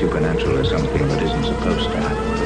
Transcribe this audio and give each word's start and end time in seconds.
supernatural 0.00 0.56
is 0.56 0.70
something 0.70 1.06
that 1.08 1.22
isn't 1.22 1.44
supposed 1.44 1.90
to 1.90 2.00
happen, 2.00 2.39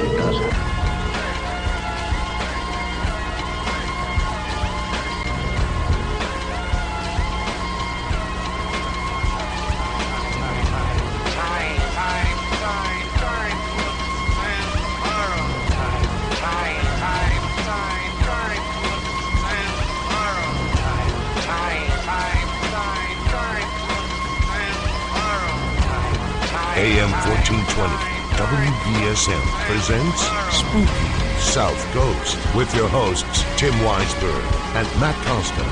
presents 29.66 30.20
Spooky 30.50 31.08
South 31.40 31.82
Coast 31.92 32.36
with 32.54 32.74
your 32.74 32.86
hosts, 32.86 33.44
Tim 33.58 33.72
Weisberg 33.80 34.42
and 34.74 34.86
Matt 35.00 35.16
Costa. 35.24 35.64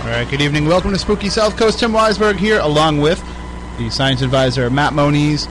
All 0.00 0.06
right, 0.06 0.26
good 0.30 0.40
evening. 0.40 0.64
Welcome 0.64 0.92
to 0.92 0.98
Spooky 0.98 1.28
South 1.28 1.58
Coast. 1.58 1.78
Tim 1.78 1.92
Weisberg 1.92 2.36
here, 2.36 2.60
along 2.60 3.02
with 3.02 3.22
the 3.76 3.90
science 3.90 4.22
advisor 4.22 4.70
Matt 4.70 4.94
Moniz. 4.94 5.48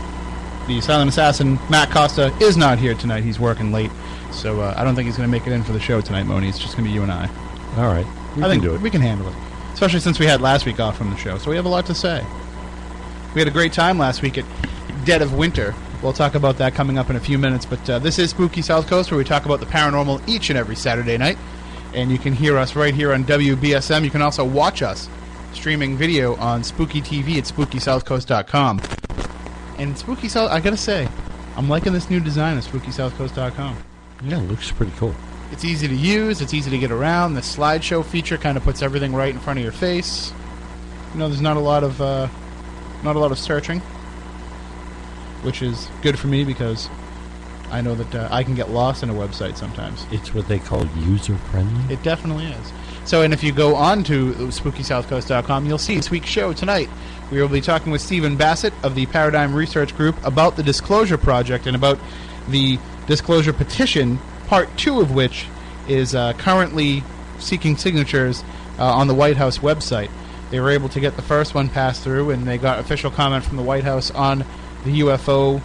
The 0.68 0.82
silent 0.82 1.10
assassin 1.10 1.60
Matt 1.70 1.92
Costa 1.92 2.36
is 2.42 2.58
not 2.58 2.80
here 2.80 2.96
tonight. 2.96 3.24
He's 3.24 3.40
working 3.40 3.72
late, 3.72 3.92
so 4.32 4.62
uh, 4.62 4.74
I 4.76 4.84
don't 4.84 4.96
think 4.96 5.06
he's 5.06 5.16
going 5.16 5.30
to 5.30 5.32
make 5.32 5.46
it 5.46 5.54
in 5.54 5.64
for 5.64 5.74
the 5.74 5.80
show 5.80 6.02
tonight, 6.02 6.24
Moniz. 6.24 6.56
It's 6.56 6.60
just 6.60 6.76
going 6.76 6.86
to 6.86 6.90
be 6.90 6.96
you 6.96 7.04
and 7.04 7.12
I. 7.12 7.30
All 7.78 7.86
right. 7.86 8.08
We 8.36 8.44
I 8.44 8.48
can 8.48 8.50
think 8.52 8.64
do 8.64 8.76
it. 8.76 8.82
we 8.82 8.90
can 8.90 9.02
handle 9.02 9.28
it, 9.28 9.36
especially 9.74 10.00
since 10.00 10.20
we 10.20 10.26
had 10.26 10.42
last 10.42 10.66
week 10.66 10.80
off 10.80 10.98
from 10.98 11.10
the 11.10 11.18
show, 11.18 11.38
so 11.38 11.50
we 11.50 11.56
have 11.56 11.66
a 11.66 11.70
lot 11.70 11.86
to 11.88 11.96
say. 11.96 12.26
We 13.36 13.42
had 13.42 13.48
a 13.48 13.52
great 13.52 13.74
time 13.74 13.98
last 13.98 14.22
week 14.22 14.38
at 14.38 14.46
Dead 15.06 15.22
of 15.22 15.34
Winter. 15.34 15.74
We'll 16.02 16.14
talk 16.14 16.36
about 16.36 16.58
that 16.58 16.74
coming 16.76 16.98
up 16.98 17.10
in 17.10 17.16
a 17.16 17.20
few 17.20 17.38
minutes, 17.38 17.66
but 17.66 17.90
uh, 17.90 18.00
this 18.00 18.18
is 18.20 18.30
Spooky 18.32 18.62
South 18.62 18.88
Coast, 18.88 19.12
where 19.12 19.18
we 19.18 19.24
talk 19.24 19.46
about 19.46 19.60
the 19.60 19.66
paranormal 19.66 20.28
each 20.28 20.50
and 20.50 20.58
every 20.58 20.76
Saturday 20.76 21.18
night. 21.18 21.38
And 21.94 22.12
you 22.12 22.18
can 22.18 22.34
hear 22.34 22.58
us 22.58 22.76
right 22.76 22.94
here 22.94 23.14
on 23.14 23.24
WBSM. 23.26 24.04
You 24.04 24.10
can 24.12 24.22
also 24.22 24.46
watch 24.46 24.82
us 24.82 25.10
streaming 25.54 25.98
video 25.98 26.36
on 26.36 26.64
Spooky 26.64 27.02
TV 27.02 27.38
at 27.38 27.44
SpookySouthCoast.com. 27.46 28.80
And 29.78 29.98
Spooky 29.98 30.30
South, 30.30 30.52
I 30.52 30.60
gotta 30.60 30.78
say, 30.78 31.08
I'm 31.58 31.68
liking 31.68 31.92
this 31.94 32.10
new 32.10 32.20
design 32.20 32.58
of 32.58 32.66
SpookySouthCoast.com. 32.66 33.78
Yeah, 34.24 34.38
it 34.40 34.48
looks 34.48 34.72
pretty 34.72 34.92
cool. 34.98 35.16
It's 35.52 35.66
easy 35.66 35.88
to 35.88 35.96
use. 35.96 36.42
It's 36.42 36.54
easy 36.54 36.70
to 36.70 36.78
get 36.78 36.92
around. 36.92 37.34
The 37.34 37.42
slideshow 37.42 38.06
feature 38.06 38.38
kind 38.38 38.58
of 38.58 38.64
puts 38.64 38.82
everything 38.82 39.14
right 39.14 39.34
in 39.34 39.40
front 39.40 39.60
of 39.60 39.64
your 39.64 39.72
face. 39.72 40.32
You 41.14 41.20
know, 41.20 41.28
there's 41.28 41.42
not 41.42 41.58
a 41.58 41.62
lot 41.62 41.84
of 41.84 42.00
uh, 42.02 42.28
not 43.04 43.16
a 43.16 43.20
lot 43.20 43.32
of 43.32 43.40
searching, 43.40 43.80
which 45.42 45.62
is 45.62 45.88
good 46.02 46.20
for 46.20 46.28
me 46.28 46.44
because 46.44 46.90
I 47.72 47.82
know 47.82 47.96
that 47.96 48.16
uh, 48.16 48.28
I 48.32 48.44
can 48.44 48.56
get 48.56 48.70
lost 48.70 49.04
in 49.04 49.10
a 49.10 49.14
website 49.14 49.58
sometimes. 49.58 50.06
It's 50.12 50.34
what 50.34 50.48
they 50.48 50.60
call 50.60 50.86
user 50.98 51.38
friendly. 51.38 51.94
It 51.94 52.04
definitely 52.04 52.46
is. 52.48 52.74
So, 53.06 53.22
and 53.22 53.34
if 53.34 53.44
you 53.44 53.52
go 53.52 53.76
on 53.76 54.04
to 54.06 54.34
SpookySouthCoast.com, 54.34 55.66
you'll 55.66 55.78
see 55.78 55.96
this 55.96 56.12
week's 56.12 56.30
show 56.30 56.54
tonight. 56.54 56.90
We 57.32 57.42
will 57.42 57.50
be 57.50 57.62
talking 57.62 57.92
with 57.92 58.02
Stephen 58.02 58.36
Bassett 58.36 58.74
of 58.84 58.96
the 58.96 59.06
Paradigm 59.08 59.54
Research 59.54 59.96
Group 59.96 60.16
about 60.26 60.56
the 60.56 60.64
Disclosure 60.64 61.18
Project 61.18 61.68
and 61.68 61.76
about 61.76 62.00
the 62.50 62.80
Disclosure 63.08 63.54
Petition, 63.54 64.20
part 64.50 64.76
two 64.78 65.00
of 65.00 65.12
which 65.12 65.46
is 65.88 66.16
uh, 66.16 66.34
currently 66.34 67.04
seeking 67.38 67.78
signatures 67.78 68.44
uh, 68.80 68.84
on 68.84 69.08
the 69.08 69.14
White 69.14 69.38
House 69.38 69.60
website. 69.60 70.10
They 70.50 70.60
were 70.60 70.72
able 70.72 70.90
to 70.90 71.00
get 71.00 71.16
the 71.16 71.22
first 71.22 71.54
one 71.54 71.70
passed 71.70 72.04
through, 72.04 72.32
and 72.32 72.48
they 72.48 72.58
got 72.58 72.80
official 72.80 73.12
comment 73.12 73.46
from 73.46 73.58
the 73.58 73.64
White 73.64 73.84
House 73.84 74.10
on 74.10 74.40
the 74.84 75.02
UFO 75.02 75.62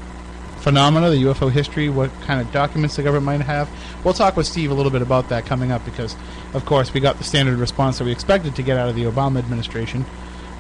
phenomena, 0.59 1.09
the 1.09 1.23
UFO 1.25 1.51
history, 1.51 1.89
what 1.89 2.11
kind 2.23 2.43
of 2.43 2.53
documents 2.53 2.97
the 2.97 3.03
government 3.03 3.41
might 3.41 3.47
have. 3.47 3.71
We'll 4.05 4.15
talk 4.15 4.37
with 4.37 4.47
Steve 4.47 4.71
a 4.71 4.75
little 4.75 4.93
bit 4.93 5.01
about 5.01 5.31
that 5.31 5.47
coming 5.47 5.73
up 5.73 5.83
because, 5.87 6.15
of 6.53 6.67
course, 6.67 6.93
we 6.93 7.01
got 7.01 7.17
the 7.17 7.25
standard 7.25 7.59
response 7.59 7.99
that 7.99 8.05
we 8.05 8.13
expected 8.13 8.55
to 8.57 8.63
get 8.63 8.77
out 8.77 8.91
of 8.91 8.97
the 8.97 9.05
Obama 9.05 9.39
administration. 9.39 10.05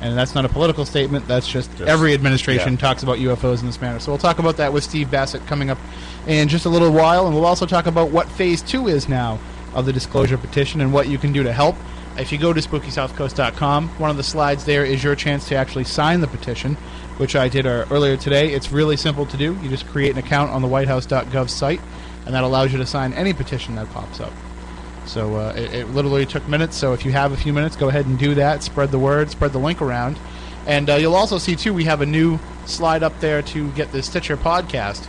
And 0.05 0.19
that's 0.19 0.35
not 0.35 0.45
a 0.45 0.51
political 0.51 0.85
statement. 0.85 1.27
That's 1.27 1.49
just, 1.49 1.71
Just- 1.79 1.89
every 1.89 2.13
administration 2.13 2.75
yeah. 2.75 2.79
talks 2.79 3.03
about 3.03 3.17
UFOs 3.19 3.61
in 3.61 3.67
this 3.67 3.81
manner. 3.81 3.99
So 3.99 4.13
we'll 4.13 4.19
talk 4.19 4.39
about 4.39 4.59
that 4.59 4.71
with 4.71 4.85
Steve 4.85 5.11
Bassett 5.11 5.47
coming 5.47 5.71
up 5.71 5.79
in 6.27 6.49
just 6.49 6.67
a 6.67 6.69
little 6.69 6.93
while. 6.93 7.25
And 7.27 7.35
we'll 7.35 7.47
also 7.47 7.65
talk 7.65 7.87
about 7.87 8.11
what 8.11 8.29
phase 8.29 8.61
two 8.61 8.87
is 8.87 9.09
now 9.09 9.39
of 9.73 9.87
the 9.87 9.95
disclosure 9.95 10.37
petition 10.37 10.83
and 10.83 10.93
what 10.93 11.09
you 11.09 11.17
can 11.17 11.33
do 11.33 11.43
to 11.43 11.53
help. 11.55 11.75
If 12.19 12.33
you 12.33 12.39
go 12.39 12.53
to 12.53 12.61
SpookySouthCoast.com, 12.61 13.89
one 13.99 14.11
of 14.11 14.19
the 14.19 14.23
slides 14.23 14.67
there 14.67 14.85
is 14.85 15.03
your 15.03 15.17
chance 15.17 15.49
to 15.49 15.55
actually 15.57 15.85
sign 15.85 16.21
the 16.21 16.27
petition, 16.29 16.75
which 17.17 17.35
I 17.35 17.49
did 17.49 17.67
uh, 17.67 17.87
earlier 17.91 18.19
today. 18.19 18.53
It's 18.53 18.71
really 18.71 18.99
simple 18.99 19.25
to 19.25 19.37
do. 19.39 19.59
You 19.63 19.71
just 19.71 19.87
create 19.89 20.13
an 20.13 20.19
account 20.19 20.51
on 20.51 20.61
the 20.61 20.69
WhiteHouse.gov 20.69 21.49
site, 21.49 21.81
and 22.27 22.35
that 22.35 22.45
allows 22.45 22.73
you 22.73 22.79
to 22.79 22.87
sign 22.87 23.15
any 23.15 23.33
petition 23.33 23.75
that 23.77 23.91
pops 23.91 24.21
up. 24.21 24.33
So 25.07 25.37
uh, 25.37 25.53
it, 25.57 25.75
it 25.75 25.89
literally 25.91 26.27
took 26.27 26.47
minutes. 26.49 26.77
So 26.77 26.93
if 26.93 27.05
you 27.05 27.13
have 27.13 27.33
a 27.33 27.37
few 27.37 27.53
minutes, 27.53 27.77
go 27.77 27.89
ahead 27.89 28.07
and 28.07 28.19
do 28.19 28.35
that. 28.37 28.63
Spread 28.63 28.91
the 28.91 28.99
word, 28.99 29.31
spread 29.31 29.53
the 29.53 29.59
link 29.59 29.83
around. 29.83 30.19
And 30.67 30.89
uh, 30.89 30.95
you'll 30.95 31.15
also 31.15 31.39
see, 31.39 31.57
too, 31.57 31.75
we 31.75 31.85
have 31.85 32.01
a 32.01 32.07
new 32.07 32.39
slide 32.67 33.03
up 33.03 33.19
there 33.21 33.43
to 33.43 33.71
get 33.73 33.93
the 33.93 34.03
Stitcher 34.03 34.37
podcast, 34.37 35.07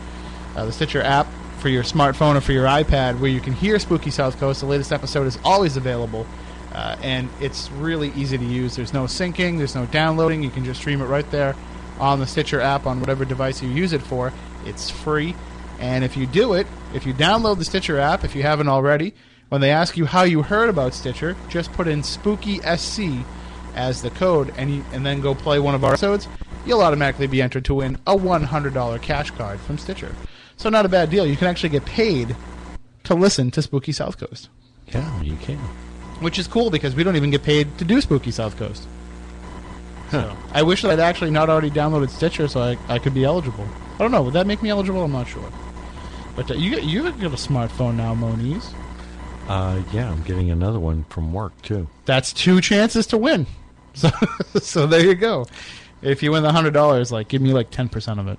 uh, 0.55 0.65
the 0.65 0.71
Stitcher 0.71 1.01
app 1.01 1.27
for 1.59 1.69
your 1.69 1.83
smartphone 1.83 2.35
or 2.35 2.41
for 2.41 2.51
your 2.51 2.65
iPad, 2.65 3.19
where 3.19 3.31
you 3.31 3.39
can 3.39 3.53
hear 3.53 3.79
Spooky 3.79 4.11
South 4.11 4.37
Coast. 4.37 4.59
The 4.59 4.65
latest 4.65 4.91
episode 4.91 5.27
is 5.27 5.39
always 5.43 5.77
available. 5.77 6.27
Uh, 6.73 6.97
and 7.01 7.29
it's 7.39 7.71
really 7.71 8.11
easy 8.17 8.37
to 8.37 8.43
use. 8.43 8.75
There's 8.75 8.93
no 8.93 9.05
syncing, 9.05 9.57
there's 9.57 9.75
no 9.75 9.85
downloading. 9.85 10.43
You 10.43 10.49
can 10.49 10.65
just 10.65 10.81
stream 10.81 11.01
it 11.01 11.05
right 11.05 11.29
there 11.31 11.55
on 11.99 12.19
the 12.19 12.27
Stitcher 12.27 12.59
app 12.59 12.85
on 12.85 12.99
whatever 12.99 13.23
device 13.23 13.63
you 13.63 13.69
use 13.69 13.93
it 13.93 14.01
for. 14.01 14.33
It's 14.65 14.89
free. 14.89 15.35
And 15.79 16.03
if 16.03 16.17
you 16.17 16.25
do 16.25 16.53
it, 16.53 16.67
if 16.93 17.05
you 17.05 17.13
download 17.13 17.59
the 17.59 17.65
Stitcher 17.65 17.97
app, 17.97 18.25
if 18.25 18.35
you 18.35 18.41
haven't 18.41 18.67
already, 18.67 19.13
when 19.55 19.61
they 19.61 19.71
ask 19.71 19.95
you 19.95 20.03
how 20.03 20.23
you 20.23 20.41
heard 20.41 20.67
about 20.67 20.93
Stitcher, 20.93 21.33
just 21.47 21.71
put 21.71 21.87
in 21.87 22.03
Spooky 22.03 22.59
SC 22.75 23.03
as 23.73 24.01
the 24.01 24.09
code 24.09 24.53
and, 24.57 24.69
you, 24.69 24.85
and 24.91 25.05
then 25.05 25.21
go 25.21 25.33
play 25.33 25.59
one 25.59 25.73
of 25.73 25.85
our 25.85 25.91
episodes. 25.91 26.27
You'll 26.65 26.81
automatically 26.81 27.25
be 27.27 27.41
entered 27.41 27.63
to 27.63 27.75
win 27.75 27.97
a 28.05 28.17
$100 28.17 29.01
cash 29.01 29.31
card 29.31 29.61
from 29.61 29.77
Stitcher. 29.77 30.13
So, 30.57 30.67
not 30.67 30.85
a 30.85 30.89
bad 30.89 31.09
deal. 31.09 31.25
You 31.25 31.37
can 31.37 31.47
actually 31.47 31.69
get 31.69 31.85
paid 31.85 32.35
to 33.05 33.15
listen 33.15 33.49
to 33.51 33.61
Spooky 33.61 33.93
South 33.93 34.17
Coast 34.17 34.49
Yeah, 34.89 35.21
you 35.21 35.37
can. 35.37 35.55
which 36.19 36.37
is 36.37 36.47
cool 36.47 36.69
because 36.69 36.93
we 36.93 37.05
don't 37.05 37.15
even 37.15 37.31
get 37.31 37.43
paid 37.43 37.77
to 37.77 37.85
do 37.85 38.01
Spooky 38.01 38.31
South 38.31 38.57
Coast. 38.57 38.85
So 40.11 40.35
I 40.51 40.63
wish 40.63 40.81
that 40.81 40.91
I'd 40.91 40.99
actually 40.99 41.31
not 41.31 41.49
already 41.49 41.71
downloaded 41.71 42.09
Stitcher 42.09 42.49
so 42.49 42.59
I, 42.59 42.77
I 42.93 42.99
could 42.99 43.13
be 43.13 43.23
eligible. 43.23 43.65
I 43.93 43.99
don't 43.99 44.11
know. 44.11 44.21
Would 44.23 44.33
that 44.33 44.47
make 44.47 44.61
me 44.61 44.69
eligible? 44.69 45.01
I'm 45.05 45.13
not 45.13 45.29
sure. 45.29 45.49
But 46.35 46.51
uh, 46.51 46.55
you 46.55 46.77
you 46.81 47.03
got 47.03 47.31
a 47.31 47.37
smartphone 47.37 47.95
now, 47.95 48.13
Moniz. 48.13 48.73
Uh, 49.47 49.81
yeah, 49.91 50.11
I'm 50.11 50.23
getting 50.23 50.49
another 50.49 50.79
one 50.79 51.03
from 51.09 51.31
work 51.33 51.59
too. 51.61 51.87
That's 52.05 52.33
two 52.33 52.61
chances 52.61 53.07
to 53.07 53.17
win. 53.17 53.47
So 53.95 54.09
so 54.59 54.85
there 54.87 55.05
you 55.05 55.15
go. 55.15 55.45
If 56.01 56.21
you 56.21 56.33
win 56.33 56.43
the 56.43 56.51
hundred 56.51 56.73
dollars, 56.73 57.13
like 57.13 57.29
give 57.29 57.41
me 57.41 57.53
like 57.53 57.71
ten 57.71 57.87
percent 57.87 58.19
of 58.19 58.27
it. 58.27 58.37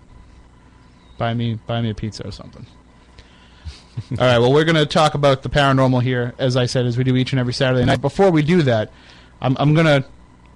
Buy 1.16 1.32
me 1.32 1.54
buy 1.54 1.80
me 1.80 1.88
a 1.88 1.94
pizza 1.94 2.26
or 2.26 2.30
something. 2.30 2.66
All 4.10 4.16
right. 4.18 4.38
Well, 4.38 4.52
we're 4.52 4.64
going 4.64 4.76
to 4.76 4.84
talk 4.84 5.14
about 5.14 5.42
the 5.42 5.48
paranormal 5.48 6.02
here, 6.02 6.34
as 6.38 6.56
I 6.56 6.66
said, 6.66 6.84
as 6.84 6.98
we 6.98 7.04
do 7.04 7.16
each 7.16 7.32
and 7.32 7.40
every 7.40 7.54
Saturday 7.54 7.84
night. 7.86 8.02
Before 8.02 8.30
we 8.30 8.42
do 8.42 8.60
that, 8.62 8.92
I'm, 9.40 9.56
I'm 9.58 9.72
going 9.72 9.86
to 9.86 10.06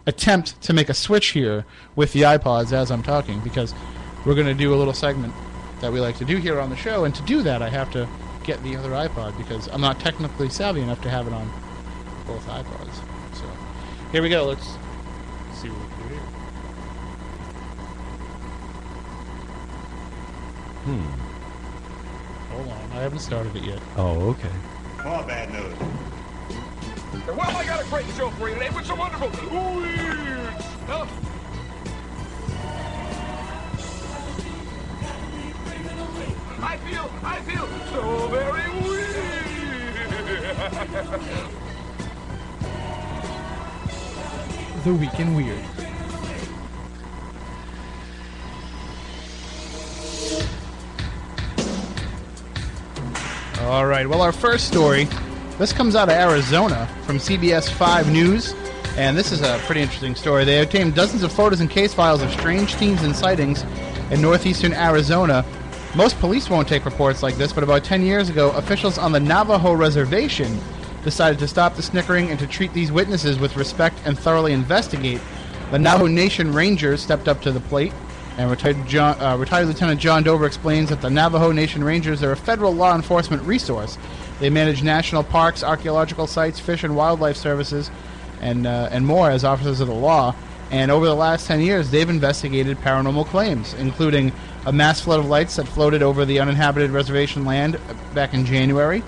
attempt 0.06 0.60
to 0.62 0.74
make 0.74 0.90
a 0.90 0.94
switch 0.94 1.28
here 1.28 1.64
with 1.96 2.12
the 2.12 2.22
iPods 2.22 2.72
as 2.72 2.90
I'm 2.90 3.02
talking, 3.02 3.40
because 3.40 3.74
we're 4.26 4.34
going 4.34 4.46
to 4.46 4.54
do 4.54 4.74
a 4.74 4.76
little 4.76 4.92
segment 4.92 5.32
that 5.80 5.90
we 5.90 6.00
like 6.00 6.18
to 6.18 6.24
do 6.26 6.36
here 6.36 6.60
on 6.60 6.68
the 6.68 6.76
show. 6.76 7.04
And 7.04 7.14
to 7.14 7.22
do 7.22 7.42
that, 7.42 7.62
I 7.62 7.70
have 7.70 7.90
to 7.92 8.06
get 8.44 8.62
the 8.62 8.76
other 8.76 8.90
iPod 8.90 9.36
because 9.36 9.68
I'm 9.68 9.80
not 9.80 10.00
technically 10.00 10.48
savvy 10.48 10.80
enough 10.80 11.00
to 11.02 11.10
have 11.10 11.26
it 11.26 11.32
on 11.32 11.50
both 12.26 12.46
iPods. 12.46 12.94
So 13.36 13.44
here 14.12 14.22
we 14.22 14.28
go. 14.28 14.46
Let's 14.46 14.66
see 15.54 15.68
what 15.68 15.78
we 15.78 15.86
can 15.94 16.08
do 16.08 16.14
here. 16.14 16.22
Hmm. 20.84 21.30
Hold 22.54 22.68
on, 22.68 22.92
I 22.92 23.02
haven't 23.02 23.20
started 23.20 23.54
it 23.56 23.64
yet. 23.64 23.80
Oh, 23.96 24.30
okay. 24.30 24.50
Come 24.98 25.12
on, 25.12 25.26
bad 25.26 25.52
news. 25.52 25.76
Well, 27.26 27.56
I 27.56 27.64
got 27.64 27.84
a 27.84 27.88
great 27.88 28.06
show 28.16 28.30
for 28.30 28.48
you 28.48 28.54
today 28.54 28.70
with 28.70 28.86
some 28.86 28.98
wonderful 28.98 29.28
weird 29.50 30.60
stuff. 30.84 31.39
I 36.62 36.76
feel, 36.76 37.10
I 37.22 37.40
feel 37.40 37.66
so 37.90 38.28
very 38.28 38.70
weird. 38.82 39.06
The 44.84 44.94
Week 44.94 45.20
in 45.20 45.34
Weird. 45.34 45.64
All 53.62 53.86
right. 53.86 54.06
Well, 54.08 54.22
our 54.22 54.32
first 54.32 54.66
story 54.66 55.06
This 55.60 55.74
comes 55.74 55.94
out 55.94 56.08
of 56.08 56.14
Arizona 56.14 56.88
from 57.04 57.18
CBS 57.18 57.68
5 57.70 58.10
News, 58.10 58.54
and 58.96 59.14
this 59.14 59.30
is 59.30 59.42
a 59.42 59.58
pretty 59.66 59.82
interesting 59.82 60.14
story. 60.14 60.46
They 60.46 60.62
obtained 60.62 60.94
dozens 60.94 61.22
of 61.22 61.30
photos 61.30 61.60
and 61.60 61.68
case 61.68 61.92
files 61.92 62.22
of 62.22 62.30
strange 62.32 62.74
scenes 62.76 63.02
and 63.02 63.14
sightings 63.14 63.62
in 64.10 64.22
northeastern 64.22 64.72
Arizona. 64.72 65.44
Most 65.96 66.20
police 66.20 66.48
won't 66.48 66.68
take 66.68 66.84
reports 66.84 67.20
like 67.20 67.34
this, 67.34 67.52
but 67.52 67.64
about 67.64 67.82
10 67.82 68.02
years 68.02 68.28
ago, 68.28 68.52
officials 68.52 68.96
on 68.96 69.10
the 69.10 69.18
Navajo 69.18 69.72
reservation 69.72 70.56
decided 71.02 71.40
to 71.40 71.48
stop 71.48 71.74
the 71.74 71.82
snickering 71.82 72.30
and 72.30 72.38
to 72.38 72.46
treat 72.46 72.72
these 72.72 72.92
witnesses 72.92 73.40
with 73.40 73.56
respect 73.56 73.98
and 74.04 74.16
thoroughly 74.16 74.52
investigate. 74.52 75.20
The 75.72 75.80
Navajo 75.80 76.06
Nation 76.06 76.52
Rangers 76.54 77.02
stepped 77.02 77.26
up 77.26 77.42
to 77.42 77.50
the 77.50 77.58
plate, 77.58 77.92
and 78.38 78.48
retired, 78.48 78.86
John, 78.86 79.20
uh, 79.20 79.36
retired 79.36 79.66
Lieutenant 79.66 80.00
John 80.00 80.22
Dover 80.22 80.46
explains 80.46 80.90
that 80.90 81.02
the 81.02 81.10
Navajo 81.10 81.50
Nation 81.50 81.82
Rangers 81.82 82.22
are 82.22 82.30
a 82.30 82.36
federal 82.36 82.72
law 82.72 82.94
enforcement 82.94 83.42
resource. 83.42 83.98
They 84.38 84.48
manage 84.48 84.84
national 84.84 85.24
parks, 85.24 85.64
archaeological 85.64 86.28
sites, 86.28 86.60
fish 86.60 86.84
and 86.84 86.94
wildlife 86.94 87.36
services, 87.36 87.90
and 88.40 88.66
uh, 88.66 88.88
and 88.92 89.04
more 89.04 89.28
as 89.28 89.44
officers 89.44 89.80
of 89.80 89.88
the 89.88 89.94
law. 89.94 90.36
And 90.70 90.90
over 90.92 91.04
the 91.04 91.16
last 91.16 91.48
10 91.48 91.60
years, 91.60 91.90
they've 91.90 92.08
investigated 92.08 92.78
paranormal 92.78 93.26
claims, 93.26 93.74
including 93.74 94.32
a 94.66 94.72
mass 94.72 95.00
flood 95.00 95.20
of 95.20 95.26
lights 95.26 95.56
that 95.56 95.66
floated 95.66 96.02
over 96.02 96.24
the 96.24 96.40
uninhabited 96.40 96.90
reservation 96.90 97.44
land 97.44 97.78
back 98.14 98.34
in 98.34 98.44
January. 98.44 99.02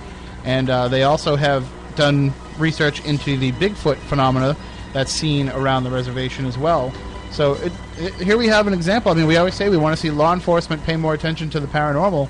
And 0.44 0.70
uh, 0.70 0.88
they 0.88 1.02
also 1.04 1.36
have 1.36 1.68
done 1.96 2.32
research 2.58 3.04
into 3.04 3.36
the 3.36 3.52
Bigfoot 3.52 3.96
phenomena 3.96 4.56
that's 4.92 5.12
seen 5.12 5.48
around 5.50 5.84
the 5.84 5.90
reservation 5.90 6.46
as 6.46 6.58
well. 6.58 6.92
So 7.30 7.54
it, 7.54 7.72
it, 7.96 8.14
here 8.14 8.36
we 8.36 8.46
have 8.48 8.66
an 8.66 8.74
example. 8.74 9.10
I 9.10 9.14
mean, 9.14 9.26
we 9.26 9.36
always 9.36 9.54
say 9.54 9.68
we 9.68 9.76
want 9.76 9.96
to 9.96 10.00
see 10.00 10.10
law 10.10 10.32
enforcement 10.32 10.82
pay 10.84 10.96
more 10.96 11.14
attention 11.14 11.48
to 11.50 11.60
the 11.60 11.66
paranormal. 11.66 12.28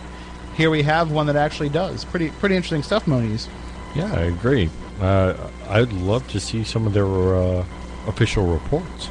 Here 0.54 0.70
we 0.70 0.82
have 0.82 1.10
one 1.10 1.26
that 1.26 1.36
actually 1.36 1.70
does. 1.70 2.04
Pretty 2.04 2.30
pretty 2.30 2.56
interesting 2.56 2.82
stuff, 2.82 3.06
Moniz. 3.06 3.48
Yeah, 3.96 4.12
I 4.12 4.22
agree. 4.22 4.70
Uh, 5.00 5.34
I'd 5.68 5.92
love 5.92 6.26
to 6.28 6.38
see 6.38 6.62
some 6.62 6.86
of 6.86 6.92
their 6.92 7.06
uh, 7.36 7.64
official 8.06 8.46
reports. 8.46 9.08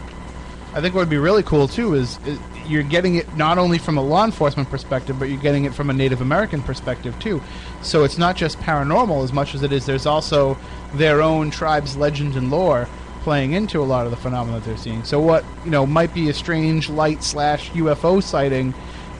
I 0.73 0.79
think 0.79 0.95
what 0.95 1.01
would 1.01 1.09
be 1.09 1.17
really 1.17 1.43
cool 1.43 1.67
too 1.67 1.95
is, 1.95 2.17
is 2.25 2.39
you're 2.65 2.83
getting 2.83 3.15
it 3.15 3.35
not 3.35 3.57
only 3.57 3.77
from 3.77 3.97
a 3.97 4.01
law 4.01 4.23
enforcement 4.23 4.69
perspective, 4.69 5.19
but 5.19 5.25
you're 5.25 5.41
getting 5.41 5.65
it 5.65 5.73
from 5.73 5.89
a 5.89 5.93
Native 5.93 6.21
American 6.21 6.61
perspective 6.61 7.17
too. 7.19 7.41
So 7.81 8.03
it's 8.03 8.17
not 8.17 8.37
just 8.37 8.57
paranormal 8.59 9.23
as 9.23 9.33
much 9.33 9.53
as 9.53 9.63
it 9.63 9.73
is. 9.73 9.85
There's 9.85 10.05
also 10.05 10.57
their 10.93 11.21
own 11.21 11.51
tribe's 11.51 11.97
legend 11.97 12.35
and 12.35 12.49
lore 12.49 12.87
playing 13.21 13.53
into 13.53 13.81
a 13.81 13.83
lot 13.83 14.05
of 14.05 14.11
the 14.11 14.17
phenomena 14.17 14.59
that 14.59 14.65
they're 14.65 14.77
seeing. 14.77 15.03
So 15.03 15.19
what 15.19 15.43
you 15.65 15.71
know 15.71 15.85
might 15.85 16.13
be 16.13 16.29
a 16.29 16.33
strange 16.33 16.89
light 16.89 17.23
slash 17.23 17.69
UFO 17.71 18.23
sighting 18.23 18.73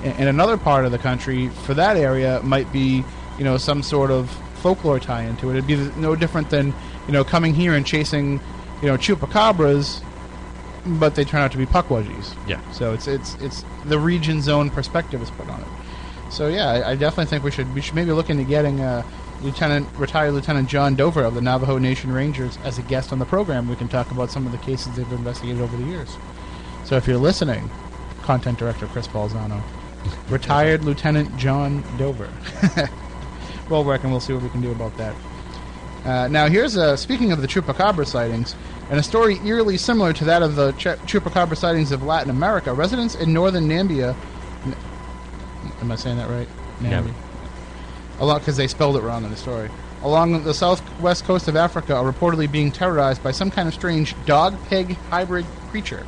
in, 0.03 0.11
in 0.13 0.27
another 0.27 0.57
part 0.57 0.85
of 0.85 0.91
the 0.91 0.97
country 0.97 1.49
for 1.49 1.73
that 1.73 1.97
area 1.97 2.41
might 2.43 2.71
be 2.71 3.03
you 3.37 3.43
know 3.43 3.57
some 3.57 3.83
sort 3.83 4.09
of 4.09 4.29
folklore 4.61 4.99
tie 4.99 5.23
into 5.23 5.49
it. 5.49 5.53
It'd 5.53 5.67
be 5.67 5.75
no 5.99 6.15
different 6.15 6.49
than 6.49 6.73
you 7.07 7.13
know 7.13 7.23
coming 7.23 7.53
here 7.53 7.73
and 7.73 7.85
chasing 7.85 8.39
you 8.81 8.87
know 8.87 8.97
chupacabras, 8.97 10.01
but 10.85 11.15
they 11.15 11.23
turn 11.23 11.41
out 11.41 11.51
to 11.51 11.57
be 11.57 11.65
pukwudgies. 11.65 12.35
Yeah. 12.47 12.59
So 12.71 12.93
it's 12.93 13.07
it's 13.07 13.35
it's 13.35 13.63
the 13.85 13.99
region's 13.99 14.47
own 14.47 14.69
perspective 14.69 15.21
is 15.21 15.29
put 15.31 15.49
on 15.49 15.61
it. 15.61 15.67
So 16.31 16.47
yeah, 16.47 16.69
I, 16.69 16.91
I 16.91 16.95
definitely 16.95 17.25
think 17.25 17.43
we 17.43 17.51
should 17.51 17.73
we 17.73 17.81
should 17.81 17.95
maybe 17.95 18.11
look 18.11 18.29
into 18.29 18.43
getting 18.43 18.79
uh, 18.79 19.03
Lieutenant 19.41 19.87
retired 19.97 20.31
Lieutenant 20.31 20.69
John 20.69 20.95
Dover 20.95 21.23
of 21.23 21.35
the 21.35 21.41
Navajo 21.41 21.77
Nation 21.77 22.11
Rangers 22.11 22.57
as 22.63 22.77
a 22.77 22.81
guest 22.83 23.11
on 23.11 23.19
the 23.19 23.25
program. 23.25 23.67
We 23.67 23.75
can 23.75 23.87
talk 23.87 24.11
about 24.11 24.31
some 24.31 24.45
of 24.45 24.51
the 24.51 24.57
cases 24.59 24.95
they've 24.95 25.11
investigated 25.11 25.61
over 25.61 25.75
the 25.75 25.83
years. 25.83 26.15
So 26.85 26.95
if 26.95 27.07
you're 27.07 27.17
listening, 27.17 27.69
content 28.21 28.59
director 28.59 28.87
Chris 28.87 29.07
Balzano, 29.07 29.61
retired 30.29 30.83
Lieutenant 30.83 31.35
John 31.37 31.83
Dover. 31.97 32.29
we'll 33.69 33.83
work 33.83 34.03
and 34.03 34.11
we'll 34.11 34.19
see 34.19 34.33
what 34.33 34.43
we 34.43 34.49
can 34.49 34.61
do 34.61 34.71
about 34.71 34.95
that. 34.97 35.15
Uh, 36.05 36.27
now, 36.27 36.47
here's 36.47 36.75
a 36.75 36.97
speaking 36.97 37.31
of 37.31 37.41
the 37.41 37.47
chupacabra 37.47 38.07
sightings, 38.07 38.55
and 38.91 38.99
a 38.99 39.03
story 39.03 39.39
eerily 39.45 39.77
similar 39.77 40.11
to 40.11 40.25
that 40.25 40.41
of 40.41 40.57
the 40.57 40.73
ch- 40.73 40.99
chupacabra 41.07 41.55
sightings 41.55 41.93
of 41.93 42.03
Latin 42.03 42.29
America. 42.29 42.73
Residents 42.73 43.15
in 43.15 43.31
northern 43.31 43.67
Nambia, 43.67 44.13
am 45.81 45.89
I 45.89 45.95
saying 45.95 46.17
that 46.17 46.29
right? 46.29 46.47
Nambia. 46.81 47.13
A 48.19 48.25
lot 48.25 48.41
because 48.41 48.57
they 48.57 48.67
spelled 48.67 48.97
it 48.97 49.01
wrong 49.01 49.23
in 49.23 49.31
the 49.31 49.37
story. 49.37 49.69
Along 50.03 50.43
the 50.43 50.53
southwest 50.53 51.23
coast 51.23 51.47
of 51.47 51.55
Africa, 51.55 51.95
are 51.95 52.11
reportedly 52.11 52.51
being 52.51 52.69
terrorized 52.69 53.23
by 53.23 53.31
some 53.31 53.49
kind 53.49 53.69
of 53.69 53.73
strange 53.73 54.13
dog-pig 54.25 54.97
hybrid 55.09 55.45
creature. 55.69 56.05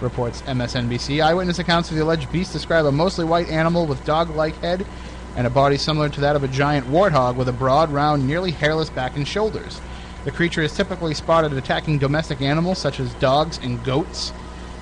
Reports 0.00 0.42
MSNBC. 0.42 1.22
Eyewitness 1.22 1.60
accounts 1.60 1.90
of 1.90 1.96
the 1.96 2.02
alleged 2.02 2.32
beast 2.32 2.52
describe 2.52 2.86
a 2.86 2.92
mostly 2.92 3.24
white 3.24 3.48
animal 3.50 3.86
with 3.86 4.04
dog-like 4.04 4.56
head 4.56 4.84
and 5.36 5.46
a 5.46 5.50
body 5.50 5.76
similar 5.76 6.08
to 6.08 6.20
that 6.22 6.34
of 6.34 6.42
a 6.42 6.48
giant 6.48 6.88
warthog 6.88 7.36
with 7.36 7.48
a 7.48 7.52
broad, 7.52 7.92
round, 7.92 8.26
nearly 8.26 8.50
hairless 8.50 8.90
back 8.90 9.14
and 9.16 9.28
shoulders. 9.28 9.80
The 10.26 10.32
creature 10.32 10.60
is 10.60 10.74
typically 10.74 11.14
spotted 11.14 11.52
attacking 11.52 11.98
domestic 11.98 12.40
animals 12.40 12.78
such 12.78 12.98
as 12.98 13.14
dogs 13.14 13.60
and 13.62 13.82
goats. 13.84 14.32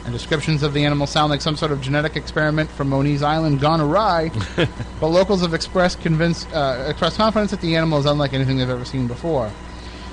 And 0.06 0.12
descriptions 0.14 0.62
of 0.62 0.72
the 0.72 0.82
animal 0.86 1.06
sound 1.06 1.28
like 1.28 1.42
some 1.42 1.54
sort 1.54 1.70
of 1.70 1.82
genetic 1.82 2.16
experiment 2.16 2.70
from 2.70 2.88
Moniz 2.88 3.22
Island 3.22 3.60
gone 3.60 3.78
awry. 3.78 4.30
but 5.00 5.08
locals 5.08 5.42
have 5.42 5.52
expressed 5.52 6.00
convinced, 6.00 6.50
uh, 6.54 6.86
expressed 6.88 7.18
confidence 7.18 7.50
that 7.50 7.60
the 7.60 7.76
animal 7.76 7.98
is 7.98 8.06
unlike 8.06 8.32
anything 8.32 8.56
they've 8.56 8.70
ever 8.70 8.86
seen 8.86 9.06
before. 9.06 9.50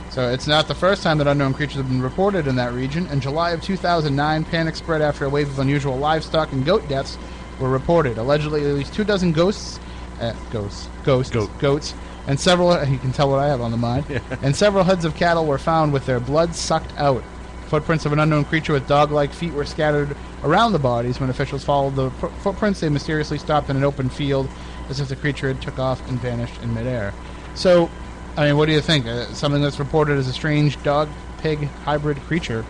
So 0.10 0.30
it's 0.30 0.48
not 0.48 0.68
the 0.68 0.76
first 0.76 1.02
time 1.02 1.18
that 1.20 1.28
unknown 1.28 1.54
creatures 1.54 1.78
have 1.78 1.88
been 1.88 2.02
reported 2.02 2.46
in 2.46 2.58
that 2.58 2.74
region. 2.74 3.08
In 3.08 3.22
July 3.22 3.52
of 3.52 3.62
2009, 3.62 4.44
panic 4.44 4.76
spread 4.76 5.02
after 5.02 5.24
a 5.24 5.30
wave 5.30 5.48
of 5.48 5.60
unusual 5.60 5.98
livestock 5.98 6.52
and 6.52 6.66
goat 6.66 6.86
deaths 6.90 7.18
were 7.58 7.70
reported. 7.70 8.18
Allegedly, 8.18 8.66
at 8.68 8.76
least 8.76 8.94
two 8.94 9.06
dozen 9.06 9.32
ghosts, 9.32 9.80
uh, 10.20 10.34
ghosts, 10.52 10.90
ghosts, 11.06 11.32
Goat. 11.32 11.50
goats, 11.60 11.94
and 12.28 12.40
several. 12.40 12.72
You 12.86 12.98
can 12.98 13.12
tell 13.12 13.30
what 13.30 13.40
I 13.40 13.48
have 13.48 13.62
on 13.62 13.72
the 13.72 13.78
mind. 13.78 14.06
And 14.42 14.56
several 14.56 14.84
heads 14.84 15.06
of 15.06 15.16
cattle 15.16 15.46
were 15.46 15.58
found 15.58 15.94
with 15.94 16.06
their 16.06 16.20
blood 16.20 16.56
sucked 16.56 16.94
out. 16.98 17.24
Footprints 17.68 18.06
of 18.06 18.12
an 18.12 18.20
unknown 18.20 18.44
creature 18.46 18.74
with 18.74 18.88
dog-like 18.88 19.32
feet 19.32 19.54
were 19.54 19.66
scattered 19.66 20.16
around 20.44 20.74
the 20.74 20.80
bodies. 20.80 21.20
When 21.20 21.30
officials 21.30 21.64
followed 21.64 21.96
the 21.96 22.12
fo- 22.12 22.30
footprints, 22.42 22.82
they 22.82 22.90
mysteriously 22.90 23.38
stopped 23.38 23.70
in 23.70 23.78
an 23.78 23.84
open 23.84 24.10
field, 24.10 24.50
as 24.90 25.00
if 25.00 25.08
the 25.08 25.16
creature 25.16 25.48
had 25.48 25.62
took 25.62 25.80
off 25.80 26.06
and 26.10 26.20
vanished 26.20 26.62
in 26.62 26.74
midair. 26.74 27.14
So, 27.56 27.90
I 28.36 28.48
mean, 28.48 28.58
what 28.58 28.66
do 28.66 28.74
you 28.74 28.82
think? 28.82 29.06
Uh, 29.06 29.26
something 29.34 29.62
that's 29.62 29.80
reported 29.80 30.18
as 30.18 30.28
a 30.28 30.34
strange 30.34 30.82
dog-pig 30.84 31.64
hybrid 31.86 32.18
creature. 32.22 32.66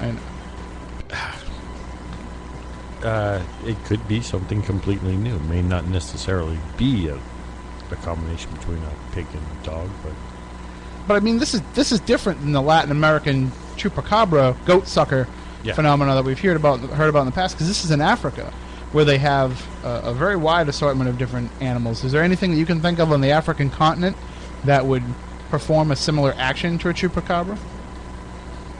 And 0.00 0.18
Uh, 3.02 3.40
it 3.64 3.76
could 3.84 4.08
be 4.08 4.20
something 4.20 4.62
completely 4.62 5.16
new. 5.16 5.36
It 5.36 5.42
may 5.44 5.62
not 5.62 5.86
necessarily 5.86 6.58
be 6.76 7.08
a, 7.08 7.20
a 7.92 7.96
combination 7.96 8.50
between 8.52 8.78
a 8.78 9.14
pig 9.14 9.26
and 9.32 9.42
a 9.42 9.64
dog, 9.66 9.88
but 10.02 10.12
But 11.06 11.14
I 11.16 11.20
mean, 11.20 11.38
this 11.38 11.54
is 11.54 11.62
this 11.74 11.92
is 11.92 12.00
different 12.00 12.40
than 12.40 12.52
the 12.52 12.62
Latin 12.62 12.90
American 12.90 13.52
chupacabra 13.76 14.56
goat 14.64 14.88
sucker 14.88 15.28
Yeah. 15.62 15.74
phenomena 15.74 16.14
that 16.14 16.24
we've 16.24 16.40
heard 16.40 16.56
about 16.56 16.80
heard 16.80 17.08
about 17.08 17.20
in 17.20 17.26
the 17.26 17.32
past. 17.32 17.54
Because 17.56 17.68
this 17.68 17.84
is 17.84 17.90
in 17.90 18.00
Africa, 18.00 18.52
where 18.92 19.04
they 19.04 19.18
have 19.18 19.66
a, 19.84 20.10
a 20.10 20.14
very 20.14 20.36
wide 20.36 20.68
assortment 20.68 21.08
of 21.10 21.18
different 21.18 21.50
animals. 21.60 22.04
Is 22.04 22.12
there 22.12 22.22
anything 22.22 22.52
that 22.52 22.56
you 22.58 22.66
can 22.66 22.80
think 22.80 22.98
of 22.98 23.12
on 23.12 23.20
the 23.20 23.30
African 23.30 23.70
continent 23.70 24.16
that 24.64 24.86
would 24.86 25.02
perform 25.50 25.90
a 25.92 25.96
similar 25.96 26.34
action 26.38 26.78
to 26.78 26.88
a 26.88 26.94
chupacabra? 26.94 27.58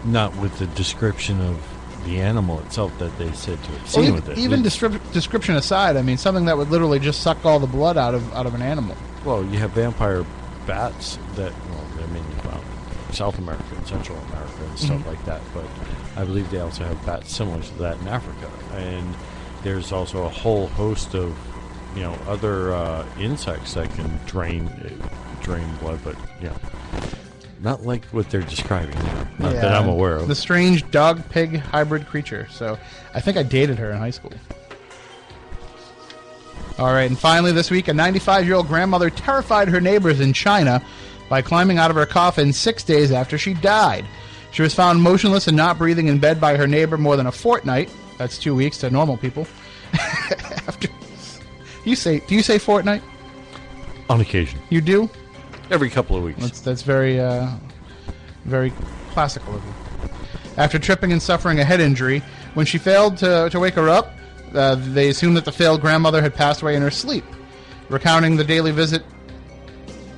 not 0.05 0.37
with 0.37 0.57
the 0.61 0.67
description 0.69 1.41
of 1.41 1.59
the 2.07 2.21
animal 2.21 2.61
itself 2.61 2.97
that 2.99 3.17
they 3.19 3.31
said 3.33 3.63
to 3.65 3.71
have 3.73 3.89
seen 3.89 4.03
even 4.05 4.15
with 4.15 4.29
it. 4.31 4.39
even 4.39 4.63
descrip- 4.63 5.13
description 5.13 5.57
aside, 5.57 5.97
I 5.97 6.03
mean, 6.03 6.17
something 6.17 6.45
that 6.47 6.57
would 6.57 6.71
literally 6.71 6.99
just 7.01 7.21
suck 7.23 7.45
all 7.45 7.59
the 7.59 7.67
blood 7.67 7.97
out 7.99 8.15
of 8.15 8.33
out 8.35 8.47
of 8.47 8.55
an 8.55 8.63
animal. 8.63 8.97
Well, 9.25 9.45
you 9.45 9.59
have 9.59 9.73
vampire 9.73 10.25
bats 10.67 11.19
that, 11.35 11.53
well, 11.71 11.85
they're 11.97 12.07
mainly 12.09 12.35
found 12.43 12.63
South 13.13 13.39
America 13.39 13.65
and 13.77 13.87
Central 13.87 14.19
America 14.31 14.65
and 14.69 14.79
stuff 14.79 15.01
Mhm. 15.03 15.07
like 15.07 15.25
that, 15.27 15.41
but 15.55 15.65
I 16.17 16.25
believe 16.25 16.51
they 16.51 16.61
also 16.61 16.85
have 16.85 17.05
bats 17.07 17.35
similar 17.35 17.61
to 17.63 17.75
that 17.79 17.99
in 18.01 18.09
Africa. 18.09 18.49
And 18.77 19.15
there's 19.63 19.91
also 19.93 20.25
a 20.25 20.29
whole 20.29 20.69
host 20.69 21.15
of, 21.15 21.35
you 21.95 22.03
know, 22.03 22.17
other 22.29 22.73
uh, 22.75 23.05
insects 23.19 23.75
that 23.75 23.93
can 23.95 24.19
drain 24.27 24.71
drain 25.43 25.67
blood, 25.81 26.01
but, 26.05 26.17
you 26.43 26.49
know, 26.49 26.57
not 27.61 27.85
like 27.85 28.05
what 28.07 28.31
they're 28.31 28.43
describing 28.43 28.99
there. 28.99 29.29
Not 29.39 29.53
that 29.55 29.75
I'm 29.75 29.89
aware 29.89 30.17
of. 30.17 30.29
The 30.29 30.35
strange 30.35 30.89
dog 30.91 31.27
pig 31.31 31.57
hybrid 31.57 32.07
creature. 32.07 32.47
So 32.51 32.79
I 33.15 33.21
think 33.21 33.37
I 33.37 33.43
dated 33.43 33.79
her 33.79 33.91
in 33.91 33.99
high 33.99 34.11
school. 34.11 34.33
All 36.79 36.93
right, 36.93 37.09
and 37.09 37.19
finally 37.19 37.53
this 37.53 37.71
week, 37.71 37.89
a 37.89 37.95
95 37.95 38.45
year 38.45 38.55
old 38.55 38.69
grandmother 38.69 39.09
terrified 39.09 39.69
her 39.69 39.81
neighbors 39.81 40.21
in 40.21 40.33
China 40.35 40.83
by 41.29 41.41
climbing 41.41 41.79
out 41.79 41.91
of 41.91 41.97
her 41.97 42.07
coffin 42.07 42.53
six 42.53 42.83
days 42.83 43.11
after 43.11 43.39
she 43.39 43.55
died. 43.55 44.05
She 44.53 44.63
was 44.63 44.75
found 44.75 45.03
motionless 45.03 45.49
and 45.49 45.57
not 45.57 45.79
breathing 45.79 46.09
in 46.09 46.19
bed 46.19 46.41
by 46.41 46.57
her 46.57 46.67
neighbor 46.67 46.99
more 46.99 47.17
than 47.17 47.27
a 47.27 47.33
fortnight. 47.33 47.91
That's 48.19 48.39
two 48.39 48.55
weeks 48.55 48.79
to 48.79 48.91
normal 48.91 49.17
people. 49.17 49.47
after 49.93 50.89
you 51.85 51.97
say, 51.97 52.21
do 52.21 52.35
you 52.35 52.43
say 52.43 52.59
fortnight? 52.59 53.03
On 54.09 54.21
occasion. 54.21 54.59
You 54.71 54.81
do. 54.81 55.11
Every 55.71 55.91
couple 55.91 56.17
of 56.17 56.23
weeks. 56.23 56.41
That's 56.41 56.61
that's 56.61 56.83
very 56.83 57.19
uh, 57.19 57.51
very 58.45 58.73
classical 59.11 59.55
of 59.57 59.65
you. 59.65 59.75
After 60.57 60.79
tripping 60.79 61.13
and 61.13 61.21
suffering 61.21 61.59
a 61.61 61.65
head 61.65 61.81
injury, 61.81 62.23
when 62.55 62.65
she 62.65 62.79
failed 62.79 63.19
to, 63.19 63.51
to 63.51 63.61
wake 63.61 63.75
her 63.75 63.89
up, 63.89 64.13
uh, 64.55 64.77
they 64.77 65.09
assumed 65.09 65.37
that 65.37 65.45
the 65.45 65.53
failed 65.53 65.81
grandmother 65.81 66.23
had 66.23 66.35
passed 66.35 66.63
away 66.63 66.77
in 66.77 66.83
her 66.83 66.91
sleep. 66.91 67.25
Recounting 67.91 68.37
the 68.37 68.45
daily 68.45 68.71
visit, 68.73 69.03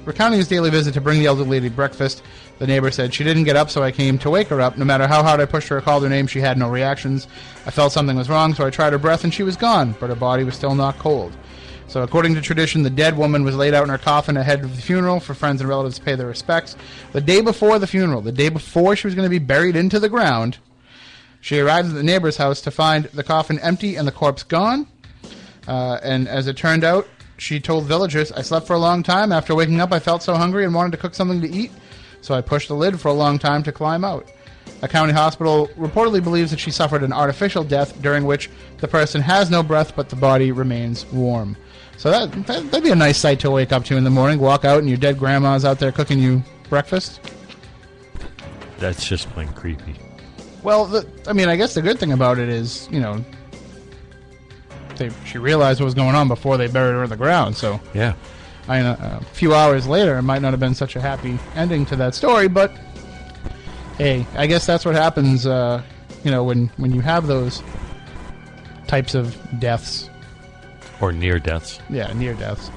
recounting 0.04 0.38
his 0.38 0.48
daily 0.48 0.70
visit 0.70 0.94
to 0.94 1.00
bring 1.00 1.18
the 1.18 1.26
elderly 1.26 1.48
lady 1.48 1.68
breakfast, 1.68 2.22
the 2.58 2.66
neighbor 2.66 2.90
said, 2.90 3.12
She 3.12 3.24
didn't 3.24 3.44
get 3.44 3.56
up, 3.56 3.70
so 3.70 3.82
I 3.82 3.90
came 3.90 4.18
to 4.18 4.30
wake 4.30 4.48
her 4.48 4.60
up. 4.60 4.78
No 4.78 4.84
matter 4.84 5.06
how 5.06 5.22
hard 5.22 5.40
I 5.40 5.44
pushed 5.44 5.68
her 5.68 5.78
or 5.78 5.80
called 5.80 6.02
her 6.02 6.08
name, 6.08 6.26
she 6.26 6.40
had 6.40 6.56
no 6.56 6.68
reactions. 6.68 7.26
I 7.66 7.70
felt 7.70 7.92
something 7.92 8.16
was 8.16 8.28
wrong, 8.28 8.54
so 8.54 8.64
I 8.64 8.70
tried 8.70 8.92
her 8.92 8.98
breath, 8.98 9.24
and 9.24 9.34
she 9.34 9.42
was 9.42 9.56
gone, 9.56 9.94
but 9.98 10.08
her 10.08 10.16
body 10.16 10.44
was 10.44 10.54
still 10.54 10.74
not 10.74 10.98
cold. 10.98 11.36
So, 11.88 12.02
according 12.02 12.34
to 12.34 12.42
tradition, 12.42 12.82
the 12.82 12.90
dead 12.90 13.16
woman 13.16 13.44
was 13.44 13.56
laid 13.56 13.72
out 13.72 13.82
in 13.82 13.88
her 13.88 13.96
coffin 13.96 14.36
ahead 14.36 14.62
of 14.62 14.76
the 14.76 14.82
funeral 14.82 15.20
for 15.20 15.32
friends 15.32 15.62
and 15.62 15.70
relatives 15.70 15.98
to 15.98 16.04
pay 16.04 16.16
their 16.16 16.26
respects. 16.26 16.76
The 17.12 17.22
day 17.22 17.40
before 17.40 17.78
the 17.78 17.86
funeral, 17.86 18.20
the 18.20 18.30
day 18.30 18.50
before 18.50 18.94
she 18.94 19.06
was 19.06 19.14
going 19.14 19.24
to 19.24 19.30
be 19.30 19.38
buried 19.38 19.74
into 19.74 19.98
the 19.98 20.10
ground, 20.10 20.58
she 21.40 21.58
arrived 21.58 21.88
at 21.88 21.94
the 21.94 22.02
neighbor's 22.02 22.36
house 22.36 22.60
to 22.62 22.70
find 22.70 23.06
the 23.06 23.24
coffin 23.24 23.58
empty 23.60 23.96
and 23.96 24.06
the 24.06 24.12
corpse 24.12 24.42
gone. 24.42 24.86
Uh, 25.66 25.98
and 26.02 26.28
as 26.28 26.46
it 26.46 26.58
turned 26.58 26.84
out, 26.84 27.08
she 27.38 27.58
told 27.58 27.84
villagers, 27.84 28.32
I 28.32 28.42
slept 28.42 28.66
for 28.66 28.74
a 28.74 28.78
long 28.78 29.02
time. 29.02 29.32
After 29.32 29.54
waking 29.54 29.80
up, 29.80 29.90
I 29.90 29.98
felt 29.98 30.22
so 30.22 30.34
hungry 30.34 30.64
and 30.64 30.74
wanted 30.74 30.90
to 30.92 30.98
cook 30.98 31.14
something 31.14 31.40
to 31.40 31.48
eat, 31.48 31.70
so 32.20 32.34
I 32.34 32.42
pushed 32.42 32.68
the 32.68 32.74
lid 32.74 33.00
for 33.00 33.08
a 33.08 33.14
long 33.14 33.38
time 33.38 33.62
to 33.62 33.72
climb 33.72 34.04
out. 34.04 34.30
A 34.82 34.88
county 34.88 35.12
hospital 35.12 35.68
reportedly 35.78 36.22
believes 36.22 36.50
that 36.50 36.60
she 36.60 36.70
suffered 36.70 37.02
an 37.02 37.12
artificial 37.12 37.64
death 37.64 38.00
during 38.02 38.24
which 38.24 38.50
the 38.78 38.88
person 38.88 39.22
has 39.22 39.50
no 39.50 39.62
breath 39.62 39.96
but 39.96 40.08
the 40.08 40.16
body 40.16 40.52
remains 40.52 41.06
warm. 41.06 41.56
So 41.98 42.10
that, 42.10 42.30
that, 42.46 42.70
that'd 42.70 42.84
be 42.84 42.90
a 42.90 42.96
nice 42.96 43.18
sight 43.18 43.40
to 43.40 43.50
wake 43.50 43.72
up 43.72 43.84
to 43.86 43.96
in 43.96 44.04
the 44.04 44.10
morning. 44.10 44.38
Walk 44.38 44.64
out 44.64 44.78
and 44.78 44.88
your 44.88 44.98
dead 44.98 45.18
grandma's 45.18 45.64
out 45.64 45.78
there 45.80 45.90
cooking 45.92 46.20
you 46.20 46.42
breakfast. 46.70 47.20
That's 48.78 49.04
just 49.04 49.28
plain 49.30 49.48
creepy. 49.48 49.96
Well, 50.62 50.86
the, 50.86 51.06
I 51.26 51.32
mean, 51.32 51.48
I 51.48 51.56
guess 51.56 51.74
the 51.74 51.82
good 51.82 51.98
thing 51.98 52.12
about 52.12 52.38
it 52.38 52.48
is, 52.48 52.88
you 52.92 53.00
know, 53.00 53.24
they, 54.96 55.10
she 55.26 55.38
realized 55.38 55.80
what 55.80 55.86
was 55.86 55.94
going 55.94 56.14
on 56.14 56.28
before 56.28 56.56
they 56.56 56.68
buried 56.68 56.92
her 56.92 57.04
in 57.04 57.10
the 57.10 57.16
ground. 57.16 57.56
So, 57.56 57.80
Yeah. 57.92 58.14
I, 58.68 58.80
uh, 58.80 59.18
a 59.20 59.24
few 59.24 59.54
hours 59.54 59.86
later, 59.86 60.18
it 60.18 60.22
might 60.22 60.42
not 60.42 60.52
have 60.52 60.60
been 60.60 60.74
such 60.74 60.94
a 60.94 61.00
happy 61.00 61.38
ending 61.56 61.86
to 61.86 61.96
that 61.96 62.14
story. 62.14 62.48
But 62.48 62.70
hey, 63.96 64.26
I 64.36 64.46
guess 64.46 64.66
that's 64.66 64.84
what 64.84 64.94
happens. 64.94 65.46
Uh, 65.46 65.82
you 66.22 66.30
know, 66.30 66.44
when 66.44 66.66
when 66.76 66.92
you 66.92 67.00
have 67.00 67.26
those 67.26 67.62
types 68.86 69.14
of 69.14 69.34
deaths, 69.58 70.10
Or 71.00 71.12
near 71.12 71.38
deaths. 71.38 71.78
yeah, 71.88 72.12
near 72.12 72.34
deaths. 72.34 72.70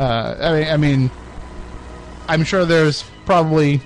Uh, 0.00 0.36
I 0.40 0.52
mean, 0.52 0.68
I 0.68 0.76
mean, 0.76 1.10
I'm 2.28 2.44
sure 2.44 2.64
there's 2.64 3.04
probably 3.26 3.80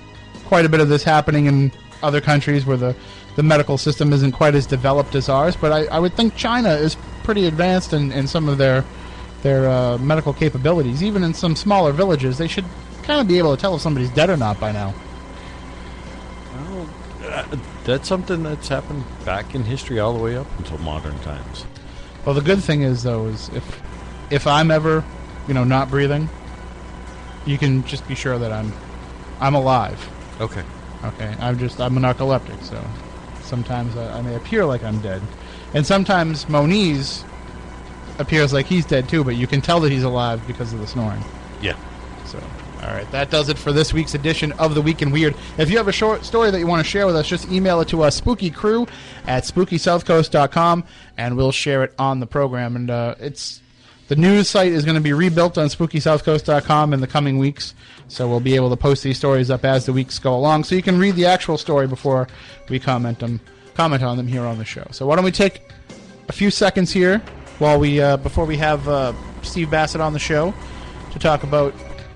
quite 0.45 0.65
a 0.65 0.69
bit 0.69 0.79
of 0.79 0.89
this 0.89 1.03
happening 1.03 1.47
in 1.47 1.71
other 2.01 2.21
countries 2.21 2.65
where 2.65 2.77
the, 2.77 2.95
the 3.35 3.43
medical 3.43 3.77
system 3.77 4.13
isn't 4.13 4.33
quite 4.33 4.55
as 4.55 4.65
developed 4.65 5.15
as 5.15 5.27
ours. 5.29 5.55
But 5.55 5.71
I, 5.71 5.85
I 5.85 5.99
would 5.99 6.13
think 6.13 6.35
China 6.35 6.69
is 6.69 6.95
pretty 7.23 7.45
advanced 7.45 7.93
in, 7.93 8.11
in 8.11 8.27
some 8.27 8.47
of 8.49 8.57
their 8.57 8.83
their 9.41 9.69
uh, 9.69 9.97
medical 9.97 10.33
capabilities. 10.33 11.03
Even 11.03 11.23
in 11.23 11.33
some 11.33 11.55
smaller 11.55 11.91
villages, 11.91 12.37
they 12.37 12.47
should 12.47 12.65
kind 13.03 13.19
of 13.19 13.27
be 13.27 13.37
able 13.37 13.53
to 13.55 13.59
tell 13.61 13.75
if 13.75 13.81
somebody's 13.81 14.09
dead 14.11 14.29
or 14.29 14.37
not 14.37 14.59
by 14.59 14.71
now. 14.71 14.93
Well, 16.53 16.89
uh, 17.25 17.57
that's 17.83 18.07
something 18.07 18.43
that's 18.43 18.69
happened 18.69 19.03
back 19.25 19.53
in 19.53 19.63
history 19.63 19.99
all 19.99 20.13
the 20.13 20.23
way 20.23 20.37
up 20.37 20.47
until 20.57 20.77
modern 20.77 21.17
times. 21.19 21.65
Well, 22.25 22.35
the 22.35 22.41
good 22.41 22.63
thing 22.63 22.81
is 22.81 23.03
though 23.03 23.27
is 23.27 23.49
if 23.49 23.81
if 24.29 24.47
I'm 24.47 24.71
ever, 24.71 25.03
you 25.47 25.53
know, 25.53 25.63
not 25.63 25.89
breathing, 25.89 26.29
you 27.45 27.57
can 27.57 27.83
just 27.85 28.07
be 28.07 28.15
sure 28.15 28.37
that 28.37 28.51
I'm 28.51 28.73
I'm 29.39 29.55
alive. 29.55 30.09
Okay. 30.39 30.63
Okay, 31.03 31.35
I'm 31.39 31.59
just 31.59 31.79
I'm 31.81 31.97
a 31.97 31.99
narcoleptic, 31.99 32.63
so 32.63 32.81
sometimes 33.41 33.95
I, 33.97 34.19
I 34.19 34.21
may 34.21 34.35
appear 34.35 34.63
like 34.65 34.83
I'm 34.83 34.99
dead, 34.99 35.21
and 35.73 35.85
sometimes 35.85 36.47
Moniz 36.47 37.25
appears 38.19 38.53
like 38.53 38.67
he's 38.67 38.85
dead 38.85 39.09
too, 39.09 39.23
but 39.23 39.35
you 39.35 39.47
can 39.47 39.59
tell 39.59 39.79
that 39.81 39.91
he's 39.91 40.03
alive 40.03 40.45
because 40.47 40.71
of 40.71 40.79
the 40.79 40.87
snoring. 40.87 41.21
Yeah. 41.61 41.75
So, 42.25 42.41
all 42.83 42.93
right, 42.93 43.09
that 43.11 43.29
does 43.29 43.47
it 43.47 43.57
for 43.57 43.71
this 43.71 43.93
week's 43.93 44.13
edition 44.13 44.51
of 44.53 44.75
the 44.75 44.81
Week 44.81 45.01
in 45.01 45.09
Weird. 45.11 45.35
If 45.57 45.69
you 45.69 45.77
have 45.77 45.87
a 45.87 45.93
short 45.93 46.25
story 46.25 46.51
that 46.51 46.59
you 46.59 46.67
want 46.67 46.83
to 46.83 46.89
share 46.89 47.05
with 47.05 47.15
us, 47.15 47.27
just 47.27 47.49
email 47.49 47.79
it 47.79 47.87
to 47.89 48.03
us, 48.03 48.19
spookycrew 48.19 48.89
at 49.25 49.43
spookysouthcoast.com, 49.43 50.83
and 51.17 51.37
we'll 51.37 51.53
share 51.53 51.83
it 51.83 51.93
on 51.97 52.19
the 52.19 52.27
program. 52.27 52.75
And 52.75 52.89
uh, 52.89 53.15
it's 53.19 53.61
the 54.09 54.17
news 54.17 54.49
site 54.49 54.73
is 54.73 54.83
going 54.83 54.95
to 54.95 55.01
be 55.01 55.13
rebuilt 55.13 55.57
on 55.57 55.67
spookysouthcoast.com 55.67 56.93
in 56.93 56.99
the 56.99 57.07
coming 57.07 57.37
weeks, 57.37 57.73
so 58.09 58.27
we'll 58.27 58.41
be 58.41 58.55
able 58.55 58.69
to 58.69 58.75
post 58.75 59.01
these 59.01 59.17
stories 59.17 59.49
up 59.49 59.63
as 59.63 59.85
the 59.85 59.93
weeks 59.93 60.19
go 60.19 60.35
along, 60.35 60.65
so 60.65 60.75
you 60.75 60.81
can 60.81 60.99
read 60.99 61.15
the 61.15 61.25
actual 61.25 61.57
story 61.57 61.87
before 61.87 62.27
we 62.69 62.79
comment 62.79 63.19
them, 63.19 63.39
comment 63.75 64.03
on 64.03 64.17
them 64.17 64.27
here 64.27 64.43
on 64.43 64.57
the 64.57 64.65
show. 64.65 64.85
So 64.91 65.05
why 65.05 65.15
don't 65.15 65.25
we 65.25 65.31
take 65.31 65.61
a 66.27 66.33
few 66.33 66.51
seconds 66.51 66.91
here 66.91 67.19
while 67.59 67.79
we 67.79 68.01
uh, 68.01 68.17
before 68.17 68.43
we 68.43 68.57
have 68.57 68.85
uh, 68.89 69.13
Steve 69.41 69.71
Bassett 69.71 70.01
on 70.01 70.11
the 70.11 70.19
show 70.19 70.53
to 71.11 71.19
talk 71.19 71.43
about 71.43 71.73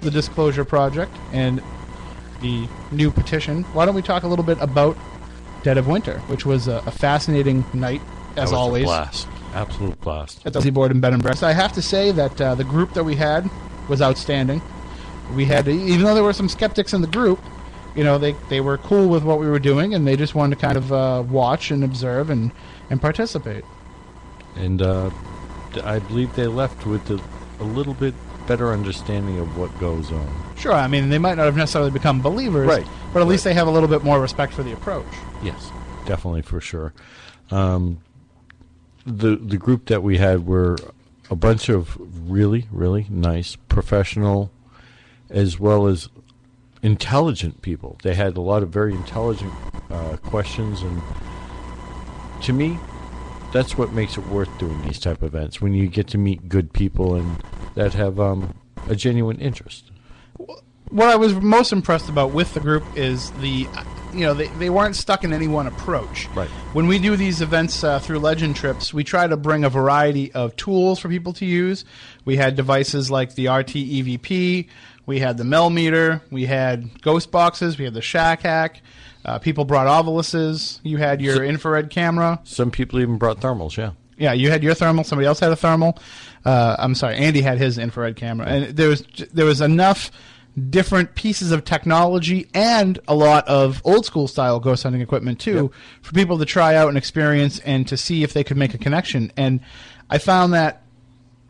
the 0.08 0.12
Disclosure 0.12 0.64
Project 0.64 1.12
and 1.34 1.62
the 2.40 2.66
new 2.92 3.12
petition. 3.12 3.64
Why 3.74 3.86
don't 3.86 3.94
we 3.94 4.02
talk 4.02 4.24
a 4.24 4.28
little 4.28 4.46
bit 4.46 4.58
about 4.62 4.96
Dead 5.64 5.78
of 5.78 5.88
Winter, 5.88 6.20
which 6.28 6.46
was 6.46 6.70
a, 6.70 6.82
a 6.86 6.92
fascinating 6.92 7.66
night 7.74 8.02
as 8.38 8.54
always 8.54 8.86
blast. 8.86 9.28
Absolute 9.54 10.00
blast. 10.00 10.46
at 10.46 10.54
the 10.54 10.70
Borden 10.70 11.02
Bed 11.02 11.12
and 11.12 11.22
Breakfast. 11.22 11.44
I 11.44 11.52
have 11.52 11.74
to 11.74 11.82
say 11.82 12.14
that 12.14 12.40
uh, 12.40 12.56
the 12.56 12.64
group 12.64 12.94
that 12.94 13.04
we 13.04 13.16
had 13.16 13.50
was 13.90 14.02
outstanding. 14.02 14.62
We 15.36 15.44
had, 15.44 15.68
even 15.68 16.06
though 16.06 16.14
there 16.16 16.24
were 16.24 16.32
some 16.32 16.48
skeptics 16.48 16.94
in 16.94 17.02
the 17.02 17.08
group, 17.08 17.42
you 17.94 18.06
know, 18.06 18.18
they, 18.18 18.32
they 18.48 18.62
were 18.62 18.78
cool 18.78 19.10
with 19.10 19.24
what 19.24 19.40
we 19.40 19.50
were 19.50 19.60
doing, 19.60 19.94
and 19.94 20.08
they 20.08 20.16
just 20.16 20.36
wanted 20.36 20.56
to 20.56 20.62
kind 20.62 20.78
of 20.78 20.94
uh, 20.94 21.24
watch 21.28 21.70
and 21.70 21.84
observe 21.84 22.30
and, 22.30 22.54
and 22.90 23.02
participate. 23.02 23.66
And 24.56 24.82
uh, 24.82 25.10
I 25.84 26.00
believe 26.00 26.34
they 26.36 26.48
left 26.48 26.86
with 26.86 27.10
a, 27.10 27.22
a 27.60 27.66
little 27.66 27.94
bit 27.94 28.14
better 28.48 28.72
understanding 28.72 29.40
of 29.40 29.58
what 29.58 29.78
goes 29.80 30.12
on. 30.12 30.28
Sure, 30.58 30.74
I 30.74 30.88
mean, 30.88 31.10
they 31.10 31.20
might 31.20 31.36
not 31.36 31.46
have 31.46 31.56
necessarily 31.58 31.92
become 31.92 32.22
believers, 32.22 32.68
Right. 32.68 32.86
but 33.14 33.22
at 33.22 33.28
least 33.28 33.44
they 33.44 33.54
have 33.54 33.68
a 33.68 33.72
little 33.72 33.90
bit 33.90 34.04
more 34.04 34.20
respect 34.20 34.54
for 34.54 34.64
the 34.64 34.72
approach. 34.74 35.06
Yes, 35.44 35.72
definitely 36.06 36.42
for 36.42 36.60
sure. 36.62 36.94
Um, 37.52 38.00
the 39.06 39.36
the 39.38 39.58
group 39.58 39.86
that 39.86 40.04
we 40.04 40.18
had 40.18 40.46
were 40.46 40.78
a 41.30 41.36
bunch 41.36 41.70
of 41.70 41.98
really 42.30 42.68
really 42.72 43.06
nice 43.10 43.56
professional, 43.70 44.52
as 45.30 45.60
well 45.60 45.88
as 45.88 46.10
intelligent 46.82 47.62
people. 47.62 47.98
They 48.04 48.16
had 48.16 48.36
a 48.38 48.42
lot 48.42 48.64
of 48.64 48.70
very 48.70 48.94
intelligent 48.94 49.52
uh, 49.90 50.18
questions, 50.18 50.82
and 50.82 51.02
to 52.44 52.54
me, 52.54 52.78
that's 53.54 53.78
what 53.78 53.94
makes 53.94 54.18
it 54.18 54.28
worth 54.28 54.50
doing 54.60 54.82
these 54.84 55.00
type 55.00 55.22
of 55.22 55.34
events 55.34 55.62
when 55.62 55.74
you 55.74 55.88
get 55.88 56.08
to 56.08 56.18
meet 56.18 56.50
good 56.50 56.74
people 56.74 57.16
and 57.16 57.42
that 57.78 57.94
have 57.94 58.20
um, 58.20 58.56
a 58.90 58.96
genuine 58.96 59.38
interest. 59.40 59.92
what 60.90 61.10
I 61.10 61.16
was 61.16 61.36
most 61.36 61.72
impressed 61.72 62.10
about 62.10 62.32
with 62.32 62.52
the 62.56 62.60
group 62.60 62.84
is 62.96 63.30
the, 63.34 63.68
you 64.14 64.22
know, 64.22 64.34
they, 64.34 64.48
they 64.58 64.72
weren't 64.72 64.96
stuck 64.96 65.24
in 65.24 65.32
any 65.32 65.48
one 65.48 65.68
approach. 65.68 66.28
Right. 66.36 66.50
When 66.74 66.88
we 66.88 66.98
do 66.98 67.16
these 67.16 67.40
events 67.40 67.84
uh, 67.84 68.00
through 68.00 68.18
Legend 68.18 68.56
Trips, 68.56 68.96
we 68.96 69.04
try 69.04 69.28
to 69.28 69.38
bring 69.38 69.64
a 69.64 69.70
variety 69.70 70.32
of 70.32 70.56
tools 70.56 70.98
for 70.98 71.08
people 71.08 71.34
to 71.34 71.46
use. 71.46 71.86
We 72.26 72.36
had 72.36 72.56
devices 72.56 73.12
like 73.12 73.36
the 73.36 73.48
RT 73.48 73.74
EVP, 73.74 74.68
we 75.06 75.20
had 75.20 75.38
the 75.38 75.44
Mel 75.44 75.70
meter, 75.70 76.24
we 76.32 76.46
had 76.48 77.00
ghost 77.04 77.30
boxes, 77.30 77.78
we 77.78 77.86
had 77.86 77.94
the 77.94 78.02
Shack 78.02 78.42
Hack. 78.42 78.82
Uh, 79.24 79.38
people 79.38 79.66
brought 79.66 79.86
oviluses. 79.86 80.80
You 80.84 80.98
had 80.98 81.22
your 81.22 81.44
infrared 81.44 81.92
camera. 81.92 82.40
Some 82.44 82.72
people 82.72 83.00
even 83.02 83.18
brought 83.18 83.40
thermals. 83.40 83.78
Yeah. 83.78 83.92
Yeah, 84.18 84.34
you 84.34 84.50
had 84.50 84.64
your 84.64 84.74
thermal. 84.74 85.04
Somebody 85.04 85.28
else 85.28 85.40
had 85.40 85.52
a 85.52 85.56
thermal. 85.56 85.98
Uh, 86.48 86.76
I'm 86.80 86.96
sorry, 86.96 87.18
Andy 87.18 87.42
had 87.42 87.58
his 87.58 87.78
infrared 87.78 88.16
camera, 88.16 88.48
and 88.48 88.78
there 88.78 88.88
was 88.88 89.02
there 89.34 89.46
was 89.46 89.60
enough 89.60 90.12
different 90.70 91.14
pieces 91.14 91.52
of 91.52 91.66
technology 91.66 92.50
and 92.54 92.98
a 93.08 93.14
lot 93.14 93.48
of 93.48 93.82
old 93.84 94.06
school 94.06 94.28
style 94.28 94.60
ghost 94.60 94.82
hunting 94.84 95.02
equipment 95.02 95.40
too 95.40 95.72
for 96.02 96.14
people 96.14 96.40
to 96.40 96.46
try 96.46 96.74
out 96.74 96.88
and 96.88 96.98
experience 96.98 97.60
and 97.60 97.88
to 97.88 97.96
see 97.96 98.24
if 98.24 98.34
they 98.34 98.44
could 98.44 98.58
make 98.58 98.74
a 98.74 98.78
connection. 98.78 99.32
And 99.38 99.60
I 100.10 100.18
found 100.18 100.54
that 100.54 100.82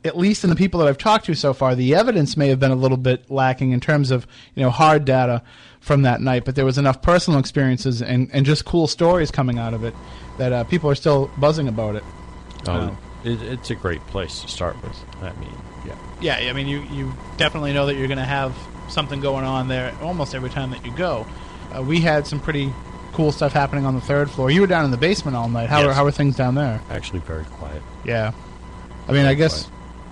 at 0.03 0.17
least 0.17 0.43
in 0.43 0.49
the 0.49 0.55
people 0.55 0.79
that 0.79 0.89
I've 0.89 0.97
talked 0.97 1.25
to 1.25 1.35
so 1.35 1.53
far, 1.53 1.75
the 1.75 1.93
evidence 1.95 2.35
may 2.35 2.49
have 2.49 2.59
been 2.59 2.71
a 2.71 2.75
little 2.75 2.97
bit 2.97 3.29
lacking 3.29 3.71
in 3.71 3.79
terms 3.79 4.09
of 4.09 4.25
you 4.55 4.63
know 4.63 4.71
hard 4.71 5.05
data 5.05 5.43
from 5.79 6.01
that 6.01 6.21
night, 6.21 6.43
but 6.43 6.55
there 6.55 6.65
was 6.65 6.77
enough 6.77 7.01
personal 7.01 7.39
experiences 7.39 8.01
and, 8.01 8.29
and 8.33 8.45
just 8.45 8.65
cool 8.65 8.87
stories 8.87 9.31
coming 9.31 9.59
out 9.59 9.73
of 9.73 9.83
it 9.83 9.93
that 10.37 10.51
uh, 10.51 10.63
people 10.65 10.89
are 10.89 10.95
still 10.95 11.29
buzzing 11.37 11.67
about 11.67 11.95
it. 11.95 12.03
Oh, 12.67 12.97
it, 13.23 13.41
it's 13.41 13.69
a 13.69 13.75
great 13.75 14.05
place 14.07 14.41
to 14.41 14.47
start 14.47 14.81
with. 14.83 14.97
I 15.21 15.31
mean, 15.39 15.53
Yeah, 15.85 16.39
yeah. 16.39 16.49
I 16.49 16.53
mean, 16.53 16.67
you, 16.67 16.81
you 16.91 17.13
definitely 17.37 17.73
know 17.73 17.85
that 17.87 17.95
you're 17.95 18.07
going 18.07 18.17
to 18.17 18.23
have 18.23 18.55
something 18.89 19.19
going 19.19 19.45
on 19.45 19.67
there 19.67 19.95
almost 20.01 20.33
every 20.35 20.49
time 20.49 20.71
that 20.71 20.85
you 20.85 20.91
go. 20.95 21.25
Uh, 21.75 21.83
we 21.83 21.99
had 21.99 22.25
some 22.25 22.39
pretty 22.39 22.71
cool 23.13 23.31
stuff 23.31 23.51
happening 23.51 23.85
on 23.85 23.95
the 23.95 24.01
third 24.01 24.29
floor. 24.29 24.49
You 24.51 24.61
were 24.61 24.67
down 24.67 24.85
in 24.85 24.91
the 24.91 24.97
basement 24.97 25.35
all 25.35 25.49
night. 25.49 25.69
How, 25.69 25.79
Yes. 25.79 25.87
are, 25.89 25.93
how 25.93 26.05
are 26.05 26.11
things 26.11 26.35
down 26.35 26.55
there? 26.55 26.81
actually 26.89 27.19
very 27.19 27.43
quiet. 27.45 27.81
Yeah. 28.05 28.31
I 29.07 29.11
mean, 29.11 29.25
I 29.25 29.33
guess 29.33 29.69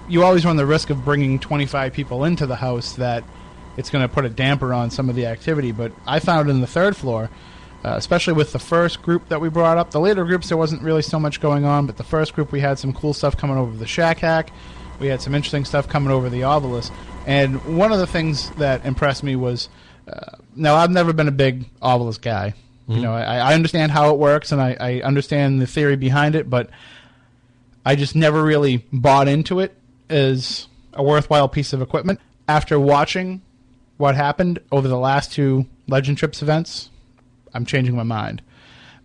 you 0.07 0.24
always 0.24 0.45
run 0.45 0.55
the 0.57 0.65
risk 0.65 0.89
of 0.89 1.03
bringing 1.05 1.39
25 1.39 1.93
people 1.93 2.24
into 2.25 2.45
the 2.45 2.55
house 2.55 2.93
that 2.93 3.24
it's 3.77 3.89
going 3.89 4.07
to 4.07 4.13
put 4.13 4.24
a 4.25 4.29
damper 4.29 4.74
on 4.74 4.89
some 4.89 5.09
of 5.09 5.15
the 5.15 5.25
activity. 5.27 5.71
But 5.71 5.91
I 6.07 6.19
found 6.19 6.50
in 6.50 6.62
the 6.62 6.67
third 6.67 6.95
floor, 6.95 7.29
uh, 7.86 7.94
especially 7.98 8.34
with 8.34 8.51
the 8.51 8.58
first 8.58 9.04
group 9.04 9.30
that 9.30 9.39
we 9.39 9.48
brought 9.48 9.77
up, 9.77 9.92
the 9.92 10.00
later 10.00 10.25
groups 10.25 10.50
there 10.50 10.58
wasn't 10.58 10.82
really 10.82 11.04
so 11.04 11.20
much 11.20 11.39
going 11.39 11.65
on, 11.65 11.86
but 11.86 11.98
the 11.98 12.04
first 12.04 12.34
group 12.34 12.51
we 12.51 12.60
had 12.60 12.80
some 12.80 12.92
cool 12.92 13.13
stuff 13.13 13.38
coming 13.38 13.58
over 13.58 13.77
the 13.77 13.86
shack 13.86 14.18
hack. 14.18 14.50
We 15.00 15.06
had 15.06 15.22
some 15.22 15.36
interesting 15.36 15.65
stuff 15.65 15.88
coming 15.88 16.10
over 16.10 16.27
the 16.27 16.44
obelisk. 16.44 16.92
And 17.27 17.77
one 17.77 17.92
of 17.92 18.00
the 18.00 18.08
things 18.08 18.50
that 18.51 18.84
impressed 18.86 19.22
me 19.22 19.36
was 19.36 19.70
uh, 20.12 20.38
now, 20.56 20.75
I've 20.75 20.89
never 20.89 21.13
been 21.13 21.27
a 21.27 21.32
big 21.32 21.65
obelisk 21.80 22.24
guy. 22.24 22.56
You 22.88 23.01
know, 23.01 23.13
I, 23.13 23.38
I 23.38 23.54
understand 23.54 23.92
how 23.92 24.12
it 24.12 24.18
works 24.18 24.51
and 24.51 24.62
I, 24.62 24.77
I 24.80 25.01
understand 25.01 25.62
the 25.62 25.68
theory 25.68 25.96
behind 25.96 26.36
it, 26.36 26.50
but 26.50 26.70
I 27.86 27.96
just 27.96 28.15
never 28.15 28.44
really 28.44 28.86
bought 28.92 29.27
into 29.27 29.60
it 29.60 29.75
as 30.10 30.68
a 30.94 31.04
worthwhile 31.04 31.50
piece 31.50 31.74
of 31.74 31.82
equipment. 31.82 32.20
After 32.48 32.80
watching 32.80 33.42
what 33.98 34.15
happened 34.15 34.60
over 34.72 34.88
the 34.88 34.98
last 34.98 35.32
two 35.32 35.68
Legend 35.88 36.18
Trips 36.18 36.42
events, 36.42 36.89
I'm 37.55 37.65
changing 37.65 37.95
my 37.95 38.03
mind 38.03 38.41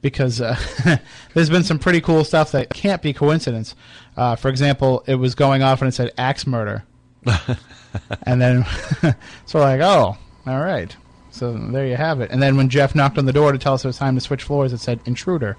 because 0.02 0.40
uh, 0.40 0.56
there's 1.34 1.50
been 1.50 1.62
some 1.62 1.78
pretty 1.78 2.00
cool 2.00 2.24
stuff 2.24 2.52
that 2.52 2.70
can't 2.70 3.00
be 3.00 3.12
coincidence. 3.12 3.74
Uh, 4.16 4.36
for 4.36 4.48
example, 4.48 5.04
it 5.06 5.14
was 5.14 5.34
going 5.34 5.62
off 5.62 5.80
and 5.80 5.88
it 5.88 5.92
said 5.92 6.12
axe 6.18 6.46
murder, 6.46 6.84
and 8.24 8.40
then 8.40 8.66
so 9.46 9.60
like, 9.60 9.80
oh, 9.80 10.16
all 10.46 10.60
right. 10.60 10.94
So 11.30 11.52
there 11.52 11.86
you 11.86 11.96
have 11.96 12.20
it. 12.20 12.30
And 12.32 12.42
then 12.42 12.56
when 12.56 12.68
Jeff 12.68 12.94
knocked 12.94 13.16
on 13.16 13.24
the 13.24 13.32
door 13.32 13.52
to 13.52 13.58
tell 13.58 13.74
us 13.74 13.84
it 13.84 13.88
was 13.88 13.98
time 13.98 14.16
to 14.16 14.20
switch 14.20 14.42
floors, 14.42 14.72
it 14.72 14.78
said 14.78 15.00
intruder. 15.04 15.56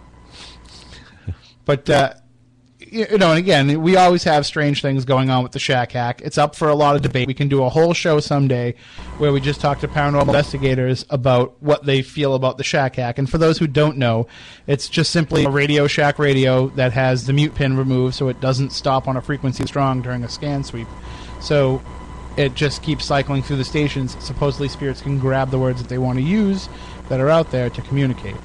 But 1.63 1.89
uh, 1.89 2.13
you 2.91 3.17
know, 3.17 3.29
and 3.29 3.39
again, 3.39 3.81
we 3.81 3.95
always 3.95 4.25
have 4.25 4.45
strange 4.45 4.81
things 4.81 5.05
going 5.05 5.29
on 5.29 5.43
with 5.43 5.53
the 5.53 5.60
Shack 5.60 5.93
Hack. 5.93 6.21
It's 6.25 6.38
up 6.38 6.55
for 6.55 6.67
a 6.67 6.75
lot 6.75 6.98
of 6.98 7.01
debate. 7.01 7.25
We 7.25 7.33
can 7.33 7.48
do 7.48 7.63
a 7.63 7.69
whole 7.69 7.93
show 7.93 8.19
someday 8.19 8.75
where 9.17 9.31
we 9.31 9.39
just 9.39 9.62
talk 9.62 9.79
to 9.79 9.88
paranormal 9.88 10.27
investigators 10.27 11.05
about 11.10 11.55
what 11.62 11.86
they 11.86 12.01
feel 12.01 12.36
about 12.36 12.57
the 12.57 12.65
Shack 12.65 12.98
Hack. 12.98 13.17
And 13.17 13.29
for 13.29 13.38
those 13.38 13.57
who 13.57 13.65
don't 13.65 13.98
know, 13.98 14.27
it's 14.67 14.89
just 14.89 15.12
simply 15.12 15.45
a 15.45 15.50
Radio 15.50 15.88
Shack 15.88 16.19
radio 16.19 16.67
that 16.69 16.91
has 16.91 17.25
the 17.25 17.33
mute 17.33 17.55
pin 17.55 17.77
removed 17.77 18.15
so 18.15 18.27
it 18.27 18.41
doesn't 18.41 18.71
stop 18.71 19.07
on 19.07 19.15
a 19.15 19.21
frequency 19.21 19.65
strong 19.65 20.01
during 20.01 20.25
a 20.25 20.29
scan 20.29 20.62
sweep. 20.62 20.88
So 21.39 21.81
it 22.36 22.55
just 22.55 22.83
keeps 22.83 23.05
cycling 23.05 23.41
through 23.41 23.57
the 23.57 23.65
stations. 23.65 24.17
Supposedly, 24.19 24.67
spirits 24.67 25.01
can 25.01 25.17
grab 25.17 25.50
the 25.50 25.60
words 25.60 25.81
that 25.81 25.88
they 25.88 25.98
want 25.98 26.19
to 26.19 26.24
use 26.24 26.67
that 27.07 27.21
are 27.21 27.29
out 27.29 27.51
there 27.51 27.69
to 27.69 27.81
communicate. 27.83 28.36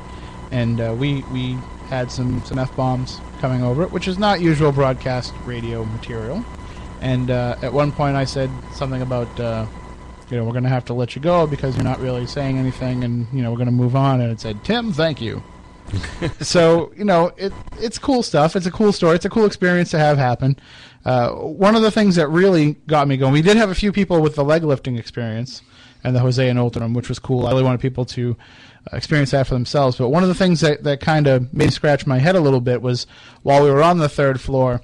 And 0.52 0.80
uh, 0.80 0.94
we 0.96 1.22
we 1.32 1.58
had 1.88 2.10
some 2.10 2.42
some 2.44 2.58
f 2.58 2.74
bombs 2.76 3.20
coming 3.40 3.62
over 3.62 3.82
it, 3.82 3.90
which 3.92 4.08
is 4.08 4.18
not 4.18 4.40
usual 4.40 4.72
broadcast 4.72 5.32
radio 5.44 5.84
material. 5.84 6.44
And 7.00 7.30
uh, 7.30 7.56
at 7.62 7.72
one 7.72 7.92
point, 7.92 8.16
I 8.16 8.24
said 8.24 8.50
something 8.72 9.02
about. 9.02 9.40
Uh, 9.40 9.66
you 10.28 10.36
know, 10.36 10.42
we're 10.42 10.50
going 10.50 10.64
to 10.64 10.70
have 10.70 10.84
to 10.86 10.92
let 10.92 11.14
you 11.14 11.22
go 11.22 11.46
because 11.46 11.76
you're 11.76 11.84
not 11.84 12.00
really 12.00 12.26
saying 12.26 12.58
anything, 12.58 13.04
and 13.04 13.28
you 13.32 13.42
know, 13.42 13.50
we're 13.52 13.58
going 13.58 13.66
to 13.66 13.72
move 13.72 13.94
on. 13.94 14.20
And 14.20 14.32
it 14.32 14.40
said, 14.40 14.64
"Tim, 14.64 14.92
thank 14.92 15.20
you." 15.20 15.42
so 16.40 16.92
you 16.96 17.04
know, 17.04 17.32
it 17.36 17.52
it's 17.78 17.98
cool 17.98 18.22
stuff. 18.22 18.56
It's 18.56 18.66
a 18.66 18.70
cool 18.70 18.92
story. 18.92 19.14
It's 19.16 19.24
a 19.24 19.30
cool 19.30 19.46
experience 19.46 19.90
to 19.92 19.98
have 19.98 20.18
happen. 20.18 20.56
Uh, 21.04 21.30
one 21.30 21.76
of 21.76 21.82
the 21.82 21.90
things 21.92 22.16
that 22.16 22.28
really 22.28 22.72
got 22.88 23.06
me 23.06 23.16
going, 23.16 23.32
we 23.32 23.42
did 23.42 23.56
have 23.56 23.70
a 23.70 23.74
few 23.74 23.92
people 23.92 24.20
with 24.20 24.34
the 24.34 24.42
leg 24.42 24.64
lifting 24.64 24.96
experience 24.96 25.62
and 26.02 26.16
the 26.16 26.20
Jose 26.20 26.48
and 26.48 26.58
Oldham, 26.58 26.94
which 26.94 27.08
was 27.08 27.20
cool. 27.20 27.46
I 27.46 27.50
really 27.50 27.62
wanted 27.62 27.80
people 27.80 28.04
to 28.06 28.36
experience 28.92 29.32
that 29.32 29.46
for 29.46 29.54
themselves. 29.54 29.98
But 29.98 30.08
one 30.08 30.22
of 30.22 30.28
the 30.28 30.34
things 30.34 30.60
that, 30.60 30.84
that 30.84 31.00
kind 31.00 31.26
of 31.26 31.52
made 31.52 31.66
me 31.66 31.70
scratch 31.70 32.06
my 32.06 32.18
head 32.18 32.36
a 32.36 32.40
little 32.40 32.60
bit 32.60 32.82
was 32.82 33.06
while 33.42 33.62
we 33.62 33.70
were 33.70 33.82
on 33.82 33.98
the 33.98 34.08
third 34.08 34.40
floor 34.40 34.80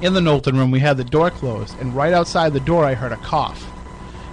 in 0.00 0.12
the 0.12 0.20
Knowlton 0.20 0.56
room, 0.56 0.70
we 0.70 0.80
had 0.80 0.96
the 0.96 1.04
door 1.04 1.30
closed, 1.30 1.78
and 1.80 1.94
right 1.94 2.12
outside 2.12 2.52
the 2.52 2.60
door, 2.60 2.84
I 2.84 2.94
heard 2.94 3.12
a 3.12 3.16
cough. 3.16 3.66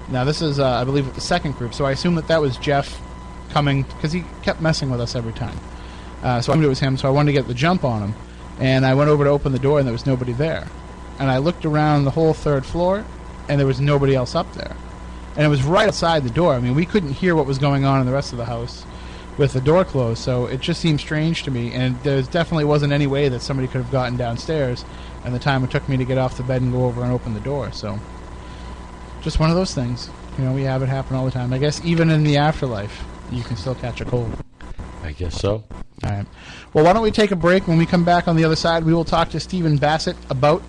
Now, 0.09 0.25
this 0.25 0.41
is, 0.41 0.59
uh, 0.59 0.67
I 0.67 0.83
believe, 0.83 1.13
the 1.15 1.21
second 1.21 1.53
group, 1.53 1.73
so 1.73 1.85
I 1.85 1.91
assume 1.91 2.15
that 2.15 2.27
that 2.27 2.41
was 2.41 2.57
Jeff 2.57 3.01
coming 3.51 3.83
because 3.83 4.11
he 4.11 4.25
kept 4.41 4.59
messing 4.59 4.89
with 4.89 4.99
us 4.99 5.15
every 5.15 5.33
time. 5.33 5.57
Uh, 6.21 6.41
so 6.41 6.51
I 6.53 6.55
knew 6.55 6.65
it 6.65 6.69
was 6.69 6.79
him, 6.79 6.97
so 6.97 7.07
I 7.07 7.11
wanted 7.11 7.31
to 7.31 7.33
get 7.33 7.47
the 7.47 7.53
jump 7.53 7.83
on 7.83 8.01
him. 8.01 8.15
And 8.59 8.85
I 8.85 8.93
went 8.93 9.09
over 9.09 9.23
to 9.23 9.29
open 9.29 9.51
the 9.51 9.59
door, 9.59 9.79
and 9.79 9.87
there 9.87 9.93
was 9.93 10.05
nobody 10.05 10.33
there. 10.33 10.67
And 11.19 11.29
I 11.29 11.37
looked 11.37 11.65
around 11.65 12.03
the 12.03 12.11
whole 12.11 12.33
third 12.33 12.65
floor, 12.65 13.05
and 13.47 13.59
there 13.59 13.67
was 13.67 13.79
nobody 13.79 14.15
else 14.15 14.35
up 14.35 14.51
there. 14.53 14.75
And 15.35 15.45
it 15.45 15.49
was 15.49 15.63
right 15.63 15.87
outside 15.87 16.23
the 16.23 16.29
door. 16.29 16.53
I 16.53 16.59
mean, 16.59 16.75
we 16.75 16.85
couldn't 16.85 17.13
hear 17.13 17.35
what 17.35 17.45
was 17.45 17.57
going 17.57 17.85
on 17.85 17.99
in 17.99 18.05
the 18.05 18.13
rest 18.13 18.31
of 18.31 18.37
the 18.37 18.45
house 18.45 18.85
with 19.37 19.53
the 19.53 19.61
door 19.61 19.83
closed, 19.83 20.21
so 20.21 20.45
it 20.45 20.59
just 20.59 20.79
seemed 20.79 20.99
strange 20.99 21.43
to 21.43 21.51
me. 21.51 21.71
And 21.73 21.99
there 22.03 22.21
definitely 22.21 22.65
wasn't 22.65 22.93
any 22.93 23.07
way 23.07 23.29
that 23.29 23.41
somebody 23.41 23.67
could 23.67 23.81
have 23.81 23.91
gotten 23.91 24.15
downstairs, 24.15 24.85
and 25.25 25.33
the 25.33 25.39
time 25.39 25.63
it 25.63 25.71
took 25.71 25.87
me 25.89 25.97
to 25.97 26.05
get 26.05 26.17
off 26.17 26.37
the 26.37 26.43
bed 26.43 26.61
and 26.61 26.71
go 26.71 26.85
over 26.85 27.03
and 27.03 27.11
open 27.11 27.33
the 27.33 27.39
door. 27.39 27.71
So, 27.71 27.99
just 29.21 29.39
one 29.39 29.49
of 29.49 29.55
those 29.55 29.73
things. 29.73 30.09
You 30.37 30.45
know, 30.45 30.53
we 30.53 30.63
have 30.63 30.81
it 30.81 30.89
happen 30.89 31.15
all 31.15 31.25
the 31.25 31.31
time. 31.31 31.53
I 31.53 31.57
guess 31.57 31.83
even 31.85 32.09
in 32.09 32.23
the 32.23 32.37
afterlife, 32.37 33.03
you 33.31 33.43
can 33.43 33.55
still 33.55 33.75
catch 33.75 34.01
a 34.01 34.05
cold. 34.05 34.31
I 35.03 35.11
guess 35.11 35.39
so. 35.39 35.63
All 36.03 36.09
right. 36.09 36.25
Well, 36.73 36.83
why 36.83 36.93
don't 36.93 37.03
we 37.03 37.11
take 37.11 37.31
a 37.31 37.35
break? 37.35 37.67
When 37.67 37.77
we 37.77 37.85
come 37.85 38.03
back 38.03 38.27
on 38.27 38.35
the 38.35 38.43
other 38.43 38.55
side, 38.55 38.83
we 38.83 38.93
will 38.93 39.05
talk 39.05 39.29
to 39.29 39.39
Stephen 39.39 39.77
Bassett 39.77 40.17
about 40.29 40.63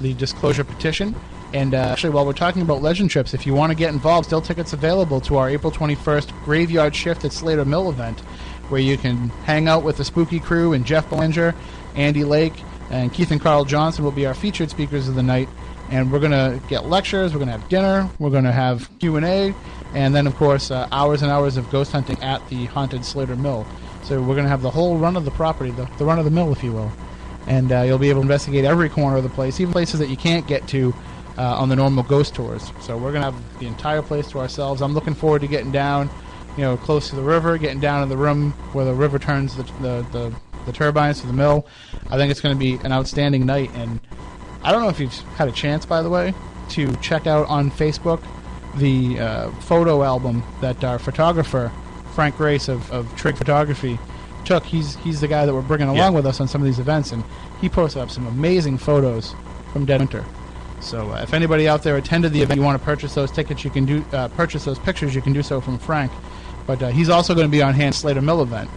the 0.00 0.12
disclosure 0.14 0.64
petition. 0.64 1.14
And 1.56 1.72
uh, 1.72 1.78
actually, 1.78 2.10
while 2.10 2.26
we're 2.26 2.34
talking 2.34 2.60
about 2.60 2.82
legend 2.82 3.08
trips, 3.08 3.32
if 3.32 3.46
you 3.46 3.54
want 3.54 3.70
to 3.70 3.74
get 3.74 3.90
involved, 3.90 4.26
still 4.26 4.42
tickets 4.42 4.74
available 4.74 5.22
to 5.22 5.38
our 5.38 5.48
April 5.48 5.72
21st 5.72 6.44
Graveyard 6.44 6.94
Shift 6.94 7.24
at 7.24 7.32
Slater 7.32 7.64
Mill 7.64 7.88
event, 7.88 8.20
where 8.68 8.78
you 8.78 8.98
can 8.98 9.30
hang 9.46 9.66
out 9.66 9.82
with 9.82 9.96
the 9.96 10.04
Spooky 10.04 10.38
Crew 10.38 10.74
and 10.74 10.84
Jeff 10.84 11.08
Belanger, 11.08 11.54
Andy 11.94 12.24
Lake, 12.24 12.52
and 12.90 13.10
Keith 13.10 13.30
and 13.30 13.40
Carl 13.40 13.64
Johnson 13.64 14.04
will 14.04 14.12
be 14.12 14.26
our 14.26 14.34
featured 14.34 14.68
speakers 14.68 15.08
of 15.08 15.14
the 15.14 15.22
night. 15.22 15.48
And 15.88 16.12
we're 16.12 16.18
going 16.18 16.32
to 16.32 16.60
get 16.68 16.84
lectures, 16.84 17.32
we're 17.32 17.38
going 17.38 17.48
to 17.48 17.58
have 17.58 17.70
dinner, 17.70 18.06
we're 18.18 18.28
going 18.28 18.44
to 18.44 18.52
have 18.52 18.90
Q&A, 18.98 19.54
and 19.94 20.14
then, 20.14 20.26
of 20.26 20.36
course, 20.36 20.70
uh, 20.70 20.86
hours 20.92 21.22
and 21.22 21.30
hours 21.30 21.56
of 21.56 21.70
ghost 21.70 21.90
hunting 21.90 22.22
at 22.22 22.46
the 22.50 22.66
haunted 22.66 23.02
Slater 23.02 23.34
Mill. 23.34 23.66
So 24.02 24.20
we're 24.20 24.34
going 24.34 24.44
to 24.44 24.50
have 24.50 24.60
the 24.60 24.70
whole 24.70 24.98
run 24.98 25.16
of 25.16 25.24
the 25.24 25.30
property, 25.30 25.70
the, 25.70 25.88
the 25.96 26.04
run 26.04 26.18
of 26.18 26.26
the 26.26 26.30
mill, 26.30 26.52
if 26.52 26.62
you 26.62 26.74
will. 26.74 26.92
And 27.46 27.72
uh, 27.72 27.80
you'll 27.82 27.96
be 27.96 28.10
able 28.10 28.20
to 28.20 28.24
investigate 28.24 28.66
every 28.66 28.90
corner 28.90 29.16
of 29.16 29.22
the 29.22 29.30
place, 29.30 29.58
even 29.58 29.72
places 29.72 30.00
that 30.00 30.10
you 30.10 30.18
can't 30.18 30.46
get 30.46 30.68
to 30.68 30.94
uh, 31.38 31.42
on 31.56 31.68
the 31.68 31.76
normal 31.76 32.02
ghost 32.02 32.34
tours. 32.34 32.70
So 32.80 32.96
we're 32.96 33.12
going 33.12 33.22
to 33.24 33.30
have 33.30 33.58
the 33.58 33.66
entire 33.66 34.02
place 34.02 34.28
to 34.30 34.38
ourselves. 34.38 34.80
I'm 34.82 34.92
looking 34.94 35.14
forward 35.14 35.40
to 35.42 35.46
getting 35.48 35.70
down, 35.72 36.08
you 36.56 36.62
know, 36.64 36.76
close 36.76 37.10
to 37.10 37.16
the 37.16 37.22
river, 37.22 37.58
getting 37.58 37.80
down 37.80 38.02
in 38.02 38.08
the 38.08 38.16
room 38.16 38.52
where 38.72 38.84
the 38.84 38.94
river 38.94 39.18
turns 39.18 39.56
the, 39.56 39.62
the, 39.80 40.06
the, 40.12 40.34
the 40.66 40.72
turbines 40.72 41.20
to 41.20 41.26
the 41.26 41.32
mill. 41.32 41.66
I 42.10 42.16
think 42.16 42.30
it's 42.30 42.40
going 42.40 42.54
to 42.54 42.58
be 42.58 42.74
an 42.84 42.92
outstanding 42.92 43.44
night. 43.46 43.70
And 43.74 44.00
I 44.62 44.72
don't 44.72 44.82
know 44.82 44.88
if 44.88 44.98
you've 45.00 45.12
had 45.36 45.48
a 45.48 45.52
chance, 45.52 45.84
by 45.86 46.02
the 46.02 46.10
way, 46.10 46.34
to 46.70 46.94
check 46.96 47.26
out 47.26 47.46
on 47.48 47.70
Facebook 47.70 48.22
the 48.76 49.18
uh, 49.18 49.50
photo 49.60 50.02
album 50.02 50.42
that 50.60 50.84
our 50.84 50.98
photographer 50.98 51.72
Frank 52.14 52.36
Grace 52.36 52.68
of, 52.68 52.90
of 52.92 53.14
Trig 53.16 53.36
Photography 53.36 53.98
took. 54.44 54.64
He's 54.64 54.96
he's 54.96 55.20
the 55.20 55.28
guy 55.28 55.46
that 55.46 55.54
we're 55.54 55.62
bringing 55.62 55.88
along 55.88 55.96
Yeah. 56.12 56.16
with 56.16 56.26
us 56.26 56.40
on 56.40 56.48
some 56.48 56.60
of 56.60 56.66
these 56.66 56.78
events, 56.78 57.10
and 57.12 57.24
he 57.60 57.68
posted 57.68 58.02
up 58.02 58.10
some 58.10 58.26
amazing 58.26 58.78
photos 58.78 59.34
from 59.72 59.84
Dead 59.86 60.00
Winter. 60.00 60.24
So 60.86 61.10
uh, 61.10 61.22
if 61.22 61.34
anybody 61.34 61.68
out 61.68 61.82
there 61.82 61.96
attended 61.96 62.32
the 62.32 62.42
event, 62.42 62.60
you 62.60 62.64
want 62.64 62.78
to 62.78 62.84
purchase 62.84 63.14
those 63.14 63.32
tickets, 63.32 63.64
you 63.64 63.70
can 63.70 63.84
do 63.84 64.04
uh, 64.12 64.28
purchase 64.28 64.64
those 64.64 64.78
pictures. 64.78 65.14
You 65.14 65.20
can 65.20 65.32
do 65.32 65.42
so 65.42 65.60
from 65.60 65.78
Frank, 65.78 66.12
but 66.66 66.80
uh, 66.80 66.88
he's 66.88 67.08
also 67.08 67.34
going 67.34 67.46
to 67.46 67.50
be 67.50 67.60
on 67.60 67.74
hand 67.74 67.94
Slater 67.94 68.22
Mill 68.22 68.40
event, 68.40 68.70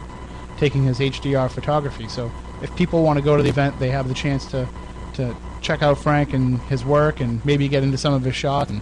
taking 0.57 0.83
his 0.83 0.99
HDR 0.99 1.51
photography. 1.51 2.07
So 2.07 2.31
if 2.63 2.75
people 2.75 3.03
want 3.03 3.19
to 3.19 3.23
go 3.23 3.37
to 3.37 3.43
the 3.43 3.49
event, 3.49 3.79
they 3.79 3.91
have 3.91 4.07
the 4.07 4.15
chance 4.15 4.45
to 4.47 4.67
to 5.13 5.35
check 5.61 5.83
out 5.83 5.99
Frank 5.99 6.33
and 6.33 6.59
his 6.61 6.83
work, 6.83 7.19
and 7.19 7.45
maybe 7.45 7.67
get 7.67 7.83
into 7.83 7.97
some 7.97 8.13
of 8.13 8.23
his 8.23 8.35
shots. 8.35 8.71
And 8.71 8.81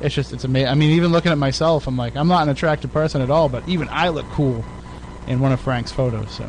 it's 0.00 0.14
just 0.14 0.32
it's 0.32 0.44
amazing. 0.44 0.68
I 0.68 0.74
mean, 0.74 0.92
even 0.92 1.12
looking 1.12 1.32
at 1.32 1.38
myself, 1.38 1.86
I'm 1.86 1.98
like, 1.98 2.16
I'm 2.16 2.28
not 2.28 2.44
an 2.44 2.48
attractive 2.48 2.90
person 2.92 3.20
at 3.20 3.30
all, 3.30 3.50
but 3.50 3.68
even 3.68 3.88
I 3.90 4.08
look 4.08 4.26
cool 4.30 4.64
in 5.26 5.38
one 5.38 5.52
of 5.52 5.60
Frank's 5.60 5.92
photos. 5.92 6.30
So 6.30 6.48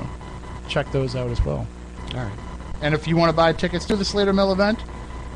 check 0.70 0.90
those 0.94 1.14
out 1.14 1.30
as 1.30 1.44
well. 1.44 1.68
All 2.14 2.24
right. 2.24 2.40
And 2.82 2.94
if 2.94 3.06
you 3.06 3.18
want 3.18 3.32
to 3.32 3.36
buy 3.36 3.52
tickets 3.52 3.84
to 3.86 3.98
the 3.98 4.06
Slater 4.06 4.32
Mill 4.32 4.54
event, 4.54 4.80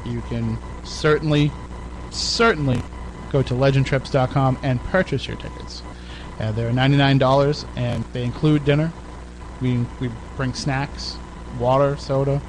you 0.06 0.22
can 0.22 0.58
certainly, 0.84 1.52
certainly 2.12 2.82
go 3.32 3.42
to 3.44 3.54
legendtrips.com 3.54 4.60
and 4.64 4.80
purchase 4.86 5.28
your 5.28 5.38
tickets. 5.38 5.84
Uh, 6.40 6.52
they're 6.52 6.72
$99 6.72 7.68
and 7.76 8.04
they 8.14 8.24
include 8.24 8.66
dinner. 8.66 8.92
We, 9.62 9.86
we 10.00 10.10
bring 10.38 10.54
snacks, 10.54 11.18
water, 11.60 11.98
soda. 11.98 12.42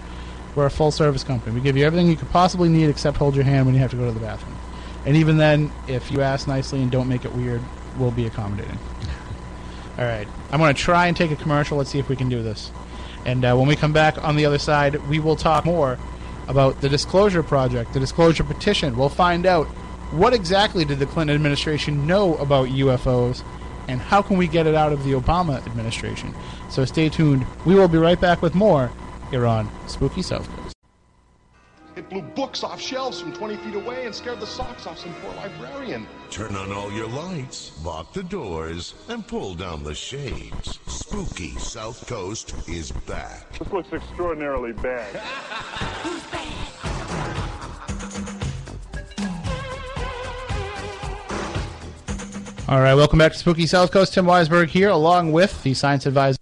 We're 0.55 0.67
a 0.67 0.71
full 0.71 0.91
service 0.91 1.25
company. 1.25 1.55
We 1.55 1.61
give 1.61 1.77
you 1.77 1.85
everything 1.85 2.09
you 2.09 2.17
could 2.17 2.31
possibly 2.31 2.69
need 2.69 2.89
except 2.89 3.17
hold 3.17 3.35
your 3.35 3.45
hand 3.45 3.67
when 3.67 3.75
you 3.75 3.81
have 3.81 3.91
to 3.91 3.97
go 3.97 4.07
to 4.07 4.13
the 4.13 4.21
bathroom. 4.21 4.57
And 5.07 5.17
even 5.17 5.39
then, 5.39 5.73
if 5.89 6.11
you 6.11 6.21
ask 6.21 6.47
nicely 6.47 6.83
and 6.83 6.91
don't 6.91 7.09
make 7.09 7.25
it 7.25 7.35
weird, 7.35 7.63
we'll 7.99 8.11
be 8.11 8.27
accommodating. 8.27 8.79
All 9.99 10.05
right. 10.05 10.29
I'm 10.51 10.61
going 10.61 10.75
to 10.75 10.81
try 10.81 11.07
and 11.07 11.17
take 11.17 11.31
a 11.31 11.37
commercial. 11.37 11.79
Let's 11.79 11.91
see 11.91 11.99
if 11.99 12.09
we 12.09 12.17
can 12.17 12.29
do 12.29 12.43
this. 12.43 12.71
And 13.25 13.45
uh, 13.45 13.55
when 13.55 13.67
we 13.67 13.77
come 13.77 13.93
back 13.93 14.23
on 14.23 14.37
the 14.37 14.47
other 14.47 14.59
side, 14.59 14.97
we 15.09 15.19
will 15.19 15.37
talk 15.37 15.65
more 15.65 15.99
about 16.51 16.81
the 16.81 16.89
Disclosure 16.89 17.45
Project, 17.45 17.93
the 17.93 18.01
Disclosure 18.01 18.43
Petition. 18.43 18.97
We'll 18.97 19.09
find 19.09 19.47
out 19.47 19.69
what 20.11 20.35
exactly 20.35 20.85
did 20.85 20.99
the 20.99 21.07
Clinton 21.07 21.37
administration 21.37 22.09
know 22.09 22.35
about 22.39 22.69
UFOs 22.69 23.45
and 23.87 24.01
how 24.01 24.21
can 24.21 24.37
we 24.37 24.49
get 24.49 24.67
it 24.67 24.75
out 24.75 24.93
of 24.93 25.05
the 25.05 25.13
Obama 25.13 25.65
administration. 25.65 26.35
So 26.69 26.85
stay 26.85 27.09
tuned. 27.09 27.47
We 27.65 27.75
will 27.77 27.89
be 27.89 27.99
right 27.99 28.21
back 28.21 28.43
with 28.43 28.57
more 28.57 28.91
here 29.31 29.47
on 29.47 29.71
Spooky 29.87 30.23
South. 30.23 30.49
It 32.01 32.09
blew 32.09 32.23
books 32.23 32.65
off 32.65 32.81
shelves 32.81 33.21
from 33.21 33.35
20 33.35 33.59
feet 33.59 33.75
away 33.75 34.07
and 34.07 34.15
scared 34.15 34.41
the 34.41 34.47
socks 34.47 34.87
off 34.87 34.99
some 34.99 35.13
poor 35.21 35.35
librarian. 35.35 36.07
Turn 36.31 36.57
on 36.57 36.73
all 36.73 36.91
your 36.91 37.07
lights, 37.07 37.79
lock 37.85 38.15
the 38.15 38.23
doors, 38.23 38.95
and 39.11 39.27
pull 39.27 39.55
down 39.55 39.85
the 39.85 39.95
shades. 39.95 40.79
Spooky 40.87 41.51
South 41.59 42.07
Coast 42.07 42.55
is 42.67 42.91
back. 42.91 43.53
This 43.59 43.71
looks 43.71 43.93
extraordinarily 43.93 44.73
bad. 44.73 45.21
All 52.67 52.81
right, 52.81 52.95
welcome 52.95 53.19
back 53.19 53.33
to 53.33 53.39
Spooky 53.39 53.67
South 53.67 53.91
Coast. 53.91 54.15
Tim 54.15 54.25
Weisberg 54.25 54.69
here, 54.69 54.89
along 54.89 55.33
with 55.33 55.63
the 55.65 55.75
science 55.75 56.07
advisor. 56.07 56.39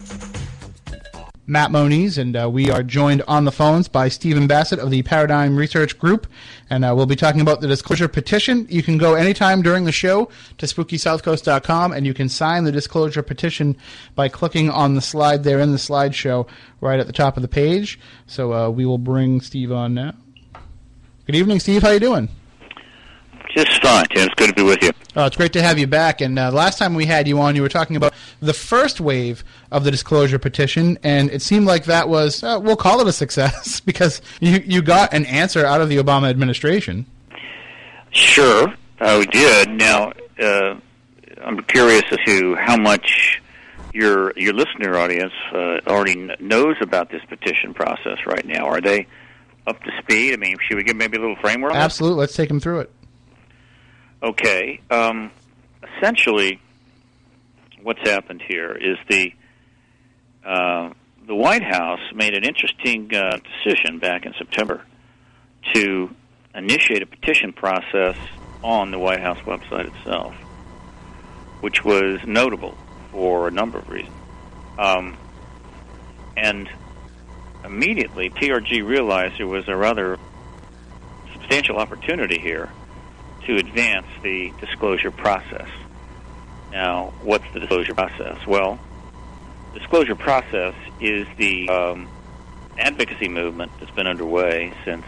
Matt 1.51 1.71
Moniz, 1.71 2.19
and 2.19 2.37
uh, 2.37 2.51
we 2.51 2.71
are 2.71 2.83
joined 2.83 3.23
on 3.27 3.47
the 3.47 3.51
phones 3.51 3.89
by 3.89 4.11
Stephen 4.11 4.47
Bassett 4.47 4.79
of 4.79 4.91
the 4.91 5.01
Paradigm 5.01 5.57
Research 5.57 5.99
Group, 5.99 6.27
and 6.69 6.85
uh, 6.85 6.93
we'll 6.95 7.07
be 7.07 7.17
talking 7.17 7.41
about 7.41 7.63
the 7.63 7.67
disclosure 7.67 8.07
petition. 8.07 8.67
You 8.69 8.83
can 8.83 8.99
go 8.99 9.15
anytime 9.15 9.63
during 9.63 9.87
the 9.87 9.93
show 9.93 10.29
to 10.59 10.67
SpookySouthCoast.com, 10.67 11.93
and 11.93 12.05
you 12.05 12.13
can 12.13 12.29
sign 12.29 12.65
the 12.65 12.73
disclosure 12.73 13.23
petition 13.23 13.79
by 14.15 14.29
clicking 14.29 14.69
on 14.69 14.95
the 14.95 15.01
slide 15.01 15.43
there 15.43 15.59
in 15.59 15.73
the 15.73 15.79
slideshow 15.79 16.47
right 16.83 17.01
at 17.01 17.07
the 17.07 17.15
top 17.15 17.39
of 17.39 17.43
the 17.43 17.49
page. 17.49 17.99
So 18.27 18.53
uh, 18.53 18.69
we 18.69 18.85
will 18.85 18.99
bring 18.99 19.41
Steve 19.41 19.73
on 19.73 19.95
now. 19.95 20.13
Good 21.25 21.35
evening, 21.35 21.61
Steve. 21.61 21.81
How 21.81 21.93
you 21.93 22.01
doing? 22.01 22.29
Just 23.55 23.83
fine, 23.83 24.05
Tim. 24.07 24.27
It's 24.27 24.35
good 24.35 24.49
to 24.49 24.55
be 24.55 24.63
with 24.63 24.83
you. 24.83 24.91
Oh, 25.17 25.27
it's 25.27 25.37
great 25.37 25.53
to 25.55 25.63
have 25.63 25.79
you 25.79 25.87
back. 25.87 26.21
And 26.21 26.39
uh, 26.39 26.53
last 26.53 26.79
time 26.79 26.95
we 26.95 27.07
had 27.07 27.27
you 27.27 27.41
on, 27.41 27.57
you 27.57 27.63
were 27.63 27.69
talking 27.69 27.97
about 27.97 28.13
the 28.41 28.53
first 28.53 29.01
wave 29.01 29.43
of 29.73 29.85
the 29.85 29.91
disclosure 29.91 30.39
petition, 30.39 30.99
and 31.03 31.31
it 31.31 31.43
seemed 31.43 31.67
like 31.67 31.85
that 31.85 32.09
was, 32.09 32.43
uh, 32.43 32.61
we'll 32.63 32.77
call 32.77 33.01
it 33.01 33.07
a 33.07 33.13
success 33.13 33.81
because 33.87 34.21
you, 34.41 34.63
you 34.65 34.83
got 34.83 35.13
an 35.15 35.27
answer 35.27 35.65
out 35.65 35.81
of 35.81 35.89
the 35.89 35.97
Obama 35.97 36.29
administration. 36.29 37.07
Sure, 38.11 38.69
we 39.01 39.27
did. 39.27 39.71
Now, 39.71 40.13
uh, 40.41 40.77
I'm 41.43 41.63
curious 41.65 42.05
as 42.11 42.19
to 42.27 42.55
how 42.57 42.77
much 42.77 43.41
your 43.93 44.33
your 44.37 44.53
listener 44.53 44.97
audience 44.97 45.33
uh, 45.53 45.79
already 45.87 46.31
knows 46.41 46.77
about 46.81 47.11
this 47.11 47.23
petition 47.29 47.75
process 47.75 48.19
right 48.27 48.45
now. 48.47 48.67
Are 48.67 48.81
they 48.81 49.07
up 49.67 49.83
to 49.83 49.91
speed? 49.99 50.33
I 50.33 50.37
mean, 50.37 50.57
should 50.67 50.77
we 50.77 50.85
give 50.85 50.97
maybe 50.97 51.17
a 51.17 51.21
little 51.21 51.37
framework? 51.37 51.75
Absolutely. 51.75 52.21
Let's 52.21 52.35
take 52.35 52.49
them 52.49 52.61
through 52.61 52.81
it. 52.81 52.93
Okay. 54.23 54.81
Um, 54.91 55.31
essentially, 55.97 56.61
what's 57.83 58.01
happened 58.01 58.43
here 58.47 58.73
is 58.73 58.97
the 59.09 59.33
uh, 60.45 60.91
the 61.27 61.35
White 61.35 61.63
House 61.63 62.01
made 62.15 62.35
an 62.35 62.43
interesting 62.43 63.15
uh, 63.15 63.39
decision 63.39 63.99
back 63.99 64.25
in 64.25 64.33
September 64.39 64.83
to 65.75 66.11
initiate 66.55 67.03
a 67.03 67.07
petition 67.07 67.53
process 67.53 68.17
on 68.65 68.91
the 68.91 68.99
White 68.99 69.21
House 69.21 69.39
website 69.41 69.95
itself, 69.95 70.35
which 71.61 71.85
was 71.85 72.19
notable 72.27 72.77
for 73.13 73.47
a 73.47 73.51
number 73.51 73.79
of 73.79 73.89
reasons. 73.89 74.15
Um, 74.79 75.17
and 76.37 76.69
immediately, 77.65 78.31
PRG 78.31 78.85
realized 78.85 79.39
there 79.39 79.47
was 79.47 79.69
a 79.69 79.77
rather 79.77 80.19
substantial 81.35 81.77
opportunity 81.77 82.39
here 82.39 82.71
to 83.49 83.57
advance 83.57 84.07
the 84.23 84.53
disclosure 84.61 85.11
process. 85.11 85.69
Now, 86.71 87.15
what's 87.23 87.51
the 87.55 87.61
disclosure 87.61 87.95
process? 87.95 88.47
Well, 88.47 88.79
the 89.73 89.81
disclosure 89.81 90.15
process 90.15 90.75
is 91.01 91.27
the 91.39 91.67
um, 91.71 92.09
advocacy 92.77 93.29
movement 93.29 93.73
that's 93.81 93.91
been 93.93 94.07
underway 94.07 94.75
since, 94.85 95.05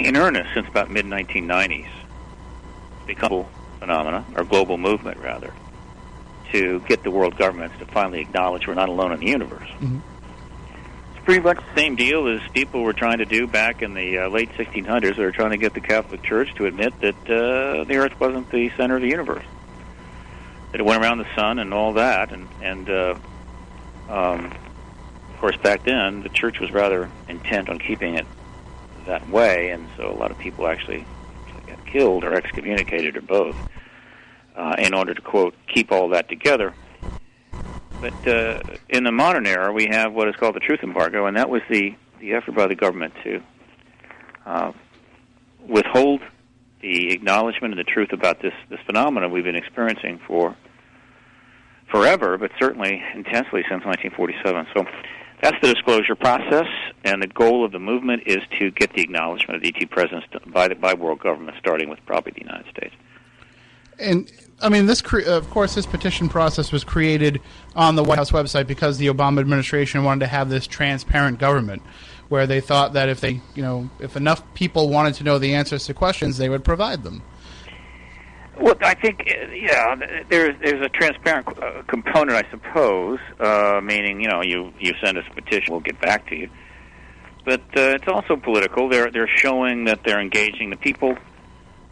in 0.00 0.18
earnest, 0.18 0.50
since 0.52 0.68
about 0.68 0.90
mid 0.90 1.06
1990s. 1.06 1.88
Become 3.06 3.32
a 3.32 3.46
phenomena, 3.78 4.26
or 4.36 4.44
global 4.44 4.76
movement 4.76 5.16
rather, 5.20 5.54
to 6.52 6.80
get 6.80 7.02
the 7.04 7.10
world 7.10 7.38
governments 7.38 7.78
to 7.78 7.86
finally 7.86 8.20
acknowledge 8.20 8.66
we're 8.66 8.74
not 8.74 8.90
alone 8.90 9.12
in 9.12 9.20
the 9.20 9.28
universe. 9.28 9.68
It's 9.80 10.17
pretty 11.28 11.42
much 11.42 11.58
the 11.58 11.78
same 11.78 11.94
deal 11.94 12.26
as 12.26 12.40
people 12.54 12.82
were 12.82 12.94
trying 12.94 13.18
to 13.18 13.26
do 13.26 13.46
back 13.46 13.82
in 13.82 13.92
the 13.92 14.16
uh, 14.16 14.28
late 14.30 14.48
1600s. 14.52 15.14
They 15.14 15.22
were 15.22 15.30
trying 15.30 15.50
to 15.50 15.58
get 15.58 15.74
the 15.74 15.80
Catholic 15.82 16.22
Church 16.22 16.54
to 16.54 16.64
admit 16.64 16.98
that 17.02 17.16
uh, 17.30 17.84
the 17.84 17.96
Earth 17.96 18.18
wasn't 18.18 18.50
the 18.50 18.70
center 18.78 18.96
of 18.96 19.02
the 19.02 19.10
universe. 19.10 19.44
That 20.72 20.80
it 20.80 20.84
went 20.84 21.02
around 21.02 21.18
the 21.18 21.26
sun 21.34 21.58
and 21.58 21.74
all 21.74 21.92
that, 21.92 22.32
and 22.32 22.48
and 22.62 22.88
uh, 22.88 23.18
um, 24.08 24.46
of 24.46 25.38
course 25.38 25.58
back 25.58 25.84
then 25.84 26.22
the 26.22 26.30
Church 26.30 26.60
was 26.60 26.72
rather 26.72 27.10
intent 27.28 27.68
on 27.68 27.78
keeping 27.78 28.14
it 28.14 28.26
that 29.04 29.28
way, 29.28 29.68
and 29.68 29.86
so 29.98 30.10
a 30.10 30.16
lot 30.16 30.30
of 30.30 30.38
people 30.38 30.66
actually 30.66 31.04
got 31.66 31.84
killed 31.84 32.24
or 32.24 32.32
excommunicated 32.32 33.18
or 33.18 33.20
both 33.20 33.56
uh, 34.56 34.76
in 34.78 34.94
order 34.94 35.12
to 35.12 35.20
quote 35.20 35.54
keep 35.66 35.92
all 35.92 36.08
that 36.08 36.30
together. 36.30 36.72
But 38.00 38.28
uh, 38.28 38.60
in 38.88 39.04
the 39.04 39.12
modern 39.12 39.46
era, 39.46 39.72
we 39.72 39.88
have 39.90 40.12
what 40.12 40.28
is 40.28 40.36
called 40.36 40.54
the 40.54 40.60
truth 40.60 40.80
embargo, 40.82 41.26
and 41.26 41.36
that 41.36 41.50
was 41.50 41.62
the, 41.68 41.96
the 42.20 42.32
effort 42.32 42.54
by 42.54 42.66
the 42.68 42.76
government 42.76 43.12
to 43.24 43.42
uh, 44.46 44.72
withhold 45.66 46.20
the 46.80 47.12
acknowledgement 47.12 47.72
of 47.72 47.78
the 47.78 47.90
truth 47.90 48.12
about 48.12 48.40
this, 48.40 48.54
this 48.70 48.78
phenomenon 48.86 49.32
we've 49.32 49.44
been 49.44 49.56
experiencing 49.56 50.20
for 50.26 50.56
forever, 51.90 52.38
but 52.38 52.52
certainly 52.58 53.02
intensely 53.14 53.62
since 53.68 53.84
1947. 53.84 54.66
So 54.74 54.84
that's 55.42 55.56
the 55.60 55.74
disclosure 55.74 56.14
process, 56.14 56.66
and 57.04 57.20
the 57.20 57.26
goal 57.26 57.64
of 57.64 57.72
the 57.72 57.78
movement 57.80 58.22
is 58.26 58.38
to 58.60 58.70
get 58.70 58.92
the 58.94 59.02
acknowledgement 59.02 59.56
of 59.56 59.62
ET 59.64 59.90
presence 59.90 60.24
by, 60.46 60.68
the, 60.68 60.76
by 60.76 60.94
world 60.94 61.18
governments, 61.20 61.58
starting 61.58 61.88
with 61.88 61.98
probably 62.06 62.32
the 62.32 62.42
United 62.42 62.70
States. 62.70 62.94
And 63.98 64.30
I 64.60 64.68
mean, 64.68 64.86
this 64.86 65.00
cre- 65.00 65.20
of 65.20 65.48
course, 65.50 65.74
this 65.74 65.86
petition 65.86 66.28
process 66.28 66.72
was 66.72 66.82
created 66.82 67.40
on 67.76 67.94
the 67.94 68.02
White 68.02 68.18
House 68.18 68.32
website 68.32 68.66
because 68.66 68.98
the 68.98 69.06
Obama 69.06 69.40
administration 69.40 70.02
wanted 70.02 70.20
to 70.20 70.26
have 70.26 70.48
this 70.48 70.66
transparent 70.66 71.38
government, 71.38 71.82
where 72.28 72.46
they 72.46 72.60
thought 72.60 72.94
that 72.94 73.08
if 73.08 73.20
they, 73.20 73.40
you 73.54 73.62
know, 73.62 73.88
if 74.00 74.16
enough 74.16 74.42
people 74.54 74.88
wanted 74.88 75.14
to 75.14 75.24
know 75.24 75.38
the 75.38 75.54
answers 75.54 75.86
to 75.86 75.94
questions, 75.94 76.38
they 76.38 76.48
would 76.48 76.64
provide 76.64 77.04
them. 77.04 77.22
Well, 78.60 78.74
I 78.80 78.94
think 78.94 79.20
uh, 79.20 79.52
yeah, 79.52 79.94
there's 80.28 80.56
there's 80.60 80.84
a 80.84 80.88
transparent 80.88 81.46
uh, 81.62 81.82
component, 81.86 82.44
I 82.44 82.50
suppose. 82.50 83.20
Uh, 83.38 83.80
meaning, 83.82 84.20
you 84.20 84.28
know, 84.28 84.42
you 84.42 84.72
you 84.80 84.94
send 85.02 85.16
us 85.16 85.24
a 85.30 85.34
petition, 85.34 85.72
we'll 85.72 85.80
get 85.80 86.00
back 86.00 86.28
to 86.30 86.36
you. 86.36 86.50
But 87.44 87.60
uh, 87.76 87.94
it's 87.94 88.08
also 88.08 88.34
political. 88.34 88.88
They're 88.88 89.10
they're 89.12 89.30
showing 89.36 89.84
that 89.84 90.00
they're 90.04 90.20
engaging 90.20 90.70
the 90.70 90.76
people. 90.76 91.16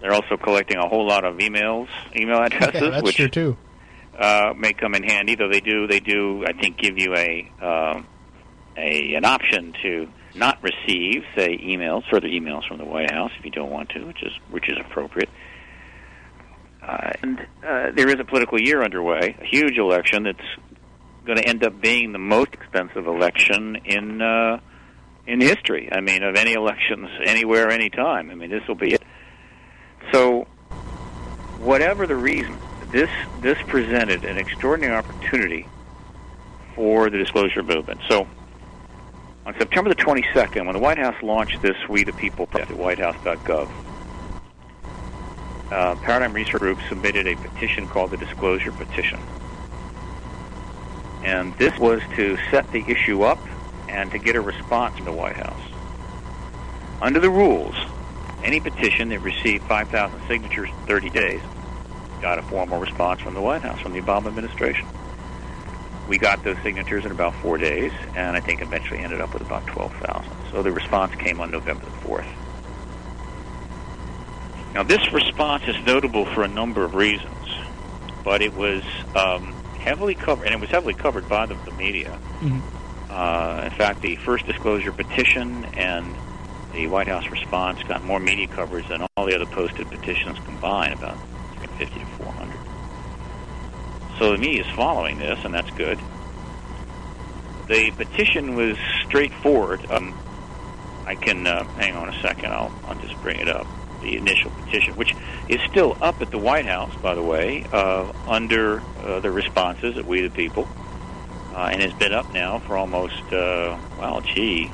They're 0.00 0.12
also 0.12 0.36
collecting 0.36 0.76
a 0.76 0.86
whole 0.88 1.06
lot 1.06 1.24
of 1.24 1.36
emails, 1.38 1.88
email 2.14 2.42
addresses, 2.42 2.80
Yeah, 2.82 2.90
that's 2.90 3.02
which 3.02 3.16
true 3.16 3.28
too. 3.28 3.56
uh, 4.18 4.52
may 4.56 4.72
come 4.72 4.94
in 4.94 5.02
handy. 5.02 5.34
Though 5.34 5.48
they 5.50 5.60
do, 5.60 5.86
they 5.86 6.00
do, 6.00 6.44
I 6.46 6.52
think, 6.52 6.76
give 6.78 6.98
you 6.98 7.14
a 7.14 7.50
uh, 7.62 8.02
a 8.76 9.14
an 9.14 9.24
option 9.24 9.74
to 9.82 10.08
not 10.34 10.62
receive, 10.62 11.24
say, 11.34 11.56
emails, 11.58 12.02
further 12.10 12.28
emails 12.28 12.68
from 12.68 12.76
the 12.76 12.84
White 12.84 13.10
House 13.10 13.30
if 13.38 13.44
you 13.44 13.50
don't 13.50 13.70
want 13.70 13.88
to, 13.90 14.04
which 14.04 14.22
is 14.22 14.32
which 14.50 14.68
is 14.68 14.76
appropriate. 14.78 15.30
Uh, 16.82 17.10
and 17.22 17.40
uh, 17.66 17.90
there 17.96 18.08
is 18.08 18.16
a 18.20 18.24
political 18.24 18.60
year 18.60 18.82
underway, 18.82 19.34
a 19.40 19.44
huge 19.44 19.76
election 19.78 20.22
that's 20.24 20.38
going 21.24 21.38
to 21.38 21.48
end 21.48 21.64
up 21.64 21.80
being 21.80 22.12
the 22.12 22.18
most 22.18 22.52
expensive 22.52 23.06
election 23.06 23.76
in 23.86 24.20
uh, 24.22 24.60
in 25.26 25.40
history. 25.40 25.88
I 25.90 26.00
mean, 26.00 26.22
of 26.22 26.36
any 26.36 26.52
elections 26.52 27.08
anywhere, 27.24 27.70
anytime. 27.70 28.30
I 28.30 28.34
mean, 28.34 28.50
this 28.50 28.62
will 28.68 28.76
be 28.76 28.92
it. 28.94 29.02
So, 30.12 30.44
whatever 31.58 32.06
the 32.06 32.16
reason, 32.16 32.56
this 32.90 33.10
this 33.40 33.58
presented 33.66 34.24
an 34.24 34.38
extraordinary 34.38 34.94
opportunity 34.94 35.66
for 36.74 37.10
the 37.10 37.18
disclosure 37.18 37.62
movement. 37.62 38.00
So, 38.08 38.26
on 39.44 39.54
September 39.58 39.90
the 39.90 39.96
22nd, 39.96 40.66
when 40.66 40.74
the 40.74 40.78
White 40.78 40.98
House 40.98 41.20
launched 41.22 41.62
this 41.62 41.76
We 41.88 42.04
the 42.04 42.12
People 42.12 42.48
at 42.54 42.68
whitehouse.gov, 42.68 43.70
uh, 45.70 45.96
Paradigm 45.96 46.32
Research 46.32 46.60
Group 46.60 46.78
submitted 46.88 47.26
a 47.26 47.36
petition 47.36 47.88
called 47.88 48.10
the 48.10 48.16
Disclosure 48.16 48.72
Petition. 48.72 49.18
And 51.24 51.56
this 51.58 51.76
was 51.78 52.00
to 52.14 52.36
set 52.50 52.70
the 52.70 52.84
issue 52.88 53.22
up 53.22 53.38
and 53.88 54.10
to 54.12 54.18
get 54.18 54.36
a 54.36 54.40
response 54.40 54.96
from 54.96 55.06
the 55.06 55.12
White 55.12 55.36
House. 55.36 55.60
Under 57.02 57.20
the 57.20 57.30
rules, 57.30 57.74
any 58.46 58.60
petition 58.60 59.08
that 59.08 59.20
received 59.22 59.64
5,000 59.66 60.22
signatures 60.28 60.70
in 60.72 60.86
30 60.86 61.10
days 61.10 61.40
got 62.20 62.38
a 62.38 62.42
formal 62.42 62.78
response 62.78 63.20
from 63.20 63.34
the 63.34 63.40
White 63.40 63.62
House, 63.62 63.80
from 63.80 63.92
the 63.92 64.00
Obama 64.00 64.28
administration. 64.28 64.86
We 66.06 66.18
got 66.18 66.44
those 66.44 66.56
signatures 66.62 67.04
in 67.04 67.10
about 67.10 67.34
four 67.42 67.58
days, 67.58 67.90
and 68.14 68.36
I 68.36 68.40
think 68.40 68.62
eventually 68.62 69.00
ended 69.00 69.20
up 69.20 69.32
with 69.32 69.42
about 69.42 69.66
12,000. 69.66 70.32
So 70.52 70.62
the 70.62 70.72
response 70.72 71.12
came 71.16 71.40
on 71.40 71.50
November 71.50 71.86
the 71.86 72.08
4th. 72.08 72.28
Now, 74.72 74.84
this 74.84 75.12
response 75.12 75.64
is 75.66 75.76
notable 75.84 76.26
for 76.34 76.42
a 76.44 76.48
number 76.48 76.84
of 76.84 76.94
reasons, 76.94 77.44
but 78.24 78.42
it 78.42 78.54
was 78.54 78.84
um, 79.14 79.56
heavily 79.74 80.14
covered, 80.14 80.44
and 80.44 80.54
it 80.54 80.60
was 80.60 80.70
heavily 80.70 80.94
covered 80.94 81.26
by 81.26 81.46
the, 81.46 81.56
the 81.64 81.72
media. 81.72 82.20
Uh, 83.08 83.62
in 83.64 83.70
fact, 83.72 84.02
the 84.02 84.16
first 84.24 84.46
disclosure 84.46 84.92
petition 84.92 85.64
and 85.72 86.18
the 86.76 86.86
White 86.88 87.08
House 87.08 87.26
response 87.30 87.82
got 87.84 88.04
more 88.04 88.20
media 88.20 88.46
coverage 88.46 88.86
than 88.88 89.06
all 89.16 89.24
the 89.24 89.34
other 89.34 89.46
posted 89.46 89.88
petitions 89.88 90.38
combined, 90.40 90.92
about 90.92 91.16
50 91.78 91.98
to 91.98 92.06
400. 92.06 92.58
So 94.18 94.32
the 94.32 94.38
media 94.38 94.62
is 94.62 94.70
following 94.76 95.18
this, 95.18 95.38
and 95.42 95.54
that's 95.54 95.70
good. 95.70 95.98
The 97.68 97.90
petition 97.92 98.56
was 98.56 98.76
straightforward. 99.06 99.90
Um, 99.90 100.14
I 101.06 101.14
can 101.14 101.46
uh, 101.46 101.64
hang 101.64 101.96
on 101.96 102.10
a 102.10 102.20
second. 102.20 102.52
I'll, 102.52 102.72
I'll 102.84 103.00
just 103.00 103.18
bring 103.22 103.40
it 103.40 103.48
up. 103.48 103.66
the 104.02 104.18
initial 104.18 104.50
petition, 104.50 104.94
which 104.96 105.16
is 105.48 105.60
still 105.70 105.96
up 106.02 106.20
at 106.20 106.30
the 106.30 106.38
White 106.38 106.66
House, 106.66 106.94
by 106.96 107.14
the 107.14 107.22
way, 107.22 107.64
uh, 107.72 108.12
under 108.26 108.82
uh, 109.02 109.20
the 109.20 109.30
responses 109.30 109.94
that 109.94 110.04
we 110.04 110.20
the 110.20 110.28
people, 110.28 110.68
uh, 111.54 111.70
and 111.72 111.80
has 111.80 111.94
been 111.94 112.12
up 112.12 112.30
now 112.34 112.58
for 112.58 112.76
almost, 112.76 113.22
uh, 113.32 113.78
well, 113.98 114.20
gee, 114.20 114.70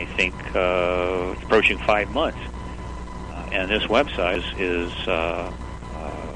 I 0.00 0.06
think 0.16 0.34
uh, 0.56 1.34
it's 1.34 1.42
approaching 1.42 1.76
five 1.78 2.10
months. 2.10 2.38
Uh, 3.28 3.48
and 3.52 3.70
this 3.70 3.82
website 3.82 4.38
is, 4.58 4.90
is 4.90 5.08
uh, 5.08 5.52
uh, 5.94 6.34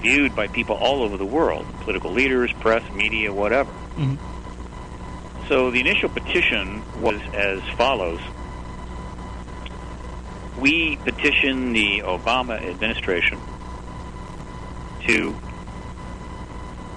viewed 0.00 0.34
by 0.34 0.48
people 0.48 0.74
all 0.74 1.04
over 1.04 1.16
the 1.16 1.24
world, 1.24 1.64
political 1.82 2.10
leaders, 2.10 2.52
press, 2.54 2.82
media, 2.92 3.32
whatever. 3.32 3.70
Mhm. 3.94 4.18
So 5.48 5.70
the 5.70 5.78
initial 5.78 6.08
petition 6.08 6.82
was 7.00 7.20
as 7.32 7.60
follows. 7.76 8.18
We 10.58 10.96
petition 10.96 11.72
the 11.72 12.00
Obama 12.00 12.60
administration 12.60 13.38
to, 15.06 15.28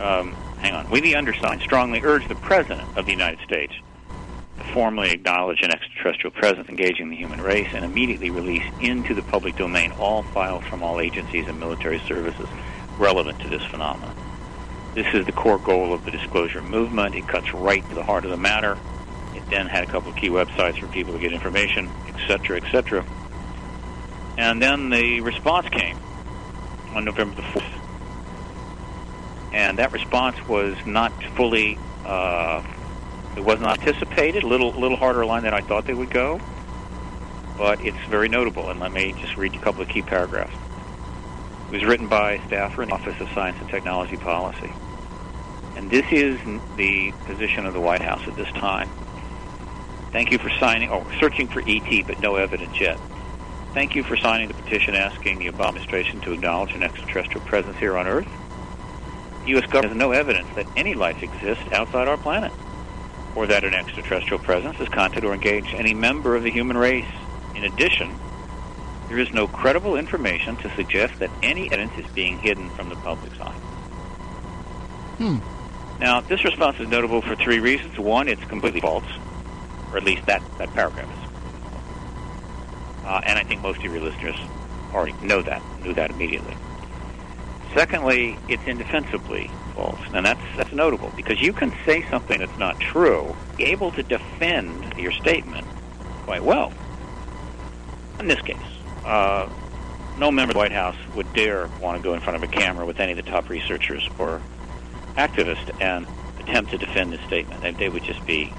um, 0.01 0.33
hang 0.57 0.73
on, 0.73 0.89
we 0.89 1.01
the 1.01 1.15
undersigned 1.15 1.61
strongly 1.61 2.01
urge 2.03 2.27
the 2.27 2.33
President 2.33 2.97
of 2.97 3.05
the 3.05 3.11
United 3.11 3.39
States 3.45 3.73
formally 4.73 5.11
acknowledge 5.11 5.61
an 5.61 5.71
extraterrestrial 5.71 6.31
presence 6.31 6.67
engaging 6.69 7.09
the 7.09 7.15
human 7.15 7.41
race 7.41 7.69
and 7.73 7.85
immediately 7.85 8.29
release 8.29 8.63
into 8.81 9.13
the 9.13 9.21
public 9.23 9.55
domain 9.55 9.91
all 9.93 10.23
files 10.23 10.63
from 10.65 10.83
all 10.83 10.99
agencies 10.99 11.47
and 11.47 11.59
military 11.59 11.99
services 12.07 12.47
relevant 12.97 13.39
to 13.39 13.49
this 13.49 13.63
phenomenon. 13.65 14.15
This 14.95 15.07
is 15.13 15.25
the 15.25 15.31
core 15.31 15.59
goal 15.59 15.93
of 15.93 16.03
the 16.05 16.11
disclosure 16.11 16.61
movement. 16.61 17.15
It 17.15 17.27
cuts 17.27 17.53
right 17.53 17.87
to 17.89 17.95
the 17.95 18.03
heart 18.03 18.25
of 18.25 18.31
the 18.31 18.37
matter. 18.37 18.77
It 19.35 19.43
then 19.49 19.67
had 19.67 19.83
a 19.83 19.87
couple 19.87 20.09
of 20.09 20.15
key 20.15 20.29
websites 20.29 20.79
for 20.79 20.87
people 20.87 21.13
to 21.13 21.19
get 21.19 21.31
information, 21.31 21.89
etc., 22.07 22.57
etc. 22.57 23.05
And 24.37 24.61
then 24.61 24.89
the 24.89 25.21
response 25.21 25.69
came 25.69 25.97
on 26.93 27.05
November 27.05 27.35
the 27.35 27.41
4th. 27.43 27.79
And 29.53 29.79
that 29.79 29.91
response 29.91 30.37
was 30.47 30.75
not 30.85 31.11
fully, 31.35 31.77
uh, 32.05 32.63
it 33.39 33.45
was 33.45 33.61
not 33.61 33.79
anticipated, 33.79 34.43
a 34.43 34.47
little, 34.47 34.71
little 34.71 34.97
harder 34.97 35.25
line 35.25 35.43
than 35.43 35.53
I 35.53 35.61
thought 35.61 35.85
they 35.85 35.93
would 35.93 36.09
go. 36.09 36.41
But 37.57 37.79
it's 37.79 37.97
very 38.09 38.27
notable, 38.27 38.69
and 38.69 38.81
let 38.81 38.91
me 38.91 39.13
just 39.13 39.37
read 39.37 39.55
a 39.55 39.59
couple 39.59 39.81
of 39.81 39.87
key 39.87 40.01
paragraphs. 40.01 40.53
It 41.67 41.71
was 41.71 41.85
written 41.85 42.09
by 42.09 42.33
a 42.33 42.47
staffer 42.47 42.83
in 42.83 42.89
the 42.89 42.95
Office 42.95 43.19
of 43.21 43.29
Science 43.29 43.57
and 43.61 43.69
Technology 43.69 44.17
Policy. 44.17 44.73
And 45.77 45.89
this 45.89 46.05
is 46.11 46.37
the 46.75 47.13
position 47.27 47.65
of 47.65 47.73
the 47.73 47.79
White 47.79 48.01
House 48.01 48.27
at 48.27 48.35
this 48.35 48.51
time. 48.51 48.89
Thank 50.11 50.31
you 50.31 50.37
for 50.37 50.49
signing, 50.59 50.89
oh, 50.91 51.07
searching 51.21 51.47
for 51.47 51.63
ET, 51.65 52.07
but 52.07 52.19
no 52.19 52.35
evidence 52.35 52.77
yet. 52.77 52.99
Thank 53.73 53.95
you 53.95 54.03
for 54.03 54.17
signing 54.17 54.49
the 54.49 54.53
petition 54.53 54.95
asking 54.95 55.39
the 55.39 55.45
Obama 55.45 55.69
administration 55.69 56.19
to 56.21 56.33
acknowledge 56.33 56.73
an 56.73 56.83
extraterrestrial 56.83 57.47
presence 57.47 57.77
here 57.77 57.97
on 57.97 58.05
Earth. 58.05 58.27
The 59.43 59.51
U.S. 59.51 59.65
government 59.67 59.93
has 59.93 59.97
no 59.97 60.11
evidence 60.11 60.49
that 60.55 60.67
any 60.75 60.93
life 60.93 61.23
exists 61.23 61.63
outside 61.71 62.09
our 62.09 62.17
planet, 62.17 62.51
or 63.35 63.47
that 63.47 63.63
an 63.63 63.73
extraterrestrial 63.73 64.39
presence 64.39 64.75
has 64.77 64.87
contacted 64.89 65.25
or 65.25 65.33
engaged 65.33 65.73
any 65.73 65.93
member 65.93 66.35
of 66.35 66.43
the 66.43 66.51
human 66.51 66.77
race. 66.77 67.07
In 67.55 67.63
addition, 67.63 68.17
there 69.07 69.19
is 69.19 69.31
no 69.33 69.47
credible 69.47 69.95
information 69.95 70.55
to 70.57 70.75
suggest 70.75 71.19
that 71.19 71.31
any 71.41 71.71
evidence 71.71 71.93
is 71.97 72.11
being 72.13 72.37
hidden 72.39 72.69
from 72.69 72.89
the 72.89 72.95
public's 72.95 73.39
eye. 73.39 73.55
Hmm. 75.17 75.37
Now, 75.99 76.21
this 76.21 76.43
response 76.45 76.79
is 76.79 76.87
notable 76.87 77.21
for 77.21 77.35
three 77.35 77.59
reasons. 77.59 77.97
One, 77.99 78.27
it's 78.29 78.43
completely 78.45 78.79
false, 78.79 79.03
or 79.91 79.97
at 79.97 80.03
least 80.03 80.25
that, 80.27 80.41
that 80.57 80.71
paragraph 80.73 81.09
is. 81.09 81.29
Uh, 83.05 83.19
and 83.25 83.39
I 83.39 83.43
think 83.43 83.61
most 83.61 83.79
of 83.79 83.91
your 83.91 84.01
listeners 84.01 84.35
already 84.93 85.13
know 85.25 85.41
that, 85.41 85.61
knew 85.83 85.93
that 85.95 86.11
immediately. 86.11 86.55
Secondly, 87.75 88.37
it's 88.47 88.63
indefensibly 88.65 89.49
and 90.19 90.25
that's 90.25 90.41
that's 90.57 90.73
notable 90.73 91.11
because 91.15 91.41
you 91.41 91.53
can 91.53 91.73
say 91.85 92.05
something 92.09 92.39
that's 92.39 92.57
not 92.57 92.79
true, 92.79 93.35
able 93.59 93.91
to 93.91 94.03
defend 94.03 94.93
your 94.97 95.11
statement 95.11 95.65
quite 96.23 96.43
well. 96.43 96.73
In 98.19 98.27
this 98.27 98.41
case, 98.41 98.57
uh, 99.05 99.47
no 100.17 100.29
member 100.31 100.51
of 100.51 100.55
the 100.55 100.59
White 100.59 100.73
House 100.73 100.97
would 101.15 101.31
dare 101.33 101.67
want 101.81 101.97
to 101.97 102.03
go 102.03 102.13
in 102.13 102.19
front 102.19 102.35
of 102.35 102.43
a 102.43 102.51
camera 102.51 102.85
with 102.85 102.99
any 102.99 103.13
of 103.13 103.15
the 103.17 103.31
top 103.31 103.49
researchers 103.49 104.07
or 104.17 104.41
activists 105.15 105.71
and 105.79 106.05
attempt 106.39 106.71
to 106.71 106.77
defend 106.77 107.13
this 107.13 107.21
statement. 107.27 107.61
They, 107.61 107.71
they 107.71 107.89
would 107.89 108.03
just 108.03 108.25
be 108.25 108.51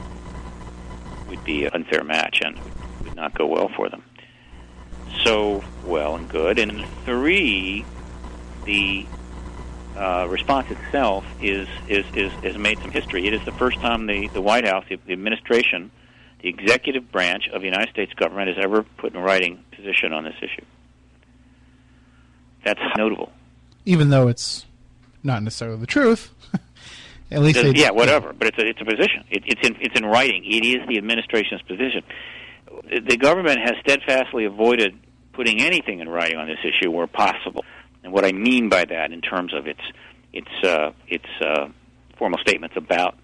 would 1.28 1.44
be 1.44 1.64
an 1.66 1.72
unfair 1.74 2.02
match 2.02 2.40
and 2.42 2.58
would 3.04 3.14
not 3.14 3.34
go 3.34 3.46
well 3.46 3.68
for 3.76 3.88
them. 3.88 4.02
So 5.24 5.62
well 5.84 6.16
and 6.16 6.28
good. 6.28 6.58
And 6.58 6.86
three, 7.04 7.84
the 8.64 9.06
uh, 9.96 10.26
response 10.29 10.70
itself 10.70 11.24
is, 11.42 11.68
is, 11.88 12.05
is, 12.14 12.33
has 12.44 12.57
made 12.57 12.79
some 12.79 12.90
history. 12.90 13.26
It 13.26 13.35
is 13.35 13.44
the 13.44 13.53
first 13.53 13.79
time 13.81 14.07
the, 14.07 14.29
the 14.29 14.40
White 14.40 14.66
House, 14.66 14.85
the, 14.88 14.96
the 15.07 15.12
administration, 15.12 15.90
the 16.42 16.48
executive 16.48 17.11
branch 17.11 17.48
of 17.53 17.61
the 17.61 17.66
United 17.66 17.90
States 17.90 18.12
government 18.14 18.48
has 18.48 18.57
ever 18.62 18.83
put 18.83 19.14
in 19.14 19.20
writing 19.20 19.62
position 19.74 20.12
on 20.12 20.24
this 20.24 20.37
issue. 20.38 20.64
That's 22.64 22.81
notable. 22.96 23.33
Even 23.85 24.11
though 24.11 24.29
it's 24.29 24.66
not 25.22 25.42
necessarily 25.42 25.79
the 25.79 25.87
truth, 25.87 26.31
at 27.31 27.40
least 27.40 27.62
yeah, 27.76 27.90
whatever. 27.90 28.33
But 28.33 28.48
it's 28.48 28.59
a 28.59 28.66
it's 28.66 28.81
a 28.81 28.85
position. 28.85 29.24
It, 29.31 29.44
it's 29.46 29.66
in 29.66 29.76
it's 29.81 29.98
in 29.98 30.05
writing. 30.05 30.44
It 30.44 30.64
is 30.64 30.87
the 30.87 30.98
administration's 30.98 31.62
position. 31.62 32.03
The 32.90 33.16
government 33.16 33.59
has 33.61 33.72
steadfastly 33.81 34.44
avoided 34.44 34.98
putting 35.33 35.61
anything 35.62 36.00
in 36.00 36.09
writing 36.09 36.37
on 36.37 36.48
this 36.48 36.59
issue 36.64 36.90
where 36.90 37.07
possible. 37.07 37.64
And 38.02 38.12
what 38.12 38.24
I 38.24 38.32
mean 38.32 38.68
by 38.68 38.84
that, 38.84 39.12
in 39.12 39.20
terms 39.20 39.52
of 39.54 39.66
its 39.66 39.80
its 40.32 40.50
uh, 40.64 40.92
its 41.08 41.26
uh, 41.40 41.68
formal 42.16 42.38
statements 42.40 42.76
about 42.76 43.16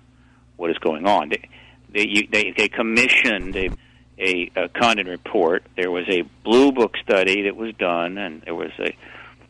what 0.57 0.71
is 0.71 0.79
going 0.79 1.07
on, 1.07 1.31
they 1.31 1.49
they 1.93 2.07
you, 2.07 2.29
they, 2.31 2.53
they 2.57 2.69
commissioned 2.69 3.57
a, 3.57 3.71
a 4.19 4.51
a 4.57 4.69
Condon 4.69 5.07
report. 5.07 5.65
There 5.77 5.91
was 5.91 6.05
a 6.09 6.23
blue 6.45 6.73
book 6.73 6.97
study 7.03 7.43
that 7.43 7.57
was 7.57 7.75
done, 7.75 8.19
and 8.19 8.43
there 8.43 8.55
was 8.55 8.73
a 8.79 8.97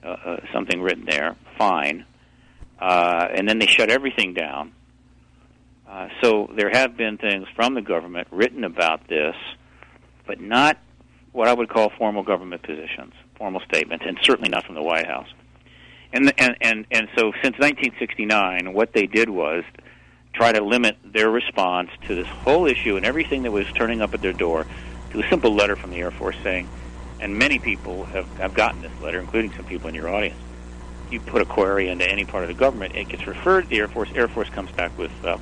uh, 0.07 0.17
uh, 0.25 0.37
something 0.53 0.81
written 0.81 1.05
there. 1.07 1.37
Fine, 1.59 2.05
uh, 2.79 3.29
and 3.35 3.49
then 3.49 3.59
they 3.59 3.67
shut 3.67 3.91
everything 3.91 4.35
down. 4.35 4.73
Uh, 5.89 6.09
so 6.23 6.51
there 6.57 6.71
have 6.71 6.97
been 6.97 7.17
things 7.17 7.47
from 7.55 7.75
the 7.75 7.81
government 7.81 8.29
written 8.31 8.65
about 8.65 9.07
this, 9.09 9.37
but 10.27 10.41
not 10.41 10.79
what 11.33 11.49
I 11.49 11.53
would 11.53 11.69
call 11.69 11.91
formal 11.97 12.23
government 12.23 12.63
positions, 12.63 13.15
formal 13.37 13.61
statements, 13.61 14.05
and 14.07 14.19
certainly 14.23 14.49
not 14.49 14.65
from 14.65 14.75
the 14.75 14.83
White 14.83 15.07
House. 15.07 15.29
And 16.13 16.33
and 16.39 16.57
and 16.61 16.87
and 16.91 17.09
so 17.17 17.33
since 17.43 17.59
1969, 17.59 18.73
what 18.73 18.93
they 18.93 19.07
did 19.07 19.29
was 19.29 19.65
try 20.33 20.53
to 20.53 20.63
limit 20.63 20.97
their 21.05 21.31
response 21.31 21.91
to 22.07 22.15
this 22.15 22.27
whole 22.27 22.67
issue 22.67 22.97
and 22.97 23.07
everything 23.07 23.43
that 23.43 23.51
was 23.51 23.67
turning 23.75 24.03
up 24.03 24.13
at 24.15 24.21
their 24.21 24.35
door 24.35 24.67
to 25.11 25.21
a 25.21 25.29
simple 25.29 25.55
letter 25.55 25.77
from 25.77 25.91
the 25.91 25.97
Air 25.97 26.11
Force 26.11 26.37
saying, 26.43 26.69
and 27.21 27.39
many 27.39 27.59
people 27.59 28.05
have, 28.05 28.27
have 28.37 28.53
gotten 28.53 28.83
this 28.83 28.93
letter, 29.01 29.19
including 29.19 29.53
some 29.55 29.65
people 29.65 29.89
in 29.89 29.95
your 29.95 30.09
audience. 30.09 30.37
You 31.11 31.21
put 31.21 31.41
a 31.41 31.47
query 31.47 31.89
into 31.89 32.07
any 32.07 32.25
part 32.25 32.45
of 32.45 32.49
the 32.49 32.55
government, 32.55 32.95
it 32.97 33.09
gets 33.09 33.27
referred 33.27 33.63
to 33.63 33.69
the 33.69 33.79
Air 33.79 33.89
Force. 33.89 34.11
Air 34.15 34.29
Force 34.29 34.51
comes 34.51 34.71
back 34.73 34.97
with, 34.99 35.13
uh, 35.25 35.39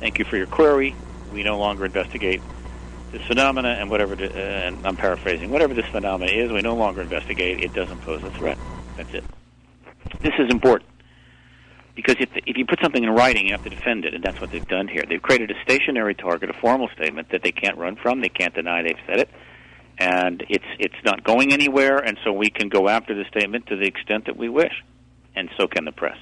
"Thank 0.00 0.18
you 0.18 0.24
for 0.24 0.36
your 0.36 0.46
query. 0.46 0.96
We 1.32 1.44
no 1.44 1.58
longer 1.58 1.84
investigate 1.84 2.42
this 3.12 3.22
phenomena, 3.26 3.76
and 3.78 3.90
whatever." 3.90 4.14
The, 4.14 4.30
uh, 4.30 4.38
and 4.38 4.86
I'm 4.86 4.96
paraphrasing. 4.96 5.50
Whatever 5.50 5.74
this 5.74 5.86
phenomena 5.86 6.30
is, 6.30 6.52
we 6.52 6.62
no 6.62 6.74
longer 6.74 7.02
investigate. 7.02 7.62
It 7.62 7.72
doesn't 7.72 8.00
pose 8.02 8.22
a 8.22 8.30
threat. 8.30 8.58
That's 8.96 9.12
it. 9.14 9.24
This 10.20 10.34
is 10.38 10.50
important 10.50 10.90
because 11.94 12.16
if 12.20 12.30
if 12.46 12.56
you 12.56 12.64
put 12.64 12.80
something 12.82 13.02
in 13.02 13.10
writing, 13.10 13.46
you 13.46 13.52
have 13.52 13.64
to 13.64 13.70
defend 13.70 14.04
it, 14.04 14.14
and 14.14 14.22
that's 14.24 14.40
what 14.40 14.50
they've 14.50 14.66
done 14.66 14.88
here. 14.88 15.04
They've 15.08 15.20
created 15.20 15.50
a 15.50 15.54
stationary 15.62 16.14
target, 16.14 16.50
a 16.50 16.54
formal 16.54 16.88
statement 16.94 17.28
that 17.30 17.42
they 17.42 17.52
can't 17.52 17.76
run 17.76 17.96
from. 17.96 18.20
They 18.20 18.28
can't 18.28 18.54
deny 18.54 18.82
they've 18.82 18.96
said 19.06 19.20
it, 19.20 19.30
and 19.98 20.44
it's 20.48 20.64
it's 20.78 21.02
not 21.04 21.24
going 21.24 21.52
anywhere. 21.52 21.98
And 21.98 22.18
so 22.24 22.32
we 22.32 22.50
can 22.50 22.68
go 22.68 22.88
after 22.88 23.14
the 23.14 23.24
statement 23.28 23.66
to 23.66 23.76
the 23.76 23.86
extent 23.86 24.26
that 24.26 24.36
we 24.36 24.48
wish, 24.48 24.72
and 25.34 25.50
so 25.56 25.66
can 25.66 25.84
the 25.84 25.92
press. 25.92 26.16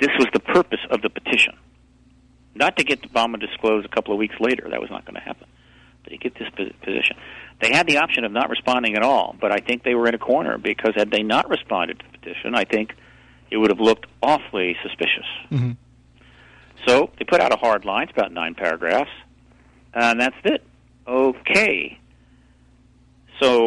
This 0.00 0.10
was 0.18 0.26
the 0.32 0.40
purpose 0.40 0.80
of 0.90 1.02
the 1.02 1.10
petition, 1.10 1.54
not 2.54 2.76
to 2.78 2.84
get 2.84 3.02
Obama 3.02 3.38
disclosed 3.38 3.86
a 3.86 3.88
couple 3.88 4.12
of 4.12 4.18
weeks 4.18 4.36
later. 4.40 4.68
That 4.70 4.80
was 4.80 4.90
not 4.90 5.04
going 5.04 5.14
to 5.16 5.20
happen. 5.20 5.46
Get 6.16 6.34
this 6.38 6.48
po- 6.56 6.70
position, 6.82 7.16
they 7.60 7.70
had 7.72 7.86
the 7.86 7.98
option 7.98 8.24
of 8.24 8.32
not 8.32 8.48
responding 8.48 8.96
at 8.96 9.02
all. 9.02 9.36
But 9.40 9.52
I 9.52 9.58
think 9.58 9.82
they 9.82 9.94
were 9.94 10.08
in 10.08 10.14
a 10.14 10.18
corner 10.18 10.56
because 10.58 10.94
had 10.96 11.10
they 11.10 11.22
not 11.22 11.48
responded 11.50 11.98
to 11.98 12.04
the 12.10 12.18
petition, 12.18 12.54
I 12.54 12.64
think 12.64 12.94
it 13.50 13.56
would 13.58 13.70
have 13.70 13.80
looked 13.80 14.06
awfully 14.22 14.76
suspicious. 14.82 15.26
Mhm. 15.50 15.76
So 16.86 17.10
they 17.18 17.24
put 17.24 17.40
out 17.40 17.52
a 17.52 17.56
hard 17.58 17.84
line, 17.84 18.04
it's 18.04 18.12
about 18.12 18.32
nine 18.32 18.54
paragraphs, 18.54 19.10
and 19.92 20.20
that's 20.20 20.36
it. 20.44 20.62
Okay. 21.06 21.98
So 23.40 23.60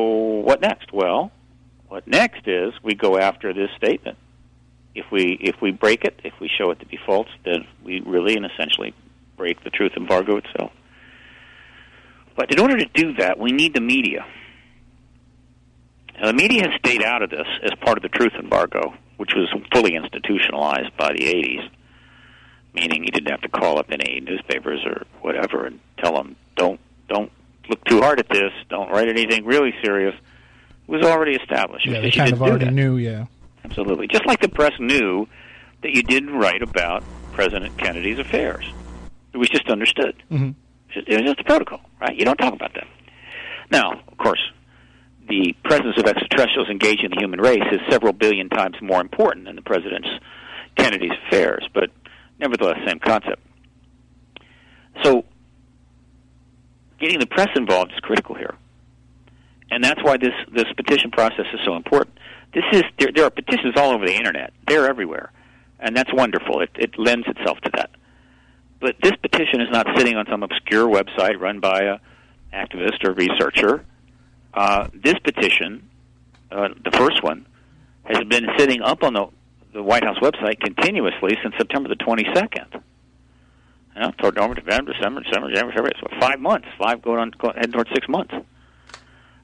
what 0.46 0.62
next? 0.62 0.92
Well, 0.94 1.32
what 1.88 2.08
next 2.08 2.48
is 2.48 2.74
we 2.84 2.94
go 2.96 3.18
after 3.18 3.54
this 3.54 3.70
statement. 3.78 4.18
If 4.96 5.10
we 5.12 5.38
if 5.40 5.62
we 5.62 5.72
break 5.72 6.04
it, 6.04 6.20
if 6.24 6.34
we 6.40 6.50
show 6.50 6.72
it 6.72 6.80
to 6.80 6.86
be 6.86 6.98
false, 7.06 7.30
then 7.46 7.66
we 7.84 8.02
really 8.02 8.36
and 8.36 8.46
essentially 8.46 8.94
break 9.38 9.64
the 9.64 9.70
truth 9.70 9.94
embargo 9.96 10.38
itself. 10.38 10.72
But 12.42 12.52
in 12.52 12.58
order 12.60 12.76
to 12.76 12.86
do 12.96 13.14
that, 13.20 13.38
we 13.38 13.52
need 13.52 13.76
the 13.76 13.82
media. 13.82 14.26
Now, 16.20 16.26
the 16.26 16.34
media 16.34 16.68
has 16.68 16.80
stayed 16.84 17.04
out 17.04 17.22
of 17.22 17.30
this 17.30 17.46
as 17.64 17.70
part 17.82 18.00
of 18.00 18.02
the 18.02 18.10
truth 18.10 18.34
embargo, 18.34 18.96
which 19.18 19.36
was 19.36 19.48
fully 19.72 19.94
institutionalized 19.94 20.98
by 20.98 21.10
the 21.14 21.24
80s, 21.24 21.70
meaning 22.74 23.04
you 23.04 23.12
didn't 23.12 23.30
have 23.30 23.42
to 23.42 23.50
call 23.50 23.78
up 23.78 23.92
any 23.92 24.22
newspapers 24.22 24.80
or 24.88 25.04
whatever 25.22 25.68
and 25.68 25.80
tell 26.00 26.16
them, 26.16 26.36
don't, 26.56 26.80
don't 27.08 27.32
look 27.70 27.84
too 27.86 28.02
hard 28.02 28.18
at 28.20 28.28
this, 28.30 28.52
don't 28.70 28.90
write 28.90 29.08
anything 29.08 29.46
really 29.46 29.76
serious. 29.84 30.16
It 30.88 30.92
was 30.92 31.06
already 31.06 31.36
established. 31.36 31.86
Yeah, 31.86 32.02
they 32.02 32.10
kind 32.10 32.34
of 32.34 32.42
already 32.42 32.72
knew. 32.72 32.98
Yeah. 32.98 33.26
Absolutely. 33.66 34.08
Just 34.08 34.26
like 34.26 34.42
the 34.42 34.50
press 34.50 34.74
knew 34.80 35.28
that 35.84 35.92
you 35.92 36.02
didn't 36.02 36.34
write 36.34 36.64
about 36.64 37.04
President 37.34 37.78
Kennedy's 37.78 38.18
affairs. 38.18 38.66
It 39.32 39.38
was 39.38 39.48
just 39.48 39.70
understood. 39.70 40.24
Mhm. 40.32 40.56
It 40.96 41.16
was 41.16 41.24
just 41.24 41.40
a 41.40 41.44
protocol, 41.44 41.82
right? 42.00 42.16
You 42.16 42.26
don't 42.26 42.38
talk 42.38 42.54
about 42.54 42.74
that. 42.74 42.88
Now, 43.72 44.02
of 44.08 44.18
course, 44.18 44.42
the 45.28 45.56
presence 45.64 45.98
of 45.98 46.06
extraterrestrials 46.06 46.70
engaged 46.70 47.04
in 47.04 47.12
the 47.12 47.18
human 47.20 47.40
race 47.40 47.64
is 47.72 47.80
several 47.90 48.14
billion 48.14 48.50
times 48.50 48.76
more 48.82 49.00
important 49.00 49.46
than 49.46 49.56
the 49.56 49.62
president's 49.62 50.10
Kennedy's 50.76 51.12
affairs, 51.28 51.68
but 51.74 51.90
nevertheless, 52.40 52.78
same 52.86 53.00
concept. 53.00 53.42
So, 55.04 55.24
getting 57.00 57.20
the 57.20 57.28
press 57.28 57.50
involved 57.56 57.92
is 57.94 58.00
critical 58.00 58.36
here, 58.36 58.56
and 59.70 59.84
that's 59.84 60.04
why 60.04 60.18
this 60.18 60.34
this 60.54 60.68
petition 60.76 61.12
process 61.12 61.46
is 61.54 61.60
so 61.66 61.76
important. 61.76 62.18
This 62.54 62.64
is 62.74 62.84
there, 63.00 63.10
there 63.16 63.26
are 63.26 63.30
petitions 63.30 63.76
all 63.78 63.92
over 63.92 64.06
the 64.06 64.16
internet; 64.16 64.54
they're 64.68 64.88
everywhere, 64.88 65.32
and 65.80 65.96
that's 65.96 66.12
wonderful. 66.14 66.62
It, 66.62 66.72
it 66.76 67.00
lends 67.00 67.28
itself 67.28 67.60
to 67.62 67.72
that. 67.76 67.92
But 68.82 68.96
this 69.02 69.14
petition 69.22 69.62
is 69.62 69.70
not 69.72 69.86
sitting 69.96 70.18
on 70.18 70.26
some 70.30 70.44
obscure 70.44 70.88
website 70.88 71.40
run 71.40 71.60
by 71.60 71.82
a 71.82 71.98
activist 72.54 73.08
or 73.08 73.14
researcher. 73.14 73.86
Uh, 74.54 74.88
this 74.94 75.16
petition, 75.24 75.88
uh, 76.52 76.70
the 76.84 76.92
first 76.98 77.24
one, 77.24 77.46
has 78.04 78.24
been 78.28 78.48
sitting 78.58 78.82
up 78.82 79.04
on 79.04 79.14
the 79.14 79.28
the 79.74 79.82
White 79.82 80.04
House 80.04 80.18
website 80.20 80.60
continuously 80.60 81.38
since 81.42 81.56
September 81.58 81.88
the 81.88 81.96
22nd. 81.96 82.82
You 83.96 84.02
know, 84.02 84.12
toward 84.18 84.36
November, 84.36 84.62
November, 84.62 84.94
December, 84.94 85.22
December, 85.22 85.48
January, 85.54 85.74
February. 85.74 85.94
So 86.02 86.08
five 86.20 86.40
months, 86.40 86.68
five 86.78 87.02
going 87.02 87.20
on, 87.20 87.32
go- 87.38 87.54
heading 87.56 87.72
towards 87.72 87.90
six 87.94 88.08
months. 88.10 88.34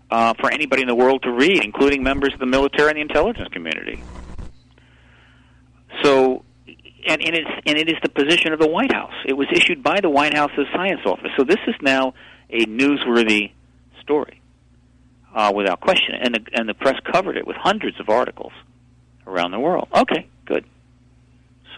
Uh, 0.10 0.34
for 0.40 0.52
anybody 0.52 0.82
in 0.82 0.88
the 0.88 0.96
world 0.96 1.22
to 1.24 1.32
read, 1.32 1.64
including 1.64 2.02
members 2.02 2.34
of 2.34 2.40
the 2.40 2.46
military 2.46 2.90
and 2.90 2.98
the 2.98 3.02
intelligence 3.02 3.50
community. 3.52 4.02
So, 6.02 6.46
and, 7.08 7.22
and 7.22 7.36
it's 7.36 7.50
and 7.66 7.78
it 7.78 7.90
is 7.90 7.96
the 8.04 8.10
position 8.10 8.54
of 8.54 8.60
the 8.60 8.68
White 8.68 8.94
House. 8.94 9.14
It 9.26 9.34
was 9.34 9.48
issued 9.52 9.84
by 9.84 10.00
the 10.02 10.10
White 10.10 10.36
House's 10.36 10.68
science 10.74 11.02
office. 11.06 11.32
So 11.38 11.44
this 11.44 11.60
is 11.68 11.76
now 11.82 12.14
a 12.50 12.66
newsworthy 12.66 13.52
story, 14.02 14.42
uh, 15.36 15.52
without 15.56 15.80
question. 15.82 16.16
And 16.20 16.36
the 16.36 16.42
and 16.54 16.70
the 16.70 16.74
press 16.74 16.96
covered 17.12 17.38
it 17.38 17.48
with 17.48 17.58
hundreds 17.58 18.00
of 18.00 18.10
articles 18.10 18.54
around 19.26 19.52
the 19.52 19.60
world. 19.60 19.88
Okay, 19.94 20.28
good. 20.46 20.66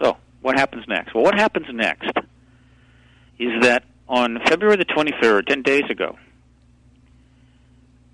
So, 0.00 0.16
what 0.40 0.58
happens 0.58 0.84
next? 0.88 1.14
Well, 1.14 1.24
what 1.24 1.34
happens 1.34 1.66
next 1.72 2.10
is 3.38 3.62
that 3.62 3.84
on 4.08 4.38
February 4.46 4.76
the 4.76 4.84
23rd, 4.84 5.46
10 5.46 5.62
days 5.62 5.84
ago, 5.90 6.16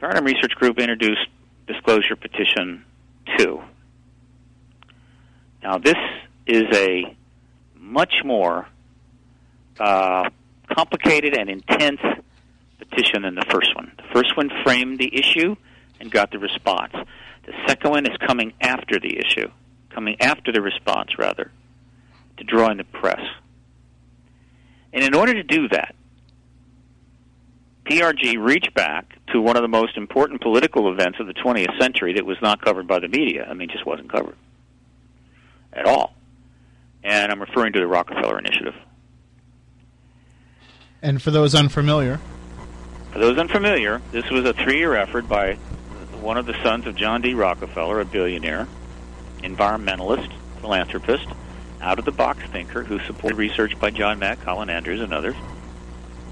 Paradigm 0.01 0.25
Research 0.25 0.53
Group 0.53 0.79
introduced 0.79 1.27
Disclosure 1.67 2.17
Petition 2.17 2.85
2. 3.39 3.61
Now, 5.63 5.79
this 5.79 5.97
is 6.47 6.65
a 6.73 7.17
much 7.75 8.15
more 8.25 8.67
uh, 9.79 10.29
complicated 10.75 11.37
and 11.37 11.51
intense 11.51 12.01
petition 12.79 13.23
than 13.23 13.35
the 13.35 13.47
first 13.51 13.75
one. 13.75 13.93
The 13.97 14.15
first 14.15 14.37
one 14.37 14.51
framed 14.65 14.99
the 14.99 15.15
issue 15.17 15.57
and 16.01 16.11
got 16.11 16.31
the 16.31 16.39
response. 16.39 16.93
The 16.93 17.53
second 17.67 17.91
one 17.91 18.07
is 18.07 18.17
coming 18.27 18.53
after 18.61 18.99
the 18.99 19.19
issue, 19.19 19.51
coming 19.91 20.17
after 20.21 20.53
the 20.53 20.61
response, 20.61 21.19
rather, 21.19 21.51
to 22.39 22.45
draw 22.45 22.71
in 22.71 22.79
the 22.79 22.85
press. 22.85 23.21
And 24.93 25.05
in 25.05 25.15
order 25.15 25.35
to 25.35 25.43
do 25.43 25.69
that, 25.69 25.95
PRG 27.85 28.37
reached 28.43 28.75
back 28.75 29.17
to 29.33 29.41
one 29.41 29.57
of 29.57 29.63
the 29.63 29.69
most 29.69 29.97
important 29.97 30.41
political 30.41 30.91
events 30.91 31.19
of 31.21 31.27
the 31.27 31.35
20th 31.35 31.81
century 31.81 32.15
that 32.15 32.27
was 32.27 32.37
not 32.43 32.61
covered 32.65 32.89
by 32.89 32.99
the 32.99 33.09
media. 33.09 33.47
I 33.49 33.55
mean, 33.55 33.69
just 33.69 33.87
wasn't 33.87 34.11
covered 34.11 34.37
at 35.73 35.87
all. 35.87 36.15
And 37.07 37.31
I'm 37.31 37.41
referring 37.41 37.73
to 37.75 37.79
the 37.79 37.87
Rockefeller 37.87 38.37
Initiative. 38.37 38.75
And 41.03 41.23
for 41.23 41.31
those 41.31 41.55
unfamiliar, 41.55 42.19
For 43.13 43.21
those 43.21 43.39
unfamiliar, 43.39 44.03
this 44.11 44.29
was 44.29 44.45
a 44.45 44.53
three 44.53 44.79
year 44.79 44.97
effort 44.97 45.29
by 45.29 45.55
one 46.21 46.37
of 46.37 46.47
the 46.47 46.61
sons 46.65 46.85
of 46.87 46.97
John 46.97 47.23
D. 47.23 47.33
Rockefeller, 47.33 48.01
a 48.01 48.05
billionaire, 48.05 48.67
environmentalist, 49.39 50.33
philanthropist, 50.61 51.29
out 51.81 52.01
of 52.01 52.05
the 52.05 52.11
box 52.11 52.43
thinker 52.51 52.83
who 52.83 52.99
supported 53.01 53.37
research 53.37 53.79
by 53.79 53.91
John 53.91 54.19
Mack, 54.19 54.41
Colin 54.41 54.69
Andrews, 54.69 55.01
and 55.01 55.15
others. 55.15 55.37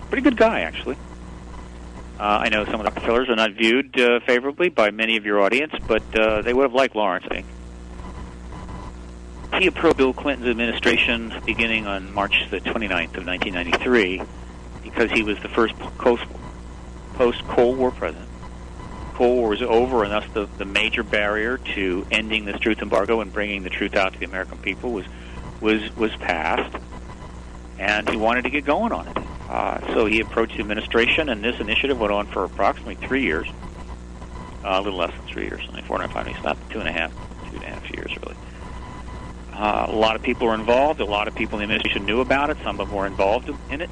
Pretty 0.09 0.23
good 0.23 0.37
guy, 0.37 0.63
actually. 0.63 0.97
Uh, 2.19 2.23
I 2.43 2.49
know 2.49 2.65
some 2.65 2.75
of 2.75 2.85
the 2.85 2.91
Rockefellers 2.91 3.29
are 3.29 3.37
not 3.37 3.53
viewed 3.53 3.99
uh, 4.01 4.19
favorably 4.27 4.71
by 4.71 4.91
many 4.91 5.17
of 5.17 5.25
your 5.25 5.41
audience, 5.41 5.73
but 5.87 6.03
uh, 6.19 6.43
they 6.43 6.53
would 6.53 6.65
have 6.65 6.75
liked 6.75 6.97
Laurance, 6.97 7.25
I 7.31 7.35
think. 7.35 7.47
He 9.59 9.69
approached 9.69 9.99
Bill 9.99 10.13
Clinton's 10.13 10.49
administration 10.49 11.33
beginning 11.47 11.87
on 11.87 12.13
March 12.13 12.49
the 12.51 12.61
29th 12.61 13.17
of 13.17 13.27
1993 13.27 14.23
because 14.83 15.11
he 15.13 15.23
was 15.23 15.39
the 15.41 15.49
first 15.49 15.79
post 15.79 16.25
post 17.15 17.43
Cold 17.47 17.79
War 17.79 17.93
president. 17.93 18.29
Cold 19.15 19.39
War 19.39 19.49
was 19.51 19.63
over, 19.63 20.03
and 20.03 20.13
thus 20.13 20.25
the, 20.35 20.47
the 20.59 20.65
major 20.65 21.05
barrier 21.05 21.59
to 21.59 22.05
ending 22.11 22.45
this 22.45 22.59
truth 22.59 22.83
embargo 22.83 23.21
and 23.21 23.33
bringing 23.33 23.63
the 23.63 23.71
truth 23.71 23.95
out 23.95 24.13
to 24.13 24.19
the 24.19 24.27
American 24.27 24.59
people 24.59 24.91
was 24.91 25.07
was 25.61 25.97
was 25.97 26.11
passed, 26.17 26.77
and 27.79 28.09
he 28.09 28.17
wanted 28.17 28.43
to 28.43 28.51
get 28.51 28.65
going 28.65 28.91
on 28.93 29.07
it. 29.07 29.19
Uh, 29.49 29.95
so 29.95 30.07
he 30.07 30.19
approached 30.19 30.55
the 30.55 30.61
administration, 30.61 31.29
and 31.29 31.45
this 31.45 31.61
initiative 31.61 32.01
went 32.01 32.13
on 32.13 32.27
for 32.27 32.43
approximately 32.43 32.97
three 32.97 33.23
years, 33.23 33.47
uh, 34.65 34.81
a 34.81 34.81
little 34.81 34.99
less 34.99 35.13
than 35.13 35.27
three 35.29 35.45
years, 35.45 35.63
only 35.69 35.83
four 35.83 36.03
and 36.03 36.11
a 36.11 36.13
half, 36.13 36.43
not 36.43 36.71
two 36.71 36.81
and 36.81 36.89
a 36.89 36.93
half, 36.93 37.13
two 37.51 37.57
and 37.57 37.65
a 37.65 37.69
half 37.69 37.89
years 37.93 38.11
really. 38.21 38.35
Uh, 39.55 39.87
a 39.89 39.93
lot 39.93 40.17
of 40.17 40.23
people 40.23 40.49
were 40.49 40.55
involved. 40.55 41.01
A 41.01 41.05
lot 41.05 41.29
of 41.29 41.35
people 41.35 41.61
in 41.61 41.69
the 41.69 41.75
administration 41.75 42.07
knew 42.07 42.21
about 42.21 42.51
it. 42.51 42.57
Some 42.65 42.81
of 42.81 42.89
them 42.89 42.97
were 42.97 43.07
involved 43.07 43.51
in 43.71 43.81
it. 43.81 43.91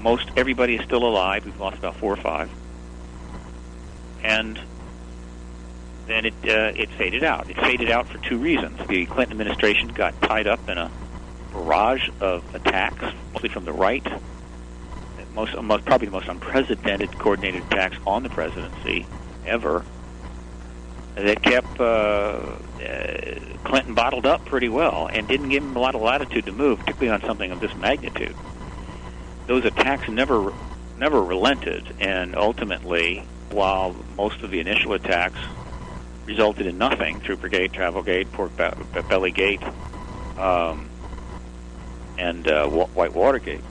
Most 0.00 0.30
everybody 0.36 0.76
is 0.76 0.84
still 0.84 1.04
alive. 1.04 1.44
We've 1.44 1.60
lost 1.60 1.78
about 1.78 1.96
four 1.96 2.12
or 2.12 2.16
five, 2.16 2.50
and 4.24 4.58
then 6.06 6.24
it 6.26 6.34
uh, 6.44 6.72
it 6.74 6.90
faded 6.90 7.22
out. 7.22 7.50
It 7.50 7.56
faded 7.56 7.90
out 7.90 8.08
for 8.08 8.18
two 8.18 8.38
reasons. 8.38 8.78
The 8.88 9.06
Clinton 9.06 9.32
administration 9.32 9.88
got 9.88 10.20
tied 10.22 10.46
up 10.46 10.66
in 10.68 10.78
a 10.78 10.90
barrage 11.52 12.08
of 12.20 12.42
attacks, 12.54 13.04
mostly 13.34 13.50
from 13.50 13.64
the 13.64 13.72
right. 13.72 14.06
Most, 15.34 15.60
most 15.62 15.84
probably 15.86 16.06
the 16.06 16.12
most 16.12 16.28
unprecedented 16.28 17.18
coordinated 17.18 17.62
attacks 17.64 17.96
on 18.06 18.22
the 18.22 18.28
presidency 18.28 19.06
ever. 19.46 19.84
That 21.14 21.42
kept 21.42 21.78
uh, 21.78 21.82
uh, 21.82 23.38
Clinton 23.64 23.94
bottled 23.94 24.24
up 24.24 24.44
pretty 24.46 24.70
well 24.70 25.08
and 25.12 25.28
didn't 25.28 25.50
give 25.50 25.62
him 25.62 25.76
a 25.76 25.78
lot 25.78 25.94
of 25.94 26.00
latitude 26.00 26.46
to 26.46 26.52
move, 26.52 26.78
particularly 26.78 27.10
on 27.10 27.20
something 27.28 27.50
of 27.52 27.60
this 27.60 27.74
magnitude. 27.76 28.34
Those 29.46 29.64
attacks 29.64 30.08
never 30.08 30.52
never 30.96 31.22
relented, 31.22 31.96
and 32.00 32.36
ultimately, 32.36 33.24
while 33.50 33.94
most 34.16 34.40
of 34.42 34.50
the 34.50 34.60
initial 34.60 34.92
attacks 34.94 35.38
resulted 36.26 36.66
in 36.66 36.78
nothing 36.78 37.20
Troopergate, 37.20 37.72
Travelgate, 37.72 38.30
Pork 38.32 38.56
Be- 38.56 39.02
Belly 39.02 39.32
Gate, 39.32 39.62
um, 40.38 40.88
and 42.18 42.46
uh, 42.46 42.68
Wa- 42.70 42.86
White 42.86 43.12
Watergate. 43.12 43.64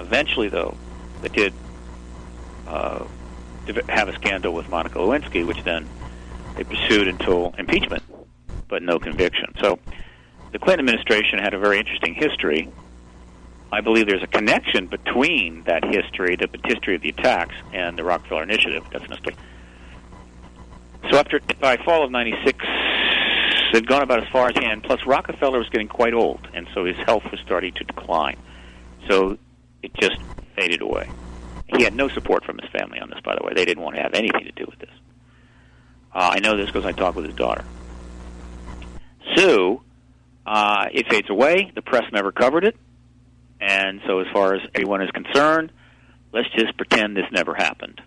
Eventually, 0.00 0.48
though, 0.48 0.76
they 1.22 1.28
did 1.28 1.52
uh, 2.66 3.04
have 3.88 4.08
a 4.08 4.14
scandal 4.14 4.52
with 4.52 4.68
Monica 4.68 4.98
Lewinsky, 4.98 5.46
which 5.46 5.62
then 5.62 5.88
they 6.56 6.64
pursued 6.64 7.08
until 7.08 7.54
impeachment, 7.58 8.02
but 8.68 8.82
no 8.82 8.98
conviction. 8.98 9.54
So 9.60 9.78
the 10.52 10.58
Clinton 10.58 10.86
administration 10.86 11.38
had 11.38 11.54
a 11.54 11.58
very 11.58 11.78
interesting 11.78 12.14
history. 12.14 12.68
I 13.72 13.80
believe 13.80 14.06
there's 14.06 14.22
a 14.22 14.28
connection 14.28 14.86
between 14.86 15.64
that 15.64 15.84
history, 15.84 16.36
the 16.36 16.48
history 16.64 16.94
of 16.94 17.02
the 17.02 17.08
attacks, 17.08 17.54
and 17.72 17.98
the 17.98 18.04
Rockefeller 18.04 18.42
Initiative. 18.42 18.84
That's. 18.92 19.06
So 21.10 21.18
after 21.18 21.40
by 21.60 21.76
fall 21.78 22.04
of 22.04 22.10
'96, 22.12 22.64
they'd 23.72 23.86
gone 23.86 24.02
about 24.02 24.22
as 24.22 24.28
far 24.30 24.48
as 24.48 24.54
can. 24.54 24.80
Plus, 24.80 25.04
Rockefeller 25.04 25.58
was 25.58 25.68
getting 25.70 25.88
quite 25.88 26.14
old, 26.14 26.46
and 26.54 26.68
so 26.72 26.84
his 26.84 26.96
health 26.98 27.24
was 27.30 27.40
starting 27.40 27.72
to 27.74 27.84
decline. 27.84 28.36
So 29.08 29.38
it 29.82 29.92
just 29.94 30.18
faded 30.56 30.80
away. 30.80 31.10
He 31.76 31.82
had 31.82 31.94
no 31.94 32.08
support 32.08 32.44
from 32.44 32.58
his 32.58 32.70
family 32.70 33.00
on 33.00 33.10
this, 33.10 33.18
by 33.24 33.34
the 33.34 33.44
way. 33.44 33.54
They 33.54 33.64
didn't 33.64 33.82
want 33.82 33.96
to 33.96 34.02
have 34.02 34.14
anything 34.14 34.44
to 34.44 34.52
do 34.52 34.66
with 34.68 34.78
this. 34.78 34.90
Uh, 36.14 36.30
I 36.34 36.40
know 36.40 36.56
this 36.56 36.66
because 36.66 36.84
I 36.84 36.92
talked 36.92 37.16
with 37.16 37.26
his 37.26 37.34
daughter. 37.34 37.64
So 39.36 39.82
uh, 40.46 40.86
it 40.92 41.10
fades 41.10 41.28
away. 41.28 41.72
The 41.74 41.82
press 41.82 42.04
never 42.12 42.30
covered 42.30 42.64
it, 42.64 42.76
and 43.60 44.00
so 44.06 44.20
as 44.20 44.26
far 44.32 44.54
as 44.54 44.62
everyone 44.74 45.02
is 45.02 45.10
concerned, 45.10 45.72
let's 46.32 46.48
just 46.56 46.76
pretend 46.76 47.16
this 47.16 47.26
never 47.32 47.54
happened. 47.54 48.00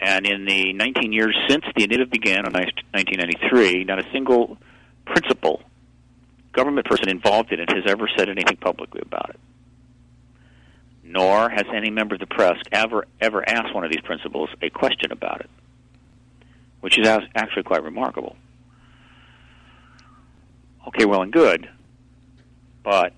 And 0.00 0.26
in 0.26 0.44
the 0.44 0.72
19 0.72 1.12
years 1.12 1.36
since 1.48 1.64
the 1.76 1.84
initiative 1.84 2.10
began 2.10 2.46
in 2.46 2.52
1993, 2.52 3.84
not 3.84 4.00
a 4.00 4.10
single 4.12 4.58
principal 5.04 5.62
government 6.52 6.86
person 6.86 7.08
involved 7.08 7.52
in 7.52 7.60
it 7.60 7.72
has 7.72 7.84
ever 7.86 8.08
said 8.16 8.28
anything 8.28 8.56
publicly 8.56 9.00
about 9.04 9.30
it. 9.30 9.40
Nor 11.04 11.48
has 11.50 11.64
any 11.74 11.90
member 11.90 12.14
of 12.14 12.20
the 12.20 12.26
press 12.26 12.56
ever 12.70 13.06
ever 13.20 13.48
asked 13.48 13.74
one 13.74 13.84
of 13.84 13.90
these 13.90 14.00
principals 14.02 14.50
a 14.60 14.70
question 14.70 15.12
about 15.12 15.40
it, 15.40 15.50
which 16.82 16.98
is 16.98 17.06
actually 17.06 17.62
quite 17.62 17.82
remarkable. 17.82 18.36
Okay, 20.88 21.04
well 21.04 21.22
and 21.22 21.32
good, 21.32 21.70
but 22.82 23.14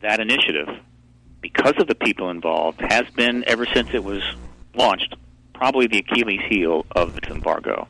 that 0.00 0.20
initiative, 0.20 0.68
because 1.42 1.74
of 1.78 1.86
the 1.86 1.94
people 1.94 2.30
involved, 2.30 2.80
has 2.80 3.04
been 3.14 3.44
ever 3.46 3.66
since 3.66 3.90
it 3.92 4.02
was 4.02 4.22
launched 4.74 5.14
probably 5.52 5.86
the 5.86 5.98
Achilles 5.98 6.40
heel 6.48 6.86
of 6.92 7.14
this 7.14 7.30
embargo. 7.30 7.86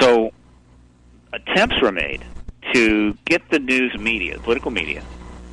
So 0.00 0.32
attempts 1.32 1.82
were 1.82 1.92
made 1.92 2.24
to 2.72 3.14
get 3.24 3.42
the 3.50 3.58
news 3.58 3.98
media, 3.98 4.38
political 4.38 4.70
media, 4.70 5.02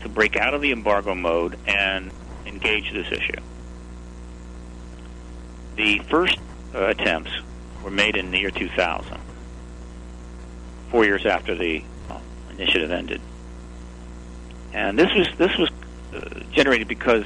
to 0.01 0.07
break 0.07 0.37
out 0.37 0.53
of 0.53 0.61
the 0.61 0.71
embargo 0.71 1.15
mode 1.15 1.57
and 1.67 2.11
engage 2.45 2.93
this 2.93 3.11
issue. 3.11 3.41
The 5.75 5.99
first 6.09 6.37
uh, 6.75 6.85
attempts 6.85 7.31
were 7.83 7.91
made 7.91 8.15
in 8.15 8.31
the 8.31 8.39
year 8.39 8.51
2000, 8.51 9.17
four 10.89 11.05
years 11.05 11.25
after 11.25 11.55
the 11.55 11.83
uh, 12.09 12.19
initiative 12.51 12.91
ended, 12.91 13.21
and 14.73 14.97
this 14.97 15.13
was 15.13 15.27
this 15.37 15.57
was 15.57 15.69
uh, 16.13 16.39
generated 16.51 16.87
because 16.87 17.25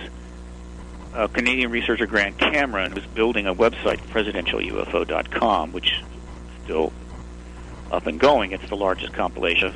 uh, 1.14 1.28
Canadian 1.28 1.72
researcher 1.72 2.06
Grant 2.06 2.38
Cameron 2.38 2.94
was 2.94 3.06
building 3.08 3.48
a 3.48 3.56
website, 3.56 4.00
presidentialufo.com, 4.10 5.72
which 5.72 5.92
is 5.94 6.04
still 6.64 6.92
up 7.92 8.08
and 8.08 8.20
going. 8.20 8.52
It's 8.52 8.68
the 8.70 8.76
largest 8.76 9.14
compilation 9.14 9.68
of 9.70 9.76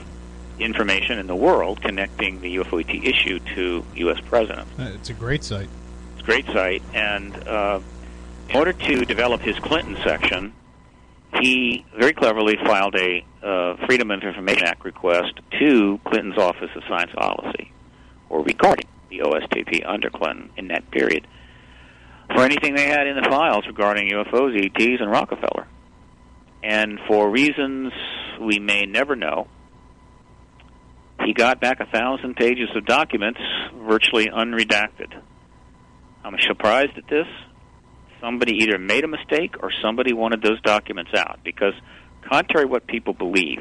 information 0.59 1.19
in 1.19 1.27
the 1.27 1.36
world 1.36 1.82
connecting 1.82 2.41
the 2.41 2.57
UFO 2.57 2.82
ET 2.82 2.93
issue 3.05 3.39
to 3.55 3.86
U.S. 3.95 4.19
presidents. 4.21 4.69
Uh, 4.77 4.91
It's 4.95 5.09
a 5.09 5.13
great 5.13 5.43
site. 5.43 5.69
It's 6.13 6.21
a 6.23 6.25
great 6.25 6.45
site, 6.47 6.84
and 6.93 7.34
uh, 7.47 7.80
in 8.49 8.55
order 8.57 8.73
to 8.73 9.05
develop 9.05 9.39
his 9.41 9.57
Clinton 9.59 9.95
section, 10.03 10.51
he 11.41 11.86
very 11.97 12.13
cleverly 12.13 12.57
filed 12.65 12.95
a 12.95 13.25
uh, 13.43 13.86
Freedom 13.86 14.11
of 14.11 14.21
Information 14.21 14.65
Act 14.65 14.84
request 14.84 15.39
to 15.59 15.99
Clinton's 16.05 16.38
Office 16.38 16.69
of 16.75 16.84
Science 16.89 17.11
Policy, 17.15 17.71
or 18.30 18.43
regarding 18.43 18.88
the 19.09 19.19
OSTP 19.19 19.88
under 19.88 20.09
Clinton 20.09 20.49
in 20.57 20.67
that 20.69 20.89
period, 20.91 21.27
for 22.34 22.41
anything 22.41 22.75
they 22.75 22.88
had 22.88 23.07
in 23.07 23.15
the 23.15 23.27
files 23.30 23.65
regarding 23.67 24.09
UFOs, 24.09 24.55
ETs, 24.57 25.01
and 25.01 25.09
Rockefeller. 25.09 25.67
And 26.61 26.99
for 27.07 27.30
reasons 27.30 27.93
we 28.39 28.59
may 28.59 28.86
never 28.86 29.15
know, 29.15 29.47
he 31.25 31.34
got 31.34 31.59
back 31.59 31.80
a 31.80 31.86
thousand 31.86 32.36
pages 32.36 32.69
of 32.75 32.86
documents 32.86 33.39
virtually 33.75 34.27
unredacted. 34.27 35.21
I'm 36.23 36.38
surprised 36.47 36.97
at 36.97 37.07
this. 37.07 37.27
Somebody 38.22 38.57
either 38.63 38.78
made 38.78 39.03
a 39.03 39.07
mistake 39.07 39.55
or 39.61 39.72
somebody 39.82 40.13
wanted 40.13 40.41
those 40.41 40.61
documents 40.61 41.11
out 41.15 41.39
because, 41.43 41.74
contrary 42.28 42.65
to 42.65 42.72
what 42.72 42.88
people 42.88 43.13
believe, 43.13 43.59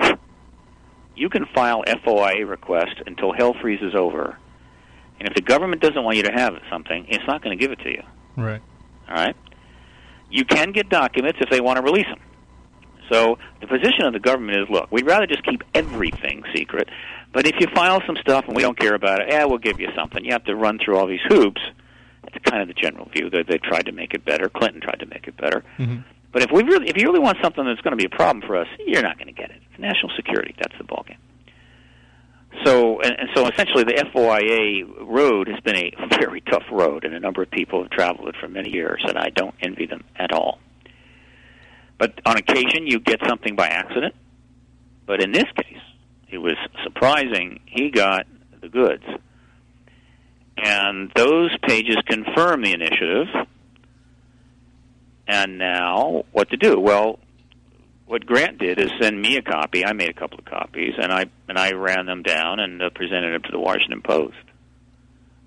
you 1.17 1.29
can 1.29 1.47
file 1.55 1.85
FOIA 1.85 2.49
request 2.49 2.95
until 3.07 3.33
hell 3.33 3.55
freezes 3.61 3.95
over. 3.95 4.39
And 5.19 5.29
if 5.29 5.35
the 5.35 5.43
government 5.43 5.83
doesn't 5.83 6.03
want 6.03 6.17
you 6.17 6.23
to 6.25 6.33
have 6.33 6.55
something, 6.71 7.07
it's 7.09 7.25
not 7.27 7.43
going 7.43 7.57
to 7.57 7.63
give 7.63 7.73
it 7.73 7.81
to 7.81 7.91
you. 7.91 8.03
Right. 8.37 8.63
All 9.09 9.15
right? 9.15 9.37
You 10.31 10.45
can 10.45 10.73
get 10.73 10.89
documents 10.89 11.39
if 11.41 11.51
they 11.51 11.61
want 11.61 11.77
to 11.77 11.83
release 11.83 12.07
them. 12.07 12.21
So 13.11 13.39
the 13.61 13.67
position 13.67 14.05
of 14.05 14.13
the 14.13 14.21
government 14.21 14.59
is, 14.59 14.69
look, 14.71 14.93
we'd 14.93 15.07
rather 15.07 15.27
just 15.27 15.43
keep 15.45 15.63
everything 15.75 16.43
secret, 16.55 16.89
but 17.33 17.47
if 17.47 17.55
you 17.59 17.67
file 17.75 18.03
some 18.07 18.17
stuff 18.21 18.45
and 18.47 18.55
we 18.55 18.63
don't 18.63 18.79
care 18.79 18.95
about 18.95 19.21
it, 19.21 19.29
yeah, 19.31 19.45
we'll 19.45 19.59
give 19.59 19.81
you 19.81 19.89
something. 19.97 20.25
You 20.25 20.33
have 20.33 20.45
to 20.45 20.55
run 20.55 20.79
through 20.79 20.99
all 20.99 21.07
these 21.07 21.25
hoops. 21.27 21.61
It's 22.35 22.45
kind 22.45 22.63
of 22.63 22.69
the 22.69 22.75
general 22.75 23.09
view 23.09 23.31
that 23.31 23.47
they 23.49 23.59
tried 23.59 23.87
to 23.87 23.93
make 23.93 24.15
it 24.15 24.25
better. 24.25 24.49
Clinton 24.49 24.81
tried 24.81 25.01
to 25.01 25.07
make 25.07 25.27
it 25.27 25.37
better. 25.37 25.65
Mhm. 25.79 26.05
But 26.33 26.43
if 26.43 26.51
we 26.53 26.63
really, 26.63 26.89
if 26.89 26.97
you 26.97 27.07
really 27.07 27.21
want 27.21 27.39
something 27.43 27.65
that's 27.65 27.81
going 27.81 27.93
to 27.93 27.97
be 27.97 28.05
a 28.05 28.11
problem 28.15 28.43
for 28.47 28.57
us, 28.57 28.69
you're 28.87 29.03
not 29.03 29.17
going 29.19 29.29
to 29.29 29.33
get 29.33 29.51
it. 29.51 29.63
It's 29.71 29.81
national 29.81 30.13
security. 30.15 30.55
That's 30.59 30.77
the 30.77 30.85
ballgame. 30.85 31.17
So, 32.65 33.01
and, 33.01 33.13
and 33.19 33.29
so 33.35 33.47
essentially, 33.47 33.85
the 33.85 33.95
FOIA 34.15 34.85
road 35.07 35.49
has 35.49 35.61
been 35.61 35.77
a 35.77 35.93
very 36.21 36.41
tough 36.43 36.65
road, 36.71 37.05
and 37.05 37.15
a 37.15 37.21
number 37.21 37.43
of 37.43 37.51
people 37.51 37.83
have 37.83 37.91
traveled 37.91 38.29
it 38.29 38.37
for 38.41 38.49
many 38.49 38.71
years, 38.71 39.03
and 39.07 39.17
I 39.19 39.31
don't 39.31 39.55
envy 39.63 39.87
them 39.87 40.05
at 40.17 40.33
all. 40.33 40.59
But 41.99 42.21
on 42.27 42.37
occasion, 42.37 42.87
you 42.87 43.01
get 43.01 43.21
something 43.27 43.57
by 43.57 43.69
accident. 43.69 44.15
But 45.07 45.23
in 45.23 45.33
this 45.33 45.47
case, 45.57 45.81
it 46.31 46.39
was 46.39 46.55
surprising. 46.85 47.61
He 47.67 47.91
got 47.91 48.27
the 48.61 48.69
goods. 48.69 49.05
And 50.61 51.11
those 51.15 51.57
pages 51.63 51.97
confirm 52.07 52.63
the 52.63 52.73
initiative. 52.73 53.29
And 55.27 55.59
now, 55.59 56.25
what 56.33 56.51
to 56.51 56.57
do? 56.57 56.81
Well, 56.81 57.19
what 58.07 58.25
Grant 58.25 58.59
did 58.59 58.81
is 58.81 58.91
send 59.01 59.21
me 59.21 59.37
a 59.37 59.43
copy. 59.43 59.85
I 59.85 59.93
made 59.93 60.09
a 60.09 60.15
couple 60.15 60.39
of 60.39 60.47
copies, 60.47 60.95
and 61.01 61.13
I 61.13 61.27
and 61.49 61.59
I 61.59 61.73
ran 61.73 62.07
them 62.07 62.23
down 62.23 62.59
and 62.59 62.83
uh, 62.83 62.91
presented 62.95 63.35
them 63.35 63.43
to 63.43 63.53
the 63.53 63.59
Washington 63.59 64.01
Post, 64.01 64.37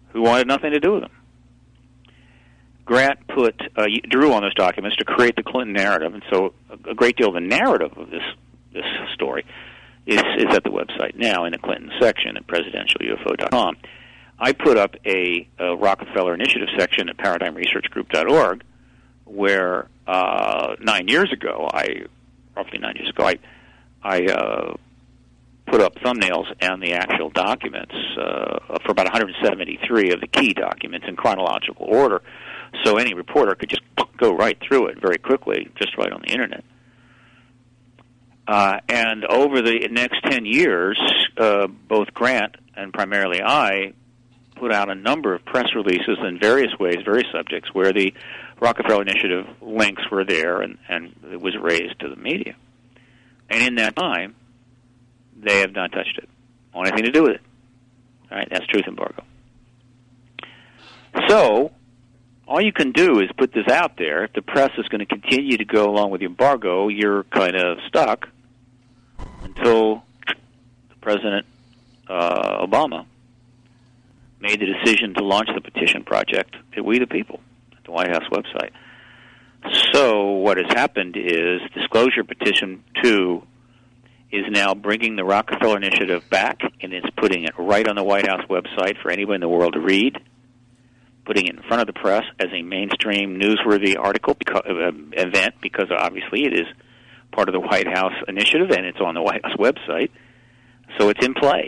who 0.09 0.21
wanted 0.21 0.47
nothing 0.47 0.71
to 0.71 0.79
do 0.79 0.93
with 0.93 1.01
them. 1.01 1.11
Grant 2.85 3.27
put 3.27 3.59
uh, 3.75 3.85
drew 4.07 4.33
on 4.33 4.43
those 4.43 4.53
documents 4.53 4.97
to 4.97 5.05
create 5.05 5.35
the 5.35 5.43
Clinton 5.43 5.73
narrative, 5.73 6.13
and 6.13 6.23
so 6.29 6.53
a, 6.69 6.91
a 6.91 6.93
great 6.93 7.17
deal 7.17 7.29
of 7.29 7.33
the 7.33 7.41
narrative 7.41 7.97
of 7.97 8.11
this 8.11 8.23
this 8.71 8.85
story 9.15 9.43
is 10.05 10.21
is 10.37 10.55
at 10.55 10.63
the 10.63 10.69
website 10.69 11.15
now 11.15 11.45
in 11.45 11.53
the 11.53 11.57
Clinton 11.57 11.91
section 11.99 12.37
at 12.37 12.45
presidentialufo.com. 12.45 13.75
I 14.41 14.53
put 14.53 14.75
up 14.75 14.95
a, 15.05 15.47
a 15.59 15.75
Rockefeller 15.75 16.33
Initiative 16.33 16.69
section 16.75 17.09
at 17.09 17.17
ParadigmResearchGroup.org, 17.17 18.63
where 19.25 19.87
uh, 20.07 20.75
nine 20.79 21.07
years 21.07 21.31
ago, 21.31 21.69
I 21.71 22.05
roughly 22.57 22.79
nine 22.79 22.95
years 22.95 23.09
ago, 23.09 23.23
I 23.23 23.37
I 24.03 24.25
uh, 24.25 24.73
put 25.67 25.79
up 25.79 25.93
thumbnails 25.95 26.51
and 26.59 26.81
the 26.81 26.93
actual 26.93 27.29
documents 27.29 27.93
uh, 28.17 28.79
for 28.83 28.91
about 28.91 29.05
173 29.05 30.11
of 30.11 30.19
the 30.19 30.27
key 30.27 30.53
documents 30.53 31.05
in 31.07 31.15
chronological 31.15 31.85
order, 31.85 32.23
so 32.83 32.97
any 32.97 33.13
reporter 33.13 33.53
could 33.53 33.69
just 33.69 33.83
go 34.17 34.35
right 34.35 34.57
through 34.67 34.87
it 34.87 34.99
very 34.99 35.19
quickly, 35.19 35.69
just 35.79 35.95
right 35.99 36.11
on 36.11 36.21
the 36.21 36.31
internet. 36.31 36.63
Uh, 38.47 38.79
and 38.89 39.23
over 39.25 39.61
the 39.61 39.87
next 39.91 40.23
10 40.23 40.45
years, 40.47 40.99
uh, 41.37 41.67
both 41.67 42.11
Grant 42.15 42.55
and 42.75 42.91
primarily 42.91 43.39
I 43.43 43.93
put 44.61 44.71
out 44.71 44.91
a 44.91 44.95
number 44.95 45.33
of 45.33 45.43
press 45.43 45.69
releases 45.75 46.19
in 46.23 46.37
various 46.39 46.71
ways, 46.79 46.97
various 47.03 47.27
subjects, 47.31 47.73
where 47.73 47.91
the 47.91 48.13
Rockefeller 48.59 49.01
Initiative 49.01 49.47
links 49.59 50.03
were 50.11 50.23
there 50.23 50.61
and, 50.61 50.77
and 50.87 51.15
it 51.31 51.41
was 51.41 51.57
raised 51.59 51.99
to 52.01 52.09
the 52.09 52.15
media. 52.15 52.55
And 53.49 53.63
in 53.63 53.75
that 53.75 53.95
time, 53.95 54.35
they 55.35 55.61
have 55.61 55.73
not 55.73 55.91
touched 55.91 56.19
it. 56.19 56.29
Want 56.75 56.87
anything 56.89 57.05
to 57.05 57.11
do 57.11 57.23
with 57.23 57.31
it. 57.31 57.41
All 58.29 58.37
right, 58.37 58.47
that's 58.51 58.67
truth 58.67 58.85
embargo. 58.87 59.23
So, 61.27 61.71
all 62.47 62.61
you 62.61 62.71
can 62.71 62.91
do 62.91 63.19
is 63.19 63.29
put 63.35 63.51
this 63.53 63.67
out 63.67 63.97
there. 63.97 64.25
If 64.25 64.33
the 64.33 64.43
press 64.43 64.69
is 64.77 64.87
going 64.89 64.99
to 64.99 65.07
continue 65.07 65.57
to 65.57 65.65
go 65.65 65.89
along 65.89 66.11
with 66.11 66.21
the 66.21 66.27
embargo, 66.27 66.87
you're 66.87 67.23
kind 67.23 67.55
of 67.55 67.79
stuck 67.87 68.27
until 69.41 70.03
the 70.27 70.95
President 71.01 71.47
uh, 72.07 72.63
Obama 72.63 73.07
made 74.41 74.59
the 74.59 74.65
decision 74.65 75.13
to 75.15 75.23
launch 75.23 75.49
the 75.53 75.61
petition 75.61 76.03
project 76.03 76.55
at 76.75 76.83
We 76.83 76.99
the 76.99 77.07
People 77.07 77.39
at 77.77 77.83
the 77.83 77.91
White 77.91 78.09
House 78.09 78.27
website. 78.31 78.71
So 79.93 80.31
what 80.31 80.57
has 80.57 80.67
happened 80.69 81.15
is 81.17 81.61
Disclosure 81.73 82.23
Petition 82.23 82.83
2 83.03 83.43
is 84.31 84.45
now 84.49 84.73
bringing 84.73 85.15
the 85.15 85.23
Rockefeller 85.23 85.77
Initiative 85.77 86.27
back, 86.29 86.61
and 86.81 86.93
it's 86.93 87.09
putting 87.17 87.43
it 87.43 87.53
right 87.57 87.87
on 87.87 87.95
the 87.95 88.03
White 88.03 88.27
House 88.27 88.45
website 88.49 89.01
for 89.01 89.11
anyone 89.11 89.35
in 89.35 89.41
the 89.41 89.49
world 89.49 89.73
to 89.73 89.79
read, 89.79 90.17
putting 91.25 91.45
it 91.45 91.55
in 91.55 91.61
front 91.63 91.81
of 91.81 91.87
the 91.87 91.99
press 91.99 92.23
as 92.39 92.47
a 92.51 92.61
mainstream 92.61 93.39
newsworthy 93.39 93.97
article 93.99 94.33
because, 94.33 94.63
uh, 94.65 94.91
event 95.13 95.55
because 95.61 95.87
obviously 95.95 96.45
it 96.45 96.53
is 96.53 96.67
part 97.31 97.49
of 97.49 97.53
the 97.53 97.59
White 97.59 97.87
House 97.87 98.13
initiative 98.27 98.71
and 98.71 98.85
it's 98.85 98.99
on 98.99 99.13
the 99.13 99.21
White 99.21 99.45
House 99.45 99.57
website. 99.57 100.09
So 100.97 101.09
it's 101.09 101.23
in 101.25 101.33
play. 101.33 101.67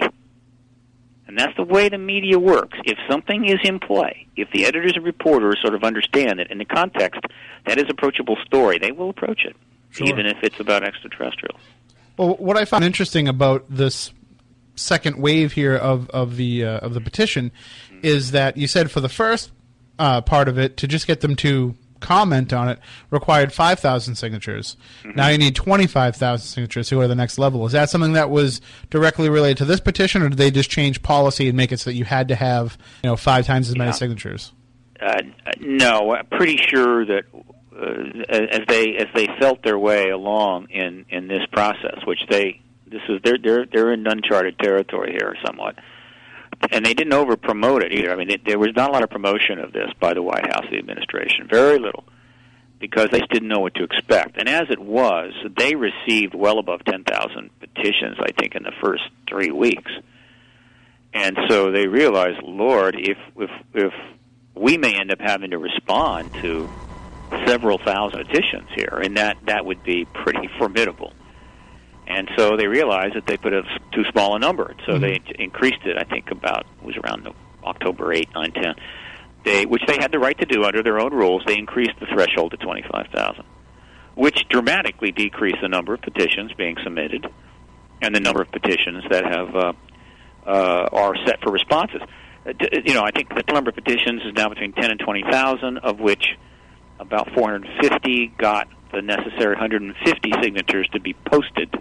And 1.28 1.38
that's 1.38 1.56
the 1.56 1.64
way 1.64 1.90
the 1.90 1.98
media 1.98 2.38
works. 2.38 2.78
If 2.86 2.98
something 3.10 3.46
is 3.46 3.60
in 3.64 3.80
play, 3.80 4.28
if 4.36 4.50
the 4.52 4.66
editors 4.66 4.94
and 4.96 5.06
reporters 5.06 5.58
sort 5.62 5.74
of 5.74 5.84
understand 5.84 6.40
it 6.40 6.52
in 6.52 6.58
the 6.58 6.66
context 6.66 7.22
that 7.66 7.78
is 7.78 7.86
approachable 7.90 8.38
story, 8.46 8.78
they 8.78 8.92
will 8.92 9.10
approach 9.10 9.46
it, 9.46 9.56
Sure. 9.92 10.08
even 10.08 10.26
if 10.26 10.38
it's 10.44 10.60
about 10.60 10.84
extraterrestrials. 10.84 11.62
Well, 12.18 12.36
what 12.36 12.58
I 12.58 12.66
found 12.66 12.84
interesting 12.84 13.28
about 13.28 13.66
this 13.70 14.12
second 14.76 15.18
wave 15.18 15.54
here 15.54 15.76
of 15.76 16.10
of 16.10 16.36
the 16.36 16.66
uh, 16.66 16.78
of 16.80 16.94
the 16.94 17.02
petition 17.02 17.52
is 18.02 18.32
that 18.32 18.58
you 18.58 18.68
said 18.68 18.92
for 18.92 19.00
the 19.00 19.10
first 19.10 19.52
uh, 20.00 20.22
part 20.22 20.48
of 20.48 20.58
it 20.58 20.78
to 20.78 20.88
just 20.88 21.08
get 21.08 21.22
them 21.22 21.36
to 21.38 21.76
comment 22.04 22.54
on 22.54 22.70
it 22.70 22.78
required 23.10 23.52
5,000 23.52 24.14
signatures. 24.16 24.78
Mm-hmm. 25.04 25.16
Now 25.18 25.30
you 25.30 25.38
need 25.40 25.56
25,000 25.56 26.46
signatures 26.46 26.90
to 26.90 26.96
go 26.96 27.02
to 27.02 27.08
the 27.08 27.16
next 27.16 27.38
level. 27.40 27.66
Is 27.66 27.72
that 27.72 27.90
something 27.90 28.14
that 28.14 28.30
was 28.30 28.62
directly 28.92 29.30
related 29.30 29.58
to 29.60 29.66
this 29.66 29.80
petition, 29.80 30.22
or 30.22 30.30
did 30.30 30.38
they 30.38 30.52
just 30.52 30.70
change 30.70 31.02
policy 31.02 31.48
and 31.48 31.58
make 31.58 31.72
it 31.72 31.80
so 31.80 31.90
that 31.90 31.96
you 31.96 32.06
had 32.06 32.28
to 32.28 32.36
have 32.36 32.78
you 33.04 33.10
know 33.10 33.16
five 33.16 33.46
times 33.48 33.70
as 33.70 33.76
many 33.78 33.88
Yeah. 33.90 33.94
signatures? 33.94 34.54
Uh, 35.02 35.22
no, 35.60 36.14
I'm 36.14 36.28
pretty 36.28 36.58
sure 36.58 37.06
that 37.06 37.24
uh, 37.34 38.24
as 38.30 38.62
they 38.68 38.96
as 38.96 39.08
they 39.16 39.28
felt 39.40 39.64
their 39.64 39.80
way 39.80 40.10
along 40.10 40.68
in 40.70 41.06
in 41.10 41.28
this 41.28 41.46
process, 41.52 41.98
which 42.06 42.20
they 42.30 42.62
this 42.86 43.02
is 43.10 43.20
they're 43.24 43.38
they're 43.42 43.66
they're 43.66 43.92
in 43.92 44.06
uncharted 44.06 44.60
territory 44.60 45.12
here 45.12 45.36
somewhat, 45.46 45.76
and 46.74 46.84
they 46.84 46.96
didn't 46.96 47.14
over 47.14 47.38
promote 47.38 47.84
it 47.84 47.94
either. 47.94 48.12
I 48.12 48.16
mean, 48.16 48.32
it, 48.32 48.42
there 48.46 48.58
was 48.58 48.72
not 48.76 48.90
a 48.90 48.94
lot 48.94 49.04
of 49.04 49.10
promotion 49.10 49.60
of 49.60 49.72
this 49.72 49.90
by 50.00 50.14
the 50.14 50.24
White 50.24 50.48
House, 50.48 50.66
the 50.72 50.80
administration, 50.80 51.48
very 51.50 51.78
little, 51.78 52.04
because 52.80 53.10
they 53.12 53.20
just 53.20 53.32
didn't 53.32 53.48
know 53.48 53.60
what 53.60 53.76
to 53.76 53.84
expect. 53.84 54.38
And 54.38 54.50
as 54.50 54.64
it 54.72 54.80
was, 54.80 55.34
they 55.56 55.76
received 55.76 56.34
well 56.34 56.58
above 56.58 56.84
ten 56.84 57.04
thousand 57.04 57.52
petitions, 57.60 58.18
I 58.20 58.32
think, 58.32 58.56
in 58.56 58.64
the 58.64 58.74
first 58.82 59.04
three 59.30 59.52
weeks. 59.52 59.92
And 61.14 61.38
so 61.48 61.72
they 61.72 61.88
realized, 61.88 62.42
Lord, 62.44 62.96
if 62.98 63.18
if 63.38 63.52
if 63.76 63.94
we 64.56 64.78
may 64.78 65.00
end 65.00 65.12
up 65.12 65.22
having 65.22 65.52
to 65.52 65.60
respond 65.60 66.34
to 66.42 66.68
several 67.46 67.78
thousand 67.78 68.26
petitions 68.26 68.70
here, 68.76 69.00
and 69.04 69.18
that 69.18 69.38
that 69.46 69.64
would 69.64 69.84
be 69.84 70.06
pretty 70.06 70.50
formidable. 70.58 71.14
And 72.08 72.30
so 72.38 72.58
they 72.58 72.68
realized 72.68 73.16
that 73.16 73.26
they 73.26 73.38
put 73.38 73.54
a 73.54 73.64
too 73.94 74.04
small 74.12 74.36
a 74.36 74.40
number, 74.40 74.76
so 74.86 74.98
they 75.00 75.22
increased 75.40 75.84
it. 75.86 75.98
I 75.98 76.04
think 76.04 76.32
about 76.32 76.66
it 76.80 76.86
was 76.86 76.98
around 76.98 77.24
the 77.26 77.32
October 77.64 78.12
8, 78.14 78.30
9, 78.36 78.52
10. 78.52 78.76
They, 79.46 79.66
which 79.66 79.84
they 79.88 79.98
had 80.00 80.12
the 80.12 80.20
right 80.20 80.38
to 80.38 80.46
do 80.46 80.64
under 80.64 80.84
their 80.84 81.00
own 81.00 81.14
rules. 81.14 81.44
They 81.46 81.58
increased 81.58 82.00
the 82.00 82.06
threshold 82.08 82.52
to 82.52 82.58
25,000, 82.58 83.44
which 84.16 84.46
dramatically 84.50 85.12
decreased 85.12 85.58
the 85.62 85.68
number 85.70 85.94
of 85.94 86.02
petitions 86.02 86.52
being 86.54 86.76
submitted 86.84 87.26
and 88.02 88.14
the 88.14 88.20
number 88.20 88.42
of 88.42 88.52
petitions 88.52 89.04
that 89.10 89.24
have 89.26 89.56
uh, 89.56 89.74
uh, 90.46 90.90
are 90.92 91.16
set 91.26 91.42
for 91.42 91.52
responses. 91.52 92.02
Uh, 92.46 92.52
d- 92.52 92.68
You 92.86 92.94
know, 92.94 93.04
I 93.04 93.12
think 93.12 93.30
the 93.30 93.44
number 93.54 93.70
of 93.70 93.76
petitions 93.76 94.22
is 94.26 94.34
now 94.34 94.50
between 94.50 94.74
10 94.74 94.92
and 94.92 95.00
20,000, 95.00 95.78
of 95.80 96.00
which 96.00 96.38
about 97.00 97.30
450 97.34 98.28
got 98.38 98.68
the 98.94 99.02
necessary 99.02 99.56
150 99.56 100.32
signatures 100.42 100.88
to 100.94 101.00
be 101.00 101.14
posted. 101.14 101.74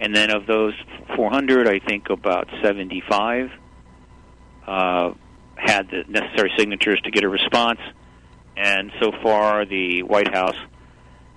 And 0.00 0.14
then 0.14 0.30
of 0.30 0.46
those 0.46 0.74
400, 1.16 1.68
I 1.68 1.78
think 1.78 2.10
about 2.10 2.48
75 2.62 3.50
uh, 4.66 5.12
had 5.56 5.90
the 5.90 6.04
necessary 6.08 6.52
signatures 6.58 7.00
to 7.04 7.10
get 7.10 7.24
a 7.24 7.28
response. 7.28 7.80
And 8.56 8.92
so 9.00 9.12
far, 9.22 9.64
the 9.64 10.02
White 10.02 10.32
House 10.32 10.56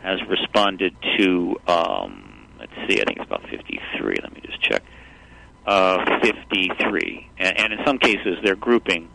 has 0.02 0.20
responded 0.30 0.96
to, 1.18 1.56
um, 1.68 2.48
let's 2.60 2.72
see, 2.88 3.02
I 3.02 3.06
think 3.06 3.18
it's 3.18 3.26
about 3.26 3.44
53. 3.50 4.16
Let 4.22 4.34
me 4.34 4.42
just 4.46 4.62
check. 4.62 4.84
Uh, 5.66 6.20
53. 6.22 7.30
And, 7.38 7.60
and 7.60 7.74
in 7.74 7.80
some 7.86 7.98
cases, 7.98 8.38
they're 8.44 8.56
grouping 8.56 9.10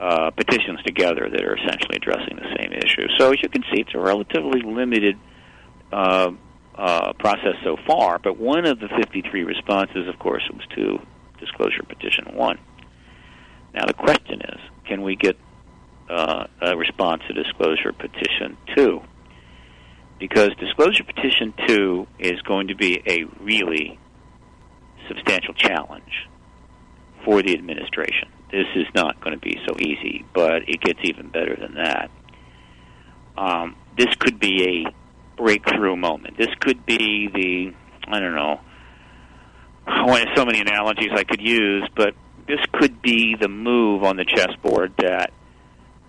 uh, 0.00 0.30
petitions 0.30 0.82
together 0.82 1.28
that 1.30 1.40
are 1.44 1.56
essentially 1.56 1.96
addressing 1.96 2.36
the 2.36 2.56
same 2.58 2.72
issue. 2.72 3.06
So 3.18 3.32
as 3.32 3.42
you 3.42 3.48
can 3.48 3.62
see, 3.72 3.80
it's 3.80 3.94
a 3.94 3.98
relatively 3.98 4.60
limited 4.62 5.16
uh, 5.92 6.32
uh, 6.74 7.12
process 7.14 7.54
so 7.64 7.76
far. 7.86 8.18
But 8.18 8.38
one 8.38 8.66
of 8.66 8.80
the 8.80 8.88
53 8.88 9.44
responses, 9.44 10.08
of 10.08 10.18
course, 10.18 10.42
was 10.52 10.64
to 10.76 10.98
Disclosure 11.38 11.82
Petition 11.88 12.34
1. 12.34 12.58
Now 13.74 13.86
the 13.86 13.94
question 13.94 14.40
is, 14.42 14.60
can 14.86 15.02
we 15.02 15.16
get 15.16 15.36
uh, 16.08 16.46
a 16.60 16.76
response 16.76 17.22
to 17.28 17.34
Disclosure 17.34 17.92
Petition 17.92 18.56
2? 18.76 19.00
Because 20.18 20.50
Disclosure 20.58 21.04
Petition 21.04 21.52
2 21.66 22.06
is 22.18 22.40
going 22.42 22.68
to 22.68 22.74
be 22.74 23.02
a 23.06 23.24
really 23.40 23.98
substantial 25.08 25.54
challenge 25.54 26.28
for 27.24 27.42
the 27.42 27.54
administration. 27.54 28.28
This 28.50 28.66
is 28.76 28.86
not 28.94 29.20
going 29.20 29.34
to 29.34 29.40
be 29.40 29.58
so 29.66 29.74
easy, 29.80 30.24
but 30.34 30.68
it 30.68 30.80
gets 30.80 31.00
even 31.02 31.28
better 31.28 31.56
than 31.56 31.74
that. 31.74 32.10
Um, 33.36 33.76
this 33.96 34.14
could 34.18 34.38
be 34.38 34.84
a 34.86 35.01
breakthrough 35.36 35.96
moment. 35.96 36.36
This 36.38 36.48
could 36.60 36.84
be 36.86 37.28
the, 37.32 37.74
I 38.12 38.20
don't 38.20 38.34
know, 38.34 38.60
one 39.86 40.22
of 40.22 40.28
so 40.36 40.44
many 40.44 40.60
analogies 40.60 41.10
I 41.12 41.24
could 41.24 41.40
use, 41.40 41.88
but 41.96 42.14
this 42.46 42.60
could 42.72 43.02
be 43.02 43.36
the 43.40 43.48
move 43.48 44.02
on 44.04 44.16
the 44.16 44.24
chessboard 44.24 44.94
that 44.98 45.32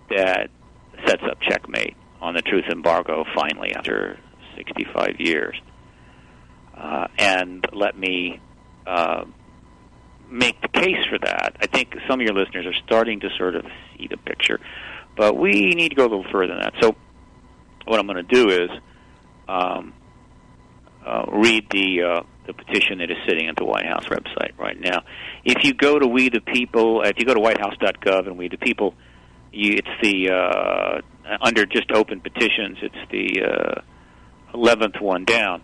that 0.09 0.49
sets 1.07 1.23
up 1.23 1.39
checkmate 1.41 1.95
on 2.21 2.33
the 2.33 2.41
truth 2.41 2.65
embargo 2.69 3.23
finally 3.35 3.73
after 3.73 4.17
65 4.55 5.19
years. 5.19 5.59
Uh, 6.75 7.07
and 7.17 7.65
let 7.73 7.97
me 7.97 8.39
uh, 8.85 9.25
make 10.29 10.59
the 10.61 10.67
case 10.67 11.03
for 11.09 11.19
that. 11.19 11.55
I 11.61 11.67
think 11.67 11.95
some 12.07 12.19
of 12.19 12.25
your 12.25 12.35
listeners 12.35 12.65
are 12.65 12.85
starting 12.85 13.19
to 13.21 13.29
sort 13.37 13.55
of 13.55 13.65
see 13.97 14.07
the 14.07 14.17
picture, 14.17 14.59
but 15.15 15.37
we 15.37 15.73
need 15.75 15.89
to 15.89 15.95
go 15.95 16.03
a 16.03 16.09
little 16.09 16.25
further 16.31 16.53
than 16.53 16.61
that. 16.61 16.73
So, 16.81 16.95
what 17.85 17.99
I'm 17.99 18.07
going 18.07 18.25
to 18.25 18.35
do 18.35 18.49
is 18.49 18.69
um, 19.47 19.93
uh, 21.05 21.25
read 21.31 21.67
the 21.69 22.01
uh, 22.03 22.23
the 22.47 22.53
petition 22.53 22.99
that 22.99 23.09
is 23.11 23.17
sitting 23.27 23.47
at 23.47 23.55
the 23.55 23.65
White 23.65 23.85
House 23.85 24.05
website 24.05 24.57
right 24.57 24.79
now. 24.79 25.03
If 25.43 25.63
you 25.63 25.73
go 25.73 25.99
to 25.99 26.07
We 26.07 26.29
the 26.29 26.41
People, 26.41 27.01
if 27.03 27.17
you 27.17 27.25
go 27.25 27.33
to 27.33 27.39
WhiteHouse.gov 27.39 28.27
and 28.27 28.37
We 28.37 28.47
the 28.49 28.57
People, 28.57 28.93
you, 29.51 29.73
it's 29.73 29.87
the 30.01 30.29
uh, 30.29 31.01
under 31.41 31.65
just 31.65 31.91
open 31.91 32.19
petitions. 32.21 32.77
It's 32.81 33.11
the 33.11 33.43
uh, 33.43 33.81
eleventh 34.53 34.99
one 34.99 35.25
down. 35.25 35.61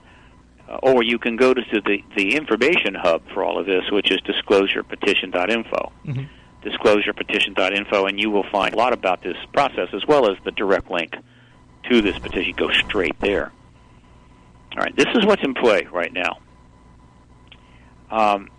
Uh, 0.67 0.77
or 0.83 1.03
you 1.03 1.17
can 1.17 1.35
go 1.35 1.53
to 1.53 1.61
the 1.71 2.03
the 2.15 2.35
information 2.35 2.95
hub 2.95 3.23
for 3.33 3.43
all 3.43 3.59
of 3.59 3.65
this, 3.65 3.83
which 3.91 4.11
is 4.11 4.19
disclosurepetition.info. 4.21 5.91
Mhm. 6.05 6.27
Disclosurepetition.info, 6.63 8.05
and 8.05 8.19
you 8.19 8.29
will 8.29 8.45
find 8.51 8.73
a 8.73 8.77
lot 8.77 8.91
about 8.93 9.21
this 9.23 9.37
process 9.53 9.87
as 9.93 10.05
well 10.05 10.29
as 10.29 10.37
the 10.43 10.51
direct 10.51 10.91
link 10.91 11.15
to 11.89 12.01
this 12.01 12.19
petition. 12.19 12.53
Go 12.57 12.69
straight 12.71 13.19
there. 13.21 13.51
All 14.75 14.83
right, 14.83 14.95
this 14.95 15.07
is 15.15 15.25
what's 15.25 15.43
in 15.43 15.53
play 15.55 15.87
right 15.91 16.13
now. 16.13 16.37
Um, 18.11 18.49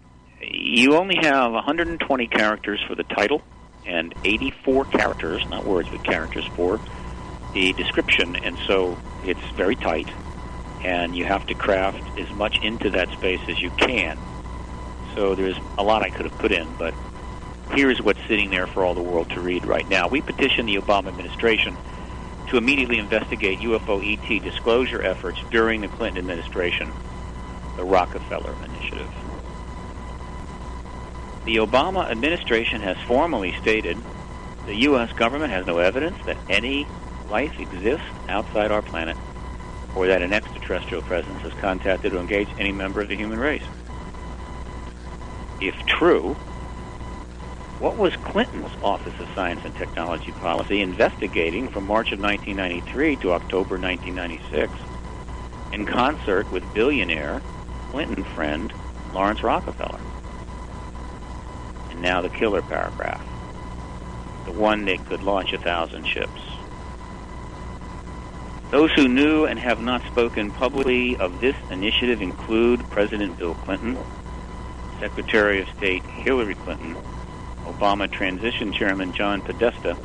you 0.40 0.94
only 0.94 1.16
have 1.20 1.52
120 1.52 2.26
characters 2.26 2.80
for 2.86 2.94
the 2.94 3.04
title 3.04 3.42
and 3.86 4.14
84 4.24 4.86
characters, 4.86 5.46
not 5.48 5.64
words, 5.64 5.88
but 5.88 6.02
characters 6.04 6.44
for 6.56 6.80
the 7.54 7.72
description, 7.74 8.36
and 8.36 8.58
so 8.66 8.98
it's 9.24 9.40
very 9.56 9.76
tight, 9.76 10.08
and 10.82 11.16
you 11.16 11.24
have 11.24 11.46
to 11.46 11.54
craft 11.54 12.18
as 12.18 12.30
much 12.30 12.58
into 12.62 12.90
that 12.90 13.10
space 13.12 13.40
as 13.48 13.60
you 13.60 13.70
can. 13.70 14.18
So 15.14 15.34
there's 15.34 15.56
a 15.78 15.82
lot 15.82 16.02
I 16.02 16.10
could 16.10 16.26
have 16.26 16.38
put 16.38 16.52
in, 16.52 16.68
but 16.76 16.94
here's 17.72 18.00
what's 18.00 18.20
sitting 18.28 18.50
there 18.50 18.66
for 18.66 18.84
all 18.84 18.94
the 18.94 19.02
world 19.02 19.30
to 19.30 19.40
read 19.40 19.64
right 19.64 19.88
now. 19.88 20.08
We 20.08 20.20
petition 20.20 20.66
the 20.66 20.76
Obama 20.76 21.08
administration 21.08 21.76
to 22.50 22.56
immediately 22.56 22.98
investigate 22.98 23.60
UFO 23.60 24.02
ET 24.04 24.42
disclosure 24.42 25.02
efforts 25.02 25.38
during 25.50 25.80
the 25.80 25.88
Clinton 25.88 26.18
administration, 26.18 26.94
the 27.76 27.84
Rockefeller 27.84 28.56
Initiative. 28.64 29.10
The 31.44 31.56
Obama 31.56 32.10
administration 32.10 32.82
has 32.82 32.96
formally 33.06 33.54
stated 33.60 34.04
the 34.66 34.82
U.S. 34.82 35.12
government 35.12 35.52
has 35.52 35.66
no 35.66 35.78
evidence 35.78 36.18
that 36.26 36.38
any 36.48 36.90
life 37.28 37.52
exists 37.58 38.04
outside 38.28 38.70
our 38.70 38.82
planet 38.82 39.16
or 39.94 40.08
that 40.08 40.22
an 40.22 40.32
extraterrestrial 40.32 41.02
presence 41.02 41.40
has 41.42 41.52
contacted 41.54 42.12
or 42.12 42.18
engaged 42.18 42.54
any 42.58 42.72
member 42.72 43.00
of 43.00 43.08
the 43.08 43.16
human 43.16 43.38
race. 43.38 43.62
If 45.60 45.74
true, 45.86 46.36
what 47.80 47.96
was 47.96 48.14
Clinton's 48.16 48.70
Office 48.82 49.18
of 49.18 49.28
Science 49.34 49.62
and 49.64 49.74
Technology 49.74 50.32
Policy 50.32 50.82
investigating 50.82 51.66
from 51.66 51.86
March 51.86 52.12
of 52.12 52.20
1993 52.20 53.16
to 53.16 53.32
October 53.32 53.78
1996 53.78 54.70
in 55.72 55.86
concert 55.86 56.50
with 56.52 56.74
billionaire 56.74 57.40
Clinton 57.90 58.22
friend 58.22 58.70
Laurance 59.14 59.42
Rockefeller? 59.42 59.98
And 61.88 62.02
now 62.02 62.20
the 62.20 62.28
killer 62.28 62.60
paragraph. 62.60 63.26
The 64.44 64.52
one 64.52 64.84
that 64.84 65.06
could 65.06 65.22
launch 65.22 65.54
a 65.54 65.58
thousand 65.58 66.06
ships. 66.06 66.42
Those 68.70 68.92
who 68.92 69.08
knew 69.08 69.46
and 69.46 69.58
have 69.58 69.80
not 69.80 70.04
spoken 70.04 70.50
publicly 70.50 71.16
of 71.16 71.40
this 71.40 71.56
initiative 71.70 72.20
include 72.20 72.88
President 72.90 73.38
Bill 73.38 73.54
Clinton, 73.54 73.96
Secretary 75.00 75.62
of 75.62 75.68
State 75.78 76.04
Hillary 76.04 76.54
Clinton, 76.56 76.94
Obama 77.72 78.10
Transition 78.10 78.72
Chairman 78.72 79.12
John 79.12 79.40
Podesta, 79.42 79.96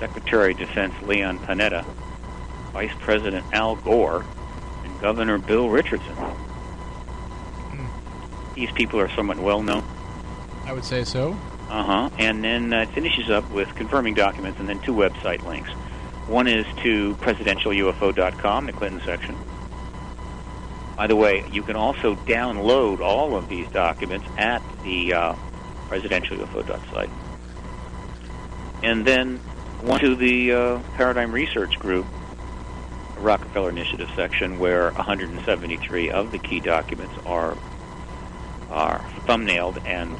Secretary 0.00 0.52
of 0.52 0.58
Defense 0.58 0.94
Leon 1.02 1.38
Panetta, 1.40 1.84
Vice 2.72 2.94
President 3.00 3.44
Al 3.52 3.76
Gore, 3.76 4.24
and 4.84 5.00
Governor 5.00 5.38
Bill 5.38 5.68
Richardson. 5.68 6.16
These 8.54 8.70
people 8.72 8.98
are 8.98 9.10
somewhat 9.10 9.38
well 9.38 9.62
known. 9.62 9.84
I 10.64 10.72
would 10.72 10.84
say 10.84 11.04
so. 11.04 11.36
Uh 11.68 11.82
huh. 11.82 12.10
And 12.18 12.42
then 12.42 12.72
uh, 12.72 12.82
it 12.82 12.88
finishes 12.90 13.28
up 13.28 13.48
with 13.50 13.72
confirming 13.74 14.14
documents 14.14 14.58
and 14.58 14.68
then 14.68 14.80
two 14.80 14.94
website 14.94 15.44
links. 15.44 15.70
One 16.26 16.48
is 16.48 16.66
to 16.82 17.14
presidentialufo.com, 17.16 18.66
the 18.66 18.72
Clinton 18.72 19.00
section. 19.04 19.36
By 20.96 21.06
the 21.06 21.16
way, 21.16 21.44
you 21.52 21.62
can 21.62 21.76
also 21.76 22.14
download 22.14 23.00
all 23.00 23.36
of 23.36 23.48
these 23.48 23.68
documents 23.68 24.26
at 24.38 24.62
the 24.82 25.12
uh, 25.12 25.34
presidentialufo.site. 25.88 27.10
And 28.82 29.06
then 29.06 29.38
one 29.82 30.00
to 30.00 30.14
the 30.14 30.52
uh, 30.52 30.78
Paradigm 30.96 31.32
Research 31.32 31.78
Group, 31.78 32.06
Rockefeller 33.18 33.70
Initiative 33.70 34.08
section, 34.14 34.58
where 34.58 34.90
173 34.92 36.10
of 36.10 36.32
the 36.32 36.38
key 36.38 36.60
documents 36.60 37.14
are 37.24 37.56
are 38.70 38.98
thumbnailed 39.26 39.84
and 39.86 40.16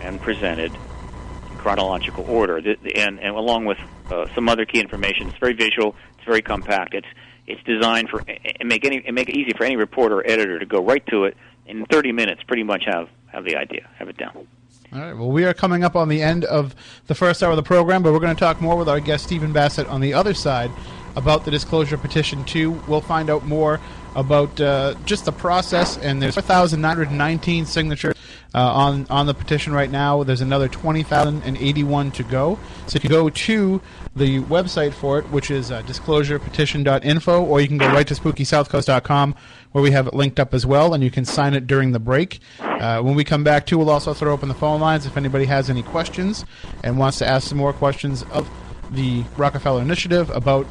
and 0.00 0.20
presented 0.20 0.72
in 0.72 1.56
chronological 1.56 2.24
order, 2.28 2.60
the, 2.60 2.76
the, 2.82 2.96
and, 2.96 3.18
and 3.20 3.34
along 3.34 3.64
with 3.64 3.78
uh, 4.10 4.26
some 4.34 4.48
other 4.48 4.64
key 4.64 4.80
information. 4.80 5.28
It's 5.28 5.38
very 5.38 5.54
visual. 5.54 5.94
It's 6.16 6.26
very 6.26 6.42
compact. 6.42 6.94
It's 6.94 7.06
it's 7.46 7.62
designed 7.62 8.08
for 8.08 8.22
and 8.26 8.68
make 8.68 8.84
any 8.84 9.02
and 9.06 9.14
make 9.14 9.28
it 9.28 9.36
easy 9.36 9.52
for 9.56 9.64
any 9.64 9.76
reporter 9.76 10.16
or 10.16 10.26
editor 10.26 10.58
to 10.58 10.66
go 10.66 10.82
right 10.82 11.04
to 11.06 11.24
it 11.24 11.36
in 11.66 11.86
30 11.86 12.12
minutes. 12.12 12.42
Pretty 12.42 12.64
much 12.64 12.84
have 12.86 13.08
have 13.28 13.44
the 13.44 13.56
idea, 13.56 13.88
have 13.98 14.08
it 14.08 14.16
down. 14.16 14.46
All 14.92 15.00
right. 15.00 15.16
Well, 15.16 15.30
we 15.30 15.44
are 15.44 15.52
coming 15.52 15.82
up 15.82 15.96
on 15.96 16.08
the 16.08 16.22
end 16.22 16.44
of 16.44 16.74
the 17.08 17.14
first 17.14 17.42
hour 17.42 17.50
of 17.50 17.56
the 17.56 17.62
program, 17.62 18.02
but 18.02 18.12
we're 18.12 18.20
going 18.20 18.34
to 18.34 18.38
talk 18.38 18.60
more 18.60 18.76
with 18.76 18.88
our 18.88 19.00
guest 19.00 19.24
Stephen 19.24 19.52
Bassett 19.52 19.88
on 19.88 20.00
the 20.00 20.14
other 20.14 20.32
side 20.32 20.70
about 21.16 21.44
the 21.44 21.50
disclosure 21.50 21.98
petition 21.98 22.44
2. 22.44 22.70
We'll 22.86 23.00
find 23.00 23.28
out 23.28 23.44
more 23.44 23.80
about 24.14 24.60
uh, 24.60 24.94
just 25.04 25.24
the 25.24 25.32
process, 25.32 25.98
and 25.98 26.22
there's 26.22 26.34
4,919 26.34 27.66
signatures 27.66 28.16
uh, 28.54 28.60
on 28.60 29.06
on 29.10 29.26
the 29.26 29.34
petition 29.34 29.72
right 29.72 29.90
now. 29.90 30.22
There's 30.22 30.40
another 30.40 30.68
20,081 30.68 32.10
to 32.12 32.22
go. 32.22 32.58
So 32.86 32.96
if 32.96 33.04
you 33.04 33.10
go 33.10 33.28
to 33.28 33.80
the 34.14 34.40
website 34.42 34.92
for 34.92 35.18
it, 35.18 35.28
which 35.30 35.50
is 35.50 35.70
uh, 35.70 35.82
disclosurepetition.info, 35.82 37.44
or 37.44 37.60
you 37.60 37.68
can 37.68 37.78
go 37.78 37.88
right 37.88 38.06
to 38.06 38.14
spookysouthcoast.com, 38.14 39.34
where 39.76 39.82
we 39.82 39.90
have 39.90 40.06
it 40.06 40.14
linked 40.14 40.40
up 40.40 40.54
as 40.54 40.64
well, 40.64 40.94
and 40.94 41.04
you 41.04 41.10
can 41.10 41.26
sign 41.26 41.52
it 41.52 41.66
during 41.66 41.92
the 41.92 41.98
break. 41.98 42.40
Uh, 42.60 43.02
when 43.02 43.14
we 43.14 43.22
come 43.22 43.44
back, 43.44 43.66
too, 43.66 43.76
we'll 43.76 43.90
also 43.90 44.14
throw 44.14 44.32
open 44.32 44.48
the 44.48 44.54
phone 44.54 44.80
lines 44.80 45.04
if 45.04 45.18
anybody 45.18 45.44
has 45.44 45.68
any 45.68 45.82
questions 45.82 46.46
and 46.82 46.96
wants 46.96 47.18
to 47.18 47.26
ask 47.26 47.46
some 47.46 47.58
more 47.58 47.74
questions 47.74 48.22
of 48.32 48.48
the 48.90 49.22
Rockefeller 49.36 49.82
Initiative 49.82 50.30
about 50.30 50.66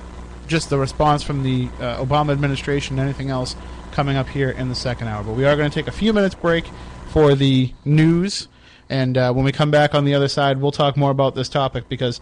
just 0.47 0.71
the 0.71 0.79
response 0.79 1.21
from 1.21 1.43
the 1.43 1.69
uh, 1.79 2.03
Obama 2.03 2.31
administration 2.31 2.97
and 2.97 3.07
anything 3.07 3.29
else 3.29 3.55
coming 3.91 4.17
up 4.17 4.27
here 4.27 4.49
in 4.49 4.69
the 4.69 4.75
second 4.75 5.07
hour. 5.07 5.23
But 5.23 5.33
we 5.33 5.45
are 5.45 5.55
going 5.55 5.69
to 5.69 5.75
take 5.75 5.87
a 5.87 5.95
few 5.95 6.11
minutes 6.11 6.33
break 6.33 6.65
for 7.09 7.35
the 7.35 7.71
news, 7.85 8.47
and 8.89 9.19
uh, 9.19 9.31
when 9.33 9.45
we 9.45 9.51
come 9.51 9.69
back 9.69 9.93
on 9.93 10.05
the 10.05 10.15
other 10.15 10.27
side, 10.27 10.59
we'll 10.59 10.71
talk 10.71 10.97
more 10.97 11.11
about 11.11 11.35
this 11.35 11.47
topic 11.47 11.87
because 11.89 12.19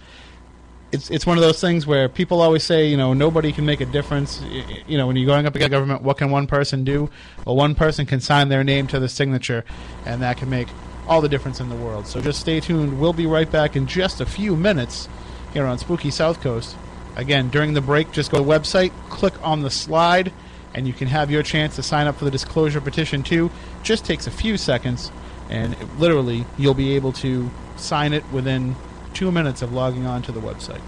it's 0.94 1.10
it's 1.10 1.26
one 1.26 1.38
of 1.38 1.42
those 1.42 1.60
things 1.60 1.88
where 1.88 2.08
people 2.08 2.40
always 2.40 2.64
say, 2.64 2.88
you 2.88 2.96
know, 2.96 3.14
nobody 3.14 3.52
can 3.52 3.66
make 3.66 3.82
a 3.82 3.86
difference. 3.86 4.42
You 4.88 4.98
know, 4.98 5.08
when 5.08 5.16
you're 5.16 5.26
going 5.26 5.48
up 5.48 5.56
against 5.56 5.72
government, 5.72 6.04
what 6.04 6.18
can 6.20 6.30
one 6.30 6.46
person 6.46 6.84
do? 6.84 7.10
Well, 7.46 7.56
one 7.56 7.74
person 7.74 8.06
can 8.06 8.22
sign 8.22 8.50
their 8.50 8.64
name 8.64 8.86
to 8.88 9.00
the 9.00 9.10
signature, 9.10 9.66
and 10.06 10.22
that 10.22 10.38
can 10.38 10.50
make 10.52 10.68
all 11.08 11.20
the 11.20 11.28
difference 11.28 11.60
in 11.60 11.70
the 11.70 11.76
world. 11.76 12.06
So 12.06 12.22
just 12.22 12.40
stay 12.40 12.60
tuned. 12.60 13.02
We'll 13.02 13.12
be 13.12 13.26
right 13.26 13.52
back 13.52 13.76
in 13.76 13.88
just 13.88 14.22
a 14.22 14.26
few 14.26 14.56
minutes 14.56 15.10
here 15.52 15.66
on 15.66 15.80
Spooky 15.80 16.12
South 16.12 16.40
Coast. 16.42 16.76
Again, 17.16 17.50
during 17.50 17.74
the 17.74 17.82
break, 17.82 18.12
just 18.12 18.32
go 18.32 18.38
to 18.38 18.44
the 18.44 18.50
website, 18.50 18.92
click 19.10 19.34
on 19.46 19.64
the 19.64 19.72
slide, 19.72 20.32
and 20.76 20.88
you 20.88 20.94
can 20.94 21.08
have 21.08 21.32
your 21.32 21.44
chance 21.44 21.76
to 21.76 21.84
sign 21.84 22.06
up 22.06 22.18
for 22.18 22.26
the 22.26 22.32
disclosure 22.32 22.80
petition 22.80 23.24
too. 23.24 23.50
Just 23.82 24.06
takes 24.06 24.28
a 24.28 24.32
few 24.32 24.58
seconds, 24.58 25.12
and 25.50 25.74
it- 25.74 26.00
literally, 26.00 26.46
you'll 26.58 26.74
be 26.76 26.96
able 26.96 27.12
to 27.14 27.50
sign 27.78 28.14
it 28.14 28.24
within 28.32 28.76
two 29.14 29.32
minutes 29.32 29.62
of 29.62 29.72
logging 29.74 30.08
on 30.08 30.24
to 30.24 30.32
the 30.32 30.40
website. 30.40 30.82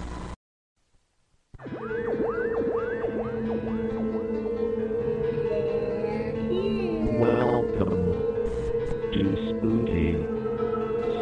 Welcome 7.19 8.13
to 9.13 9.23
Spooky 9.49 10.13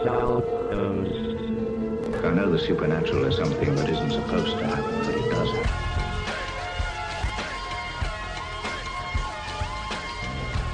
South 0.05 0.45
Coast. 0.71 2.23
I 2.23 2.31
know 2.31 2.49
the 2.49 2.59
supernatural 2.59 3.25
is 3.25 3.35
something 3.35 3.75
that 3.75 3.89
isn't 3.89 4.11
supposed 4.11 4.57
to 4.57 4.65
happen, 4.65 4.99
but 5.05 5.15
it 5.15 5.29
does 5.29 5.49
happen. 5.49 5.79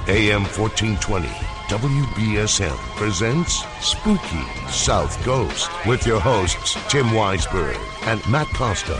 AM 0.08 0.44
1420, 0.44 1.28
WBSM 1.70 2.76
presents 2.96 3.64
Spooky 3.80 4.42
South 4.68 5.16
Coast 5.22 5.70
with 5.86 6.04
your 6.04 6.18
hosts, 6.18 6.74
Tim 6.90 7.06
Weisberg 7.10 7.76
and 8.08 8.20
Matt 8.28 8.48
Costa. 8.48 8.96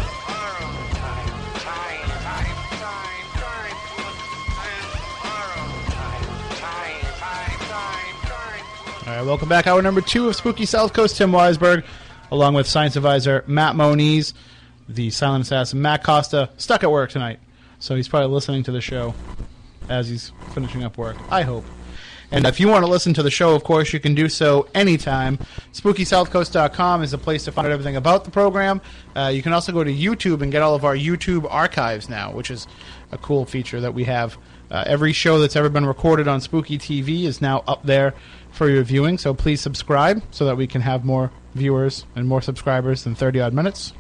All 9.05 9.17
right, 9.17 9.27
welcome 9.27 9.49
back. 9.49 9.67
Hour 9.67 9.83
number 9.83 10.01
two 10.01 10.29
of 10.29 10.37
Spooky 10.37 10.65
South 10.65 10.93
Coast. 10.93 11.17
Tim 11.17 11.33
Weisberg, 11.33 11.85
along 12.31 12.55
with 12.55 12.69
science 12.69 12.95
advisor 12.95 13.43
Matt 13.49 13.75
Moniz, 13.75 14.33
the 14.89 15.11
silent 15.11 15.43
assassin 15.43 15.83
Matt 15.83 16.05
Costa, 16.05 16.49
stuck 16.57 16.85
at 16.85 16.93
work 16.93 17.11
tonight, 17.11 17.41
so 17.81 17.97
he's 17.97 18.07
probably 18.07 18.29
listening 18.29 18.63
to 18.63 18.71
the 18.71 18.81
show 18.81 19.13
as 19.89 20.09
he's 20.09 20.31
finishing 20.53 20.85
up 20.85 20.97
work. 20.97 21.17
I 21.33 21.43
hope. 21.43 21.65
And 22.33 22.47
if 22.47 22.61
you 22.61 22.69
want 22.69 22.85
to 22.85 22.91
listen 22.91 23.13
to 23.15 23.23
the 23.23 23.31
show, 23.31 23.55
of 23.55 23.65
course, 23.65 23.93
you 23.93 24.01
can 24.01 24.15
do 24.15 24.29
so 24.29 24.69
anytime. 24.75 25.39
SpookySouthCoast.com 25.73 27.03
is 27.03 27.13
a 27.13 27.19
place 27.19 27.45
to 27.45 27.53
find 27.53 27.67
out 27.67 27.73
everything 27.73 27.97
about 27.97 28.25
the 28.25 28.31
program. 28.31 28.81
Uh, 29.17 29.33
you 29.35 29.43
can 29.43 29.53
also 29.53 29.73
go 29.73 29.83
to 29.83 29.93
YouTube 29.93 30.41
and 30.43 30.53
get 30.53 30.63
all 30.63 30.75
of 30.75 30.85
our 30.85 30.95
YouTube 30.95 31.47
archives 31.51 32.09
now, 32.09 32.33
which 32.33 32.51
is 32.51 32.69
a 33.11 33.19
cool 33.19 33.45
feature 33.45 33.81
that 33.81 33.95
we 33.95 34.05
have. 34.05 34.39
Uh, 34.71 34.85
every 34.87 35.13
show 35.13 35.41
that's 35.41 35.57
ever 35.57 35.69
been 35.69 35.87
recorded 35.87 36.29
on 36.29 36.41
Spooky 36.41 36.79
TV 36.79 37.25
is 37.25 37.41
now 37.41 37.65
up 37.67 37.83
there 37.85 38.15
for 38.53 38.71
your 38.71 38.85
viewing, 38.85 39.19
so 39.19 39.35
please 39.35 39.61
subscribe 39.61 40.23
so 40.31 40.45
that 40.45 40.57
we 40.57 40.67
can 40.67 40.81
have 40.81 41.05
more 41.05 41.33
viewers 41.55 42.07
and 42.15 42.29
more 42.29 42.41
subscribers 42.41 43.03
than 43.03 43.17
30 43.17 43.41
odd 43.41 43.53
minutes. 43.53 43.93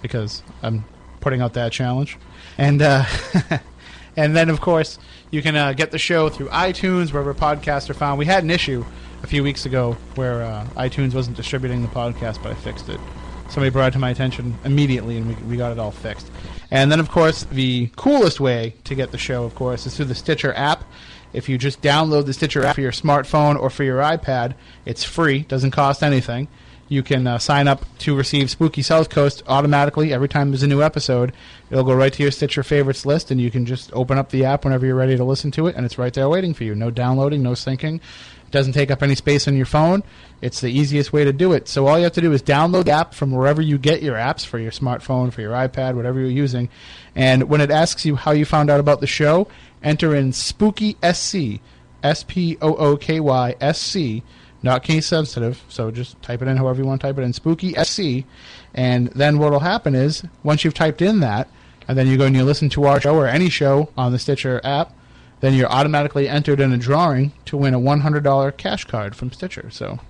Because 0.00 0.42
I'm 0.62 0.86
putting 1.20 1.42
out 1.42 1.52
that 1.54 1.72
challenge. 1.72 2.16
And, 2.56 2.80
uh, 2.80 3.04
and 4.16 4.34
then, 4.34 4.48
of 4.48 4.60
course, 4.60 4.98
you 5.30 5.42
can 5.42 5.56
uh, 5.56 5.72
get 5.72 5.90
the 5.90 5.98
show 5.98 6.28
through 6.28 6.48
iTunes, 6.48 7.12
wherever 7.12 7.34
podcasts 7.34 7.90
are 7.90 7.94
found. 7.94 8.18
We 8.18 8.26
had 8.26 8.44
an 8.44 8.50
issue 8.50 8.84
a 9.22 9.26
few 9.26 9.42
weeks 9.42 9.66
ago 9.66 9.96
where 10.14 10.42
uh, 10.42 10.66
iTunes 10.76 11.14
wasn't 11.14 11.36
distributing 11.36 11.82
the 11.82 11.88
podcast, 11.88 12.42
but 12.42 12.52
I 12.52 12.54
fixed 12.54 12.88
it. 12.88 13.00
Somebody 13.48 13.70
brought 13.70 13.88
it 13.88 13.92
to 13.92 13.98
my 13.98 14.10
attention 14.10 14.58
immediately, 14.64 15.18
and 15.18 15.28
we, 15.28 15.34
we 15.44 15.56
got 15.56 15.72
it 15.72 15.78
all 15.78 15.92
fixed. 15.92 16.30
And 16.70 16.90
then, 16.90 16.98
of 16.98 17.10
course, 17.10 17.44
the 17.44 17.90
coolest 17.96 18.40
way 18.40 18.74
to 18.84 18.94
get 18.94 19.12
the 19.12 19.18
show, 19.18 19.44
of 19.44 19.54
course, 19.54 19.86
is 19.86 19.96
through 19.96 20.06
the 20.06 20.14
Stitcher 20.14 20.52
app. 20.54 20.84
If 21.32 21.48
you 21.48 21.58
just 21.58 21.82
download 21.82 22.26
the 22.26 22.32
Stitcher 22.32 22.64
app 22.64 22.74
for 22.74 22.80
your 22.80 22.92
smartphone 22.92 23.58
or 23.60 23.70
for 23.70 23.84
your 23.84 23.98
iPad, 23.98 24.54
it's 24.84 25.04
free, 25.04 25.40
doesn't 25.40 25.72
cost 25.72 26.02
anything. 26.02 26.48
You 26.88 27.02
can 27.02 27.26
uh, 27.26 27.38
sign 27.38 27.66
up 27.66 27.84
to 27.98 28.14
receive 28.14 28.48
Spooky 28.48 28.80
South 28.80 29.10
Coast 29.10 29.42
automatically 29.48 30.12
every 30.12 30.28
time 30.28 30.50
there's 30.50 30.62
a 30.62 30.68
new 30.68 30.82
episode. 30.82 31.32
It'll 31.68 31.82
go 31.82 31.94
right 31.94 32.12
to 32.12 32.22
your 32.22 32.30
Stitcher 32.30 32.62
favorites 32.62 33.04
list, 33.04 33.32
and 33.32 33.40
you 33.40 33.50
can 33.50 33.66
just 33.66 33.92
open 33.92 34.18
up 34.18 34.30
the 34.30 34.44
app 34.44 34.64
whenever 34.64 34.86
you're 34.86 34.94
ready 34.94 35.16
to 35.16 35.24
listen 35.24 35.50
to 35.52 35.66
it, 35.66 35.74
and 35.74 35.84
it's 35.84 35.98
right 35.98 36.14
there 36.14 36.28
waiting 36.28 36.54
for 36.54 36.62
you. 36.62 36.76
No 36.76 36.92
downloading, 36.92 37.42
no 37.42 37.52
syncing. 37.52 37.96
It 37.96 38.52
doesn't 38.52 38.74
take 38.74 38.92
up 38.92 39.02
any 39.02 39.16
space 39.16 39.48
on 39.48 39.56
your 39.56 39.66
phone. 39.66 40.04
It's 40.40 40.60
the 40.60 40.70
easiest 40.70 41.12
way 41.12 41.24
to 41.24 41.32
do 41.32 41.52
it. 41.52 41.66
So 41.66 41.88
all 41.88 41.98
you 41.98 42.04
have 42.04 42.12
to 42.12 42.20
do 42.20 42.32
is 42.32 42.40
download 42.40 42.84
the 42.84 42.92
app 42.92 43.14
from 43.14 43.32
wherever 43.32 43.60
you 43.60 43.78
get 43.78 44.00
your 44.00 44.14
apps 44.14 44.46
for 44.46 44.60
your 44.60 44.70
smartphone, 44.70 45.32
for 45.32 45.40
your 45.40 45.52
iPad, 45.52 45.96
whatever 45.96 46.20
you're 46.20 46.30
using. 46.30 46.68
And 47.16 47.48
when 47.48 47.60
it 47.60 47.72
asks 47.72 48.04
you 48.04 48.14
how 48.14 48.30
you 48.30 48.44
found 48.44 48.70
out 48.70 48.78
about 48.78 49.00
the 49.00 49.08
show, 49.08 49.48
enter 49.82 50.14
in 50.14 50.32
Spooky 50.32 50.96
SC, 51.02 51.60
S 52.04 52.22
P 52.22 52.56
O 52.62 52.76
O 52.76 52.96
K 52.96 53.18
Y 53.18 53.56
S 53.60 53.80
C, 53.80 54.22
not 54.66 54.82
case 54.82 55.06
sensitive. 55.06 55.64
So 55.68 55.90
just 55.90 56.20
type 56.20 56.42
it 56.42 56.48
in 56.48 56.58
however 56.58 56.82
you 56.82 56.86
want 56.86 57.00
to 57.00 57.06
type 57.06 57.18
it 57.18 57.22
in, 57.22 57.32
Spooky 57.32 57.72
SC. 57.82 58.26
And 58.74 59.08
then 59.08 59.38
what 59.38 59.52
will 59.52 59.60
happen 59.60 59.94
is 59.94 60.24
once 60.42 60.64
you've 60.64 60.74
typed 60.74 61.00
in 61.00 61.20
that, 61.20 61.48
and 61.88 61.96
then 61.96 62.06
you 62.06 62.18
go 62.18 62.26
and 62.26 62.36
you 62.36 62.44
listen 62.44 62.68
to 62.70 62.84
our 62.84 63.00
show 63.00 63.14
or 63.14 63.26
any 63.26 63.48
show 63.48 63.90
on 63.96 64.12
the 64.12 64.18
Stitcher 64.18 64.60
app, 64.64 64.92
then 65.40 65.54
you're 65.54 65.70
automatically 65.70 66.28
entered 66.28 66.60
in 66.60 66.72
a 66.72 66.76
drawing 66.76 67.32
to 67.46 67.56
win 67.56 67.74
a 67.74 67.80
$100 67.80 68.56
cash 68.56 68.84
card 68.84 69.14
from 69.14 69.32
Stitcher. 69.32 69.70
So 69.70 70.00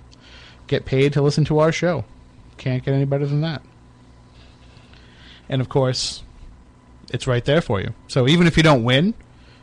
get 0.67 0.85
paid 0.85 1.13
to 1.13 1.23
listen 1.23 1.45
to 1.47 1.59
our 1.59 1.71
show. 1.71 2.05
Can't 2.57 2.83
get 2.85 2.95
any 2.95 3.05
better 3.05 3.27
than 3.27 3.43
that. 3.43 3.63
And 5.49 5.61
of 5.61 5.69
course, 5.69 6.23
it's 7.13 7.27
right 7.27 7.45
there 7.45 7.61
for 7.61 7.81
you. 7.81 7.95
So 8.09 8.27
even 8.27 8.47
if 8.47 8.57
you 8.57 8.63
don't 8.63 8.85
win, 8.85 9.15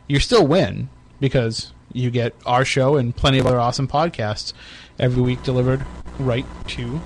you 0.07 0.19
still 0.19 0.45
win 0.45 0.89
because 1.19 1.73
you 1.93 2.09
get 2.11 2.35
our 2.45 2.65
show 2.65 2.95
and 2.97 3.15
plenty 3.15 3.39
of 3.39 3.45
other 3.45 3.59
awesome 3.59 3.87
podcasts 3.87 4.53
every 4.99 5.21
week 5.21 5.43
delivered 5.43 5.85
right 6.19 6.45
to 6.67 6.99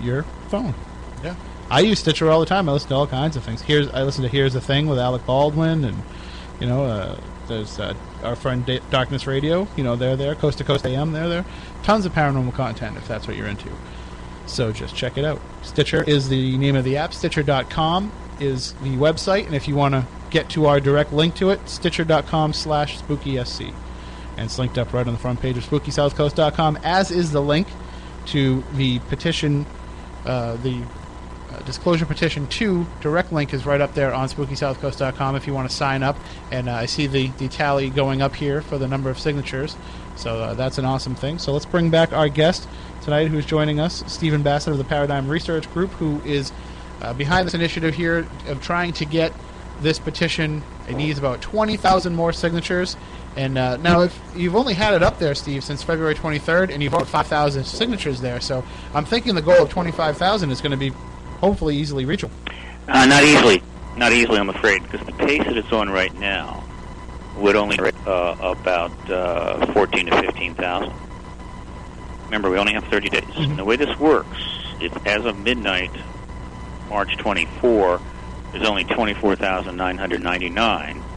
your 0.00 0.24
phone. 0.48 0.74
Yeah. 1.22 1.36
I 1.70 1.80
use 1.80 2.00
Stitcher 2.00 2.30
all 2.30 2.40
the 2.40 2.46
time. 2.46 2.68
I 2.68 2.72
listen 2.72 2.90
to 2.90 2.94
all 2.94 3.06
kinds 3.06 3.36
of 3.36 3.44
things. 3.44 3.62
Here's 3.62 3.88
I 3.88 4.02
listen 4.02 4.22
to 4.22 4.28
Here's 4.28 4.52
the 4.52 4.60
Thing 4.60 4.86
with 4.86 4.98
Alec 4.98 5.24
Baldwin, 5.26 5.84
and 5.84 6.02
you 6.60 6.66
know, 6.66 6.84
uh, 6.84 7.18
there's 7.48 7.78
uh, 7.80 7.94
our 8.22 8.36
friend 8.36 8.64
Da- 8.66 8.80
Darkness 8.90 9.26
Radio. 9.26 9.66
You 9.76 9.84
know, 9.84 9.96
they're 9.96 10.16
there. 10.16 10.34
Coast 10.34 10.58
to 10.58 10.64
Coast 10.64 10.84
AM, 10.86 11.12
they're 11.12 11.28
there. 11.28 11.44
Tons 11.82 12.04
of 12.04 12.12
paranormal 12.12 12.54
content 12.54 12.96
if 12.96 13.08
that's 13.08 13.26
what 13.26 13.36
you're 13.36 13.46
into. 13.46 13.70
So 14.46 14.72
just 14.72 14.94
check 14.94 15.16
it 15.16 15.24
out. 15.24 15.40
Stitcher 15.62 16.04
is 16.04 16.28
the 16.28 16.58
name 16.58 16.76
of 16.76 16.84
the 16.84 16.96
app. 16.98 17.14
Stitcher.com 17.14 18.12
is 18.40 18.72
the 18.74 18.96
website, 18.96 19.46
and 19.46 19.54
if 19.54 19.66
you 19.66 19.74
want 19.74 19.94
to 19.94 20.06
get 20.30 20.50
to 20.50 20.66
our 20.66 20.80
direct 20.80 21.12
link 21.12 21.34
to 21.36 21.50
it, 21.50 21.66
Stitcher.com 21.68 22.52
slash 22.52 22.98
SpookySC. 23.00 23.72
And 24.36 24.46
it's 24.46 24.58
linked 24.58 24.78
up 24.78 24.92
right 24.92 25.06
on 25.06 25.12
the 25.12 25.18
front 25.18 25.40
page 25.40 25.56
of 25.56 25.64
SpookySouthCoast.com, 25.64 26.78
as 26.82 27.10
is 27.10 27.30
the 27.30 27.42
link 27.42 27.68
to 28.26 28.62
the 28.74 28.98
petition, 29.00 29.66
uh, 30.24 30.56
the 30.56 30.82
uh, 31.50 31.58
disclosure 31.60 32.06
petition 32.06 32.46
2 32.48 32.86
direct 33.00 33.32
link 33.32 33.54
is 33.54 33.64
right 33.64 33.80
up 33.80 33.94
there 33.94 34.12
on 34.12 34.28
SpookySouthCoast.com 34.28 35.36
if 35.36 35.46
you 35.46 35.54
want 35.54 35.68
to 35.68 35.74
sign 35.74 36.02
up. 36.02 36.16
And 36.50 36.68
uh, 36.68 36.74
I 36.74 36.86
see 36.86 37.06
the, 37.06 37.28
the 37.38 37.48
tally 37.48 37.90
going 37.90 38.22
up 38.22 38.34
here 38.34 38.60
for 38.60 38.78
the 38.78 38.88
number 38.88 39.10
of 39.10 39.18
signatures. 39.18 39.76
So 40.16 40.40
uh, 40.40 40.54
that's 40.54 40.78
an 40.78 40.84
awesome 40.84 41.14
thing. 41.14 41.38
So 41.38 41.52
let's 41.52 41.66
bring 41.66 41.90
back 41.90 42.12
our 42.12 42.28
guest 42.28 42.68
tonight 43.02 43.28
who's 43.28 43.46
joining 43.46 43.80
us, 43.80 44.02
Stephen 44.06 44.42
Bassett 44.42 44.72
of 44.72 44.78
the 44.78 44.84
Paradigm 44.84 45.28
Research 45.28 45.70
Group, 45.72 45.90
who 45.92 46.20
is 46.22 46.52
uh, 47.02 47.12
behind 47.12 47.46
this 47.46 47.54
initiative 47.54 47.94
here 47.94 48.26
of 48.46 48.62
trying 48.62 48.92
to 48.94 49.04
get 49.04 49.32
this 49.80 49.98
petition. 49.98 50.62
It 50.88 50.94
needs 50.96 51.18
about 51.18 51.40
20,000 51.42 52.14
more 52.14 52.32
signatures. 52.32 52.96
And 53.36 53.58
uh, 53.58 53.76
now, 53.78 54.02
if 54.02 54.18
you've 54.36 54.54
only 54.54 54.74
had 54.74 54.94
it 54.94 55.02
up 55.02 55.18
there, 55.18 55.34
Steve, 55.34 55.64
since 55.64 55.82
February 55.82 56.14
23rd, 56.14 56.72
and 56.72 56.82
you've 56.82 56.92
got 56.92 57.08
5,000 57.08 57.64
signatures 57.64 58.20
there, 58.20 58.40
so 58.40 58.64
I'm 58.94 59.04
thinking 59.04 59.34
the 59.34 59.42
goal 59.42 59.62
of 59.62 59.70
25,000 59.70 60.50
is 60.50 60.60
going 60.60 60.70
to 60.70 60.76
be 60.76 60.90
hopefully 61.40 61.76
easily 61.76 62.04
reachable. 62.04 62.34
Uh, 62.86 63.06
not 63.06 63.24
easily. 63.24 63.62
Not 63.96 64.12
easily, 64.12 64.38
I'm 64.38 64.50
afraid, 64.50 64.82
because 64.84 65.04
the 65.06 65.12
pace 65.12 65.42
that 65.44 65.56
it's 65.56 65.72
on 65.72 65.90
right 65.90 66.14
now 66.18 66.64
would 67.36 67.56
only 67.56 67.78
uh, 67.78 68.36
about 68.40 69.10
uh, 69.10 69.72
14 69.72 70.06
to 70.06 70.22
15,000. 70.22 70.92
Remember, 72.24 72.50
we 72.50 72.58
only 72.58 72.74
have 72.74 72.84
30 72.84 73.08
days. 73.08 73.22
Mm-hmm. 73.22 73.42
And 73.42 73.58
the 73.58 73.64
way 73.64 73.76
this 73.76 73.98
works, 73.98 74.38
if 74.80 74.94
as 75.06 75.24
of 75.24 75.38
midnight, 75.38 75.90
March 76.88 77.16
24, 77.18 78.00
there's 78.52 78.68
only 78.68 78.84
24,999, 78.84 80.98
the 80.98 81.13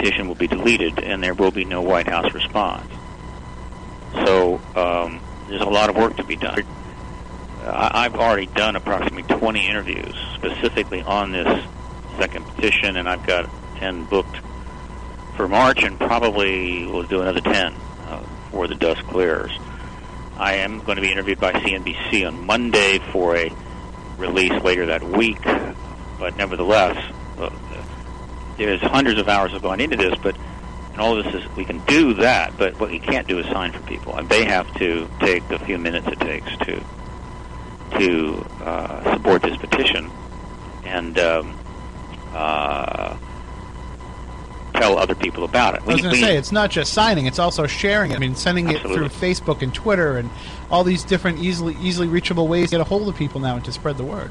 petition 0.00 0.28
will 0.28 0.34
be 0.34 0.46
deleted 0.46 0.98
and 0.98 1.22
there 1.22 1.34
will 1.34 1.50
be 1.50 1.64
no 1.64 1.82
White 1.82 2.08
House 2.08 2.32
response. 2.32 2.90
So 4.24 4.60
um, 4.74 5.20
there's 5.48 5.60
a 5.60 5.68
lot 5.68 5.90
of 5.90 5.96
work 5.96 6.16
to 6.16 6.24
be 6.24 6.36
done. 6.36 6.64
I- 7.64 7.90
I've 8.04 8.14
already 8.14 8.46
done 8.46 8.76
approximately 8.76 9.22
20 9.22 9.66
interviews 9.66 10.14
specifically 10.34 11.02
on 11.02 11.32
this 11.32 11.64
second 12.18 12.46
petition, 12.46 12.96
and 12.96 13.08
I've 13.08 13.26
got 13.26 13.48
10 13.78 14.04
booked 14.06 14.38
for 15.36 15.48
March, 15.48 15.82
and 15.82 15.98
probably 15.98 16.86
will 16.86 17.02
do 17.02 17.20
another 17.20 17.40
10 17.40 17.74
uh, 18.08 18.20
before 18.20 18.68
the 18.68 18.74
dust 18.74 19.02
clears. 19.06 19.50
I 20.38 20.54
am 20.54 20.80
going 20.80 20.96
to 20.96 21.02
be 21.02 21.12
interviewed 21.12 21.38
by 21.38 21.52
CNBC 21.52 22.26
on 22.26 22.46
Monday 22.46 22.98
for 23.12 23.36
a 23.36 23.52
release 24.16 24.52
later 24.62 24.86
that 24.86 25.02
week, 25.02 25.42
but 26.18 26.36
nevertheless, 26.36 26.96
uh, 27.38 27.50
there's 28.66 28.80
hundreds 28.80 29.20
of 29.20 29.28
hours 29.28 29.52
have 29.52 29.62
gone 29.62 29.80
into 29.80 29.96
this, 29.96 30.18
but 30.22 30.36
and 30.92 31.00
all 31.00 31.16
of 31.16 31.24
this 31.24 31.34
is 31.34 31.56
we 31.56 31.64
can 31.64 31.78
do 31.86 32.14
that, 32.14 32.56
but 32.58 32.78
what 32.80 32.90
we 32.90 32.98
can't 32.98 33.26
do 33.26 33.38
is 33.38 33.46
sign 33.46 33.72
for 33.72 33.80
people, 33.80 34.16
and 34.16 34.28
they 34.28 34.44
have 34.44 34.72
to 34.74 35.08
take 35.20 35.46
the 35.48 35.58
few 35.60 35.78
minutes 35.78 36.06
it 36.08 36.20
takes 36.20 36.56
to 36.58 36.82
to 37.98 38.46
uh, 38.62 39.14
support 39.14 39.42
this 39.42 39.56
petition 39.56 40.10
and 40.84 41.18
um, 41.18 41.58
uh, 42.32 43.16
tell 44.74 44.98
other 44.98 45.14
people 45.14 45.44
about 45.44 45.74
it. 45.74 45.82
I 45.82 45.86
was 45.86 46.02
going 46.02 46.14
to 46.14 46.20
say, 46.20 46.36
it's 46.36 46.52
not 46.52 46.70
just 46.70 46.92
signing, 46.92 47.26
it's 47.26 47.38
also 47.38 47.66
sharing 47.66 48.12
it. 48.12 48.16
I 48.16 48.18
mean, 48.18 48.34
sending 48.34 48.68
Absolutely. 48.68 49.06
it 49.06 49.10
through 49.10 49.28
Facebook 49.28 49.62
and 49.62 49.74
Twitter 49.74 50.16
and 50.16 50.30
all 50.70 50.84
these 50.84 51.04
different 51.04 51.38
easily 51.40 51.76
easily 51.80 52.08
reachable 52.08 52.48
ways 52.48 52.70
to 52.70 52.76
get 52.76 52.80
a 52.80 52.84
hold 52.84 53.08
of 53.08 53.16
people 53.16 53.40
now 53.40 53.56
and 53.56 53.64
to 53.64 53.72
spread 53.72 53.96
the 53.96 54.04
word. 54.04 54.30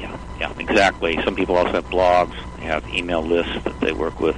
Yeah, 0.00 0.18
yeah, 0.38 0.52
exactly. 0.58 1.20
Some 1.24 1.36
people 1.36 1.56
also 1.56 1.72
have 1.72 1.86
blogs. 1.90 2.34
They 2.56 2.64
have 2.64 2.88
email 2.88 3.22
lists 3.22 3.62
that 3.64 3.78
they 3.80 3.92
work 3.92 4.18
with. 4.20 4.36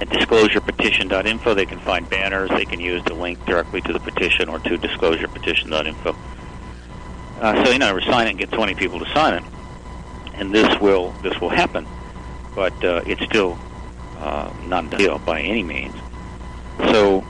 At 0.00 0.08
disclosurepetition.info, 0.08 1.54
they 1.54 1.66
can 1.66 1.78
find 1.80 2.08
banners 2.08 2.48
they 2.50 2.64
can 2.64 2.80
use 2.80 3.02
to 3.04 3.14
link 3.14 3.44
directly 3.44 3.80
to 3.82 3.92
the 3.92 4.00
petition 4.00 4.48
or 4.48 4.58
to 4.60 4.78
disclosurepetition.info. 4.78 6.16
Uh, 7.40 7.64
so 7.64 7.72
you 7.72 7.78
know, 7.78 7.98
sign 8.00 8.26
it 8.26 8.30
and 8.30 8.38
get 8.38 8.52
20 8.52 8.74
people 8.74 8.98
to 8.98 9.06
sign 9.12 9.34
it, 9.34 9.42
and 10.34 10.54
this 10.54 10.80
will 10.80 11.10
this 11.22 11.38
will 11.40 11.48
happen. 11.48 11.86
But 12.54 12.72
uh, 12.84 13.02
it's 13.06 13.24
still 13.24 13.58
uh, 14.18 14.52
not 14.66 14.92
a 14.92 14.96
deal 14.96 15.18
by 15.18 15.40
any 15.40 15.62
means. 15.62 15.94
So, 16.92 17.24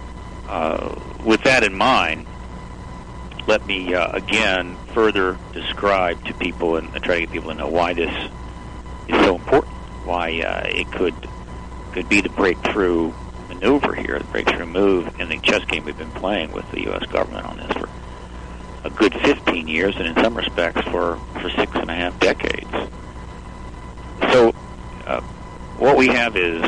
uh, 0.49 1.01
with 1.24 1.43
that 1.45 1.62
in 1.62 1.74
mind, 1.74 2.26
let 3.51 3.66
me 3.66 3.92
uh, 3.94 4.09
again 4.12 4.76
further 4.94 5.36
describe 5.53 6.24
to 6.24 6.32
people 6.34 6.76
and, 6.76 6.88
and 6.94 7.03
try 7.03 7.16
to 7.16 7.20
get 7.22 7.32
people 7.32 7.51
to 7.51 7.57
know 7.57 7.68
why 7.68 7.92
this 7.92 8.12
is 9.09 9.24
so 9.24 9.34
important. 9.34 9.74
Why 10.05 10.40
uh, 10.40 10.68
it 10.68 10.86
could 10.92 11.16
could 11.92 12.09
be 12.09 12.20
the 12.20 12.28
breakthrough 12.28 13.12
maneuver 13.48 13.96
here, 13.96 14.20
the 14.20 14.24
breakthrough 14.26 14.66
move 14.66 15.20
in 15.20 15.28
the 15.28 15.38
chess 15.40 15.64
game 15.64 15.84
we've 15.84 15.98
been 15.98 16.12
playing 16.12 16.53
with 16.53 16.70
the 16.70 16.82
U.S. 16.82 17.05
government 17.07 17.44
on 17.44 17.57
this 17.57 17.72
for 17.72 17.88
a 18.84 18.90
good 18.90 19.12
15 19.14 19.66
years, 19.66 19.96
and 19.96 20.07
in 20.07 20.14
some 20.22 20.36
respects 20.36 20.82
for 20.82 21.16
for 21.40 21.51
six 21.51 21.72
and 21.74 21.90
a 21.90 21.94
half 21.94 22.20
decades. 22.20 22.70
So, 24.30 24.55
uh, 25.07 25.20
what 25.76 25.96
we 25.96 26.07
have 26.07 26.36
is 26.36 26.62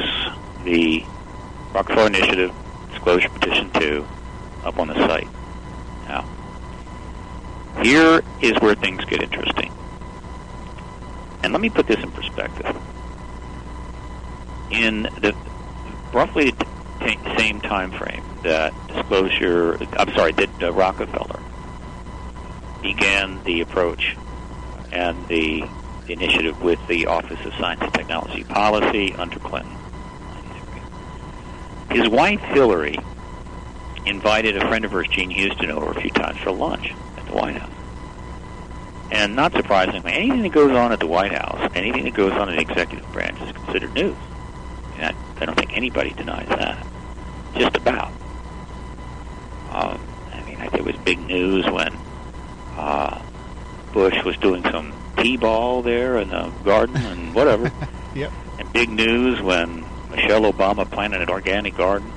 the 0.65 1.05
Rockefeller 1.73 2.09
Initiative 2.09 2.53
Disclosure 2.91 3.29
Petition 3.29 3.71
2 3.71 4.05
up 4.65 4.81
on 4.81 4.89
the 4.89 4.95
site. 5.07 5.29
Here 7.83 8.23
is 8.41 8.53
where 8.61 8.77
things 8.77 9.05
get 9.07 9.23
interesting. 9.23 9.73
And 11.43 11.53
let 11.53 11.61
me 11.61 11.69
put 11.69 11.89
this 11.89 11.99
in 11.99 12.13
perspective. 12.13 12.77
In 14.71 15.03
the 15.21 15.35
roughly 16.13 16.53
the 16.53 16.67
t- 17.01 17.19
same 17.37 17.61
time 17.61 17.91
frame 17.91 18.23
that 18.45 18.73
disclosure, 18.87 19.79
I'm 19.99 20.15
sorry, 20.15 20.33
that 20.33 20.63
uh, 20.63 20.73
Rockefeller 20.73 21.41
began 22.81 23.43
the 23.45 23.61
approach 23.61 24.17
and 24.93 25.27
the, 25.29 25.65
initiative 26.09 26.61
with 26.61 26.85
the 26.89 27.07
Office 27.07 27.39
of 27.47 27.55
Science 27.55 27.81
and 27.81 27.95
Technology 27.95 28.43
Policy 28.45 29.15
under 29.15 29.39
Clinton. 29.39 29.73
His 31.91 32.09
wife 32.09 32.41
Hillary 32.41 32.99
invited 34.05 34.57
a 34.57 34.67
friend 34.67 34.85
of 34.85 34.91
hers, 34.91 35.07
Jean 35.09 35.31
Houston, 35.31 35.71
over 35.71 35.93
a 35.93 36.01
few 36.01 36.11
times 36.11 36.39
for 36.39 36.51
lunch 36.51 36.93
the 37.33 37.39
White 37.39 37.57
House. 37.57 37.71
And 39.11 39.37
not 39.37 39.53
surprisingly, 39.53 40.13
anything 40.13 40.43
that 40.43 40.53
goes 40.53 40.71
on 40.71 40.93
at 40.93 41.01
the 41.01 41.07
White 41.07 41.33
House, 41.33 41.71
anything 41.75 42.05
that 42.05 42.15
goes 42.15 42.33
on 42.33 42.49
in 42.49 42.57
the 42.57 42.63
executive 42.63 43.11
branch 43.13 43.41
is 43.43 43.53
considered 43.53 43.93
news. 43.93 44.17
And 44.97 45.15
I, 45.15 45.43
I 45.43 45.45
don't 45.45 45.55
think 45.55 45.77
anybody 45.77 46.11
denies 46.11 46.49
that. 46.49 46.87
Just 47.55 47.77
about. 47.77 48.11
Um, 49.71 50.01
I 50.33 50.43
mean, 50.47 50.57
I 50.57 50.69
think 50.69 50.75
it 50.75 50.85
was 50.85 50.97
big 51.05 51.19
news 51.19 51.67
when 51.67 51.95
uh, 52.77 53.21
Bush 53.93 54.23
was 54.25 54.37
doing 54.39 54.63
some 54.71 54.95
t-ball 55.19 55.83
there 55.83 56.19
in 56.19 56.31
the 56.31 56.51
garden 56.65 56.97
and 56.97 57.35
whatever. 57.35 57.71
Yep. 58.15 58.33
And 58.59 58.73
big 58.73 58.89
news 58.89 59.41
when 59.43 59.85
Michelle 60.11 60.51
Obama 60.51 60.91
planted 60.91 61.21
an 61.21 61.29
organic 61.29 61.77
garden. 61.77 62.11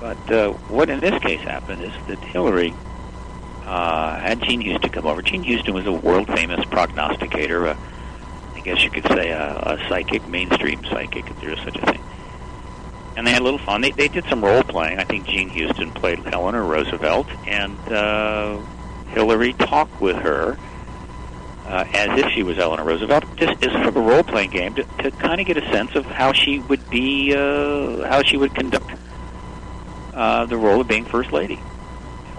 But 0.00 0.32
uh, 0.32 0.50
what 0.68 0.90
in 0.90 0.98
this 0.98 1.20
case 1.22 1.40
happened 1.40 1.82
is 1.82 1.92
that 2.08 2.18
Hillary 2.18 2.74
uh, 3.64 4.18
had 4.18 4.42
Jean 4.42 4.60
Houston 4.60 4.90
come 4.90 5.06
over. 5.06 5.22
Jean 5.22 5.42
Houston 5.42 5.74
was 5.74 5.86
a 5.86 5.92
world 5.92 6.28
famous 6.28 6.64
prognosticator, 6.66 7.68
uh, 7.68 7.76
I 8.54 8.60
guess 8.60 8.82
you 8.84 8.90
could 8.90 9.06
say 9.06 9.30
a, 9.30 9.56
a 9.56 9.88
psychic, 9.88 10.26
mainstream 10.28 10.84
psychic, 10.84 11.28
if 11.28 11.40
there 11.40 11.50
is 11.50 11.58
such 11.60 11.76
a 11.76 11.86
thing. 11.86 12.02
And 13.16 13.26
they 13.26 13.32
had 13.32 13.42
a 13.42 13.44
little 13.44 13.58
fun. 13.58 13.80
They, 13.80 13.90
they 13.90 14.08
did 14.08 14.24
some 14.26 14.42
role 14.42 14.62
playing. 14.62 14.98
I 14.98 15.04
think 15.04 15.26
Jean 15.26 15.48
Houston 15.50 15.90
played 15.90 16.20
Eleanor 16.26 16.64
Roosevelt, 16.64 17.26
and 17.46 17.76
uh, 17.92 18.58
Hillary 19.08 19.52
talked 19.52 20.00
with 20.00 20.16
her 20.16 20.56
uh, 21.66 21.84
as 21.92 22.18
if 22.18 22.30
she 22.32 22.42
was 22.42 22.58
Eleanor 22.58 22.84
Roosevelt, 22.84 23.24
just 23.36 23.62
as 23.64 23.72
sort 23.72 23.86
of 23.86 23.96
a 23.96 24.00
role 24.00 24.22
playing 24.22 24.50
game 24.50 24.74
to, 24.74 24.84
to 25.00 25.10
kind 25.12 25.40
of 25.40 25.46
get 25.46 25.56
a 25.56 25.72
sense 25.72 25.94
of 25.94 26.04
how 26.04 26.32
she 26.32 26.58
would 26.60 26.88
be, 26.90 27.34
uh, 27.34 28.06
how 28.08 28.22
she 28.22 28.36
would 28.36 28.54
conduct 28.54 28.90
uh, 30.14 30.44
the 30.46 30.56
role 30.56 30.80
of 30.80 30.88
being 30.88 31.04
first 31.04 31.32
lady. 31.32 31.60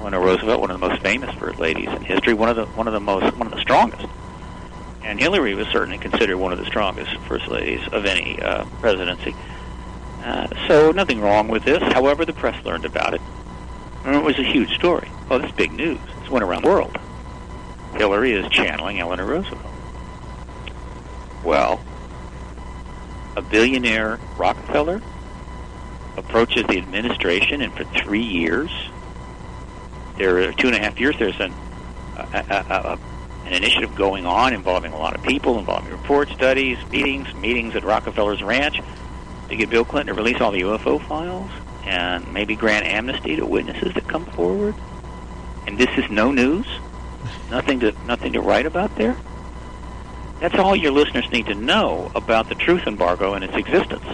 Eleanor 0.03 0.19
Roosevelt, 0.19 0.59
one 0.59 0.69
of 0.69 0.81
the 0.81 0.89
most 0.89 1.01
famous 1.01 1.33
first 1.35 1.59
ladies 1.59 1.87
in 1.87 2.03
history, 2.03 2.33
one 2.33 2.49
of 2.49 2.57
the 2.57 2.65
one 2.65 2.87
of 2.87 2.93
the 2.93 2.99
most 2.99 3.33
one 3.37 3.47
of 3.47 3.53
the 3.53 3.61
strongest. 3.61 4.05
And 5.01 5.17
Hillary 5.17 5.55
was 5.55 5.65
certainly 5.67 5.97
considered 5.97 6.35
one 6.35 6.51
of 6.51 6.59
the 6.59 6.65
strongest 6.65 7.15
first 7.21 7.47
ladies 7.47 7.79
of 7.89 8.05
any 8.05 8.37
uh, 8.41 8.65
presidency. 8.81 9.33
Uh, 10.21 10.47
so 10.67 10.91
nothing 10.91 11.21
wrong 11.21 11.47
with 11.47 11.63
this. 11.63 11.81
However, 11.93 12.25
the 12.25 12.33
press 12.33 12.65
learned 12.65 12.83
about 12.83 13.13
it, 13.13 13.21
and 14.03 14.13
it 14.13 14.23
was 14.23 14.37
a 14.37 14.43
huge 14.43 14.71
story. 14.75 15.09
Oh, 15.29 15.37
this 15.37 15.49
is 15.49 15.55
big 15.55 15.71
news. 15.71 15.99
This 16.19 16.29
went 16.29 16.43
around 16.43 16.65
the 16.65 16.69
world. 16.69 16.97
Hillary 17.93 18.33
is 18.33 18.45
channeling 18.51 18.99
Eleanor 18.99 19.25
Roosevelt. 19.25 19.73
Well, 21.45 21.81
a 23.37 23.41
billionaire 23.41 24.19
Rockefeller 24.35 25.01
approaches 26.17 26.63
the 26.67 26.77
administration, 26.77 27.61
and 27.61 27.71
for 27.73 27.85
three 27.85 28.21
years, 28.21 28.69
there 30.17 30.49
are 30.49 30.53
two 30.53 30.67
and 30.67 30.75
a 30.75 30.79
half 30.79 30.99
years 30.99 31.15
there, 31.17 31.33
said, 31.33 31.51
a, 32.17 32.45
a, 32.49 32.75
a, 32.93 32.99
an 33.45 33.53
initiative 33.53 33.95
going 33.95 34.25
on 34.25 34.53
involving 34.53 34.93
a 34.93 34.97
lot 34.97 35.15
of 35.15 35.23
people, 35.23 35.59
involving 35.59 35.91
report 35.91 36.29
studies, 36.29 36.77
meetings, 36.91 37.33
meetings 37.35 37.75
at 37.75 37.83
Rockefeller's 37.83 38.41
Ranch 38.41 38.79
to 39.49 39.55
get 39.55 39.69
Bill 39.69 39.85
Clinton 39.85 40.15
to 40.15 40.21
release 40.21 40.41
all 40.41 40.51
the 40.51 40.61
UFO 40.61 41.05
files 41.07 41.51
and 41.85 42.31
maybe 42.33 42.55
grant 42.55 42.85
amnesty 42.85 43.35
to 43.35 43.45
witnesses 43.45 43.93
that 43.93 44.07
come 44.07 44.25
forward. 44.25 44.75
And 45.67 45.77
this 45.77 45.89
is 45.97 46.09
no 46.09 46.31
news, 46.31 46.67
nothing 47.49 47.79
to 47.81 47.93
nothing 48.05 48.33
to 48.33 48.41
write 48.41 48.65
about 48.65 48.95
there. 48.95 49.17
That's 50.39 50.55
all 50.55 50.75
your 50.75 50.91
listeners 50.91 51.29
need 51.31 51.45
to 51.47 51.55
know 51.55 52.11
about 52.15 52.49
the 52.49 52.55
truth 52.55 52.85
embargo 52.85 53.33
and 53.33 53.43
its 53.43 53.55
existence 53.55 54.05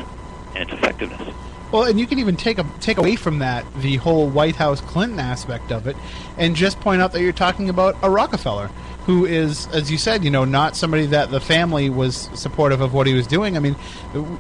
and 0.56 0.70
its 0.70 0.74
effectiveness. 0.74 1.34
Well, 1.72 1.84
and 1.84 2.00
you 2.00 2.08
can 2.08 2.20
even 2.20 2.36
take 2.36 2.58
a, 2.58 2.66
take 2.80 2.98
away 2.98 3.16
from 3.16 3.40
that 3.40 3.66
the 3.76 3.98
whole 3.98 4.28
White 4.28 4.56
House 4.56 4.82
Clinton 4.82 5.20
aspect 5.20 5.72
of 5.72 5.88
it, 5.88 5.96
and 6.38 6.56
just 6.56 6.80
point 6.80 7.02
out 7.02 7.12
that 7.14 7.22
you're 7.22 7.32
talking 7.32 7.70
about 7.70 7.96
a 8.02 8.10
Rockefeller 8.10 8.68
who 9.06 9.26
is, 9.26 9.68
as 9.68 9.90
you 9.92 9.98
said, 9.98 10.24
you 10.24 10.30
know, 10.30 10.46
not 10.46 10.76
somebody 10.76 11.06
that 11.08 11.32
the 11.32 11.40
family 11.40 11.90
was 11.90 12.30
supportive 12.34 12.82
of 12.82 12.94
what 12.94 13.08
he 13.08 13.14
was 13.14 13.28
doing. 13.28 13.56
I 13.56 13.60
mean, 13.60 13.76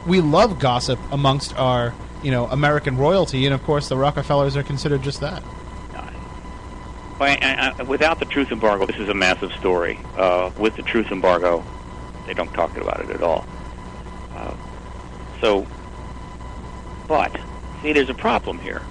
we 0.05 0.21
love 0.21 0.59
gossip 0.59 0.99
amongst 1.11 1.55
our 1.57 1.93
you 2.23 2.31
know 2.31 2.47
American 2.47 2.97
royalty, 2.97 3.45
and 3.45 3.53
of 3.53 3.63
course 3.63 3.89
the 3.89 3.97
Rockefellers 3.97 4.57
are 4.57 4.63
considered 4.63 5.03
just 5.03 5.21
that. 5.21 5.43
Well, 7.19 7.37
I, 7.41 7.73
I, 7.77 7.83
without 7.83 8.19
the 8.19 8.25
truth 8.25 8.51
embargo, 8.51 8.85
this 8.85 8.95
is 8.95 9.09
a 9.09 9.13
massive 9.13 9.51
story. 9.53 9.99
Uh, 10.15 10.51
with 10.57 10.77
the 10.77 10.83
truth 10.83 11.11
embargo, 11.11 11.65
they 12.25 12.33
don't 12.33 12.53
talk 12.53 12.77
about 12.77 13.01
it 13.01 13.09
at 13.09 13.21
all. 13.21 13.45
Uh, 14.33 14.55
so, 15.41 15.67
see, 17.81 17.93
there's 17.93 18.09
a 18.09 18.13
problem 18.13 18.59
here. 18.59 18.81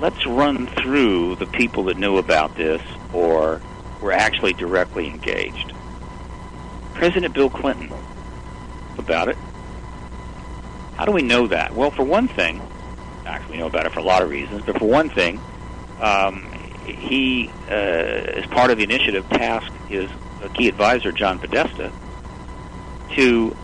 Let's 0.00 0.26
run 0.26 0.66
through 0.66 1.36
the 1.36 1.46
people 1.46 1.84
that 1.84 1.96
knew 1.96 2.18
about 2.18 2.56
this 2.56 2.82
or 3.12 3.62
were 4.02 4.12
actually 4.12 4.52
directly 4.52 5.06
engaged. 5.06 5.72
President 6.94 7.34
Bill 7.34 7.50
Clinton 7.50 7.90
about 8.98 9.28
it. 9.28 9.36
How 10.96 11.04
do 11.04 11.12
we 11.12 11.22
know 11.22 11.46
that? 11.46 11.74
Well, 11.74 11.90
for 11.90 12.04
one 12.04 12.28
thing, 12.28 12.60
actually, 13.26 13.52
we 13.52 13.58
know 13.58 13.66
about 13.66 13.86
it 13.86 13.92
for 13.92 14.00
a 14.00 14.04
lot 14.04 14.22
of 14.22 14.30
reasons, 14.30 14.62
but 14.64 14.78
for 14.78 14.86
one 14.86 15.10
thing, 15.10 15.40
um, 16.00 16.50
he, 16.86 17.50
uh, 17.68 17.72
as 17.72 18.46
part 18.46 18.70
of 18.70 18.78
the 18.78 18.84
initiative, 18.84 19.28
tasked 19.28 19.74
his 19.88 20.10
key 20.54 20.68
advisor, 20.68 21.12
John 21.12 21.38
Podesta, 21.38 21.92
to, 23.14 23.56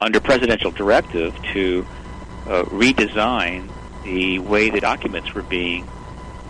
under 0.00 0.20
presidential 0.20 0.70
directive, 0.70 1.34
to 1.52 1.86
uh, 2.46 2.64
redesign 2.64 3.70
the 4.04 4.38
way 4.38 4.70
the 4.70 4.80
documents 4.80 5.34
were 5.34 5.42
being 5.42 5.86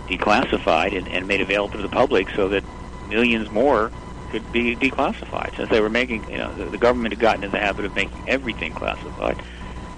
declassified 0.08 0.96
and, 0.96 1.08
and 1.08 1.26
made 1.26 1.40
available 1.40 1.76
to 1.76 1.82
the 1.82 1.88
public 1.88 2.28
so 2.30 2.48
that 2.48 2.62
millions 3.08 3.50
more 3.50 3.90
could 4.30 4.52
be 4.52 4.76
declassified. 4.76 5.56
Since 5.56 5.70
they 5.70 5.80
were 5.80 5.90
making, 5.90 6.30
you 6.30 6.38
know, 6.38 6.54
the, 6.54 6.66
the 6.66 6.78
government 6.78 7.14
had 7.14 7.20
gotten 7.20 7.44
in 7.44 7.50
the 7.50 7.58
habit 7.58 7.84
of 7.84 7.94
making 7.94 8.28
everything 8.28 8.72
classified 8.72 9.40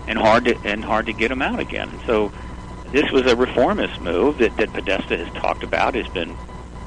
and 0.06 0.18
hard 0.18 0.46
to 0.46 0.56
and 0.64 0.84
hard 0.84 1.06
to 1.06 1.12
get 1.12 1.28
them 1.28 1.42
out 1.42 1.60
again. 1.60 1.90
So 2.06 2.32
this 2.92 3.10
was 3.10 3.26
a 3.26 3.36
reformist 3.36 4.00
move 4.00 4.38
that, 4.38 4.56
that 4.56 4.72
Podesta 4.72 5.16
has 5.16 5.32
talked 5.34 5.62
about, 5.62 5.94
has 5.94 6.08
been 6.08 6.36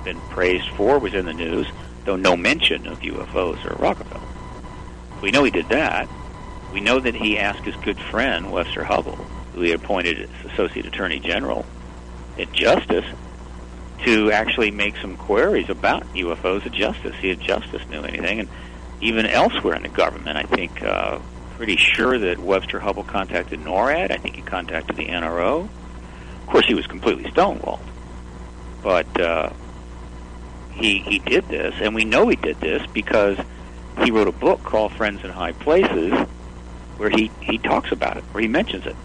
been 0.04 0.20
praised 0.22 0.70
for, 0.70 0.98
was 0.98 1.14
in 1.14 1.26
the 1.26 1.34
news, 1.34 1.68
though 2.06 2.16
no 2.16 2.36
mention 2.36 2.88
of 2.88 3.00
UFOs 3.00 3.64
or 3.66 3.76
Rockefeller. 3.76 4.22
We 5.22 5.30
know 5.30 5.44
he 5.44 5.52
did 5.52 5.70
that. 5.70 6.10
We 6.72 6.80
know 6.80 7.00
that 7.00 7.16
he 7.16 7.38
asked 7.38 7.66
his 7.66 7.76
good 7.78 8.00
friend 8.00 8.52
Webster 8.52 8.84
Hubbell, 8.84 9.16
who 9.54 9.62
he 9.62 9.72
appointed 9.72 10.22
as 10.22 10.52
Associate 10.52 10.86
Attorney 10.86 11.20
General 11.20 11.66
at 12.40 12.52
Justice, 12.54 13.06
to 14.04 14.32
actually 14.32 14.72
make 14.72 14.98
some 14.98 15.16
queries 15.18 15.70
about 15.70 16.04
UFOs 16.14 16.66
at 16.66 16.72
Justice. 16.72 17.16
See 17.22 17.30
if 17.30 17.40
Justice 17.40 17.88
knew 17.90 18.02
anything, 18.02 18.40
and 18.40 18.50
even 19.02 19.26
elsewhere 19.26 19.76
in 19.76 19.84
the 19.84 19.90
government, 19.90 20.38
I 20.38 20.44
think. 20.44 20.82
Uh, 20.82 21.20
pretty 21.62 21.78
sure 21.78 22.18
that 22.18 22.40
Webster 22.40 22.80
Hubbell 22.80 23.06
contacted 23.06 23.60
NORAD. 23.60 24.10
I 24.10 24.18
think 24.18 24.36
he 24.36 24.42
contacted 24.42 24.96
the 24.96 25.06
NRO 25.06 25.70
Of 26.42 26.48
course, 26.48 26.66
he 26.66 26.74
was 26.74 26.88
completely 26.88 27.26
stonewalled, 27.26 27.86
but 28.82 29.22
uh, 29.22 29.52
he 30.72 30.98
he 30.98 31.20
did 31.20 31.48
this, 31.50 31.76
and 31.80 31.94
we 31.94 32.04
know 32.04 32.28
he 32.30 32.36
did 32.36 32.60
this 32.60 32.82
because 32.94 33.38
he 34.04 34.10
wrote 34.10 34.28
a 34.28 34.32
book 34.32 34.64
called 34.64 34.92
Friends 34.94 35.24
in 35.24 35.30
High 35.30 35.52
Places, 35.52 36.12
where 36.98 37.10
he 37.10 37.32
he 37.42 37.58
talks 37.58 37.92
about 37.92 38.18
it, 38.18 38.24
where 38.26 38.42
he 38.42 38.48
mentions 38.48 38.86
it. 38.86 38.96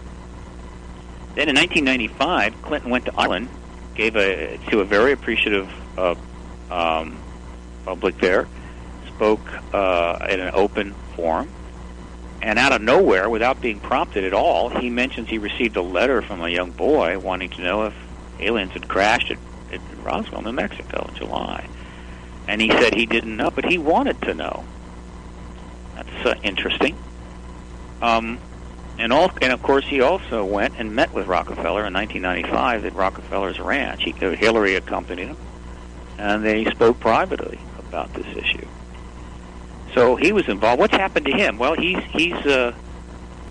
Then 1.35 1.49
in 1.49 1.55
1995, 1.55 2.61
Clinton 2.61 2.89
went 2.89 3.05
to 3.05 3.13
Ireland, 3.17 3.49
gave 3.95 4.15
a 4.15 4.57
to 4.69 4.79
a 4.81 4.85
very 4.85 5.11
appreciative 5.11 5.71
uh, 5.97 6.15
um, 6.71 7.17
public 7.85 8.17
there, 8.19 8.47
spoke 9.07 9.47
uh, 9.73 10.27
in 10.29 10.39
an 10.39 10.51
open 10.53 10.93
forum, 11.15 11.49
and 12.41 12.59
out 12.59 12.71
of 12.71 12.81
nowhere, 12.81 13.29
without 13.29 13.61
being 13.61 13.79
prompted 13.79 14.23
at 14.23 14.33
all, 14.33 14.69
he 14.69 14.89
mentions 14.89 15.27
he 15.29 15.37
received 15.37 15.75
a 15.75 15.81
letter 15.81 16.21
from 16.21 16.41
a 16.41 16.49
young 16.49 16.71
boy 16.71 17.17
wanting 17.17 17.49
to 17.51 17.61
know 17.61 17.85
if 17.85 17.93
aliens 18.39 18.73
had 18.73 18.87
crashed 18.87 19.31
at, 19.31 19.39
at 19.71 19.81
Roswell, 20.03 20.43
New 20.43 20.51
Mexico 20.51 21.07
in 21.09 21.15
July. 21.15 21.67
And 22.47 22.61
he 22.61 22.69
said 22.69 22.93
he 22.93 23.05
didn't 23.05 23.35
know, 23.35 23.49
but 23.49 23.65
he 23.65 23.77
wanted 23.77 24.21
to 24.21 24.33
know. 24.33 24.65
That's 25.95 26.25
uh, 26.25 26.35
interesting. 26.43 26.95
Um, 28.01 28.39
and, 28.97 29.13
all, 29.13 29.31
and 29.41 29.53
of 29.53 29.61
course, 29.61 29.85
he 29.85 30.01
also 30.01 30.43
went 30.43 30.75
and 30.79 30.95
met 30.95 31.13
with 31.13 31.27
Rockefeller 31.27 31.85
in 31.85 31.93
1995 31.93 32.85
at 32.85 32.93
Rockefeller's 32.93 33.59
ranch. 33.59 34.03
He, 34.03 34.13
uh, 34.13 34.31
Hillary 34.31 34.75
accompanied 34.75 35.27
him, 35.27 35.37
and 36.17 36.43
they 36.43 36.65
spoke 36.65 36.99
privately 36.99 37.59
about 37.79 38.13
this 38.13 38.25
issue. 38.35 38.67
So 39.93 40.15
he 40.15 40.31
was 40.31 40.47
involved. 40.47 40.79
What's 40.79 40.95
happened 40.95 41.25
to 41.27 41.31
him? 41.31 41.57
Well, 41.57 41.73
he's 41.73 42.03
he's 42.11 42.35
a, 42.45 42.75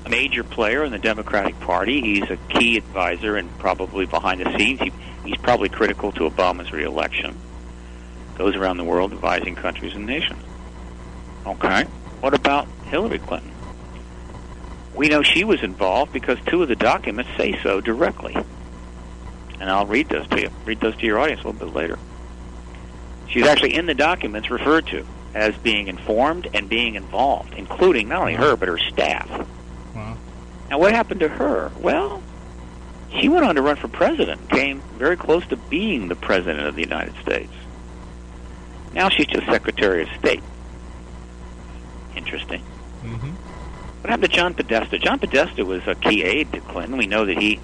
a 0.05 0.09
major 0.09 0.45
player 0.45 0.85
in 0.85 0.93
the 0.93 0.99
Democratic 0.99 1.59
Party. 1.61 2.01
He's 2.01 2.31
a 2.31 2.37
key 2.49 2.77
advisor 2.77 3.37
and 3.37 3.51
probably 3.59 4.07
behind 4.07 4.41
the 4.41 4.57
scenes. 4.57 4.81
He, 4.81 4.93
he's 5.25 5.39
probably 5.39 5.69
critical 5.69 6.13
to 6.13 6.29
Obama's 6.29 6.73
reelection. 6.73 7.37
Goes 8.37 8.55
around 8.55 8.77
the 8.77 8.85
world 8.85 9.13
advising 9.13 9.55
countries 9.55 9.95
and 9.95 10.07
nations. 10.07 10.43
Okay. 11.47 11.85
What 12.21 12.35
about 12.35 12.69
Hillary 12.85 13.19
Clinton? 13.19 13.53
We 14.97 15.09
know 15.09 15.23
she 15.23 15.45
was 15.45 15.63
involved 15.63 16.13
because 16.13 16.39
two 16.47 16.63
of 16.63 16.69
the 16.69 16.77
documents 16.77 17.31
say 17.37 17.61
so 17.63 17.81
directly. 17.81 18.35
And 19.61 19.71
I'll 19.71 19.87
read 19.87 20.09
those 20.09 20.27
to 20.29 20.41
you. 20.41 20.51
Read 20.65 20.81
those 20.81 20.97
to 20.97 21.07
your 21.07 21.19
audience 21.19 21.43
a 21.43 21.49
little 21.49 21.67
bit 21.67 21.75
later. 21.75 21.99
She's 23.29 23.47
actually 23.47 23.75
in 23.75 23.87
the 23.87 23.95
documents 23.95 24.51
referred 24.51 24.87
to 24.89 25.07
as 25.35 25.55
being 25.59 25.89
informed 25.89 26.49
and 26.55 26.69
being 26.69 26.95
involved, 26.95 27.53
including 27.55 28.09
not 28.09 28.21
only 28.21 28.35
her 28.35 28.57
but 28.57 28.69
her 28.69 28.79
staff. 28.79 29.29
Wow. 29.95 30.17
Now, 30.71 30.79
what 30.79 30.93
happened 30.93 31.21
to 31.21 31.29
her? 31.29 31.71
Well, 31.79 32.23
she 33.21 33.29
went 33.29 33.45
on 33.45 33.55
to 33.57 33.63
run 33.63 33.77
for 33.77 33.89
president, 33.89 34.49
came 34.49 34.81
very 34.97 35.17
close 35.17 35.47
to 35.49 35.57
being 35.57 36.09
the 36.09 36.17
president 36.17 36.67
of 36.67 36.75
the 36.75 36.83
United 36.83 37.15
States. 37.21 37.53
Now 38.95 39.11
she's 39.11 39.27
just 39.27 39.47
Secretary 39.47 40.03
of 40.03 40.09
State. 40.19 40.43
Interesting. 42.17 42.63
Mm-hmm. 43.03 43.46
What 44.07 44.11
happened 44.11 44.33
to 44.33 44.37
John 44.39 44.55
Podesta? 44.55 44.99
John 45.01 45.19
Podesta 45.19 45.65
was 45.65 45.85
a 45.89 45.97
key 45.97 46.23
aide 46.23 46.53
to 46.53 46.61
Clinton. 46.61 46.97
We 46.97 47.09
know 47.09 47.27
that 47.27 47.37
he 47.37 47.59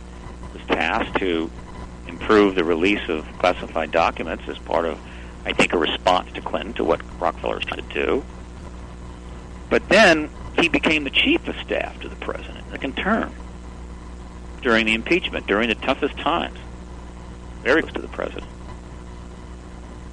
was 0.52 0.60
tasked 0.66 1.16
to 1.18 1.48
improve 2.08 2.56
the 2.56 2.64
release 2.64 3.08
of 3.08 3.24
classified 3.38 3.92
documents 3.92 4.48
as 4.48 4.58
part 4.58 4.84
of 4.84 4.98
I 5.44 5.52
think, 5.52 5.72
a 5.72 5.78
response 5.78 6.32
to 6.32 6.40
Clinton, 6.40 6.72
to 6.74 6.84
what 6.84 7.00
Rockefeller 7.20 7.54
was 7.54 7.64
trying 7.64 7.86
to 7.86 7.94
do. 7.94 8.24
But 9.70 9.88
then 9.88 10.30
he 10.58 10.68
became 10.68 11.04
the 11.04 11.10
chief 11.10 11.46
of 11.46 11.54
staff 11.58 12.00
to 12.00 12.08
the 12.08 12.16
president, 12.16 12.68
second 12.72 12.96
term, 12.96 13.32
during 14.62 14.86
the 14.86 14.94
impeachment, 14.94 15.46
during 15.46 15.68
the 15.68 15.76
toughest 15.76 16.18
times, 16.18 16.58
very 17.62 17.82
close 17.82 17.94
to 17.94 18.02
the 18.02 18.08
president. 18.08 18.50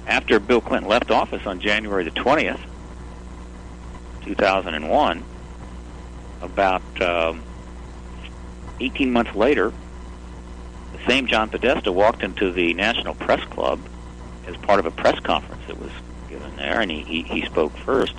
After 0.06 0.38
Bill 0.38 0.60
Clinton 0.60 0.88
left 0.88 1.10
office 1.10 1.44
on 1.44 1.58
January 1.58 2.04
the 2.04 2.12
20th, 2.12 2.60
2001, 4.22 5.24
about 6.40 7.02
um, 7.02 7.42
18 8.80 9.12
months 9.12 9.34
later, 9.34 9.72
the 10.92 11.06
same 11.06 11.26
John 11.26 11.48
Podesta 11.50 11.92
walked 11.92 12.22
into 12.22 12.52
the 12.52 12.74
National 12.74 13.14
Press 13.14 13.44
Club 13.44 13.80
as 14.46 14.56
part 14.56 14.80
of 14.80 14.86
a 14.86 14.90
press 14.90 15.18
conference 15.20 15.62
that 15.66 15.78
was 15.78 15.92
given 16.28 16.56
there, 16.56 16.80
and 16.80 16.90
he, 16.90 17.02
he, 17.02 17.22
he 17.22 17.46
spoke 17.46 17.76
first. 17.78 18.14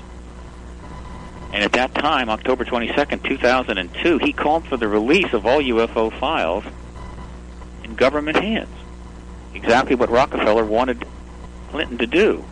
And 1.54 1.64
at 1.64 1.74
that 1.74 1.94
time, 1.94 2.30
October 2.30 2.64
22nd, 2.64 3.28
2002, 3.28 4.20
he 4.20 4.32
called 4.32 4.66
for 4.68 4.78
the 4.78 4.88
release 4.88 5.34
of 5.34 5.46
all 5.46 5.60
UFO 5.60 6.18
files 6.18 6.64
in 7.84 7.96
government 7.96 8.38
hands. 8.38 8.70
Exactly 9.54 9.96
what 9.96 10.10
Rockefeller 10.10 10.64
wanted 10.64 11.06
Clinton 11.70 11.98
to 11.98 12.08
do. 12.08 12.46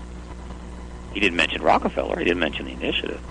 He 1.14 1.22
didn't 1.22 1.38
mention 1.38 1.62
Rockefeller. 1.62 2.20
He 2.20 2.26
didn't 2.26 2.40
mention 2.40 2.66
the 2.66 2.74
initiative. 2.74 3.22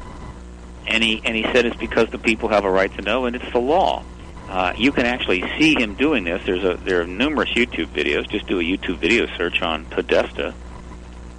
And 0.88 1.04
he, 1.04 1.20
and 1.24 1.36
he 1.36 1.42
said 1.44 1.66
it's 1.66 1.76
because 1.76 2.08
the 2.08 2.18
people 2.18 2.48
have 2.48 2.64
a 2.64 2.70
right 2.70 2.92
to 2.96 3.02
know, 3.02 3.26
and 3.26 3.36
it's 3.36 3.52
the 3.52 3.60
law. 3.60 4.04
Uh, 4.48 4.72
you 4.76 4.90
can 4.90 5.04
actually 5.04 5.42
see 5.58 5.74
him 5.78 5.94
doing 5.94 6.24
this. 6.24 6.42
There's 6.46 6.64
a 6.64 6.74
there 6.82 7.02
are 7.02 7.06
numerous 7.06 7.50
YouTube 7.50 7.88
videos. 7.88 8.28
Just 8.30 8.46
do 8.46 8.58
a 8.58 8.62
YouTube 8.62 8.96
video 8.96 9.26
search 9.36 9.60
on 9.60 9.84
Podesta, 9.84 10.54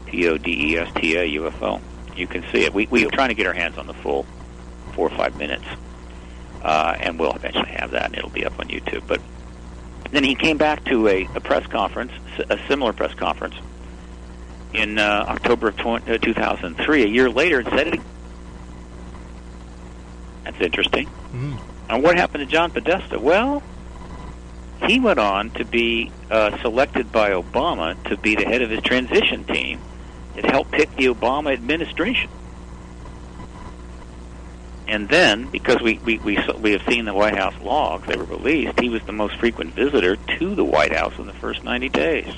P 0.06 0.28
O 0.28 0.38
D 0.38 0.74
E 0.74 0.78
S 0.78 0.94
T 0.96 1.16
A 1.16 1.28
UFO. 1.40 1.82
You 2.16 2.28
can 2.28 2.44
see 2.52 2.66
it. 2.66 2.74
We 2.74 2.86
we 2.86 3.06
are 3.08 3.10
trying 3.10 3.30
to 3.30 3.36
get 3.36 3.48
our 3.48 3.54
hands 3.54 3.80
on 3.80 3.88
the 3.88 3.96
full 3.96 4.28
four 4.94 5.08
or 5.08 5.18
five 5.18 5.36
minutes, 5.38 5.66
uh, 6.62 6.96
and 7.00 7.18
we'll 7.18 7.34
eventually 7.34 7.72
have 7.72 7.92
that, 7.92 8.06
and 8.06 8.18
it'll 8.18 8.30
be 8.30 8.46
up 8.46 8.60
on 8.60 8.68
YouTube. 8.68 9.08
But 9.08 9.22
then 10.12 10.24
he 10.24 10.36
came 10.36 10.58
back 10.58 10.86
to 10.86 11.08
a, 11.08 11.28
a 11.36 11.40
press 11.40 11.66
conference, 11.66 12.12
a 12.50 12.60
similar 12.68 12.94
press 12.94 13.16
conference, 13.16 13.56
in 14.74 15.00
uh, 15.00 15.26
October 15.28 15.70
of 15.70 15.78
20, 15.78 16.12
uh, 16.12 16.18
2003, 16.20 17.04
a 17.04 17.08
year 17.08 17.30
later, 17.30 17.60
and 17.60 17.70
said 17.70 17.88
it. 17.88 18.00
That's 20.50 20.64
interesting. 20.64 21.08
Mm. 21.32 21.60
And 21.90 22.04
what 22.04 22.18
happened 22.18 22.44
to 22.44 22.52
John 22.52 22.72
Podesta? 22.72 23.20
Well, 23.20 23.62
he 24.88 25.00
went 25.00 25.20
on 25.20 25.52
to 25.52 25.66
be 25.66 26.12
uh, 26.32 26.60
selected 26.62 27.12
by 27.12 27.32
Obama 27.32 28.02
to 28.06 28.18
be 28.18 28.36
the 28.36 28.46
head 28.46 28.62
of 28.64 28.72
his 28.72 28.82
transition 28.82 29.44
team 29.44 29.80
that 30.36 30.46
helped 30.46 30.72
pick 30.72 30.96
the 30.96 31.06
Obama 31.06 31.54
administration. 31.54 32.32
And 34.88 35.08
then, 35.08 35.52
because 35.52 35.82
we, 35.82 36.00
we, 36.00 36.18
we, 36.18 36.40
we 36.60 36.72
have 36.72 36.82
seen 36.90 37.06
the 37.06 37.14
White 37.14 37.36
House 37.36 37.54
logs 37.62 38.08
that 38.08 38.18
were 38.18 38.24
released, 38.24 38.80
he 38.80 38.90
was 38.90 39.04
the 39.04 39.12
most 39.12 39.36
frequent 39.36 39.76
visitor 39.76 40.16
to 40.16 40.56
the 40.56 40.66
White 40.66 40.96
House 40.96 41.14
in 41.20 41.28
the 41.28 41.34
first 41.34 41.64
90 41.64 41.90
days. 41.90 42.34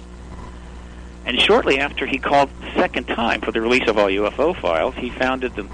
And 1.26 1.40
shortly 1.40 1.80
after 1.80 2.06
he 2.06 2.18
called 2.18 2.50
the 2.60 2.74
second 2.74 3.06
time 3.06 3.40
for 3.40 3.54
the 3.54 3.62
release 3.62 3.88
of 3.88 3.98
all 3.98 4.08
UFO 4.08 4.60
files, 4.60 4.96
he 4.96 5.10
founded 5.12 5.56
the, 5.56 5.66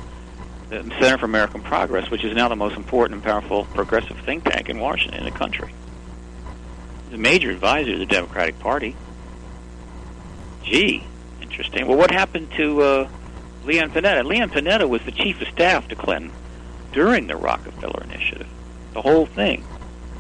the 0.70 0.84
Center 1.00 1.18
for 1.18 1.26
American 1.26 1.62
Progress, 1.62 2.10
which 2.10 2.24
is 2.24 2.36
now 2.36 2.48
the 2.50 2.56
most 2.56 2.76
important 2.76 3.16
and 3.16 3.24
powerful 3.24 3.66
progressive 3.66 4.18
think 4.20 4.44
tank 4.44 4.70
in 4.70 4.80
Washington, 4.80 5.20
in 5.20 5.26
the 5.26 5.38
country. 5.38 5.74
The 7.12 7.18
major 7.18 7.52
advisor 7.52 7.94
to 7.94 7.98
the 7.98 8.06
Democratic 8.06 8.60
Party. 8.60 8.96
Gee, 10.64 11.04
interesting. 11.42 11.88
Well, 11.88 11.98
what 11.98 12.12
happened 12.12 12.52
to 12.58 12.82
uh, 12.82 13.10
Leon 13.64 13.92
Panetta? 13.92 14.26
Leon 14.26 14.50
Panetta 14.50 14.90
was 14.90 15.02
the 15.04 15.12
chief 15.12 15.42
of 15.42 15.48
staff 15.48 15.88
to 15.88 15.96
Clinton 15.96 16.32
during 16.92 17.28
the 17.28 17.38
Rockefeller 17.38 18.04
Initiative, 18.04 18.48
the 18.94 19.02
whole 19.02 19.26
thing. 19.26 19.64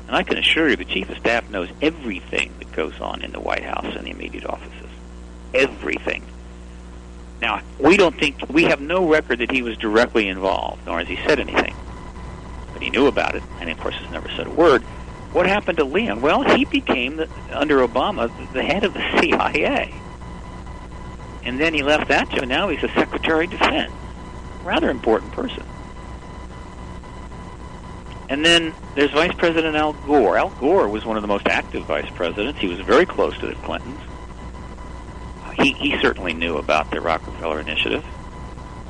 And 0.08 0.16
I 0.16 0.24
can 0.24 0.38
assure 0.38 0.70
you, 0.70 0.78
the 0.78 0.86
chief 0.86 1.10
of 1.10 1.18
staff 1.18 1.50
knows 1.50 1.70
everything 1.82 2.54
that 2.60 2.72
goes 2.72 2.98
on 3.02 3.22
in 3.22 3.34
the 3.34 3.42
White 3.42 3.64
House 3.64 3.94
and 3.96 4.08
the 4.08 4.12
immediate 4.12 4.46
offices. 4.46 4.90
Everything. 5.54 6.24
Now, 7.42 7.62
we 7.80 7.98
don't 7.98 8.18
think, 8.18 8.50
we 8.50 8.64
have 8.64 8.82
no 8.82 9.08
record 9.08 9.40
that 9.40 9.52
he 9.52 9.62
was 9.62 9.78
directly 9.78 10.28
involved, 10.28 10.86
nor 10.86 11.00
has 11.00 11.08
he 11.08 11.18
said 11.18 11.40
anything. 11.40 11.76
But 12.74 12.82
he 12.82 12.90
knew 12.90 13.08
about 13.08 13.36
it, 13.36 13.44
and 13.60 13.70
of 13.70 13.80
course 13.80 13.96
has 13.96 14.12
never 14.12 14.30
said 14.30 14.48
a 14.48 14.52
word. 14.52 14.82
What 15.34 15.46
happened 15.46 15.78
to 15.78 15.84
Leon? 15.84 16.22
Well, 16.22 16.44
he 16.44 16.66
became, 16.66 17.18
the, 17.18 17.30
under 17.52 17.86
Obama, 17.86 18.32
the 18.54 18.64
head 18.64 18.84
of 18.84 18.94
the 18.94 19.20
CIA. 19.20 19.94
And 21.44 21.60
then 21.60 21.74
he 21.74 21.84
left 21.84 22.08
that 22.08 22.30
job, 22.30 22.40
and 22.40 22.50
now 22.50 22.70
he's 22.70 22.82
the 22.82 22.90
Secretary 22.90 23.46
of 23.46 23.52
Defense. 23.52 23.92
Rather 24.64 24.90
important 24.90 25.32
person. 25.32 25.64
And 28.30 28.44
then 28.44 28.74
there's 28.96 29.12
Vice 29.12 29.34
President 29.36 29.76
Al 29.76 29.94
Gore. 29.94 30.38
Al 30.38 30.50
Gore 30.50 30.90
was 30.90 31.06
one 31.06 31.16
of 31.16 31.22
the 31.22 31.28
most 31.28 31.48
active 31.48 31.86
vice 31.86 32.10
presidents. 32.12 32.60
He 32.60 32.68
was 32.68 32.80
very 32.80 33.06
close 33.06 33.38
to 33.40 33.48
the 33.48 33.56
Clintons. 33.56 34.00
He, 35.62 35.72
he 35.74 36.00
certainly 36.02 36.34
knew 36.34 36.58
about 36.58 36.92
the 36.92 37.02
Rockefeller 37.02 37.60
Initiative. 37.60 38.04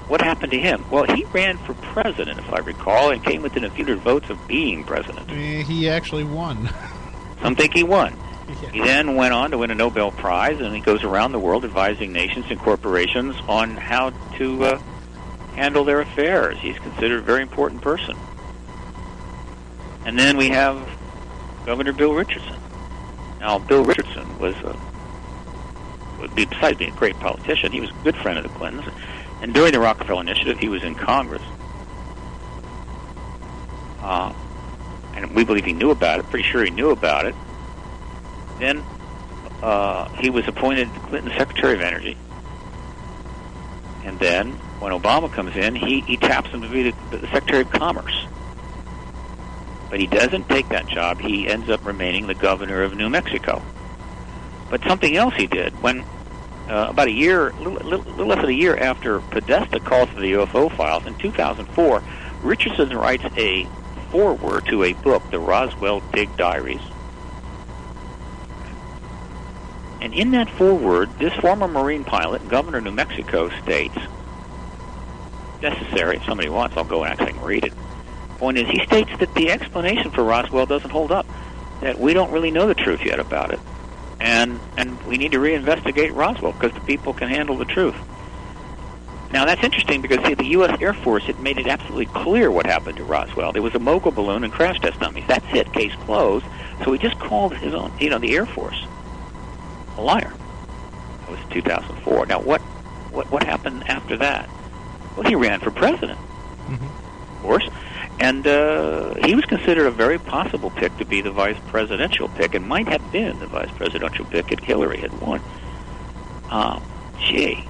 What 0.07 0.22
happened 0.22 0.51
to 0.53 0.59
him? 0.59 0.86
Well, 0.89 1.03
he 1.03 1.24
ran 1.26 1.57
for 1.59 1.74
president, 1.74 2.39
if 2.39 2.51
I 2.53 2.59
recall, 2.59 3.11
and 3.11 3.24
came 3.24 3.41
within 3.41 3.63
a 3.65 3.70
few 3.70 3.84
hundred 3.86 3.99
votes 4.01 4.30
of 4.30 4.47
being 4.47 4.84
president. 4.84 5.30
Eh, 5.30 5.63
He 5.63 5.89
actually 5.89 6.24
won. 6.24 6.70
Some 7.41 7.55
think 7.55 7.74
he 7.74 7.84
won. 7.84 8.15
Yeah. 8.63 8.70
He 8.72 8.80
then 8.82 9.15
went 9.15 9.34
on 9.34 9.51
to 9.51 9.57
win 9.57 9.72
a 9.72 9.76
Nobel 9.76 10.11
Prize, 10.11 10.59
and 10.61 10.74
he 10.74 10.80
goes 10.82 11.03
around 11.03 11.34
the 11.34 11.39
world 11.39 11.65
advising 11.65 12.13
nations 12.13 12.45
and 12.49 12.57
corporations 12.59 13.36
on 13.49 13.72
how 13.76 14.11
to 14.38 14.63
uh, 14.63 14.80
handle 15.55 15.84
their 15.84 15.99
affairs. 15.99 16.57
He's 16.59 16.78
considered 16.80 17.20
a 17.20 17.24
very 17.24 17.41
important 17.41 17.82
person. 17.82 18.15
And 20.05 20.18
then 20.18 20.38
we 20.38 20.47
have 20.49 20.88
Governor 21.65 21.91
Bill 21.91 22.13
Richardson. 22.13 22.55
Now, 23.41 23.59
Bill 23.59 23.84
Richardson 23.84 24.39
was, 24.39 24.55
a, 24.57 24.78
besides 26.36 26.78
being 26.78 26.93
a 26.93 26.95
great 26.95 27.20
politician, 27.20 27.72
he 27.72 27.82
was 27.82 27.89
a 27.89 28.03
good 28.03 28.15
friend 28.18 28.38
of 28.38 28.43
the 28.43 28.49
Clintons. 28.57 28.86
And 29.41 29.53
during 29.53 29.72
the 29.72 29.80
Rockefeller 29.80 30.22
Initiative, 30.22 30.57
he 30.57 30.70
was 30.70 30.84
in 30.84 30.95
Congress. 30.95 31.43
Uh, 34.01 34.34
and 35.15 35.36
we 35.36 35.43
believe 35.43 35.65
he 35.65 35.74
knew 35.74 35.91
about 35.91 36.20
it. 36.20 36.30
Pretty 36.30 36.47
sure 36.47 36.63
he 36.63 36.72
knew 36.72 36.91
about 36.91 37.26
it. 37.26 37.36
Then 38.59 38.84
uh, 39.61 40.07
he 40.20 40.30
was 40.30 40.47
appointed 40.47 40.89
Clinton 41.07 41.32
Secretary 41.38 41.74
of 41.74 41.82
Energy. 41.82 42.18
And 44.03 44.18
then, 44.20 44.53
when 44.80 44.93
Obama 44.93 45.32
comes 45.32 45.55
in, 45.55 45.76
he, 45.76 46.01
he 46.01 46.18
taps 46.18 46.49
him 46.49 46.61
to 46.61 46.70
be 46.70 46.91
the, 46.91 47.18
the 47.18 47.28
Secretary 47.28 47.61
of 47.61 47.72
Commerce. 47.72 48.26
But 49.89 49.99
he 49.99 50.07
doesn't 50.07 50.47
take 50.49 50.70
that 50.70 50.88
job. 50.88 51.20
He 51.20 51.47
ends 51.47 51.70
up 51.70 51.86
remaining 51.86 52.28
the 52.28 52.36
governor 52.36 52.84
of 52.84 52.95
New 52.95 53.09
Mexico. 53.09 53.61
But 54.70 54.84
something 54.84 55.15
else 55.15 55.36
he 55.36 55.47
did 55.47 55.82
when 55.82 56.03
uh, 56.70 56.88
about 56.89 57.07
a 57.07 57.11
year, 57.11 57.53
little, 57.59 57.74
little, 57.74 57.99
little 57.99 58.26
less 58.28 58.41
than 58.41 58.49
a 58.49 58.53
year 58.53 58.76
after 58.76 59.22
Podesta 59.22 59.80
calls 59.80 60.09
for 60.09 60.20
the 60.20 60.34
UFO 60.34 60.76
files 60.76 61.05
in 61.05 61.15
2004, 61.15 62.03
Richardson 62.43 62.89
writes 62.89 63.24
a 63.38 63.65
foreword 64.11 64.65
to 64.68 64.84
a 64.84 64.93
book, 64.93 65.24
the 65.32 65.39
Roswell 65.39 66.01
Dig 66.11 66.36
Diaries. 66.36 66.82
And 70.01 70.13
in 70.13 70.32
that 70.32 70.49
foreword, 70.49 71.09
this 71.18 71.34
former 71.36 71.68
Marine 71.68 72.03
pilot, 72.03 72.47
Governor 72.49 72.78
of 72.80 72.84
New 72.84 72.91
Mexico, 72.91 73.49
states, 73.61 73.97
necessary, 75.61 76.18
if 76.18 76.26
somebody 76.26 76.49
wants, 76.49 76.78
I'll 76.78 76.84
go 76.84 77.03
and 77.03 77.11
actually 77.11 77.39
read 77.39 77.63
it. 77.65 77.74
Point 78.38 78.57
is, 78.59 78.68
he 78.68 78.86
states 78.86 79.09
that 79.20 79.34
the 79.34 79.49
explanation 79.49 80.11
for 80.11 80.24
Roswell 80.24 80.68
doesn't 80.68 80.91
hold 80.91 81.11
up, 81.11 81.26
that 81.82 81.99
we 81.99 82.13
don't 82.13 82.32
really 82.32 82.51
know 82.51 82.68
the 82.68 82.76
truth 82.76 83.03
yet 83.03 83.20
about 83.20 83.51
it, 83.51 83.59
and 84.20 84.59
and 84.78 85.01
we 85.05 85.18
need 85.18 85.32
to 85.32 85.39
reinvestigate 85.39 86.15
Roswell 86.15 86.53
because 86.53 86.74
the 86.74 86.82
people 86.82 87.13
can 87.13 87.30
handle 87.30 87.57
the 87.57 87.65
truth. 87.65 87.95
Now 89.32 89.45
that's 89.45 89.63
interesting 89.63 90.01
because 90.01 90.26
see, 90.26 90.34
the 90.34 90.45
U.S. 90.45 90.80
Air 90.82 90.93
Force 90.93 91.24
had 91.24 91.39
made 91.39 91.57
it 91.57 91.68
absolutely 91.68 92.05
clear 92.07 92.49
what 92.49 92.65
happened 92.65 92.97
to 92.97 93.03
Roswell. 93.03 93.51
There 93.51 93.61
was 93.61 93.76
a 93.76 93.80
mogul 93.80 94.11
balloon 94.11 94.43
and 94.43 94.53
crash 94.53 94.80
test 94.80 94.99
dummies. 94.99 95.26
That's 95.28 95.45
it. 95.53 95.72
Case 95.74 95.93
closed. 96.01 96.45
So 96.84 96.93
he 96.93 96.99
just 96.99 97.20
called 97.20 97.55
his 97.55 97.74
own, 97.74 97.91
you 97.99 98.09
know, 98.09 98.20
the 98.20 98.36
Air 98.36 98.45
Force 98.45 98.86
a 99.97 100.01
liar. 100.01 100.34
That 101.22 101.32
was 101.32 101.39
2004. 101.49 102.28
Now 102.28 102.39
what 102.39 102.61
what 103.11 103.30
what 103.32 103.43
happened 103.43 103.88
after 103.88 104.18
that? 104.18 104.49
Well, 105.15 105.28
he 105.28 105.36
ran 105.36 105.59
for 105.59 105.72
president, 105.72 106.20
mm-hmm. 106.20 106.86
of 106.86 107.41
course, 107.41 107.68
and 108.20 108.45
uh, 108.47 109.13
he 109.26 109.36
was 109.36 109.45
considered 109.45 109.86
a 109.86 109.91
very 109.91 110.18
possible 110.18 110.72
pick 110.72 110.95
to 110.97 111.05
be 111.05 111.22
the 111.22 111.32
vice 111.32 111.57
presidential 111.68 112.28
pick, 112.30 112.55
and 112.55 112.68
might 112.68 112.88
have 112.88 113.11
been 113.11 113.38
the 113.39 113.47
vice 113.47 113.72
presidential 113.72 114.26
pick 114.26 114.51
if 114.51 114.59
Hillary 114.59 114.97
had 114.97 115.20
won. 115.22 115.41
Um, 116.49 116.84
gee, 117.20 117.63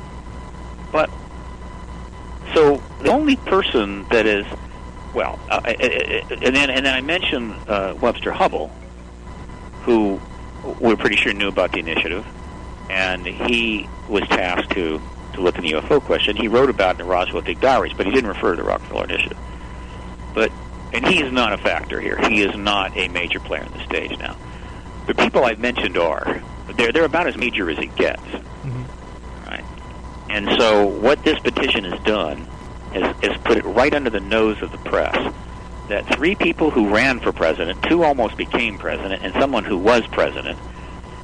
but 0.92 1.10
so 2.54 2.82
the 3.02 3.10
only 3.10 3.36
person 3.36 4.08
that 4.10 4.26
is 4.26 4.46
well, 5.14 5.40
uh, 5.50 5.62
uh, 5.66 5.70
uh, 5.70 6.36
and 6.42 6.56
then 6.56 6.70
and 6.70 6.86
then 6.86 6.94
I 6.94 7.02
mentioned 7.02 7.56
uh, 7.68 7.96
Webster 8.00 8.32
Hubbell, 8.32 8.70
who 9.82 10.22
we're 10.80 10.96
pretty 10.96 11.18
sure 11.18 11.34
knew 11.34 11.48
about 11.48 11.72
the 11.72 11.80
initiative, 11.80 12.26
and 12.90 13.26
he 13.26 13.90
was 14.08 14.24
tasked 14.30 14.72
to 14.72 15.02
to 15.34 15.42
look 15.42 15.58
in 15.58 15.64
the 15.64 15.72
UFO 15.72 16.02
question. 16.02 16.36
He 16.36 16.48
wrote 16.48 16.70
about 16.70 16.96
it 16.96 17.02
in 17.02 17.08
the 17.08 17.12
Roswell 17.12 17.42
Dig 17.42 17.60
Diaries, 17.60 17.94
but 17.94 18.06
he 18.06 18.12
didn't 18.12 18.30
refer 18.30 18.52
to 18.52 18.62
the 18.62 18.68
Rockefeller 18.68 19.06
Initiative. 19.06 19.38
But 20.34 20.52
and 20.94 21.06
he 21.06 21.22
is 21.22 21.32
not 21.32 21.54
a 21.54 21.58
factor 21.58 22.00
here. 22.00 22.18
He 22.30 22.42
is 22.42 22.56
not 22.56 22.96
a 22.96 23.08
major 23.10 23.40
player 23.40 23.64
on 23.64 23.72
the 23.72 23.84
stage 23.84 24.18
now. 24.18 24.36
The 25.06 25.16
people 25.16 25.44
I've 25.44 25.60
mentioned 25.60 25.98
are 25.98 26.42
they're 26.76 26.92
they're 26.92 27.06
about 27.06 27.28
as 27.28 27.38
major 27.38 27.70
as 27.70 27.78
it 27.78 27.96
gets, 27.96 28.22
mm-hmm. 28.22 29.50
right? 29.50 29.64
And 30.30 30.48
so 30.60 30.86
what 30.86 31.24
this 31.24 31.40
petition 31.40 31.84
has 31.86 32.00
done 32.04 32.48
is, 32.94 33.32
is 33.32 33.38
put 33.44 33.58
it 33.58 33.66
right 33.66 33.94
under 33.94 34.10
the 34.10 34.20
nose 34.20 34.62
of 34.62 34.72
the 34.72 34.78
press 34.78 35.34
that 35.90 36.06
three 36.16 36.36
people 36.36 36.70
who 36.70 36.94
ran 36.94 37.20
for 37.20 37.32
president, 37.32 37.82
two 37.84 38.04
almost 38.04 38.36
became 38.36 38.78
president, 38.78 39.24
and 39.24 39.34
someone 39.36 39.64
who 39.64 39.78
was 39.78 40.06
president, 40.08 40.60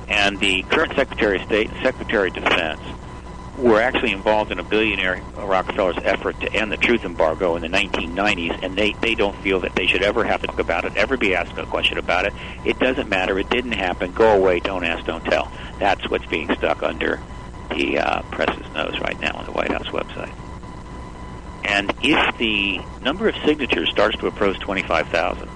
and 0.08 0.40
the 0.40 0.64
current 0.64 0.94
Secretary 0.96 1.38
of 1.38 1.46
State 1.46 1.70
and 1.70 1.84
Secretary 1.84 2.30
of 2.30 2.36
Defense 2.36 2.82
were 3.58 3.80
actually 3.80 4.12
involved 4.12 4.52
in 4.52 4.60
a 4.60 4.64
billionaire 4.64 5.22
Rockefeller's 5.36 5.98
effort 6.04 6.40
to 6.42 6.52
end 6.52 6.72
the 6.72 6.78
truth 6.78 7.06
embargo 7.06 7.56
in 7.56 7.62
the 7.62 7.68
1990s, 7.68 8.60
and 8.64 8.76
they, 8.76 8.94
they 8.94 9.16
don't 9.16 9.36
feel 9.38 9.60
that 9.62 9.76
they 9.76 9.86
should 9.86 10.02
ever 10.02 10.24
have 10.24 10.42
to 10.42 10.48
talk 10.48 10.60
about 10.60 10.86
it, 10.86 10.96
ever 10.96 11.18
be 11.18 11.36
asked 11.36 11.58
a 11.58 11.66
question 11.66 11.98
about 11.98 12.26
it. 12.26 12.34
It 12.66 12.80
doesn't 12.80 13.10
matter. 13.10 13.38
It 13.38 13.50
didn't 13.50 13.74
happen. 13.74 14.12
Go 14.12 14.36
away. 14.36 14.60
Don't 14.60 14.84
ask. 14.84 15.06
Don't 15.06 15.24
tell. 15.24 15.52
That's 15.80 16.10
what's 16.10 16.26
being 16.26 16.54
stuck 16.56 16.82
under 16.82 17.20
the 17.70 18.00
uh, 18.00 18.22
press's 18.24 18.72
nose 18.74 19.00
right 19.00 19.20
now 19.20 19.34
on 19.34 19.46
the 19.46 19.52
White 19.52 19.72
House 19.72 19.88
website. 19.88 20.34
And 21.66 21.94
if 22.02 22.38
the 22.38 22.80
number 23.02 23.28
of 23.28 23.36
signatures 23.46 23.90
starts 23.90 24.18
to 24.18 24.28
approach 24.28 24.60
25,000, 24.60 25.48
the 25.48 25.52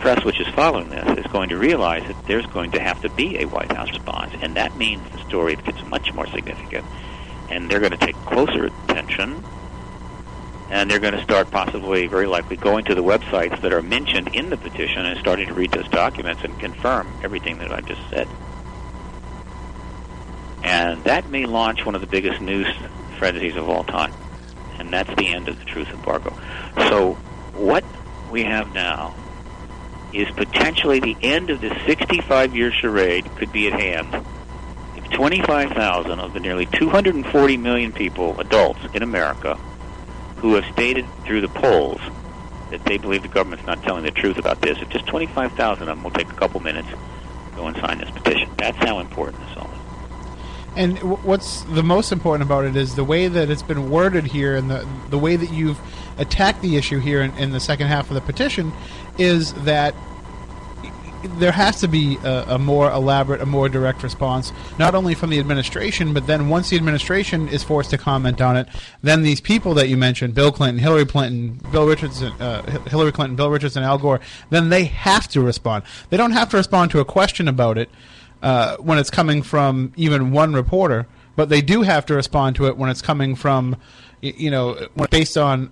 press 0.00 0.24
which 0.24 0.40
is 0.40 0.48
following 0.48 0.88
this 0.88 1.18
is 1.18 1.26
going 1.30 1.50
to 1.50 1.58
realize 1.58 2.06
that 2.06 2.26
there's 2.26 2.46
going 2.46 2.70
to 2.72 2.80
have 2.80 3.00
to 3.02 3.10
be 3.10 3.38
a 3.38 3.44
White 3.44 3.70
House 3.72 3.90
response, 3.90 4.34
and 4.40 4.56
that 4.56 4.76
means 4.76 5.02
the 5.12 5.18
story 5.28 5.54
gets 5.56 5.84
much 5.86 6.12
more 6.14 6.26
significant, 6.26 6.84
and 7.50 7.70
they're 7.70 7.80
going 7.80 7.92
to 7.92 7.98
take 7.98 8.16
closer 8.24 8.66
attention, 8.66 9.44
and 10.70 10.90
they're 10.90 11.00
going 11.00 11.14
to 11.14 11.22
start 11.22 11.50
possibly, 11.50 12.06
very 12.06 12.26
likely, 12.26 12.56
going 12.56 12.84
to 12.86 12.94
the 12.94 13.02
websites 13.02 13.60
that 13.60 13.72
are 13.72 13.82
mentioned 13.82 14.34
in 14.34 14.48
the 14.48 14.56
petition 14.56 15.04
and 15.04 15.20
starting 15.20 15.46
to 15.46 15.54
read 15.54 15.70
those 15.70 15.88
documents 15.88 16.42
and 16.44 16.58
confirm 16.58 17.12
everything 17.22 17.58
that 17.58 17.70
I've 17.70 17.86
just 17.86 18.02
said. 18.08 18.26
And 20.62 21.04
that 21.04 21.28
may 21.28 21.46
launch 21.46 21.84
one 21.84 21.94
of 21.94 22.00
the 22.00 22.06
biggest 22.06 22.40
news 22.40 22.66
frenzies 23.18 23.56
of 23.56 23.68
all 23.68 23.84
time. 23.84 24.14
And 24.78 24.90
that's 24.90 25.14
the 25.16 25.28
end 25.28 25.48
of 25.48 25.58
the 25.58 25.64
truth 25.66 25.88
embargo. 25.88 26.34
So, 26.88 27.14
what 27.52 27.84
we 28.30 28.44
have 28.44 28.72
now 28.72 29.14
is 30.12 30.30
potentially 30.32 31.00
the 31.00 31.16
end 31.22 31.50
of 31.50 31.60
this 31.60 31.76
65 31.86 32.54
year 32.54 32.72
charade 32.72 33.24
could 33.36 33.52
be 33.52 33.66
at 33.66 33.78
hand. 33.78 34.26
If 34.96 35.08
25,000 35.10 36.20
of 36.20 36.32
the 36.32 36.40
nearly 36.40 36.66
240 36.66 37.56
million 37.56 37.92
people, 37.92 38.38
adults 38.40 38.80
in 38.92 39.02
America, 39.02 39.54
who 40.36 40.54
have 40.54 40.64
stated 40.72 41.06
through 41.24 41.42
the 41.42 41.48
polls 41.48 42.00
that 42.70 42.84
they 42.84 42.98
believe 42.98 43.22
the 43.22 43.28
government's 43.28 43.66
not 43.66 43.82
telling 43.82 44.04
the 44.04 44.10
truth 44.10 44.38
about 44.38 44.60
this, 44.60 44.78
if 44.80 44.88
just 44.88 45.06
25,000 45.06 45.82
of 45.82 45.86
them 45.86 46.02
will 46.02 46.10
take 46.10 46.28
a 46.30 46.34
couple 46.34 46.60
minutes, 46.60 46.88
go 47.56 47.66
and 47.66 47.76
sign 47.78 47.98
this 47.98 48.10
petition. 48.10 48.50
That's 48.56 48.76
how 48.78 49.00
important 49.00 49.46
this 49.46 49.56
all 49.56 49.70
is. 49.70 49.80
And 50.76 51.24
what's 51.24 51.62
the 51.62 51.82
most 51.82 52.12
important 52.12 52.48
about 52.48 52.64
it 52.64 52.76
is 52.76 52.94
the 52.94 53.04
way 53.04 53.26
that 53.26 53.50
it's 53.50 53.62
been 53.62 53.90
worded 53.90 54.24
here, 54.24 54.56
and 54.56 54.70
the 54.70 54.86
the 55.10 55.18
way 55.18 55.34
that 55.34 55.50
you've 55.50 55.80
attacked 56.20 56.62
the 56.62 56.76
issue 56.76 56.98
here 56.98 57.22
in, 57.22 57.36
in 57.36 57.50
the 57.50 57.60
second 57.60 57.88
half 57.88 58.08
of 58.10 58.14
the 58.14 58.20
petition, 58.20 58.72
is 59.18 59.52
that 59.64 59.94
there 61.22 61.52
has 61.52 61.80
to 61.80 61.88
be 61.88 62.16
a, 62.24 62.54
a 62.54 62.58
more 62.58 62.90
elaborate, 62.90 63.40
a 63.40 63.46
more 63.46 63.68
direct 63.68 64.02
response, 64.02 64.52
not 64.78 64.94
only 64.94 65.14
from 65.14 65.30
the 65.30 65.38
administration, 65.38 66.14
but 66.14 66.26
then 66.26 66.48
once 66.48 66.70
the 66.70 66.76
administration 66.76 67.48
is 67.48 67.62
forced 67.62 67.90
to 67.90 67.98
comment 67.98 68.40
on 68.40 68.56
it, 68.56 68.66
then 69.02 69.22
these 69.22 69.40
people 69.40 69.74
that 69.74 69.88
you 69.88 69.96
mentioned, 69.96 70.34
Bill 70.34 70.50
Clinton, 70.50 70.78
Hillary 70.78 71.04
Clinton, 71.04 71.60
Bill 71.70 71.86
Richardson, 71.86 72.32
uh, 72.40 72.62
Hillary 72.88 73.12
Clinton, 73.12 73.36
Bill 73.36 73.50
Richardson, 73.50 73.82
Al 73.82 73.98
Gore, 73.98 74.20
then 74.48 74.70
they 74.70 74.84
have 74.84 75.28
to 75.28 75.40
respond. 75.40 75.84
They 76.08 76.16
don't 76.16 76.32
have 76.32 76.48
to 76.50 76.56
respond 76.56 76.90
to 76.92 77.00
a 77.00 77.04
question 77.04 77.48
about 77.48 77.76
it 77.76 77.90
uh, 78.42 78.76
when 78.78 78.98
it's 78.98 79.10
coming 79.10 79.42
from 79.42 79.92
even 79.96 80.30
one 80.30 80.54
reporter, 80.54 81.06
but 81.36 81.48
they 81.48 81.60
do 81.60 81.82
have 81.82 82.06
to 82.06 82.14
respond 82.14 82.56
to 82.56 82.66
it 82.66 82.76
when 82.76 82.88
it's 82.88 83.02
coming 83.02 83.34
from, 83.34 83.76
you 84.22 84.50
know, 84.50 84.88
based 85.10 85.36
on 85.36 85.70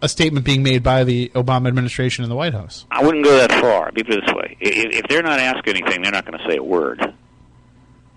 a 0.00 0.08
statement 0.08 0.44
being 0.46 0.62
made 0.62 0.82
by 0.82 1.04
the 1.04 1.30
Obama 1.34 1.68
administration 1.68 2.24
and 2.24 2.30
the 2.30 2.36
White 2.36 2.52
House. 2.54 2.86
I 2.90 3.04
wouldn't 3.04 3.24
go 3.24 3.36
that 3.36 3.50
far. 3.52 3.86
Let 3.86 3.94
me 3.96 4.02
put 4.04 4.14
it 4.14 4.24
this 4.26 4.34
way: 4.34 4.56
if, 4.60 4.94
if 5.04 5.08
they're 5.08 5.22
not 5.22 5.40
asked 5.40 5.66
anything, 5.66 6.02
they're 6.02 6.12
not 6.12 6.24
going 6.26 6.38
to 6.38 6.44
say 6.48 6.56
a 6.56 6.62
word. 6.62 7.14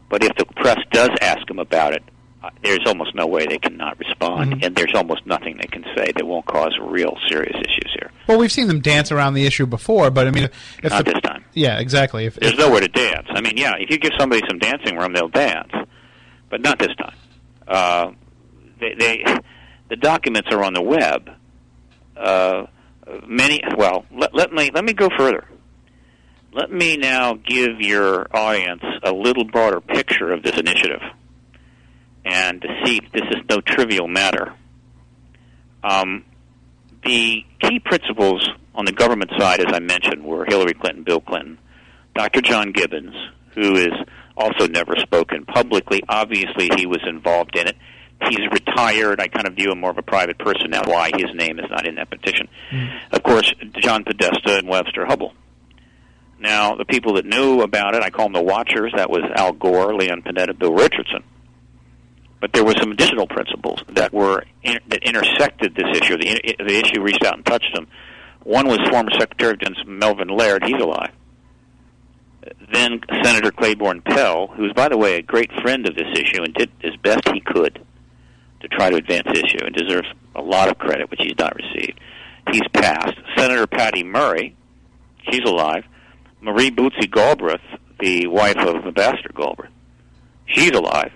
But 0.09 0.23
if 0.23 0.35
the 0.37 0.45
press 0.45 0.77
does 0.91 1.09
ask 1.21 1.47
them 1.47 1.59
about 1.59 1.93
it, 1.93 2.03
uh, 2.43 2.49
there's 2.63 2.81
almost 2.85 3.15
no 3.15 3.27
way 3.27 3.45
they 3.45 3.57
cannot 3.59 3.97
respond, 3.99 4.55
Mhm. 4.55 4.65
and 4.65 4.75
there's 4.75 4.93
almost 4.93 5.25
nothing 5.25 5.57
they 5.57 5.67
can 5.67 5.83
say 5.95 6.11
that 6.15 6.25
won't 6.25 6.45
cause 6.45 6.73
real 6.81 7.17
serious 7.29 7.55
issues 7.55 7.91
here. 7.93 8.11
Well, 8.27 8.37
we've 8.37 8.51
seen 8.51 8.67
them 8.67 8.81
dance 8.81 9.11
around 9.11 9.35
the 9.35 9.45
issue 9.45 9.65
before, 9.65 10.09
but 10.11 10.27
I 10.27 10.31
mean, 10.31 10.49
if 10.83 10.89
Not 10.91 11.05
the, 11.05 11.13
this 11.13 11.21
time. 11.21 11.45
yeah, 11.53 11.79
exactly. 11.79 12.25
If, 12.25 12.35
There's 12.35 12.53
if- 12.53 12.59
nowhere 12.59 12.81
to 12.81 12.87
dance. 12.87 13.27
I 13.29 13.41
mean, 13.41 13.57
yeah, 13.57 13.73
if 13.77 13.89
you 13.89 13.97
give 13.99 14.11
somebody 14.19 14.41
some 14.49 14.59
dancing 14.59 14.97
room, 14.97 15.13
they'll 15.13 15.29
dance, 15.29 15.71
but 16.49 16.61
not 16.61 16.77
this 16.79 16.95
time. 16.97 17.15
Uh, 17.67 18.11
they, 18.79 18.95
they, 18.95 19.23
the 19.89 19.95
documents 19.95 20.49
are 20.51 20.63
on 20.63 20.73
the 20.73 20.81
web. 20.81 21.29
Uh, 22.17 22.65
many. 23.27 23.61
Well, 23.77 24.05
let, 24.11 24.33
let 24.33 24.51
me 24.51 24.71
let 24.73 24.83
me 24.83 24.93
go 24.93 25.09
further. 25.17 25.47
Let 26.53 26.71
me 26.71 26.97
now 26.97 27.33
give 27.35 27.79
your 27.79 28.27
audience 28.35 28.83
a 29.03 29.11
little 29.11 29.45
broader 29.45 29.79
picture 29.79 30.31
of 30.31 30.43
this 30.43 30.57
initiative, 30.57 31.01
and 32.25 32.61
to 32.61 32.67
see 32.85 33.01
this 33.13 33.23
is 33.31 33.43
no 33.49 33.61
trivial 33.61 34.07
matter. 34.07 34.53
Um, 35.83 36.25
the 37.03 37.43
key 37.61 37.79
principals 37.79 38.47
on 38.75 38.85
the 38.85 38.91
government 38.91 39.31
side, 39.37 39.59
as 39.59 39.73
I 39.73 39.79
mentioned, 39.79 40.23
were 40.23 40.45
Hillary 40.45 40.73
Clinton, 40.73 41.03
Bill 41.03 41.21
Clinton, 41.21 41.57
Dr. 42.15 42.41
John 42.41 42.71
Gibbons, 42.71 43.15
who 43.55 43.75
is 43.75 43.93
also 44.37 44.67
never 44.67 44.95
spoken 44.97 45.45
publicly. 45.45 46.01
Obviously, 46.07 46.69
he 46.75 46.85
was 46.85 47.01
involved 47.07 47.55
in 47.55 47.67
it. 47.67 47.77
He's 48.29 48.47
retired. 48.51 49.19
I 49.19 49.27
kind 49.27 49.47
of 49.47 49.55
view 49.55 49.71
him 49.71 49.79
more 49.79 49.91
of 49.91 49.97
a 49.97 50.03
private 50.03 50.37
person 50.37 50.69
now. 50.71 50.83
Why 50.85 51.11
his 51.13 51.33
name 51.33 51.59
is 51.59 51.69
not 51.69 51.85
in 51.85 51.95
that 51.95 52.09
petition? 52.09 52.47
Of 53.11 53.23
course, 53.23 53.53
John 53.79 54.03
Podesta 54.03 54.57
and 54.57 54.67
Webster 54.67 55.05
Hubbell. 55.05 55.33
Now, 56.39 56.75
the 56.75 56.85
people 56.85 57.13
that 57.15 57.25
knew 57.25 57.61
about 57.61 57.93
it, 57.93 58.01
I 58.01 58.09
call 58.09 58.25
them 58.25 58.33
the 58.33 58.41
Watchers. 58.41 58.93
That 58.95 59.09
was 59.09 59.21
Al 59.35 59.53
Gore, 59.53 59.95
Leon 59.95 60.23
Panetta, 60.23 60.57
Bill 60.57 60.73
Richardson. 60.73 61.23
But 62.39 62.53
there 62.53 62.63
were 62.63 62.73
some 62.79 62.91
additional 62.91 63.27
principals 63.27 63.83
that 63.89 64.11
were 64.11 64.43
in, 64.63 64.79
that 64.87 65.03
intersected 65.03 65.75
this 65.75 65.85
issue. 65.97 66.17
The, 66.17 66.55
the 66.57 66.79
issue 66.79 67.01
reached 67.01 67.23
out 67.23 67.35
and 67.35 67.45
touched 67.45 67.73
them. 67.75 67.87
One 68.43 68.67
was 68.67 68.79
former 68.89 69.11
Secretary 69.19 69.51
of 69.51 69.59
Defense 69.59 69.77
Melvin 69.85 70.29
Laird. 70.29 70.63
He's 70.65 70.81
alive. 70.81 71.11
Then 72.73 73.01
Senator 73.21 73.51
Claiborne 73.51 74.01
Pell, 74.01 74.47
who's, 74.47 74.73
by 74.73 74.89
the 74.89 74.97
way, 74.97 75.17
a 75.17 75.21
great 75.21 75.51
friend 75.61 75.87
of 75.87 75.95
this 75.95 76.07
issue 76.13 76.41
and 76.41 76.53
did 76.55 76.71
as 76.83 76.95
best 77.03 77.29
he 77.31 77.39
could 77.39 77.85
to 78.61 78.67
try 78.67 78.89
to 78.89 78.95
advance 78.95 79.27
the 79.27 79.43
issue 79.43 79.65
and 79.65 79.75
deserves 79.75 80.07
a 80.35 80.41
lot 80.41 80.69
of 80.69 80.77
credit, 80.77 81.09
which 81.09 81.21
he's 81.21 81.37
not 81.37 81.55
received. 81.55 81.99
He's 82.51 82.67
passed. 82.73 83.17
Senator 83.37 83.67
Patty 83.67 84.03
Murray, 84.03 84.55
she's 85.29 85.43
alive. 85.45 85.85
Marie 86.41 86.71
Bootsy 86.71 87.09
Galbraith, 87.11 87.61
the 87.99 88.27
wife 88.27 88.57
of 88.57 88.85
Ambassador 88.85 89.31
Galbraith, 89.35 89.71
she's 90.45 90.71
alive. 90.71 91.11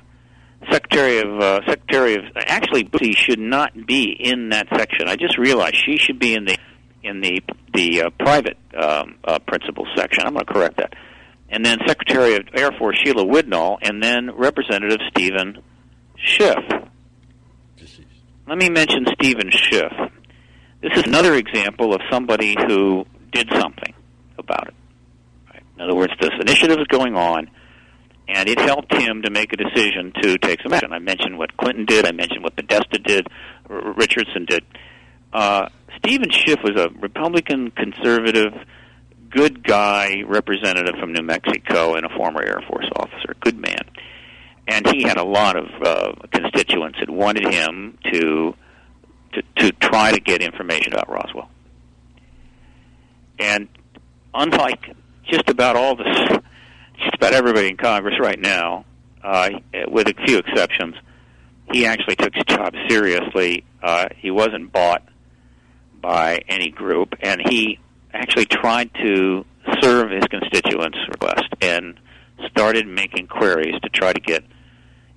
Secretary 0.71 1.19
of 1.19 1.39
uh, 1.39 1.61
Secretary 1.67 2.15
of 2.15 2.23
actually 2.35 2.83
Bootsy 2.83 3.15
should 3.15 3.39
not 3.39 3.85
be 3.85 4.15
in 4.19 4.49
that 4.49 4.67
section. 4.75 5.07
I 5.07 5.15
just 5.15 5.37
realized 5.37 5.75
she 5.75 5.97
should 5.97 6.19
be 6.19 6.33
in 6.33 6.45
the 6.45 6.57
in 7.03 7.21
the 7.21 7.41
the 7.73 8.03
uh, 8.03 8.09
private 8.19 8.57
um, 8.75 9.15
uh, 9.23 9.39
principal 9.39 9.85
section. 9.95 10.25
I'm 10.25 10.33
going 10.33 10.45
to 10.45 10.53
correct 10.53 10.77
that. 10.77 10.93
And 11.49 11.63
then 11.63 11.79
Secretary 11.85 12.35
of 12.35 12.47
Air 12.55 12.71
Force 12.71 12.97
Sheila 13.03 13.23
Widnall, 13.23 13.77
and 13.81 14.01
then 14.01 14.31
Representative 14.35 14.99
Steven 15.09 15.61
Schiff. 16.17 16.63
Let 18.47 18.59
me 18.59 18.69
mention 18.69 19.07
Steven 19.13 19.49
Schiff. 19.49 19.91
This 20.81 20.91
is 20.97 21.03
another 21.03 21.33
example 21.33 21.95
of 21.95 22.01
somebody 22.11 22.55
who 22.67 23.05
did 23.31 23.49
something 23.51 23.93
about 24.37 24.67
it. 24.67 24.73
Right? 25.51 25.63
In 25.75 25.81
other 25.81 25.95
words, 25.95 26.13
this 26.21 26.29
initiative 26.39 26.77
is 26.77 26.85
going 26.85 27.15
on, 27.15 27.49
and 28.27 28.47
it 28.47 28.59
helped 28.59 28.93
him 28.93 29.23
to 29.23 29.31
make 29.31 29.51
a 29.51 29.57
decision 29.57 30.13
to 30.21 30.37
take 30.37 30.61
some 30.61 30.73
action. 30.73 30.93
I 30.93 30.99
mentioned 30.99 31.39
what 31.39 31.57
Clinton 31.57 31.85
did. 31.85 32.05
I 32.05 32.11
mentioned 32.11 32.43
what 32.43 32.55
Podesta 32.55 32.99
did. 32.99 33.27
R- 33.67 33.93
Richardson 33.93 34.45
did. 34.45 34.63
Uh, 35.33 35.69
Steven 35.97 36.29
Schiff 36.29 36.59
was 36.63 36.79
a 36.79 36.89
Republican 36.99 37.71
conservative, 37.71 38.53
good 39.31 39.63
guy 39.63 40.21
representative 40.27 40.95
from 40.99 41.13
New 41.13 41.23
Mexico 41.23 41.95
and 41.95 42.05
a 42.05 42.09
former 42.09 42.43
Air 42.43 42.61
Force 42.69 42.89
officer, 42.95 43.35
good 43.39 43.57
man. 43.57 43.81
And 44.67 44.87
he 44.87 45.03
had 45.03 45.17
a 45.17 45.23
lot 45.23 45.57
of 45.57 45.65
uh, 45.81 46.13
constituents 46.31 46.99
that 46.99 47.09
wanted 47.09 47.53
him 47.53 47.97
to, 48.11 48.55
to 49.33 49.41
to 49.57 49.71
try 49.73 50.11
to 50.11 50.19
get 50.19 50.41
information 50.41 50.93
about 50.93 51.09
Roswell. 51.09 51.49
And 53.37 53.67
unlike 54.33 54.95
just 55.25 55.49
about 55.49 55.75
all 55.75 55.95
this, 55.95 56.17
just 56.97 57.15
about 57.15 57.33
everybody 57.33 57.67
in 57.69 57.77
Congress 57.77 58.15
right 58.19 58.39
now, 58.39 58.85
uh, 59.23 59.49
with 59.87 60.07
a 60.07 60.13
few 60.25 60.37
exceptions, 60.37 60.95
he 61.71 61.85
actually 61.85 62.15
took 62.15 62.33
his 62.33 62.43
job 62.45 62.73
seriously. 62.87 63.65
Uh, 63.81 64.07
he 64.17 64.31
wasn't 64.31 64.71
bought 64.71 65.03
by 66.01 66.41
any 66.47 66.69
group, 66.69 67.15
and 67.21 67.41
he 67.49 67.79
actually 68.13 68.45
tried 68.45 68.93
to 68.95 69.45
serve 69.81 70.11
his 70.11 70.23
constituents' 70.25 70.99
request 71.09 71.47
and 71.61 71.99
started 72.47 72.87
making 72.87 73.27
queries 73.27 73.75
to 73.81 73.89
try 73.89 74.13
to 74.13 74.21
get 74.21 74.43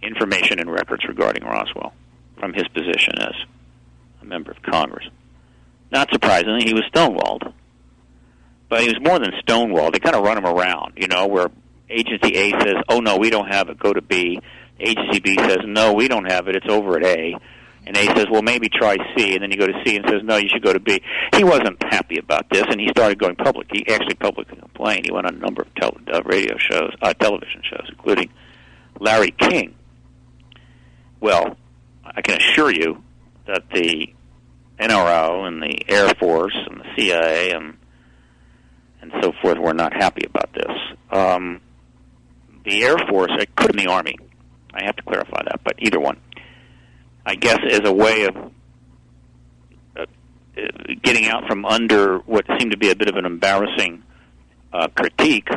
information 0.03 0.61
and 0.61 0.71
records 0.71 1.05
regarding 1.07 1.45
Roswell 1.45 1.93
from 2.39 2.53
his 2.53 2.69
position 2.69 3.19
as 3.19 3.35
a 4.23 4.25
member 4.25 4.51
of 4.51 4.63
Congress. 4.63 5.07
Not 5.91 6.09
surprisingly, 6.13 6.65
he 6.65 6.75
was 6.75 6.85
stonewalled. 6.93 7.53
But 8.69 8.83
he 8.83 8.89
was 8.89 9.01
more 9.01 9.19
than 9.19 9.33
stonewalled. 9.47 9.93
They 9.93 9.99
kind 9.99 10.15
of 10.15 10.23
run 10.23 10.37
him 10.37 10.47
around, 10.47 10.95
you 10.97 11.09
know, 11.09 11.27
where 11.27 11.51
Agency 11.89 12.37
A 12.37 12.51
says, 12.51 12.75
oh, 12.89 13.01
no, 13.01 13.17
we 13.17 13.31
don't 13.31 13.49
have 13.49 13.71
it, 13.71 13.79
go 13.79 13.93
to 13.93 14.03
B. 14.03 14.41
Agency 14.79 15.21
B 15.21 15.37
says, 15.39 15.59
no, 15.65 15.95
we 15.95 16.07
don't 16.07 16.31
have 16.31 16.49
it, 16.49 16.57
it's 16.57 16.69
over 16.69 16.97
at 16.99 17.05
A. 17.05 17.35
And 17.87 17.97
A 17.97 18.05
says, 18.15 18.27
well, 18.31 18.43
maybe 18.43 18.69
try 18.69 18.97
C. 19.17 19.33
And 19.33 19.43
then 19.43 19.51
you 19.51 19.57
go 19.57 19.67
to 19.67 19.83
C 19.85 19.97
and 19.97 20.05
says, 20.07 20.21
no, 20.23 20.37
you 20.37 20.51
should 20.53 20.63
go 20.63 20.75
to 20.75 20.81
B. 20.81 21.01
He 21.35 21.43
wasn't 21.43 21.83
happy 21.83 22.19
about 22.19 22.51
this, 22.51 22.65
and 22.69 22.79
he 22.79 22.89
started 22.89 23.19
going 23.19 23.37
public. 23.37 23.69
He 23.73 23.89
actually 23.89 24.17
publicly 24.17 24.59
complained. 24.59 25.07
He 25.07 25.13
went 25.13 25.27
on 25.27 25.37
a 25.37 25.39
number 25.39 25.63
of 25.63 25.75
tel- 25.75 25.97
uh, 26.13 26.23
radio 26.25 26.59
shows, 26.59 26.93
uh, 27.01 27.15
television 27.15 27.63
shows, 27.65 27.87
including 27.89 28.29
Larry 29.01 29.31
King. 29.31 29.75
Well, 31.21 31.57
I 32.05 32.23
can 32.23 32.39
assure 32.41 32.71
you 32.71 33.03
that 33.47 33.65
the 33.73 34.13
NRO 34.79 35.47
and 35.47 35.63
the 35.63 35.79
Air 35.89 36.09
Force 36.21 36.57
and 36.69 36.81
the 36.81 36.85
CIA 36.97 37.53
and 37.53 37.77
and 39.01 39.13
so 39.23 39.33
forth 39.41 39.59
were 39.59 39.75
not 39.75 39.93
happy 39.95 40.27
about 40.27 40.53
this. 40.53 40.71
Um, 41.11 41.61
the 42.65 42.83
Air 42.83 42.97
Force, 43.09 43.31
it 43.39 43.55
could 43.57 43.75
been 43.75 43.87
the 43.87 43.91
Army. 43.91 44.17
I 44.75 44.85
have 44.85 44.97
to 44.97 45.03
clarify 45.03 45.43
that, 45.45 45.61
but 45.65 45.75
either 45.79 46.01
one. 46.01 46.21
I 47.25 47.35
guess 47.35 47.59
as 47.71 47.81
a 47.85 47.93
way 47.93 48.25
of 48.25 48.37
uh, 49.97 50.07
getting 51.03 51.27
out 51.27 51.47
from 51.47 51.65
under 51.65 52.19
what 52.21 52.47
seemed 52.59 52.73
to 52.73 52.77
be 52.77 52.91
a 52.91 52.97
bit 52.97 53.09
of 53.09 53.17
an 53.17 53.25
embarrassing 53.25 54.03
uh, 54.73 54.89
critique, 54.89 55.49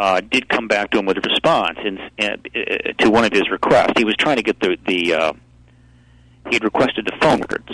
uh, 0.00 0.22
did 0.22 0.48
come 0.48 0.66
back 0.66 0.90
to 0.90 0.98
him 0.98 1.04
with 1.04 1.18
a 1.18 1.20
response 1.20 1.78
in, 1.84 1.98
uh, 1.98 2.36
to 2.98 3.10
one 3.10 3.22
of 3.22 3.32
his 3.32 3.50
requests. 3.50 3.92
He 3.98 4.04
was 4.04 4.16
trying 4.16 4.36
to 4.36 4.42
get 4.42 4.58
the 4.58 4.78
the 4.86 5.12
uh, 5.12 5.32
he 6.48 6.54
had 6.54 6.64
requested 6.64 7.04
the 7.04 7.12
phone 7.20 7.40
records 7.40 7.70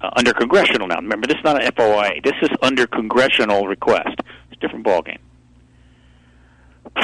uh, 0.00 0.10
under 0.16 0.32
congressional 0.32 0.86
now. 0.86 0.94
Remember, 0.96 1.26
this 1.26 1.36
is 1.36 1.42
not 1.42 1.60
an 1.60 1.72
FOIA. 1.72 2.22
This 2.22 2.36
is 2.40 2.50
under 2.62 2.86
congressional 2.86 3.66
request. 3.66 4.14
It's 4.16 4.52
a 4.52 4.60
different 4.60 4.86
ballgame. 4.86 5.18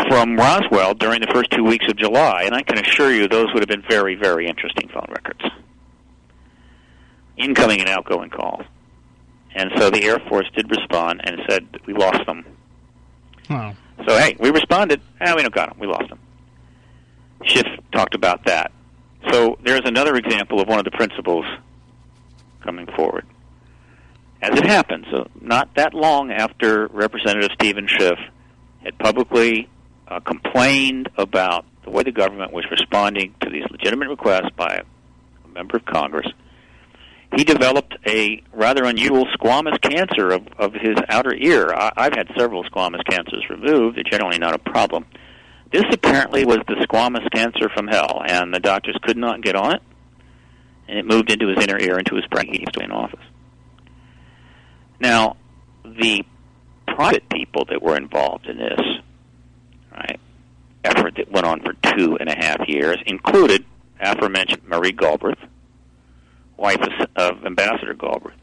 From 0.08 0.36
Roswell 0.36 0.94
during 0.94 1.20
the 1.20 1.32
first 1.34 1.50
two 1.50 1.64
weeks 1.64 1.86
of 1.88 1.96
July, 1.96 2.44
and 2.44 2.54
I 2.54 2.62
can 2.62 2.78
assure 2.78 3.12
you 3.12 3.26
those 3.26 3.48
would 3.52 3.62
have 3.62 3.68
been 3.68 3.84
very, 3.88 4.14
very 4.14 4.46
interesting 4.46 4.88
phone 4.90 5.08
records. 5.08 5.44
Incoming 7.36 7.80
and 7.80 7.88
outgoing 7.88 8.30
calls. 8.30 8.64
And 9.56 9.72
so 9.76 9.90
the 9.90 10.04
Air 10.04 10.20
Force 10.28 10.48
did 10.54 10.70
respond 10.70 11.20
and 11.24 11.40
said, 11.48 11.66
we 11.84 11.94
lost 11.94 12.24
them. 12.26 12.44
Oh. 13.50 13.74
So, 14.06 14.18
hey, 14.18 14.36
we 14.38 14.50
responded. 14.50 15.00
Ah, 15.20 15.34
we 15.34 15.42
don't 15.42 15.54
got 15.54 15.70
them. 15.70 15.78
We 15.78 15.86
lost 15.86 16.08
them. 16.08 16.18
Schiff 17.44 17.66
talked 17.92 18.14
about 18.14 18.44
that. 18.46 18.72
So 19.30 19.58
there's 19.62 19.84
another 19.84 20.16
example 20.16 20.60
of 20.60 20.68
one 20.68 20.78
of 20.78 20.84
the 20.84 20.90
principals 20.90 21.46
coming 22.62 22.86
forward. 22.96 23.26
As 24.42 24.58
it 24.58 24.66
happens, 24.66 25.06
so 25.10 25.28
not 25.40 25.74
that 25.76 25.94
long 25.94 26.30
after 26.30 26.88
Representative 26.88 27.50
Steven 27.54 27.86
Schiff 27.88 28.18
had 28.82 28.98
publicly 28.98 29.68
uh, 30.06 30.20
complained 30.20 31.08
about 31.16 31.64
the 31.84 31.90
way 31.90 32.02
the 32.02 32.12
government 32.12 32.52
was 32.52 32.64
responding 32.70 33.34
to 33.40 33.48
these 33.48 33.64
legitimate 33.70 34.08
requests 34.08 34.50
by 34.56 34.82
a 35.44 35.48
member 35.48 35.76
of 35.76 35.84
Congress, 35.86 36.26
he 37.36 37.44
developed 37.44 37.96
a 38.06 38.42
rather 38.52 38.84
unusual 38.84 39.26
squamous 39.38 39.80
cancer 39.80 40.30
of, 40.30 40.46
of 40.58 40.72
his 40.72 40.96
outer 41.08 41.34
ear. 41.34 41.72
I, 41.74 41.92
I've 41.96 42.14
had 42.14 42.28
several 42.36 42.64
squamous 42.64 43.04
cancers 43.08 43.44
removed. 43.50 43.96
They're 43.96 44.04
generally 44.04 44.38
not 44.38 44.54
a 44.54 44.58
problem. 44.58 45.06
This 45.72 45.84
apparently 45.92 46.44
was 46.44 46.58
the 46.68 46.86
squamous 46.86 47.28
cancer 47.32 47.68
from 47.74 47.88
hell, 47.88 48.22
and 48.24 48.54
the 48.54 48.60
doctors 48.60 48.96
could 49.02 49.16
not 49.16 49.42
get 49.42 49.56
on 49.56 49.74
it 49.74 49.82
and 50.88 50.98
it 50.98 51.06
moved 51.06 51.30
into 51.30 51.48
his 51.48 51.62
inner 51.62 51.78
ear, 51.78 51.98
into 51.98 52.16
his 52.16 52.26
brain. 52.26 52.52
He 52.52 52.60
used 52.60 52.72
to 52.74 52.80
be 52.80 52.84
in 52.84 52.92
office. 52.92 53.24
Now, 55.00 55.36
the 55.84 56.24
private 56.86 57.28
people 57.28 57.64
that 57.70 57.82
were 57.82 57.96
involved 57.96 58.46
in 58.46 58.58
this, 58.58 58.80
right, 59.92 60.20
effort 60.84 61.14
that 61.16 61.30
went 61.30 61.46
on 61.46 61.60
for 61.60 61.72
two 61.96 62.16
and 62.20 62.28
a 62.28 62.36
half 62.36 62.68
years 62.68 62.98
included 63.06 63.64
aforementioned 64.00 64.64
Marie 64.64 64.92
Galbraith, 64.92 65.38
wife 66.56 66.80
of, 67.16 67.44
Ambassador 67.44 67.94
Galbraith, 67.94 68.38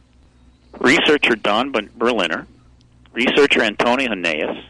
researcher 0.80 1.36
Don 1.36 1.72
Berliner, 1.96 2.48
researcher 3.14 3.62
Antonio 3.62 4.10
Huneeus, 4.10 4.64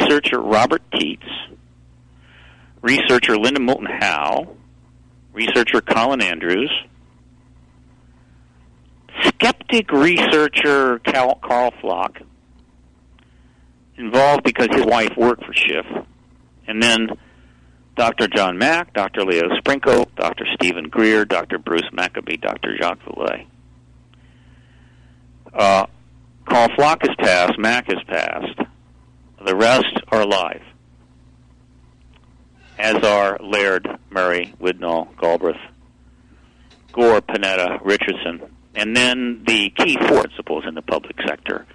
researcher 0.00 0.40
Robert 0.40 0.82
Teets, 0.92 1.26
researcher 2.80 3.36
Linda 3.36 3.60
Moulton 3.60 3.86
Howe, 3.86 4.56
researcher 5.32 5.80
Colin 5.80 6.22
Andrews, 6.22 6.70
skeptic 9.24 9.90
researcher 9.92 10.98
Karl, 11.00 11.38
Karl 11.42 11.70
Pflock, 11.72 12.22
involved 13.96 14.42
because 14.44 14.68
his 14.72 14.84
wife 14.84 15.12
worked 15.16 15.44
for 15.44 15.52
Schiff, 15.52 15.86
and 16.66 16.82
then 16.82 17.08
Dr. 17.96 18.26
John 18.28 18.56
Mack, 18.58 18.94
Dr. 18.94 19.24
Leo 19.24 19.54
Sprinkle, 19.58 20.08
Dr. 20.16 20.46
Stephen 20.54 20.88
Greer, 20.88 21.24
Dr. 21.24 21.58
Bruce 21.58 21.88
Maccabee, 21.92 22.38
Dr. 22.38 22.76
Jacques 22.76 23.04
Vallée. 23.04 23.46
Uh, 25.52 25.86
Karl 26.46 26.68
Pflock 26.70 27.06
has 27.06 27.14
passed, 27.18 27.58
Mack 27.58 27.86
has 27.88 28.02
passed. 28.06 28.58
The 29.44 29.54
rest 29.54 30.00
are 30.08 30.22
alive 30.22 30.62
as 32.78 32.96
are 33.04 33.38
Laird, 33.40 33.86
Murray, 34.10 34.54
Widnall, 34.58 35.08
Galbraith, 35.20 35.56
Gore, 36.92 37.20
Panetta, 37.20 37.78
Richardson, 37.84 38.42
and 38.74 38.96
then 38.96 39.44
the 39.46 39.70
key 39.70 39.96
four 39.96 40.22
principals 40.22 40.64
in 40.66 40.74
the 40.74 40.82
public 40.82 41.16
sector. 41.26 41.66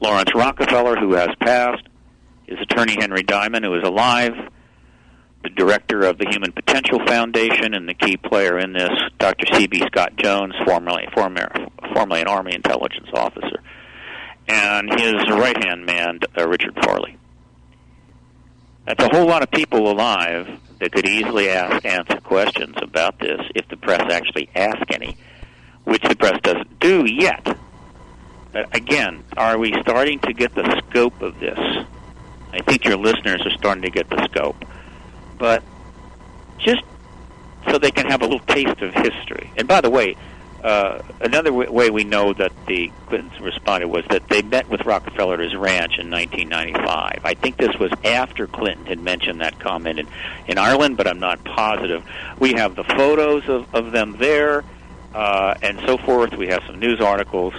Laurance 0.00 0.34
Rockefeller, 0.34 0.96
who 0.96 1.14
has 1.14 1.28
passed, 1.40 1.82
his 2.46 2.58
attorney 2.60 2.96
Henry 2.98 3.22
Diamond, 3.22 3.64
who 3.64 3.74
is 3.74 3.84
alive, 3.84 4.32
the 5.42 5.50
director 5.50 6.02
of 6.02 6.18
the 6.18 6.26
Human 6.28 6.52
Potential 6.52 6.98
Foundation 7.06 7.74
and 7.74 7.88
the 7.88 7.94
key 7.94 8.16
player 8.16 8.58
in 8.58 8.72
this, 8.72 8.90
Dr. 9.18 9.46
C.B. 9.54 9.82
Scott 9.86 10.16
Jones, 10.16 10.54
formerly, 10.66 11.08
former, 11.14 11.48
formerly 11.94 12.20
an 12.20 12.28
Army 12.28 12.54
intelligence 12.54 13.08
officer, 13.14 13.62
and 14.48 14.90
his 15.00 15.14
right-hand 15.30 15.86
man, 15.86 16.20
uh, 16.36 16.46
Richard 16.46 16.74
Farley. 16.82 17.16
That's 18.86 19.02
a 19.04 19.08
whole 19.08 19.26
lot 19.26 19.42
of 19.42 19.50
people 19.50 19.90
alive 19.90 20.48
that 20.78 20.92
could 20.92 21.06
easily 21.06 21.48
ask 21.48 21.84
answer 21.84 22.20
questions 22.20 22.74
about 22.82 23.18
this 23.18 23.40
if 23.54 23.68
the 23.68 23.76
press 23.76 24.02
actually 24.10 24.48
ask 24.54 24.82
any, 24.90 25.16
which 25.84 26.02
the 26.02 26.16
press 26.16 26.40
doesn't 26.42 26.80
do 26.80 27.04
yet. 27.06 27.56
But 28.52 28.74
again, 28.74 29.22
are 29.36 29.58
we 29.58 29.74
starting 29.82 30.18
to 30.20 30.32
get 30.32 30.54
the 30.54 30.82
scope 30.88 31.22
of 31.22 31.38
this? 31.38 31.58
I 32.52 32.60
think 32.62 32.84
your 32.84 32.96
listeners 32.96 33.46
are 33.46 33.52
starting 33.52 33.82
to 33.82 33.90
get 33.90 34.10
the 34.10 34.24
scope. 34.24 34.64
But 35.40 35.64
just 36.58 36.82
so 37.68 37.78
they 37.78 37.90
can 37.90 38.06
have 38.06 38.22
a 38.22 38.24
little 38.24 38.46
taste 38.46 38.80
of 38.82 38.94
history. 38.94 39.50
And 39.56 39.66
by 39.66 39.80
the 39.80 39.90
way, 39.90 40.16
uh, 40.62 41.00
another 41.20 41.50
w- 41.50 41.72
way 41.72 41.88
we 41.88 42.04
know 42.04 42.34
that 42.34 42.52
the 42.66 42.92
Clintons 43.06 43.40
responded 43.40 43.86
was 43.88 44.04
that 44.10 44.28
they 44.28 44.42
met 44.42 44.68
with 44.68 44.84
Rockefeller 44.84 45.34
at 45.34 45.40
his 45.40 45.56
ranch 45.56 45.98
in 45.98 46.10
1995. 46.10 47.20
I 47.24 47.34
think 47.34 47.56
this 47.56 47.74
was 47.76 47.90
after 48.04 48.46
Clinton 48.46 48.84
had 48.86 49.00
mentioned 49.00 49.40
that 49.40 49.58
comment 49.58 49.98
in, 49.98 50.06
in 50.46 50.58
Ireland, 50.58 50.98
but 50.98 51.06
I'm 51.06 51.18
not 51.18 51.42
positive. 51.44 52.04
We 52.38 52.52
have 52.52 52.76
the 52.76 52.84
photos 52.84 53.48
of, 53.48 53.74
of 53.74 53.92
them 53.92 54.16
there 54.18 54.64
uh, 55.14 55.54
and 55.62 55.80
so 55.86 55.96
forth. 55.96 56.34
We 56.36 56.48
have 56.48 56.62
some 56.66 56.78
news 56.78 57.00
articles, 57.00 57.54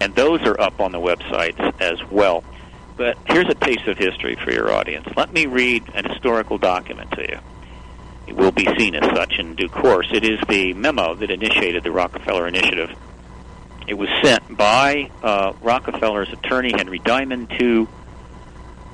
and 0.00 0.14
those 0.14 0.40
are 0.42 0.58
up 0.58 0.80
on 0.80 0.92
the 0.92 1.00
websites 1.00 1.80
as 1.80 2.02
well. 2.10 2.42
But 2.96 3.18
here's 3.26 3.48
a 3.48 3.54
taste 3.54 3.86
of 3.86 3.98
history 3.98 4.36
for 4.36 4.52
your 4.52 4.72
audience. 4.72 5.06
Let 5.16 5.32
me 5.32 5.46
read 5.46 5.84
an 5.94 6.08
historical 6.08 6.58
document 6.58 7.10
to 7.12 7.22
you. 7.22 7.38
It 8.26 8.36
will 8.36 8.52
be 8.52 8.66
seen 8.78 8.94
as 8.94 9.04
such 9.16 9.38
in 9.38 9.54
due 9.54 9.68
course. 9.68 10.08
It 10.12 10.24
is 10.24 10.38
the 10.48 10.72
memo 10.74 11.14
that 11.14 11.30
initiated 11.30 11.82
the 11.82 11.90
Rockefeller 11.90 12.46
Initiative. 12.46 12.90
It 13.86 13.94
was 13.94 14.08
sent 14.22 14.56
by 14.56 15.10
uh, 15.22 15.52
Rockefeller's 15.60 16.32
attorney, 16.32 16.72
Henry 16.74 17.00
Diamond, 17.00 17.50
to 17.58 17.86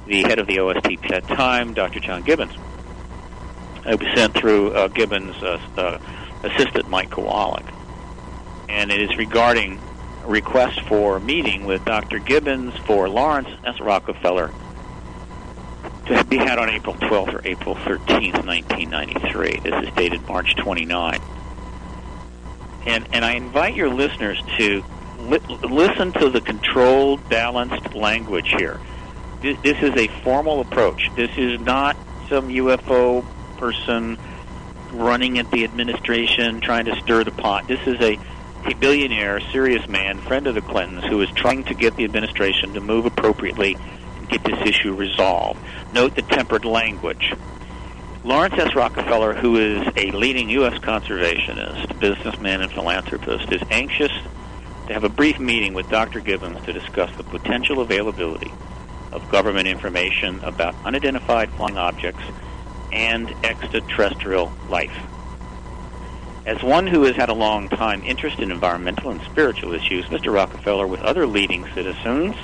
the 0.06 0.22
head 0.22 0.40
of 0.40 0.48
the 0.48 0.56
OSTP 0.56 1.12
at 1.12 1.26
that 1.28 1.36
time, 1.36 1.74
Dr. 1.74 2.00
John 2.00 2.22
Gibbons. 2.22 2.52
It 3.86 4.00
was 4.00 4.08
sent 4.16 4.34
through 4.34 4.72
uh, 4.72 4.88
Gibbons' 4.88 5.40
uh, 5.42 5.60
uh, 5.76 5.98
assistant, 6.42 6.88
Mike 6.88 7.10
Kowalik. 7.10 7.72
And 8.68 8.90
it 8.90 9.00
is 9.00 9.16
regarding 9.16 9.80
request 10.30 10.80
for 10.88 11.20
meeting 11.20 11.64
with 11.64 11.84
Dr. 11.84 12.18
Gibbons 12.18 12.74
for 12.86 13.08
Laurance 13.08 13.48
S. 13.64 13.80
Rockefeller 13.80 14.52
to 16.06 16.24
be 16.24 16.38
had 16.38 16.58
on 16.58 16.70
April 16.70 16.94
12th 16.96 17.34
or 17.34 17.40
April 17.44 17.74
13th, 17.74 18.44
1993. 18.44 19.60
This 19.60 19.88
is 19.88 19.94
dated 19.94 20.26
March 20.26 20.54
29. 20.56 21.20
And, 22.86 23.08
and 23.12 23.24
I 23.24 23.32
invite 23.32 23.74
your 23.74 23.90
listeners 23.90 24.42
to 24.58 24.82
li- 25.18 25.58
listen 25.62 26.12
to 26.14 26.30
the 26.30 26.40
controlled, 26.40 27.28
balanced 27.28 27.94
language 27.94 28.54
here. 28.56 28.80
This, 29.42 29.58
this 29.62 29.82
is 29.82 29.90
a 29.96 30.08
formal 30.22 30.60
approach. 30.60 31.10
This 31.14 31.30
is 31.36 31.60
not 31.60 31.96
some 32.28 32.48
UFO 32.48 33.24
person 33.56 34.18
running 34.92 35.38
at 35.38 35.50
the 35.50 35.64
administration 35.64 36.60
trying 36.60 36.86
to 36.86 36.96
stir 37.00 37.24
the 37.24 37.30
pot. 37.30 37.66
This 37.68 37.80
is 37.86 38.00
a, 38.00 38.18
a 38.64 38.74
billionaire, 38.74 39.40
serious 39.52 39.86
man, 39.88 40.20
friend 40.20 40.46
of 40.46 40.54
the 40.54 40.60
Clintons, 40.60 41.04
who 41.04 41.20
is 41.20 41.28
trying 41.30 41.64
to 41.64 41.74
get 41.74 41.96
the 41.96 42.04
administration 42.04 42.74
to 42.74 42.80
move 42.80 43.06
appropriately 43.06 43.76
and 44.16 44.28
get 44.28 44.42
this 44.44 44.60
issue 44.66 44.94
resolved. 44.94 45.60
Note 45.92 46.14
the 46.14 46.22
tempered 46.22 46.64
language. 46.64 47.32
Laurance 48.22 48.54
S. 48.58 48.74
Rockefeller, 48.74 49.34
who 49.34 49.56
is 49.56 49.88
a 49.96 50.10
leading 50.10 50.50
U.S. 50.50 50.78
conservationist, 50.78 51.98
businessman, 51.98 52.60
and 52.60 52.70
philanthropist, 52.70 53.50
is 53.50 53.62
anxious 53.70 54.12
to 54.86 54.92
have 54.92 55.04
a 55.04 55.08
brief 55.08 55.38
meeting 55.38 55.72
with 55.72 55.88
Dr. 55.88 56.20
Gibbons 56.20 56.62
to 56.66 56.72
discuss 56.72 57.10
the 57.16 57.24
potential 57.24 57.80
availability 57.80 58.52
of 59.12 59.28
government 59.30 59.68
information 59.68 60.40
about 60.40 60.74
unidentified 60.84 61.50
flying 61.52 61.78
objects 61.78 62.22
and 62.92 63.34
extraterrestrial 63.42 64.52
life. 64.68 64.96
As 66.50 66.64
one 66.64 66.88
who 66.88 67.04
has 67.04 67.14
had 67.14 67.28
a 67.28 67.32
long 67.32 67.68
time 67.68 68.02
interest 68.02 68.40
in 68.40 68.50
environmental 68.50 69.12
and 69.12 69.20
spiritual 69.22 69.72
issues, 69.72 70.04
Mr. 70.06 70.34
Rockefeller, 70.34 70.84
with 70.84 71.00
other 71.02 71.24
leading 71.24 71.64
citizens, 71.74 72.34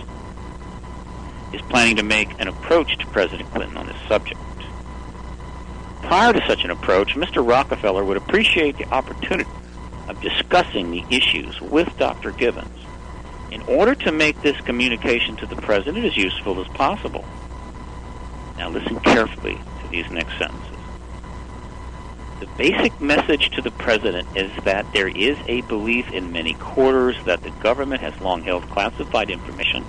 is 1.52 1.60
planning 1.62 1.96
to 1.96 2.04
make 2.04 2.40
an 2.40 2.46
approach 2.46 2.96
to 2.98 3.06
President 3.08 3.50
Clinton 3.50 3.76
on 3.76 3.88
this 3.88 4.00
subject. 4.06 4.38
Prior 6.02 6.32
to 6.32 6.46
such 6.46 6.62
an 6.62 6.70
approach, 6.70 7.16
Mr. 7.16 7.44
Rockefeller 7.44 8.04
would 8.04 8.16
appreciate 8.16 8.78
the 8.78 8.84
opportunity 8.94 9.50
of 10.06 10.20
discussing 10.20 10.92
the 10.92 11.04
issues 11.10 11.60
with 11.60 11.92
Dr. 11.98 12.30
Gibbons 12.30 12.78
in 13.50 13.60
order 13.62 13.96
to 13.96 14.12
make 14.12 14.40
this 14.40 14.60
communication 14.60 15.34
to 15.38 15.46
the 15.46 15.56
President 15.56 16.04
as 16.04 16.16
useful 16.16 16.60
as 16.60 16.68
possible. 16.68 17.24
Now 18.56 18.68
listen 18.68 19.00
carefully 19.00 19.58
to 19.82 19.88
these 19.88 20.08
next 20.12 20.38
sentences. 20.38 20.65
The 22.38 22.46
basic 22.58 23.00
message 23.00 23.48
to 23.52 23.62
the 23.62 23.70
President 23.70 24.28
is 24.36 24.50
that 24.64 24.92
there 24.92 25.08
is 25.08 25.38
a 25.46 25.62
belief 25.62 26.04
in 26.12 26.32
many 26.32 26.52
quarters 26.52 27.16
that 27.24 27.42
the 27.42 27.50
government 27.50 28.02
has 28.02 28.12
long 28.20 28.42
held 28.42 28.68
classified 28.68 29.30
information 29.30 29.86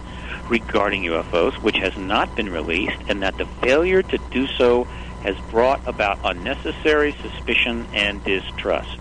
regarding 0.49 1.03
UFOs 1.03 1.61
which 1.61 1.75
has 1.81 1.91
not 1.97 2.37
been 2.37 2.49
released, 2.49 3.03
and 3.09 3.21
that 3.21 3.37
the 3.37 3.47
failure 3.61 4.01
to 4.01 4.17
do 4.31 4.47
so 4.57 4.85
has 5.23 5.35
brought 5.49 5.85
about 5.85 6.19
unnecessary 6.23 7.13
suspicion 7.21 7.85
and 7.91 8.23
distrust. 8.23 8.97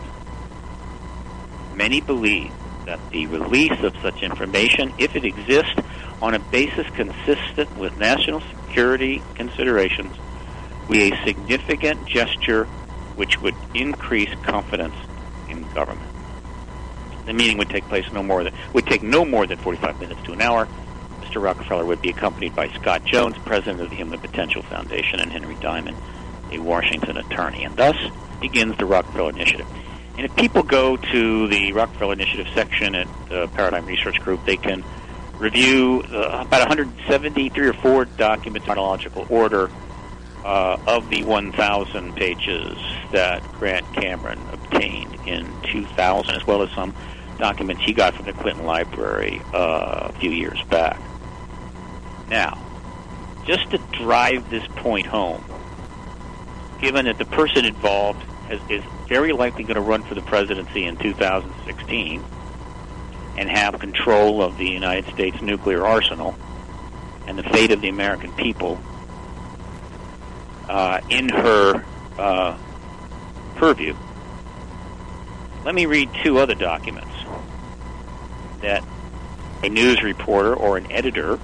Many 1.72 2.00
believe 2.00 2.52
that 2.86 2.98
the 3.12 3.28
release 3.28 3.78
of 3.84 3.94
such 4.02 4.24
information, 4.24 4.92
if 4.98 5.14
it 5.14 5.24
exists 5.24 5.76
on 6.20 6.34
a 6.34 6.40
basis 6.40 6.86
consistent 6.96 7.76
with 7.76 7.96
national 7.96 8.42
security 8.50 9.22
considerations, 9.36 10.16
would 10.88 10.98
be 10.98 11.12
a 11.12 11.24
significant 11.24 12.06
gesture 12.06 12.66
which 13.16 13.40
would 13.40 13.54
increase 13.74 14.30
confidence 14.44 14.94
in 15.48 15.68
government. 15.72 16.10
The 17.26 17.32
meeting 17.32 17.58
would 17.58 17.68
take 17.68 17.84
place 17.88 18.04
no 18.12 18.22
more 18.22 18.44
than 18.44 18.54
would 18.72 18.86
take 18.86 19.02
no 19.02 19.24
more 19.24 19.46
than 19.46 19.58
45 19.58 20.00
minutes 20.00 20.22
to 20.24 20.32
an 20.32 20.40
hour. 20.40 20.68
Mr. 21.22 21.42
Rockefeller 21.42 21.84
would 21.84 22.00
be 22.00 22.10
accompanied 22.10 22.54
by 22.54 22.68
Scott 22.68 23.04
Jones, 23.04 23.36
president 23.44 23.80
of 23.80 23.90
the 23.90 23.96
Human 23.96 24.20
Potential 24.20 24.62
Foundation, 24.62 25.18
and 25.18 25.32
Henry 25.32 25.56
Diamond, 25.60 25.96
a 26.52 26.58
Washington 26.58 27.16
attorney. 27.16 27.64
And 27.64 27.76
thus 27.76 27.96
begins 28.40 28.76
the 28.78 28.86
Rockefeller 28.86 29.30
Initiative. 29.30 29.66
And 30.16 30.24
if 30.24 30.34
people 30.36 30.62
go 30.62 30.96
to 30.96 31.48
the 31.48 31.72
Rockefeller 31.72 32.12
Initiative 32.12 32.46
section 32.54 32.94
at 32.94 33.08
uh, 33.30 33.48
Paradigm 33.48 33.86
Research 33.86 34.20
Group, 34.20 34.44
they 34.46 34.56
can 34.56 34.84
review 35.38 36.02
uh, 36.10 36.44
about 36.46 36.60
173 36.60 37.66
or 37.66 37.72
4 37.74 38.04
documents 38.04 38.66
in 38.66 38.72
chronological 38.72 39.26
order 39.28 39.70
uh, 40.46 40.78
of 40.86 41.10
the 41.10 41.24
1,000 41.24 42.14
pages 42.14 42.78
that 43.10 43.42
Grant 43.54 43.84
Cameron 43.94 44.40
obtained 44.52 45.12
in 45.26 45.44
2000, 45.72 46.36
as 46.36 46.46
well 46.46 46.62
as 46.62 46.70
some 46.70 46.94
documents 47.36 47.82
he 47.82 47.92
got 47.92 48.14
from 48.14 48.26
the 48.26 48.32
Clinton 48.32 48.64
Library 48.64 49.42
uh, 49.52 50.08
a 50.08 50.12
few 50.20 50.30
years 50.30 50.62
back. 50.70 51.00
Now, 52.28 52.62
just 53.44 53.70
to 53.72 53.78
drive 53.92 54.48
this 54.48 54.64
point 54.76 55.06
home, 55.06 55.44
given 56.80 57.06
that 57.06 57.18
the 57.18 57.24
person 57.24 57.64
involved 57.64 58.22
has, 58.48 58.60
is 58.70 58.84
very 59.08 59.32
likely 59.32 59.64
going 59.64 59.74
to 59.74 59.80
run 59.80 60.04
for 60.04 60.14
the 60.14 60.22
presidency 60.22 60.84
in 60.84 60.96
2016 60.96 62.24
and 63.36 63.48
have 63.48 63.80
control 63.80 64.42
of 64.42 64.58
the 64.58 64.68
United 64.68 65.12
States 65.12 65.42
nuclear 65.42 65.84
arsenal 65.84 66.36
and 67.26 67.36
the 67.36 67.42
fate 67.42 67.72
of 67.72 67.80
the 67.80 67.88
American 67.88 68.32
people 68.34 68.78
uh, 70.68 71.00
in 71.08 71.28
her 71.28 71.84
uh, 72.18 72.58
purview. 73.56 73.94
Let 75.64 75.74
me 75.74 75.86
read 75.86 76.10
two 76.22 76.38
other 76.38 76.54
documents 76.54 77.14
that 78.62 78.84
a 79.62 79.68
news 79.68 80.02
reporter 80.02 80.54
or 80.54 80.76
an 80.76 80.90
editor 80.92 81.36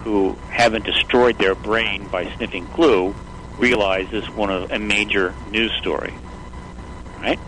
who 0.00 0.32
haven't 0.50 0.84
destroyed 0.84 1.38
their 1.38 1.54
brain 1.54 2.06
by 2.08 2.30
sniffing 2.36 2.66
glue 2.74 3.14
realize 3.58 4.10
is 4.12 4.28
one 4.30 4.50
of 4.50 4.70
a 4.70 4.78
major 4.78 5.34
news 5.50 5.72
story. 5.78 6.14
Right? 7.18 7.38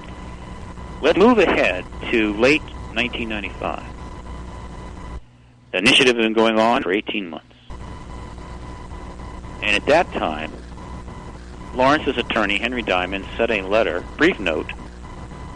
Let's 1.00 1.18
move 1.18 1.38
ahead 1.38 1.84
to 2.10 2.32
late 2.34 2.62
1995. 2.94 3.82
The 5.72 5.78
initiative 5.78 6.16
had 6.16 6.22
been 6.22 6.34
going 6.34 6.58
on 6.58 6.82
for 6.82 6.92
18 6.92 7.30
months. 7.30 7.46
And 9.62 9.74
at 9.74 9.86
that 9.86 10.12
time, 10.12 10.52
Laurance's 11.74 12.18
attorney, 12.18 12.58
Henry 12.58 12.82
Diamond, 12.82 13.26
sent 13.36 13.50
a 13.50 13.62
letter, 13.62 14.04
brief 14.16 14.38
note, 14.38 14.70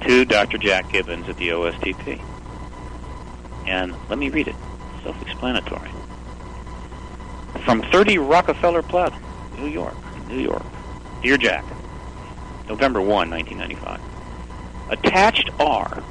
to 0.02 0.24
Dr. 0.24 0.58
Jack 0.58 0.90
Gibbons 0.90 1.28
at 1.28 1.36
the 1.36 1.48
OSTP. 1.48 2.20
And 3.66 3.94
let 4.08 4.18
me 4.18 4.30
read 4.30 4.48
it. 4.48 4.56
Self 5.02 5.20
explanatory. 5.22 5.90
From 7.64 7.82
30 7.82 8.18
Rockefeller 8.18 8.82
Plaza, 8.82 9.18
New 9.58 9.68
York. 9.68 9.96
New 10.28 10.40
York. 10.40 10.64
Dear 11.22 11.36
Jack, 11.36 11.64
November 12.68 13.00
1, 13.00 13.30
1995. 13.30 14.00
Attached 14.90 15.50
are 15.58 16.02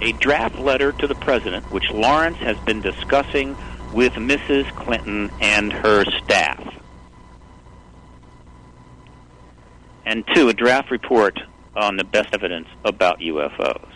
a 0.00 0.12
draft 0.12 0.58
letter 0.58 0.92
to 0.92 1.06
the 1.06 1.14
President, 1.14 1.70
which 1.70 1.90
Laurance 1.90 2.36
has 2.38 2.56
been 2.58 2.80
discussing 2.80 3.56
with 3.92 4.12
Mrs. 4.14 4.68
Clinton 4.76 5.30
and 5.40 5.72
her 5.72 6.04
staff. 6.04 6.45
And 10.16 10.24
two, 10.34 10.48
a 10.48 10.54
draft 10.54 10.90
report 10.90 11.38
on 11.74 11.98
the 11.98 12.04
best 12.04 12.32
evidence 12.32 12.68
about 12.86 13.20
UFOs. 13.20 13.92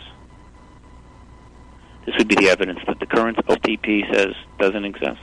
This 2.05 2.13
would 2.19 2.27
be 2.27 2.35
the 2.35 2.47
evidence 2.47 2.77
that 2.85 2.99
the 2.99 3.07
current 3.07 3.37
OTP 3.47 4.13
says 4.13 4.35
doesn't 4.59 4.85
exist. 4.85 5.19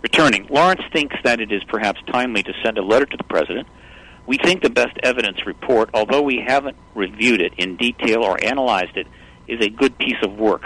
Returning, 0.00 0.46
Laurance 0.48 0.82
thinks 0.92 1.16
that 1.24 1.40
it 1.40 1.50
is 1.50 1.64
perhaps 1.64 2.00
timely 2.12 2.44
to 2.44 2.52
send 2.62 2.78
a 2.78 2.82
letter 2.82 3.04
to 3.04 3.16
the 3.16 3.24
President. 3.24 3.66
We 4.28 4.38
think 4.38 4.62
the 4.62 4.70
best 4.70 4.96
evidence 5.02 5.44
report, 5.44 5.90
although 5.92 6.22
we 6.22 6.40
haven't 6.46 6.76
reviewed 6.94 7.40
it 7.40 7.54
in 7.58 7.76
detail 7.76 8.22
or 8.22 8.38
analyzed 8.44 8.96
it, 8.96 9.08
is 9.48 9.58
a 9.60 9.70
good 9.70 9.98
piece 9.98 10.22
of 10.22 10.38
work. 10.38 10.62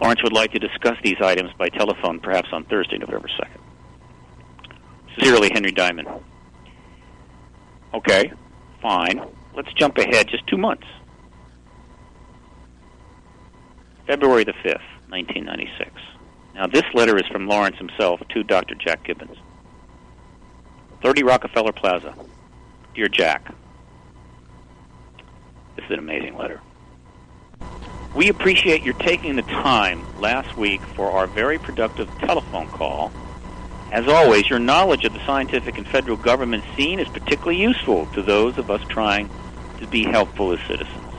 Laurance 0.00 0.22
would 0.22 0.32
like 0.32 0.52
to 0.52 0.58
discuss 0.58 0.96
these 1.04 1.20
items 1.20 1.50
by 1.58 1.68
telephone, 1.68 2.20
perhaps 2.20 2.48
on 2.54 2.64
Thursday, 2.64 2.96
November 2.96 3.28
2nd. 3.28 3.60
Sincerely, 5.18 5.50
Henry 5.52 5.72
Diamond. 5.72 6.08
Okay, 7.94 8.32
fine. 8.82 9.22
Let's 9.54 9.72
jump 9.74 9.98
ahead 9.98 10.28
just 10.28 10.46
two 10.46 10.58
months. 10.58 10.86
February 14.06 14.44
the 14.44 14.52
5th, 14.52 14.86
1996. 15.08 15.90
Now, 16.54 16.66
this 16.66 16.84
letter 16.94 17.16
is 17.18 17.26
from 17.26 17.48
Laurance 17.48 17.76
himself 17.76 18.20
to 18.30 18.42
Dr. 18.42 18.74
Jack 18.74 19.04
Gibbons. 19.04 19.36
30 21.02 21.22
Rockefeller 21.24 21.72
Plaza. 21.72 22.14
Dear 22.94 23.08
Jack, 23.08 23.52
this 25.76 25.84
is 25.84 25.90
an 25.90 25.98
amazing 25.98 26.36
letter. 26.36 26.60
We 28.14 28.30
appreciate 28.30 28.82
your 28.82 28.94
taking 28.94 29.36
the 29.36 29.42
time 29.42 30.02
last 30.18 30.56
week 30.56 30.80
for 30.94 31.10
our 31.10 31.26
very 31.26 31.58
productive 31.58 32.08
telephone 32.18 32.68
call. 32.68 33.12
As 33.96 34.06
always, 34.08 34.50
your 34.50 34.58
knowledge 34.58 35.06
of 35.06 35.14
the 35.14 35.24
scientific 35.24 35.78
and 35.78 35.88
federal 35.88 36.18
government 36.18 36.62
scene 36.76 37.00
is 37.00 37.08
particularly 37.08 37.56
useful 37.56 38.04
to 38.08 38.20
those 38.20 38.58
of 38.58 38.70
us 38.70 38.82
trying 38.90 39.30
to 39.78 39.86
be 39.86 40.04
helpful 40.04 40.52
as 40.52 40.60
citizens. 40.68 41.14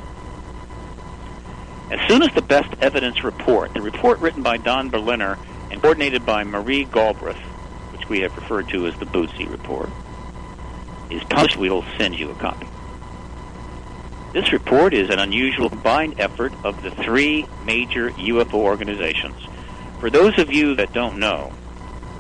As 1.89 1.99
soon 2.07 2.21
as 2.21 2.31
the 2.35 2.43
best 2.43 2.71
evidence 2.79 3.23
report, 3.23 3.73
the 3.73 3.81
report 3.81 4.19
written 4.19 4.43
by 4.43 4.57
Don 4.57 4.89
Berliner 4.89 5.39
and 5.71 5.81
coordinated 5.81 6.23
by 6.23 6.43
Marie 6.43 6.83
Galbraith, 6.83 7.35
which 7.93 8.07
we 8.09 8.19
have 8.19 8.37
referred 8.37 8.69
to 8.69 8.85
as 8.85 8.95
the 8.99 9.07
Bootsy 9.07 9.49
report, 9.49 9.89
is 11.09 11.23
published, 11.23 11.57
we 11.57 11.71
will 11.71 11.85
send 11.97 12.19
you 12.19 12.29
a 12.29 12.35
copy. 12.35 12.67
This 14.33 14.53
report 14.53 14.93
is 14.93 15.09
an 15.09 15.17
unusual 15.17 15.71
combined 15.71 16.19
effort 16.19 16.53
of 16.63 16.83
the 16.83 16.91
three 16.91 17.47
major 17.65 18.11
UFO 18.11 18.53
organizations. 18.53 19.41
For 19.99 20.11
those 20.11 20.37
of 20.37 20.53
you 20.53 20.75
that 20.75 20.93
don't 20.93 21.17
know, 21.17 21.51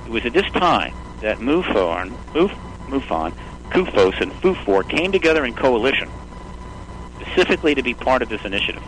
it 0.07 0.11
was 0.11 0.25
at 0.25 0.31
this 0.31 0.49
time 0.53 0.93
that 1.19 1.39
MUFON, 1.39 2.11
Muf, 2.33 2.51
MUFON, 2.87 3.33
CUFOS, 3.71 4.21
and 4.21 4.31
FUFOR 4.31 4.87
came 4.87 5.11
together 5.11 5.43
in 5.43 5.53
coalition 5.53 6.09
specifically 7.19 7.75
to 7.75 7.83
be 7.83 7.93
part 7.93 8.21
of 8.21 8.29
this 8.29 8.45
initiative 8.45 8.81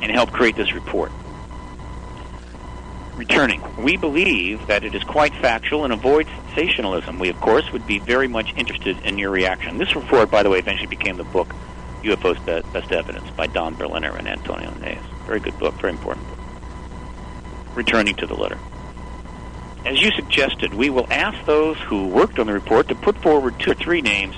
and 0.00 0.10
help 0.10 0.32
create 0.32 0.56
this 0.56 0.72
report. 0.72 1.12
Returning, 3.14 3.62
we 3.76 3.98
believe 3.98 4.66
that 4.68 4.84
it 4.84 4.94
is 4.94 5.04
quite 5.04 5.34
factual 5.34 5.84
and 5.84 5.92
avoids 5.92 6.30
sensationalism. 6.46 7.18
We, 7.18 7.28
of 7.28 7.38
course, 7.40 7.70
would 7.70 7.86
be 7.86 7.98
very 7.98 8.26
much 8.26 8.54
interested 8.56 8.98
in 9.04 9.18
your 9.18 9.30
reaction. 9.30 9.76
This 9.76 9.94
report, 9.94 10.30
by 10.30 10.42
the 10.42 10.48
way, 10.48 10.60
eventually 10.60 10.86
became 10.86 11.18
the 11.18 11.24
book 11.24 11.54
UFO's 12.02 12.38
Best 12.72 12.90
Evidence 12.90 13.30
by 13.32 13.48
Don 13.48 13.74
Berliner 13.74 14.16
and 14.16 14.26
Antonio 14.26 14.70
Huneeus. 14.70 15.26
Very 15.26 15.40
good 15.40 15.58
book, 15.58 15.74
very 15.74 15.92
important 15.92 16.26
book. 16.26 16.38
Returning 17.74 18.14
to 18.16 18.26
the 18.26 18.34
letter. 18.34 18.58
As 19.84 20.00
you 20.00 20.10
suggested, 20.12 20.72
we 20.72 20.88
will 20.88 21.06
ask 21.10 21.44
those 21.44 21.78
who 21.78 22.08
worked 22.08 22.38
on 22.38 22.46
the 22.46 22.54
report 22.54 22.88
to 22.88 22.94
put 22.94 23.16
forward 23.18 23.58
two 23.60 23.72
or 23.72 23.74
three 23.74 24.00
names 24.00 24.34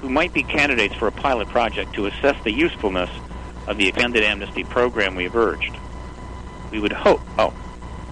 who 0.00 0.10
might 0.10 0.32
be 0.34 0.42
candidates 0.42 0.94
for 0.94 1.08
a 1.08 1.12
pilot 1.12 1.48
project 1.48 1.94
to 1.94 2.06
assess 2.06 2.36
the 2.44 2.52
usefulness 2.52 3.10
of 3.66 3.78
the 3.78 3.88
expanded 3.88 4.22
amnesty 4.22 4.64
program 4.64 5.14
we 5.14 5.24
have 5.24 5.36
urged. 5.36 5.74
We 6.70 6.80
would 6.80 6.92
hope, 6.92 7.20
oh, 7.38 7.54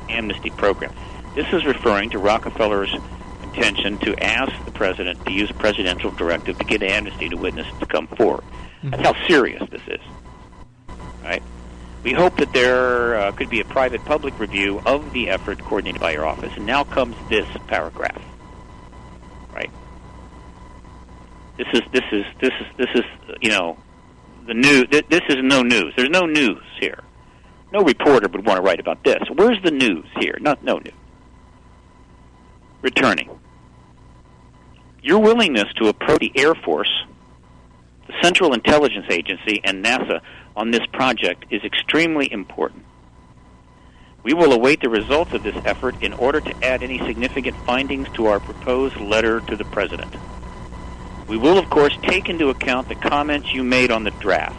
amnesty 0.08 0.50
program. 0.50 0.94
This 1.34 1.46
is 1.52 1.66
referring 1.66 2.10
to 2.10 2.18
Rockefeller's 2.18 2.94
intention 3.42 3.98
to 3.98 4.16
ask 4.22 4.64
the 4.64 4.70
president 4.70 5.24
to 5.26 5.32
use 5.32 5.50
a 5.50 5.54
presidential 5.54 6.10
directive 6.12 6.58
to 6.58 6.64
get 6.64 6.82
amnesty 6.82 7.28
to 7.28 7.36
witnesses 7.36 7.72
to 7.80 7.86
come 7.86 8.06
forward. 8.06 8.44
That's 8.82 9.02
mm-hmm. 9.02 9.04
how 9.04 9.26
serious 9.26 9.62
this 9.70 9.82
is. 9.88 10.00
Right? 11.22 11.42
We 12.02 12.12
hope 12.12 12.36
that 12.36 12.52
there 12.52 13.16
uh, 13.16 13.32
could 13.32 13.50
be 13.50 13.60
a 13.60 13.64
private 13.64 14.04
public 14.04 14.38
review 14.38 14.80
of 14.86 15.12
the 15.12 15.28
effort 15.30 15.58
coordinated 15.60 16.00
by 16.00 16.12
your 16.12 16.26
office. 16.26 16.52
And 16.56 16.64
now 16.64 16.84
comes 16.84 17.16
this 17.28 17.46
paragraph. 17.66 18.22
Right? 19.52 19.70
This 21.56 21.66
is 21.72 21.80
this 21.92 22.04
is 22.12 22.24
this 22.40 22.52
is 22.60 22.66
this 22.76 22.88
is 22.94 23.04
you 23.40 23.50
know 23.50 23.76
the 24.46 24.54
new. 24.54 24.86
Th- 24.86 25.06
this 25.08 25.22
is 25.28 25.36
no 25.42 25.62
news. 25.62 25.92
There's 25.96 26.08
no 26.08 26.24
news 26.24 26.62
here. 26.78 27.02
No 27.72 27.80
reporter 27.80 28.28
would 28.28 28.46
want 28.46 28.58
to 28.58 28.62
write 28.62 28.80
about 28.80 29.02
this. 29.04 29.22
Where's 29.34 29.60
the 29.62 29.72
news 29.72 30.06
here? 30.20 30.38
Not 30.40 30.62
no 30.62 30.78
news. 30.78 30.94
Returning. 32.80 33.28
Your 35.02 35.18
willingness 35.18 35.66
to 35.76 35.88
approach 35.88 36.20
the 36.20 36.32
Air 36.36 36.54
Force, 36.54 36.90
the 38.06 38.14
Central 38.22 38.54
Intelligence 38.54 39.06
Agency, 39.10 39.60
and 39.64 39.84
NASA 39.84 40.20
on 40.58 40.72
this 40.72 40.84
project 40.92 41.44
is 41.50 41.62
extremely 41.62 42.30
important. 42.32 42.84
We 44.24 44.34
will 44.34 44.52
await 44.52 44.80
the 44.80 44.90
results 44.90 45.32
of 45.32 45.44
this 45.44 45.54
effort 45.64 46.02
in 46.02 46.12
order 46.12 46.40
to 46.40 46.64
add 46.64 46.82
any 46.82 46.98
significant 47.06 47.56
findings 47.64 48.08
to 48.14 48.26
our 48.26 48.40
proposed 48.40 48.96
letter 48.96 49.40
to 49.40 49.54
the 49.54 49.64
President. 49.64 50.12
We 51.28 51.36
will, 51.36 51.58
of 51.58 51.70
course, 51.70 51.96
take 52.02 52.28
into 52.28 52.48
account 52.48 52.88
the 52.88 52.96
comments 52.96 53.54
you 53.54 53.62
made 53.62 53.92
on 53.92 54.02
the 54.02 54.10
draft. 54.10 54.56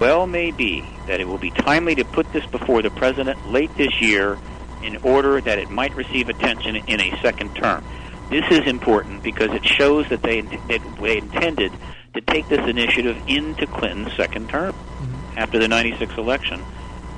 Well 0.00 0.26
may 0.26 0.50
be 0.50 0.84
that 1.06 1.20
it 1.20 1.28
will 1.28 1.38
be 1.38 1.52
timely 1.52 1.94
to 1.94 2.04
put 2.04 2.32
this 2.32 2.44
before 2.46 2.82
the 2.82 2.90
President 2.90 3.52
late 3.52 3.70
this 3.76 4.00
year 4.00 4.36
in 4.82 4.96
order 5.04 5.40
that 5.40 5.60
it 5.60 5.70
might 5.70 5.94
receive 5.94 6.28
attention 6.28 6.74
in 6.74 7.00
a 7.00 7.16
second 7.22 7.54
term. 7.54 7.84
This 8.30 8.44
is 8.50 8.66
important 8.66 9.22
because 9.22 9.50
it 9.52 9.64
shows 9.64 10.08
that 10.08 10.22
they, 10.22 10.40
that 10.40 10.82
they 11.00 11.18
intended 11.18 11.72
to 12.16 12.22
take 12.22 12.48
this 12.48 12.66
initiative 12.68 13.16
into 13.28 13.66
Clinton's 13.66 14.14
second 14.14 14.48
term 14.48 14.72
mm-hmm. 14.72 15.38
after 15.38 15.58
the 15.58 15.68
96 15.68 16.16
election. 16.16 16.62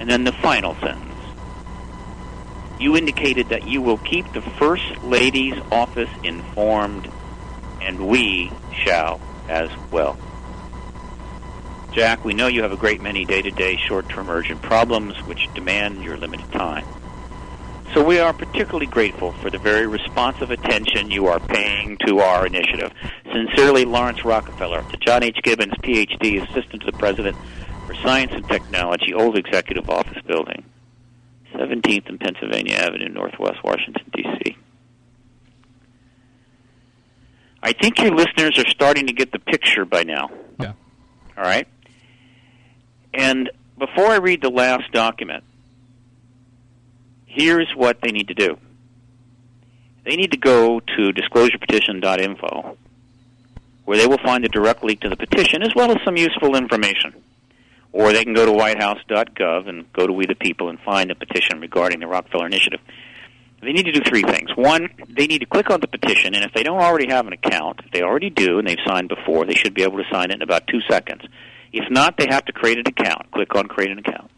And 0.00 0.08
then 0.08 0.24
the 0.24 0.32
final 0.32 0.74
sentence. 0.76 1.04
You 2.78 2.96
indicated 2.96 3.48
that 3.48 3.66
you 3.66 3.82
will 3.82 3.98
keep 3.98 4.32
the 4.32 4.40
First 4.40 5.02
Lady's 5.02 5.58
office 5.72 6.10
informed, 6.22 7.10
and 7.80 8.06
we 8.06 8.52
shall 8.84 9.20
as 9.48 9.68
well. 9.90 10.16
Jack, 11.92 12.24
we 12.24 12.34
know 12.34 12.46
you 12.46 12.62
have 12.62 12.70
a 12.70 12.76
great 12.76 13.00
many 13.00 13.24
day 13.24 13.42
to 13.42 13.50
day, 13.50 13.76
short 13.76 14.08
term 14.08 14.30
urgent 14.30 14.62
problems 14.62 15.16
which 15.26 15.48
demand 15.54 16.04
your 16.04 16.16
limited 16.16 16.50
time. 16.52 16.84
So 17.94 18.04
we 18.04 18.18
are 18.18 18.32
particularly 18.32 18.86
grateful 18.86 19.32
for 19.32 19.50
the 19.50 19.58
very 19.58 19.86
responsive 19.86 20.50
attention 20.50 21.10
you 21.10 21.26
are 21.26 21.40
paying 21.40 21.96
to 22.06 22.20
our 22.20 22.46
initiative. 22.46 22.92
Sincerely, 23.32 23.84
Laurance 23.84 24.24
Rockefeller, 24.24 24.82
the 24.90 24.98
John 24.98 25.22
H. 25.22 25.38
Gibbons, 25.42 25.72
PhD, 25.82 26.42
Assistant 26.42 26.82
to 26.82 26.90
the 26.90 26.98
President 26.98 27.36
for 27.86 27.94
Science 27.94 28.32
and 28.32 28.46
Technology, 28.46 29.14
Old 29.14 29.38
Executive 29.38 29.88
Office 29.88 30.22
Building, 30.26 30.64
17th 31.54 32.08
and 32.08 32.20
Pennsylvania 32.20 32.74
Avenue, 32.74 33.08
Northwest 33.08 33.64
Washington, 33.64 34.04
D.C. 34.14 34.56
I 37.62 37.72
think 37.72 37.98
your 37.98 38.14
listeners 38.14 38.58
are 38.58 38.68
starting 38.68 39.06
to 39.06 39.12
get 39.12 39.32
the 39.32 39.38
picture 39.38 39.84
by 39.84 40.04
now. 40.04 40.28
Yeah. 40.60 40.72
All 41.36 41.44
right? 41.44 41.66
And 43.14 43.50
before 43.78 44.06
I 44.06 44.16
read 44.16 44.42
the 44.42 44.50
last 44.50 44.92
document, 44.92 45.42
here's 47.28 47.70
what 47.76 48.00
they 48.02 48.10
need 48.10 48.28
to 48.28 48.34
do. 48.34 48.58
They 50.04 50.16
need 50.16 50.32
to 50.32 50.38
go 50.38 50.80
to 50.80 51.12
disclosurepetition.info, 51.12 52.76
where 53.84 53.98
they 53.98 54.06
will 54.06 54.18
find 54.18 54.44
a 54.44 54.48
direct 54.48 54.82
link 54.82 55.00
to 55.00 55.08
the 55.08 55.16
petition 55.16 55.62
as 55.62 55.74
well 55.76 55.90
as 55.90 55.98
some 56.04 56.16
useful 56.16 56.56
information. 56.56 57.14
Or 57.92 58.12
they 58.12 58.24
can 58.24 58.34
go 58.34 58.46
to 58.46 58.52
whitehouse.gov 58.52 59.68
and 59.68 59.90
go 59.92 60.06
to 60.06 60.12
We 60.12 60.26
the 60.26 60.34
People 60.34 60.68
and 60.68 60.78
find 60.80 61.10
the 61.10 61.14
petition 61.14 61.60
regarding 61.60 62.00
the 62.00 62.06
Rockefeller 62.06 62.46
Initiative. 62.46 62.80
They 63.60 63.72
need 63.72 63.86
to 63.86 63.92
do 63.92 64.00
three 64.06 64.22
things. 64.22 64.50
One, 64.54 64.88
they 65.08 65.26
need 65.26 65.40
to 65.40 65.46
click 65.46 65.70
on 65.70 65.80
the 65.80 65.88
petition, 65.88 66.34
and 66.34 66.44
if 66.44 66.52
they 66.54 66.62
don't 66.62 66.80
already 66.80 67.08
have 67.10 67.26
an 67.26 67.32
account, 67.32 67.80
if 67.84 67.90
they 67.90 68.02
already 68.02 68.30
do 68.30 68.58
and 68.58 68.68
they've 68.68 68.78
signed 68.86 69.08
before, 69.08 69.46
they 69.46 69.54
should 69.54 69.74
be 69.74 69.82
able 69.82 69.98
to 69.98 70.04
sign 70.12 70.30
it 70.30 70.34
in 70.34 70.42
about 70.42 70.68
two 70.68 70.80
seconds. 70.88 71.22
If 71.72 71.90
not, 71.90 72.16
they 72.16 72.26
have 72.30 72.44
to 72.46 72.52
create 72.52 72.78
an 72.78 72.86
account. 72.86 73.30
Click 73.32 73.54
on 73.54 73.66
Create 73.66 73.90
an 73.90 73.98
Account. 73.98 74.30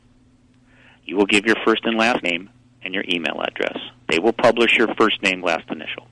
You 1.05 1.17
will 1.17 1.27
give 1.27 1.45
your 1.45 1.57
first 1.65 1.85
and 1.85 1.99
last 1.99 2.23
name 2.23 2.51
and 2.83 2.95
your 2.95 3.05
email 3.09 3.41
address. 3.41 3.79
They 4.09 4.19
will 4.19 4.33
publish 4.33 4.77
your 4.77 4.89
first 4.99 5.23
name, 5.23 5.43
last 5.43 5.71
initial. 5.71 6.07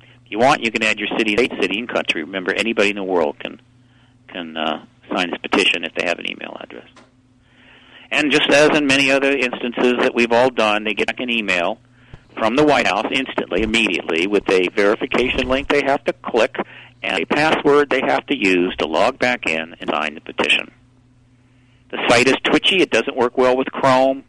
If 0.00 0.32
you 0.32 0.38
want, 0.38 0.64
you 0.64 0.70
can 0.70 0.82
add 0.82 0.98
your 0.98 1.08
city, 1.16 1.34
state, 1.36 1.52
city, 1.60 1.78
and 1.78 1.88
country. 1.88 2.22
Remember, 2.22 2.52
anybody 2.52 2.90
in 2.90 2.96
the 2.96 3.04
world 3.04 3.38
can 3.38 3.60
can 4.28 4.56
uh, 4.56 4.84
sign 5.14 5.30
this 5.30 5.40
petition 5.40 5.84
if 5.84 5.94
they 5.94 6.06
have 6.06 6.18
an 6.18 6.30
email 6.30 6.56
address. 6.60 6.88
And 8.10 8.30
just 8.30 8.50
as 8.50 8.76
in 8.76 8.86
many 8.86 9.10
other 9.10 9.30
instances 9.30 9.94
that 10.00 10.14
we've 10.14 10.32
all 10.32 10.50
done, 10.50 10.84
they 10.84 10.94
get 10.94 11.06
back 11.06 11.20
an 11.20 11.30
email 11.30 11.78
from 12.38 12.56
the 12.56 12.64
White 12.64 12.86
House 12.86 13.06
instantly, 13.10 13.62
immediately, 13.62 14.26
with 14.26 14.48
a 14.50 14.68
verification 14.74 15.48
link 15.48 15.68
they 15.68 15.82
have 15.82 16.04
to 16.04 16.12
click 16.12 16.56
and 17.02 17.20
a 17.20 17.26
password 17.26 17.90
they 17.90 18.00
have 18.00 18.26
to 18.26 18.36
use 18.36 18.74
to 18.76 18.86
log 18.86 19.18
back 19.18 19.46
in 19.46 19.74
and 19.80 19.90
sign 19.90 20.14
the 20.14 20.20
petition. 20.20 20.70
The 21.90 21.98
site 22.08 22.28
is 22.28 22.36
twitchy. 22.44 22.82
It 22.82 22.90
doesn't 22.90 23.16
work 23.16 23.38
well 23.38 23.56
with 23.56 23.68
Chrome. 23.68 24.24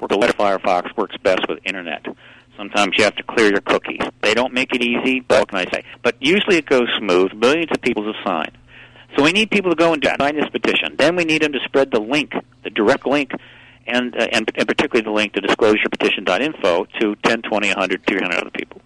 Firefox 0.00 0.96
works 0.96 1.16
best 1.22 1.48
with 1.48 1.58
Internet. 1.64 2.06
Sometimes 2.56 2.94
you 2.96 3.04
have 3.04 3.16
to 3.16 3.22
clear 3.22 3.50
your 3.50 3.60
cookies. 3.60 4.00
They 4.20 4.34
don't 4.34 4.52
make 4.52 4.74
it 4.74 4.82
easy, 4.82 5.20
but 5.20 5.40
what 5.40 5.48
can 5.48 5.58
I 5.58 5.70
say? 5.72 5.84
But 6.02 6.16
usually 6.20 6.56
it 6.56 6.66
goes 6.66 6.88
smooth. 6.98 7.32
Millions 7.32 7.70
of 7.72 7.80
people 7.80 8.04
have 8.04 8.14
signed. 8.24 8.56
So 9.16 9.22
we 9.22 9.32
need 9.32 9.50
people 9.50 9.70
to 9.70 9.76
go 9.76 9.92
and 9.92 10.04
sign 10.04 10.36
this 10.36 10.48
petition. 10.50 10.96
Then 10.96 11.16
we 11.16 11.24
need 11.24 11.42
them 11.42 11.52
to 11.52 11.60
spread 11.64 11.90
the 11.90 12.00
link, 12.00 12.32
the 12.62 12.70
direct 12.70 13.06
link, 13.06 13.32
and, 13.86 14.14
uh, 14.16 14.26
and, 14.32 14.50
and 14.54 14.68
particularly 14.68 15.04
the 15.04 15.10
link 15.10 15.34
to 15.34 15.42
disclosurepetition.info 15.42 16.86
to 17.00 17.16
10, 17.16 17.42
20, 17.42 17.68
100, 17.68 18.06
300 18.06 18.34
other 18.34 18.50
people. 18.50 18.80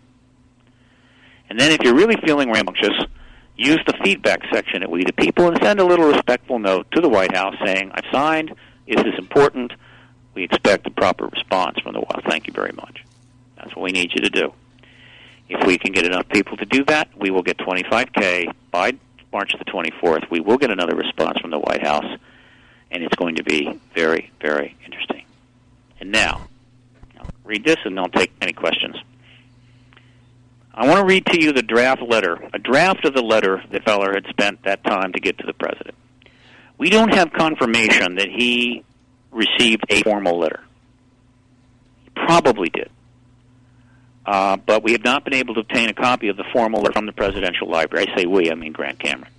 And 1.48 1.58
then 1.58 1.72
if 1.72 1.80
you're 1.82 1.94
really 1.94 2.16
feeling 2.26 2.50
rambunctious, 2.50 2.94
use 3.56 3.80
the 3.86 3.94
feedback 4.04 4.40
section 4.52 4.82
at 4.82 4.90
We 4.90 5.04
the 5.04 5.12
People 5.12 5.48
and 5.48 5.58
send 5.62 5.80
a 5.80 5.84
little 5.84 6.06
respectful 6.06 6.58
note 6.58 6.90
to 6.92 7.00
the 7.00 7.08
White 7.08 7.34
House 7.34 7.54
saying, 7.64 7.90
I've 7.94 8.04
signed, 8.12 8.54
is 8.86 9.02
this 9.02 9.14
important? 9.18 9.72
We 10.34 10.44
expect 10.44 10.86
a 10.86 10.90
proper 10.90 11.26
response 11.26 11.78
from 11.80 11.94
the 11.94 12.00
White 12.00 12.22
House. 12.22 12.24
Thank 12.28 12.46
you 12.46 12.52
very 12.52 12.72
much. 12.72 13.04
That's 13.56 13.74
what 13.74 13.82
we 13.82 13.92
need 13.92 14.12
you 14.14 14.20
to 14.22 14.30
do. 14.30 14.52
If 15.48 15.66
we 15.66 15.78
can 15.78 15.92
get 15.92 16.04
enough 16.04 16.28
people 16.28 16.56
to 16.58 16.66
do 16.66 16.84
that, 16.84 17.08
we 17.16 17.30
will 17.30 17.42
get 17.42 17.58
25K 17.58 18.52
by 18.70 18.92
March 19.32 19.54
the 19.58 19.64
24th. 19.64 20.30
We 20.30 20.40
will 20.40 20.58
get 20.58 20.70
another 20.70 20.94
response 20.94 21.38
from 21.40 21.50
the 21.50 21.58
White 21.58 21.82
House, 21.82 22.18
and 22.90 23.02
it's 23.02 23.16
going 23.16 23.36
to 23.36 23.44
be 23.44 23.78
very, 23.94 24.30
very 24.40 24.76
interesting. 24.84 25.24
And 26.00 26.12
now, 26.12 26.48
I'll 27.18 27.26
read 27.44 27.64
this 27.64 27.78
and 27.84 27.98
I'll 27.98 28.08
take 28.08 28.32
any 28.40 28.52
questions. 28.52 28.96
I 30.74 30.86
want 30.86 31.00
to 31.00 31.04
read 31.04 31.26
to 31.26 31.42
you 31.42 31.52
the 31.52 31.62
draft 31.62 32.02
letter, 32.02 32.38
a 32.52 32.58
draft 32.58 33.04
of 33.04 33.12
the 33.12 33.22
letter 33.22 33.62
that 33.70 33.84
Feller 33.84 34.12
had 34.14 34.26
spent 34.26 34.62
that 34.62 34.84
time 34.84 35.12
to 35.12 35.18
get 35.18 35.38
to 35.38 35.46
the 35.46 35.52
president. 35.52 35.96
We 36.78 36.88
don't 36.88 37.12
have 37.12 37.32
confirmation 37.32 38.14
that 38.14 38.28
he 38.28 38.84
received 39.30 39.84
a 39.88 40.02
formal 40.02 40.38
letter. 40.38 40.60
He 42.04 42.10
probably 42.10 42.68
did. 42.70 42.90
Uh, 44.26 44.58
but 44.58 44.82
we 44.82 44.92
have 44.92 45.04
not 45.04 45.24
been 45.24 45.34
able 45.34 45.54
to 45.54 45.60
obtain 45.60 45.88
a 45.88 45.94
copy 45.94 46.28
of 46.28 46.36
the 46.36 46.44
formal 46.52 46.82
letter 46.82 46.92
from 46.92 47.06
the 47.06 47.12
presidential 47.12 47.68
library. 47.68 48.06
I 48.10 48.16
say 48.16 48.26
we, 48.26 48.50
I 48.50 48.54
mean 48.54 48.72
Grant 48.72 48.98
Cameron. 48.98 49.32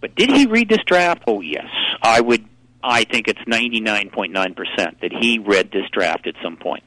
But 0.00 0.14
did 0.14 0.30
he 0.30 0.46
read 0.46 0.68
this 0.68 0.82
draft? 0.86 1.22
Oh, 1.26 1.40
yes. 1.40 1.66
I 2.02 2.20
would. 2.20 2.44
I 2.84 3.04
think 3.04 3.28
it's 3.28 3.40
99.9% 3.40 5.00
that 5.00 5.12
he 5.12 5.38
read 5.38 5.70
this 5.70 5.88
draft 5.92 6.26
at 6.26 6.34
some 6.42 6.56
point. 6.56 6.82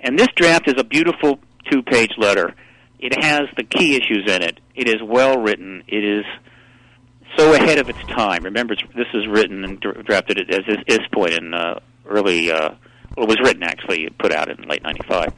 And 0.00 0.18
this 0.18 0.28
draft 0.34 0.68
is 0.68 0.74
a 0.76 0.84
beautiful 0.84 1.38
two-page 1.70 2.12
letter. 2.18 2.54
It 2.98 3.22
has 3.22 3.42
the 3.56 3.62
key 3.62 3.94
issues 3.94 4.24
in 4.28 4.42
it. 4.42 4.58
It 4.74 4.88
is 4.88 5.02
well 5.02 5.38
written. 5.38 5.84
It 5.86 6.04
is 6.04 6.24
so 7.36 7.52
ahead 7.54 7.78
of 7.78 7.88
its 7.88 8.00
time. 8.04 8.44
Remember, 8.44 8.74
this 8.94 9.06
is 9.14 9.26
written 9.26 9.64
and 9.64 9.80
drafted 9.80 10.50
as 10.50 10.64
is 10.86 10.98
point 11.12 11.32
in 11.32 11.54
uh, 11.54 11.80
early. 12.06 12.50
Uh, 12.50 12.74
well, 13.16 13.26
it 13.26 13.28
was 13.28 13.40
written 13.40 13.62
actually, 13.62 14.08
put 14.18 14.32
out 14.32 14.48
in 14.48 14.68
late 14.68 14.82
'95. 14.82 15.32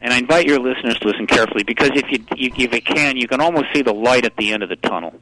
And 0.00 0.12
I 0.12 0.18
invite 0.18 0.46
your 0.46 0.60
listeners 0.60 0.98
to 1.00 1.08
listen 1.08 1.26
carefully 1.26 1.64
because 1.64 1.90
if 1.94 2.04
you, 2.10 2.24
you 2.36 2.52
if 2.56 2.72
you 2.72 2.82
can, 2.82 3.16
you 3.16 3.26
can 3.26 3.40
almost 3.40 3.66
see 3.74 3.82
the 3.82 3.92
light 3.92 4.24
at 4.24 4.36
the 4.36 4.52
end 4.52 4.62
of 4.62 4.68
the 4.68 4.76
tunnel. 4.76 5.14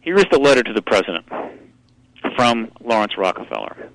Here 0.00 0.16
is 0.16 0.26
the 0.30 0.38
letter 0.38 0.62
to 0.62 0.72
the 0.72 0.82
president 0.82 1.26
from 2.36 2.70
Laurance 2.80 3.16
Rockefeller. 3.16 3.90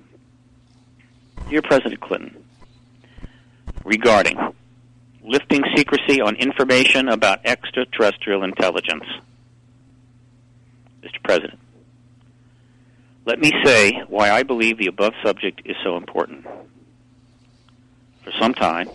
Dear 1.50 1.60
President 1.60 2.00
Clinton, 2.00 2.44
regarding 3.84 4.38
lifting 5.24 5.62
secrecy 5.74 6.20
on 6.20 6.36
information 6.36 7.08
about 7.08 7.40
extraterrestrial 7.44 8.44
intelligence. 8.44 9.04
Mr. 11.04 11.22
President, 11.22 11.58
Let 13.26 13.38
me 13.38 13.52
say 13.62 13.92
why 14.08 14.30
I 14.30 14.42
believe 14.42 14.78
the 14.78 14.86
above 14.86 15.12
subject 15.22 15.62
is 15.66 15.76
so 15.84 15.96
important. 15.96 16.46
For 18.24 18.32
some 18.40 18.54
time, 18.54 18.88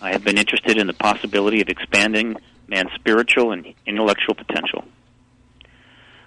I 0.00 0.10
have 0.10 0.24
been 0.24 0.38
interested 0.38 0.76
in 0.76 0.88
the 0.88 0.92
possibility 0.92 1.60
of 1.60 1.68
expanding 1.68 2.36
man's 2.66 2.90
spiritual 2.96 3.52
and 3.52 3.74
intellectual 3.86 4.34
potential. 4.34 4.84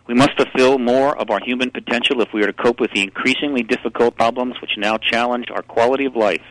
We 0.07 0.15
must 0.15 0.31
fulfill 0.37 0.79
more 0.79 1.15
of 1.15 1.29
our 1.29 1.39
human 1.43 1.69
potential 1.69 2.21
if 2.21 2.29
we 2.33 2.41
are 2.41 2.47
to 2.47 2.53
cope 2.53 2.79
with 2.79 2.91
the 2.91 3.03
increasingly 3.03 3.61
difficult 3.61 4.15
problems 4.15 4.55
which 4.61 4.71
now 4.77 4.97
challenge 4.97 5.47
our 5.51 5.61
quality 5.61 6.05
of 6.05 6.15
life 6.15 6.41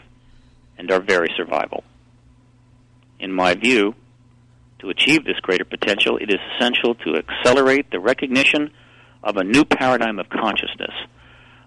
and 0.77 0.93
our 0.93 1.01
very 1.01 1.29
survival. 1.37 1.83
In 3.19 3.33
my 3.33 3.55
view, 3.55 3.95
to 4.81 4.91
achieve 4.91 5.25
this 5.25 5.39
greater 5.41 5.65
potential, 5.65 6.17
it 6.19 6.31
is 6.31 6.39
essential 6.55 6.95
to 6.95 7.17
accelerate 7.17 7.91
the 7.91 8.01
recognition 8.01 8.71
of 9.23 9.37
a 9.37 9.45
new 9.45 9.65
paradigm 9.65 10.19
of 10.19 10.29
consciousness, 10.29 10.93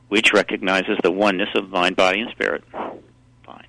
which 0.08 0.34
recognizes 0.34 0.98
the 1.04 1.12
oneness 1.12 1.50
of 1.56 1.70
mind, 1.70 1.96
body, 1.96 2.22
and 2.22 2.32
spirit. 2.32 2.64
Fine. 3.46 3.68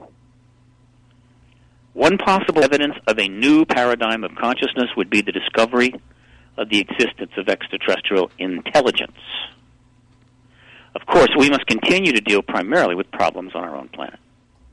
One 1.93 2.19
possible 2.19 2.62
evidence 2.62 2.94
of 3.06 3.19
a 3.19 3.28
new 3.28 3.64
paradigm 3.64 4.24
of 4.24 4.35
consciousness 4.36 4.90
would 4.97 5.10
be 5.10 5.20
the 5.20 5.32
discovery 5.32 5.93
of 6.56 6.69
the 6.69 6.81
existence 6.81 7.32
of 7.36 7.48
extraterrestrial 7.48 8.31
intelligence. 8.39 9.19
Of 10.94 11.06
course, 11.06 11.31
we 11.39 11.48
must 11.48 11.66
continue 11.66 12.12
to 12.12 12.20
deal 12.20 12.43
primarily 12.43 12.94
with 12.94 13.10
problems 13.10 13.52
on 13.55 13.64
our 13.64 13.77
own 13.77 13.89
planet. 13.89 14.20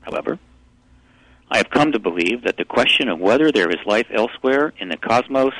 However, 0.02 0.38
I 1.50 1.56
have 1.58 1.70
come 1.70 1.92
to 1.92 1.98
believe 1.98 2.44
that 2.44 2.56
the 2.56 2.64
question 2.64 3.08
of 3.08 3.18
whether 3.18 3.50
there 3.50 3.70
is 3.70 3.84
life 3.84 4.06
elsewhere 4.14 4.72
in 4.78 4.88
the 4.88 4.96
cosmos 4.96 5.52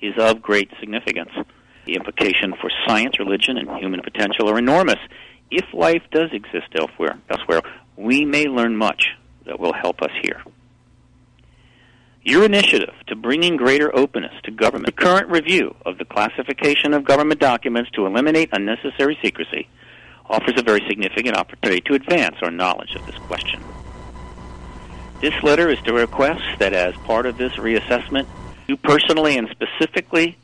is 0.00 0.14
of 0.16 0.40
great 0.40 0.70
significance. 0.78 1.30
The 1.86 1.94
implication 1.94 2.54
for 2.60 2.70
science, 2.86 3.18
religion, 3.18 3.58
and 3.58 3.68
human 3.78 4.00
potential 4.00 4.48
are 4.48 4.58
enormous. 4.58 4.98
If 5.50 5.64
life 5.72 6.02
does 6.12 6.30
exist 6.32 6.68
elsewhere, 6.74 7.18
elsewhere, 7.28 7.62
we 7.96 8.24
may 8.24 8.44
learn 8.44 8.76
much 8.76 9.08
that 9.46 9.58
will 9.58 9.72
help 9.72 10.02
us 10.02 10.12
here. 10.22 10.40
Your 12.22 12.44
initiative 12.44 12.94
to 13.06 13.16
bringing 13.16 13.56
greater 13.56 13.94
openness 13.96 14.34
to 14.44 14.50
government, 14.50 14.86
the 14.86 15.02
current 15.02 15.28
review 15.30 15.74
of 15.86 15.98
the 15.98 16.04
classification 16.04 16.92
of 16.92 17.04
government 17.04 17.40
documents 17.40 17.90
to 17.92 18.06
eliminate 18.06 18.50
unnecessary 18.52 19.18
secrecy, 19.22 19.66
offers 20.26 20.54
a 20.58 20.62
very 20.62 20.82
significant 20.86 21.36
opportunity 21.36 21.80
to 21.86 21.94
advance 21.94 22.36
our 22.42 22.50
knowledge 22.50 22.94
of 22.94 23.06
this 23.06 23.16
question. 23.16 23.60
This 25.20 25.34
letter 25.42 25.68
is 25.68 25.80
to 25.80 25.92
request 25.92 26.42
that 26.60 26.72
as 26.72 26.94
part 26.98 27.26
of 27.26 27.38
this 27.38 27.52
reassessment, 27.54 28.28
you 28.68 28.76
personally 28.76 29.36
and 29.36 29.48
specifically 29.50 30.38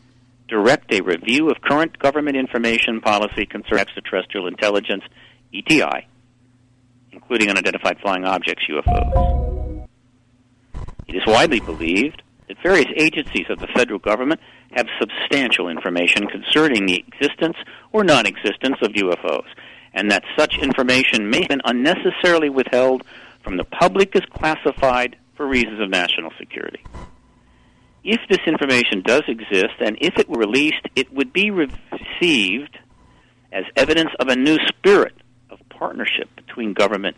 direct 0.49 0.93
a 0.93 1.01
review 1.01 1.49
of 1.49 1.61
current 1.61 1.97
government 2.01 2.37
information 2.37 3.01
policy 3.01 3.47
concerning 3.47 3.83
extraterrestrial 3.83 4.49
intelligence, 4.49 5.05
ETI, 5.55 6.09
including 7.13 7.51
unidentified 7.51 7.99
flying 8.01 8.25
objects, 8.25 8.65
UFOs. 8.69 9.87
It 11.07 11.15
is 11.15 11.23
widely 11.25 11.61
believed 11.61 12.23
that 12.49 12.57
various 12.61 12.89
agencies 12.97 13.47
of 13.51 13.61
the 13.61 13.69
federal 13.69 14.01
government 14.01 14.41
have 14.73 14.89
substantial 14.99 15.69
information 15.69 16.27
concerning 16.27 16.87
the 16.87 17.05
existence 17.07 17.57
or 17.93 18.03
non 18.03 18.27
existence 18.27 18.79
of 18.83 18.91
UFOs, 18.91 19.47
and 19.93 20.11
that 20.11 20.25
such 20.37 20.59
information 20.59 21.31
may 21.31 21.43
have 21.43 21.49
been 21.49 21.63
unnecessarily 21.65 22.51
withheld 22.51 23.05
from 23.45 23.59
the 23.59 23.65
public 23.65 24.17
is 24.17 24.23
classified 24.35 25.17
for 25.37 25.47
reasons 25.47 25.81
of 25.81 25.91
national 25.91 26.33
security. 26.39 26.83
If 28.03 28.21
this 28.29 28.41
information 28.47 29.03
does 29.03 29.23
exist, 29.29 29.75
and 29.81 29.97
if 30.01 30.19
it 30.19 30.29
were 30.29 30.39
released, 30.39 30.87
it 30.97 31.13
would 31.13 31.33
be 31.33 31.51
received 31.51 32.79
as 33.53 33.65
evidence 33.77 34.11
of 34.19 34.29
a 34.29 34.37
new 34.37 34.59
spirit 34.69 35.15
of 35.51 35.59
partnership 35.69 36.29
between 36.37 36.73
government 36.73 37.17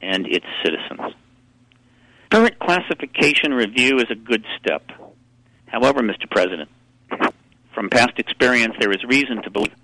and 0.00 0.26
its 0.26 0.46
citizens. 0.64 1.14
Current 2.30 2.58
classification 2.58 3.52
review 3.52 3.98
is 3.98 4.10
a 4.10 4.14
good 4.14 4.44
step. 4.60 4.90
However, 5.66 6.00
Mr. 6.00 6.30
President, 6.30 6.70
from 7.74 7.90
past 7.90 8.18
experience, 8.18 8.74
there 8.80 8.90
is 8.90 9.02
reason 9.04 9.42
to 9.42 9.50
believe 9.50 9.74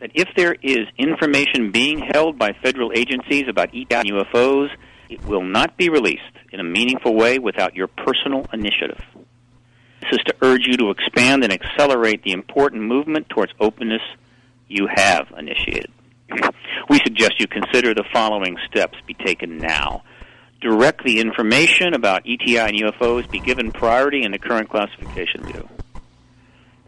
that 0.00 0.12
if 0.14 0.28
there 0.36 0.54
is 0.62 0.86
information 0.96 1.72
being 1.72 1.98
held 1.98 2.38
by 2.38 2.52
federal 2.62 2.92
agencies 2.94 3.44
about 3.48 3.72
UFOs, 3.72 4.70
it 5.08 5.24
will 5.24 5.42
not 5.42 5.76
be 5.76 5.88
released 5.88 6.22
in 6.52 6.60
a 6.60 6.64
meaningful 6.64 7.14
way 7.14 7.38
without 7.38 7.74
your 7.74 7.86
personal 7.86 8.46
initiative. 8.52 9.02
This 10.02 10.12
is 10.12 10.24
to 10.26 10.34
urge 10.42 10.66
you 10.66 10.76
to 10.76 10.90
expand 10.90 11.42
and 11.44 11.52
accelerate 11.52 12.22
the 12.22 12.32
important 12.32 12.82
movement 12.82 13.28
towards 13.28 13.52
openness 13.58 14.02
you 14.68 14.86
have 14.94 15.26
initiated. 15.36 15.90
We 16.88 16.98
suggest 16.98 17.40
you 17.40 17.46
consider 17.46 17.94
the 17.94 18.04
following 18.12 18.56
steps 18.70 18.98
be 19.06 19.14
taken 19.14 19.58
now. 19.58 20.04
Direct 20.60 21.04
the 21.04 21.20
information 21.20 21.94
about 21.94 22.26
ETI 22.26 22.58
and 22.58 22.80
UFOs 22.80 23.30
be 23.30 23.38
given 23.38 23.72
priority 23.72 24.24
in 24.24 24.32
the 24.32 24.38
current 24.38 24.68
classification 24.68 25.42
review. 25.42 25.68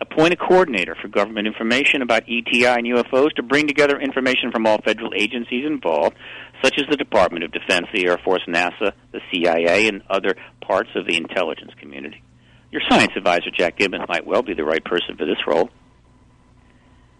Appoint 0.00 0.32
a 0.32 0.36
coordinator 0.36 0.96
for 1.00 1.08
government 1.08 1.46
information 1.46 2.00
about 2.00 2.24
ETI 2.24 2.66
and 2.66 2.86
UFOs 2.86 3.32
to 3.34 3.42
bring 3.42 3.66
together 3.66 4.00
information 4.00 4.50
from 4.50 4.66
all 4.66 4.80
federal 4.82 5.12
agencies 5.14 5.66
involved, 5.66 6.16
such 6.62 6.78
as 6.78 6.84
the 6.90 6.96
Department 6.96 7.44
of 7.44 7.52
Defense, 7.52 7.86
the 7.92 8.06
Air 8.06 8.18
Force, 8.18 8.42
NASA, 8.48 8.92
the 9.12 9.20
CIA, 9.32 9.88
and 9.88 10.02
other 10.08 10.36
parts 10.60 10.90
of 10.94 11.06
the 11.06 11.16
intelligence 11.16 11.72
community. 11.78 12.22
Your 12.70 12.82
science 12.88 13.12
advisor, 13.16 13.50
Jack 13.56 13.76
Gibbons, 13.76 14.04
might 14.08 14.26
well 14.26 14.42
be 14.42 14.54
the 14.54 14.64
right 14.64 14.84
person 14.84 15.16
for 15.16 15.24
this 15.24 15.46
role. 15.46 15.70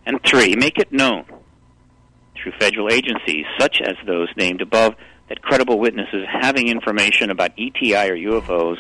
And 0.07 0.21
three, 0.25 0.55
make 0.57 0.79
it 0.79 0.93
known 0.93 1.25
through 2.41 2.53
federal 2.59 2.89
agencies, 2.91 3.45
such 3.59 3.81
as 3.81 3.97
those 4.07 4.29
named 4.37 4.63
above, 4.63 4.95
that 5.29 5.43
credible 5.43 5.79
witnesses 5.79 6.25
having 6.29 6.69
information 6.69 7.31
about 7.31 7.53
ETI 7.59 8.11
or 8.11 8.17
UFOs 8.17 8.77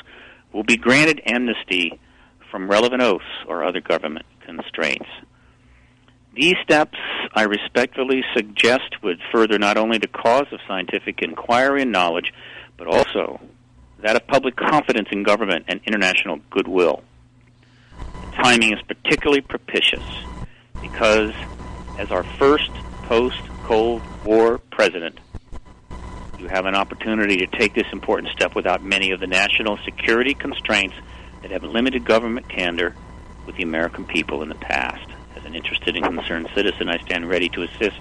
will 0.52 0.64
be 0.64 0.76
granted 0.76 1.20
amnesty 1.26 1.98
from 2.50 2.68
relevant 2.68 3.02
oaths 3.02 3.24
or 3.46 3.64
other 3.64 3.80
government 3.80 4.26
constraints. 4.44 5.06
These 6.34 6.56
steps, 6.62 6.96
I 7.34 7.42
respectfully 7.42 8.22
suggest, 8.34 9.02
would 9.02 9.18
further 9.32 9.58
not 9.58 9.76
only 9.76 9.98
the 9.98 10.06
cause 10.06 10.46
of 10.52 10.60
scientific 10.68 11.22
inquiry 11.22 11.82
and 11.82 11.90
knowledge, 11.90 12.32
but 12.76 12.86
also 12.86 13.40
that 13.98 14.16
of 14.16 14.26
public 14.26 14.56
confidence 14.56 15.08
in 15.10 15.24
government 15.24 15.64
and 15.68 15.80
international 15.86 16.38
goodwill. 16.50 17.02
The 17.98 18.42
timing 18.42 18.72
is 18.72 18.80
particularly 18.86 19.40
propitious 19.40 20.04
because, 20.80 21.32
as 21.98 22.10
our 22.10 22.22
first 22.38 22.70
post 23.04 23.42
Cold 23.64 24.00
War 24.24 24.58
president, 24.70 25.18
you 26.38 26.46
have 26.48 26.64
an 26.64 26.74
opportunity 26.74 27.36
to 27.38 27.46
take 27.46 27.74
this 27.74 27.86
important 27.92 28.32
step 28.32 28.54
without 28.54 28.82
many 28.82 29.10
of 29.10 29.20
the 29.20 29.26
national 29.26 29.78
security 29.84 30.32
constraints 30.32 30.94
that 31.42 31.50
have 31.50 31.64
limited 31.64 32.04
government 32.04 32.48
candor 32.48 32.94
with 33.46 33.56
the 33.56 33.62
American 33.62 34.06
people 34.06 34.42
in 34.42 34.48
the 34.48 34.54
past. 34.54 35.06
An 35.50 35.56
interested 35.56 35.96
and 35.96 36.04
concerned 36.04 36.48
citizen, 36.54 36.88
I 36.88 36.98
stand 36.98 37.28
ready 37.28 37.48
to 37.48 37.62
assist 37.62 37.98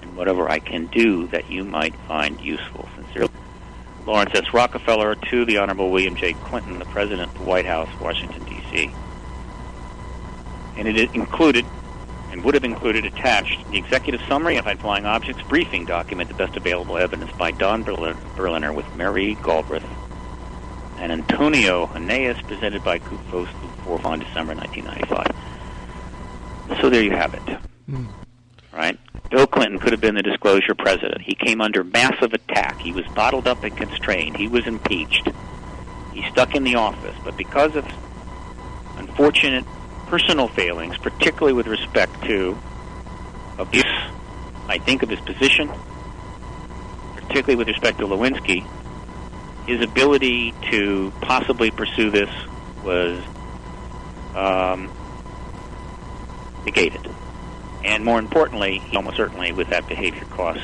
in 0.00 0.16
whatever 0.16 0.48
I 0.48 0.60
can 0.60 0.86
do 0.86 1.26
that 1.26 1.50
you 1.50 1.62
might 1.62 1.94
find 2.08 2.40
useful. 2.40 2.88
Sincerely, 2.96 3.28
Laurance 4.06 4.30
S. 4.32 4.54
Rockefeller 4.54 5.14
to 5.14 5.44
the 5.44 5.58
Honorable 5.58 5.90
William 5.90 6.16
J. 6.16 6.32
Clinton, 6.32 6.78
the 6.78 6.86
President 6.86 7.32
of 7.32 7.38
the 7.38 7.44
White 7.44 7.66
House, 7.66 7.90
Washington, 8.00 8.42
D.C. 8.44 8.90
And 10.78 10.88
it 10.88 11.14
included, 11.14 11.66
and 12.32 12.42
would 12.44 12.54
have 12.54 12.64
included 12.64 13.04
attached, 13.04 13.70
the 13.70 13.76
Executive 13.76 14.22
Summary 14.26 14.56
of 14.56 14.64
Flying 14.80 15.04
Objects 15.04 15.42
Briefing 15.42 15.84
document, 15.84 16.30
the 16.30 16.34
best 16.34 16.56
available 16.56 16.96
evidence 16.96 17.30
by 17.32 17.50
Don 17.50 17.82
Berliner 17.82 18.72
with 18.72 18.86
Mary 18.96 19.36
Galbraith 19.42 19.84
and 20.96 21.12
Antonio 21.12 21.88
Huneeus, 21.88 22.42
presented 22.46 22.82
by 22.82 23.00
CUFOS 23.00 23.48
Fourth 23.84 24.06
on 24.06 24.20
December 24.20 24.54
1995. 24.54 25.26
So 26.80 26.90
there 26.90 27.02
you 27.02 27.10
have 27.10 27.34
it. 27.34 27.58
Mm. 27.88 28.06
Right? 28.72 28.98
Bill 29.30 29.46
Clinton 29.46 29.78
could 29.78 29.92
have 29.92 30.00
been 30.00 30.14
the 30.14 30.22
disclosure 30.22 30.74
president. 30.74 31.22
He 31.22 31.34
came 31.34 31.60
under 31.60 31.84
massive 31.84 32.32
attack. 32.32 32.80
He 32.80 32.92
was 32.92 33.06
bottled 33.08 33.46
up 33.46 33.62
and 33.64 33.76
constrained. 33.76 34.36
He 34.36 34.48
was 34.48 34.66
impeached. 34.66 35.28
He 36.12 36.28
stuck 36.30 36.54
in 36.54 36.64
the 36.64 36.76
office. 36.76 37.16
But 37.24 37.36
because 37.36 37.76
of 37.76 37.84
unfortunate 38.96 39.64
personal 40.06 40.48
failings, 40.48 40.98
particularly 40.98 41.52
with 41.52 41.66
respect 41.66 42.22
to 42.24 42.58
abuse, 43.58 43.84
I 44.68 44.78
think, 44.78 45.02
of 45.02 45.08
his 45.08 45.20
position, 45.20 45.70
particularly 47.14 47.56
with 47.56 47.68
respect 47.68 47.98
to 47.98 48.06
Lewinsky, 48.06 48.66
his 49.66 49.80
ability 49.82 50.52
to 50.70 51.12
possibly 51.20 51.70
pursue 51.70 52.10
this 52.10 52.30
was 52.82 53.22
um, 54.34 54.90
negated. 56.64 57.08
And 57.84 58.04
more 58.04 58.18
importantly, 58.18 58.82
almost 58.94 59.16
certainly 59.16 59.52
with 59.52 59.68
that 59.68 59.88
behavior 59.88 60.24
cost 60.26 60.60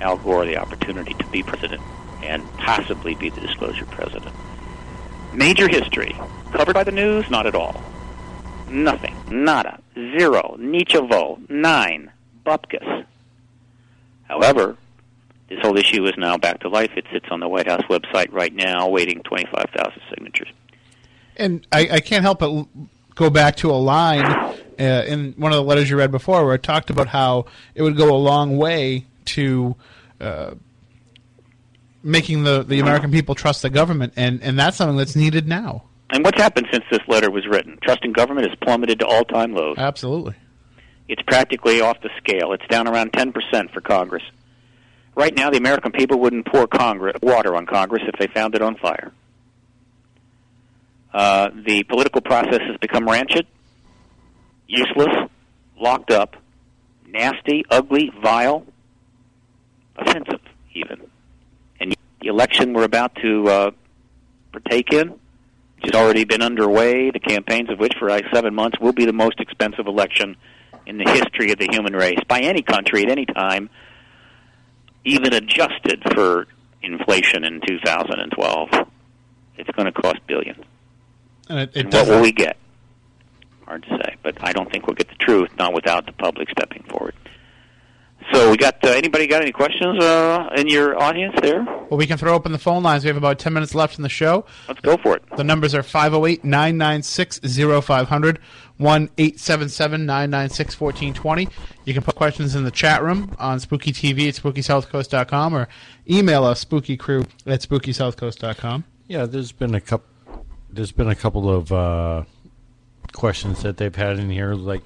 Al 0.00 0.16
Gore 0.18 0.44
the 0.44 0.56
opportunity 0.56 1.14
to 1.14 1.26
be 1.26 1.42
president 1.42 1.82
and 2.22 2.44
possibly 2.58 3.14
be 3.14 3.30
the 3.30 3.40
disclosure 3.40 3.86
president. 3.86 4.34
Major 5.32 5.68
history. 5.68 6.14
Covered 6.52 6.74
by 6.74 6.84
the 6.84 6.92
news? 6.92 7.28
Not 7.28 7.46
at 7.46 7.54
all. 7.54 7.82
Nothing. 8.68 9.16
Nada. 9.30 9.80
Zero. 9.94 10.56
Nichevo. 10.58 11.48
Nine. 11.50 12.10
bupkis. 12.46 13.04
However, 14.28 14.76
this 15.48 15.58
whole 15.60 15.76
issue 15.76 16.04
is 16.06 16.14
now 16.16 16.38
back 16.38 16.60
to 16.60 16.68
life. 16.68 16.90
It 16.96 17.04
sits 17.12 17.26
on 17.30 17.40
the 17.40 17.48
White 17.48 17.66
House 17.66 17.82
website 17.90 18.32
right 18.32 18.54
now, 18.54 18.88
waiting 18.88 19.22
25,000 19.22 20.00
signatures. 20.08 20.48
And 21.36 21.66
I, 21.72 21.88
I 21.92 22.00
can't 22.00 22.22
help 22.22 22.38
but 22.38 22.66
go 23.14 23.28
back 23.28 23.56
to 23.56 23.70
a 23.70 23.72
line 23.72 24.53
uh, 24.78 25.04
in 25.06 25.32
one 25.36 25.52
of 25.52 25.56
the 25.56 25.62
letters 25.62 25.90
you 25.90 25.96
read 25.96 26.10
before 26.10 26.44
where 26.44 26.54
it 26.54 26.62
talked 26.62 26.90
about 26.90 27.08
how 27.08 27.46
it 27.74 27.82
would 27.82 27.96
go 27.96 28.14
a 28.14 28.16
long 28.16 28.56
way 28.56 29.06
to 29.26 29.76
uh, 30.20 30.54
making 32.02 32.44
the, 32.44 32.62
the 32.62 32.80
American 32.80 33.10
people 33.10 33.34
trust 33.34 33.62
the 33.62 33.70
government, 33.70 34.12
and, 34.16 34.42
and 34.42 34.58
that's 34.58 34.76
something 34.76 34.96
that's 34.96 35.16
needed 35.16 35.48
now. 35.48 35.84
And 36.10 36.22
what's 36.24 36.40
happened 36.40 36.68
since 36.70 36.84
this 36.90 37.00
letter 37.08 37.30
was 37.30 37.46
written? 37.46 37.78
Trust 37.82 38.04
in 38.04 38.12
government 38.12 38.46
has 38.48 38.56
plummeted 38.60 39.00
to 39.00 39.06
all-time 39.06 39.54
lows. 39.54 39.78
Absolutely. 39.78 40.34
It's 41.08 41.22
practically 41.22 41.80
off 41.80 42.00
the 42.02 42.10
scale. 42.18 42.52
It's 42.52 42.66
down 42.68 42.86
around 42.86 43.12
10% 43.12 43.72
for 43.72 43.80
Congress. 43.80 44.22
Right 45.16 45.34
now, 45.34 45.50
the 45.50 45.56
American 45.56 45.92
people 45.92 46.20
wouldn't 46.20 46.46
pour 46.46 46.66
Congress, 46.66 47.16
water 47.22 47.54
on 47.54 47.66
Congress 47.66 48.02
if 48.06 48.18
they 48.18 48.26
found 48.26 48.54
it 48.54 48.62
on 48.62 48.76
fire. 48.76 49.12
Uh, 51.12 51.50
the 51.64 51.84
political 51.84 52.20
process 52.20 52.60
has 52.60 52.76
become 52.78 53.08
rancid, 53.08 53.46
useless, 54.66 55.28
locked 55.78 56.10
up, 56.10 56.36
nasty, 57.06 57.64
ugly, 57.70 58.10
vile, 58.22 58.66
offensive, 59.96 60.40
even. 60.74 61.00
And 61.80 61.94
the 62.20 62.28
election 62.28 62.72
we're 62.72 62.84
about 62.84 63.14
to 63.16 63.48
uh, 63.48 63.70
partake 64.52 64.92
in, 64.92 65.10
which 65.10 65.84
has 65.84 65.94
already 65.94 66.24
been 66.24 66.42
underway, 66.42 67.10
the 67.10 67.20
campaigns 67.20 67.70
of 67.70 67.78
which 67.78 67.94
for 67.98 68.08
like 68.08 68.24
seven 68.32 68.54
months 68.54 68.78
will 68.80 68.92
be 68.92 69.04
the 69.04 69.12
most 69.12 69.40
expensive 69.40 69.86
election 69.86 70.36
in 70.86 70.98
the 70.98 71.04
history 71.04 71.50
of 71.50 71.58
the 71.58 71.68
human 71.70 71.94
race 71.94 72.18
by 72.28 72.40
any 72.40 72.62
country 72.62 73.02
at 73.02 73.10
any 73.10 73.26
time, 73.26 73.70
even 75.04 75.32
adjusted 75.32 76.02
for 76.14 76.46
inflation 76.82 77.44
in 77.44 77.60
2012. 77.66 78.68
It's 79.56 79.70
going 79.70 79.86
to 79.86 79.92
cost 79.92 80.18
billions. 80.26 80.62
And 81.48 81.60
it, 81.60 81.70
it 81.74 81.84
And 81.84 81.92
what 81.92 82.08
will 82.08 82.20
we 82.22 82.32
get? 82.32 82.56
Hard 83.66 83.82
to 83.84 83.88
say, 83.90 84.16
but 84.22 84.36
I 84.42 84.52
don't 84.52 84.70
think 84.70 84.86
we'll 84.86 84.94
get 84.94 85.08
the 85.08 85.14
truth, 85.14 85.50
not 85.58 85.72
without 85.72 86.06
the 86.06 86.12
public 86.12 86.50
stepping 86.50 86.82
forward. 86.84 87.14
So 88.32 88.50
we 88.50 88.56
got 88.56 88.82
uh, 88.82 88.88
anybody 88.88 89.26
got 89.26 89.42
any 89.42 89.52
questions 89.52 90.02
uh, 90.02 90.48
in 90.56 90.66
your 90.66 91.00
audience 91.00 91.34
there? 91.42 91.62
Well, 91.62 91.98
we 91.98 92.06
can 92.06 92.16
throw 92.16 92.34
open 92.34 92.52
the 92.52 92.58
phone 92.58 92.82
lines. 92.82 93.04
We 93.04 93.08
have 93.08 93.18
about 93.18 93.38
10 93.38 93.52
minutes 93.52 93.74
left 93.74 93.98
in 93.98 94.02
the 94.02 94.08
show. 94.08 94.46
Let's 94.66 94.80
go 94.80 94.96
for 94.96 95.16
it. 95.16 95.22
The 95.36 95.44
numbers 95.44 95.74
are 95.74 95.82
508 95.82 96.42
996 96.42 97.40
0500, 97.40 98.38
1 98.78 99.10
877 99.18 100.06
996 100.06 100.80
1420. 100.80 101.48
You 101.84 101.92
can 101.92 102.02
put 102.02 102.14
questions 102.14 102.54
in 102.54 102.64
the 102.64 102.70
chat 102.70 103.02
room 103.02 103.34
on 103.38 103.60
Spooky 103.60 103.92
TV 103.92 104.28
at 104.28 104.34
SpookySouthCoast.com 104.34 105.54
or 105.54 105.68
email 106.08 106.44
us, 106.44 106.64
spookycrew 106.64 107.26
at 107.46 107.60
SpookySouthCoast.com. 107.60 108.84
Yeah, 109.06 109.26
there's 109.26 109.52
been 109.52 109.74
a 109.74 109.80
couple. 109.80 110.08
There's 110.70 110.92
been 110.92 111.08
a 111.08 111.14
couple 111.14 111.48
of 111.48 111.70
uh, 111.70 112.24
questions 113.14 113.62
that 113.62 113.78
they've 113.78 113.94
had 113.94 114.18
in 114.18 114.28
here, 114.28 114.54
like 114.54 114.82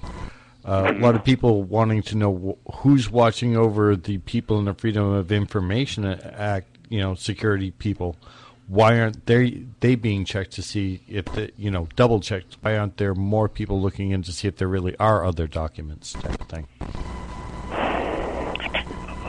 uh, 0.63 0.93
a 0.95 0.99
lot 0.99 1.15
of 1.15 1.23
people 1.23 1.63
wanting 1.63 2.01
to 2.03 2.15
know 2.15 2.57
wh- 2.67 2.75
who's 2.77 3.09
watching 3.09 3.57
over 3.57 3.95
the 3.95 4.19
people 4.19 4.59
in 4.59 4.65
the 4.65 4.73
Freedom 4.73 5.11
of 5.11 5.31
Information 5.31 6.05
Act. 6.05 6.77
You 6.89 6.99
know, 6.99 7.15
security 7.15 7.71
people. 7.71 8.15
Why 8.67 8.99
aren't 8.99 9.25
they 9.25 9.63
they 9.79 9.95
being 9.95 10.25
checked 10.25 10.51
to 10.53 10.61
see 10.61 11.01
if 11.07 11.25
the 11.25 11.51
you 11.57 11.69
know 11.71 11.87
double 11.95 12.19
checked? 12.19 12.57
Why 12.61 12.77
aren't 12.77 12.97
there 12.97 13.13
more 13.13 13.49
people 13.49 13.81
looking 13.81 14.11
in 14.11 14.23
to 14.23 14.31
see 14.31 14.47
if 14.47 14.57
there 14.57 14.67
really 14.67 14.95
are 14.97 15.25
other 15.25 15.47
documents 15.47 16.13
type 16.13 16.39
of 16.39 16.47
thing? 16.47 16.67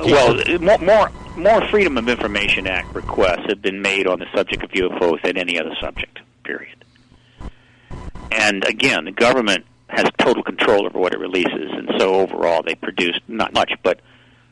Well, 0.03 0.43
more, 0.61 0.79
more 0.79 1.11
more 1.37 1.69
Freedom 1.69 1.99
of 1.99 2.09
Information 2.09 2.67
Act 2.67 2.95
requests 2.95 3.47
have 3.49 3.63
been 3.63 3.83
made 3.83 4.07
on 4.07 4.19
the 4.19 4.27
subject 4.35 4.63
of 4.63 4.71
UFOs 4.71 5.23
than 5.23 5.37
any 5.37 5.59
other 5.59 5.75
subject. 5.81 6.19
Period. 6.45 6.80
And 8.33 8.65
again, 8.65 9.05
the 9.05 9.13
government 9.13 9.65
has 9.89 10.05
total 10.19 10.43
control 10.43 10.87
over 10.87 10.99
what 10.99 11.13
it 11.13 11.19
releases, 11.19 11.71
and 11.73 11.91
so 11.99 12.15
overall 12.15 12.63
they 12.63 12.75
produced 12.77 13.21
not 13.29 13.53
much, 13.53 13.73
but 13.83 14.01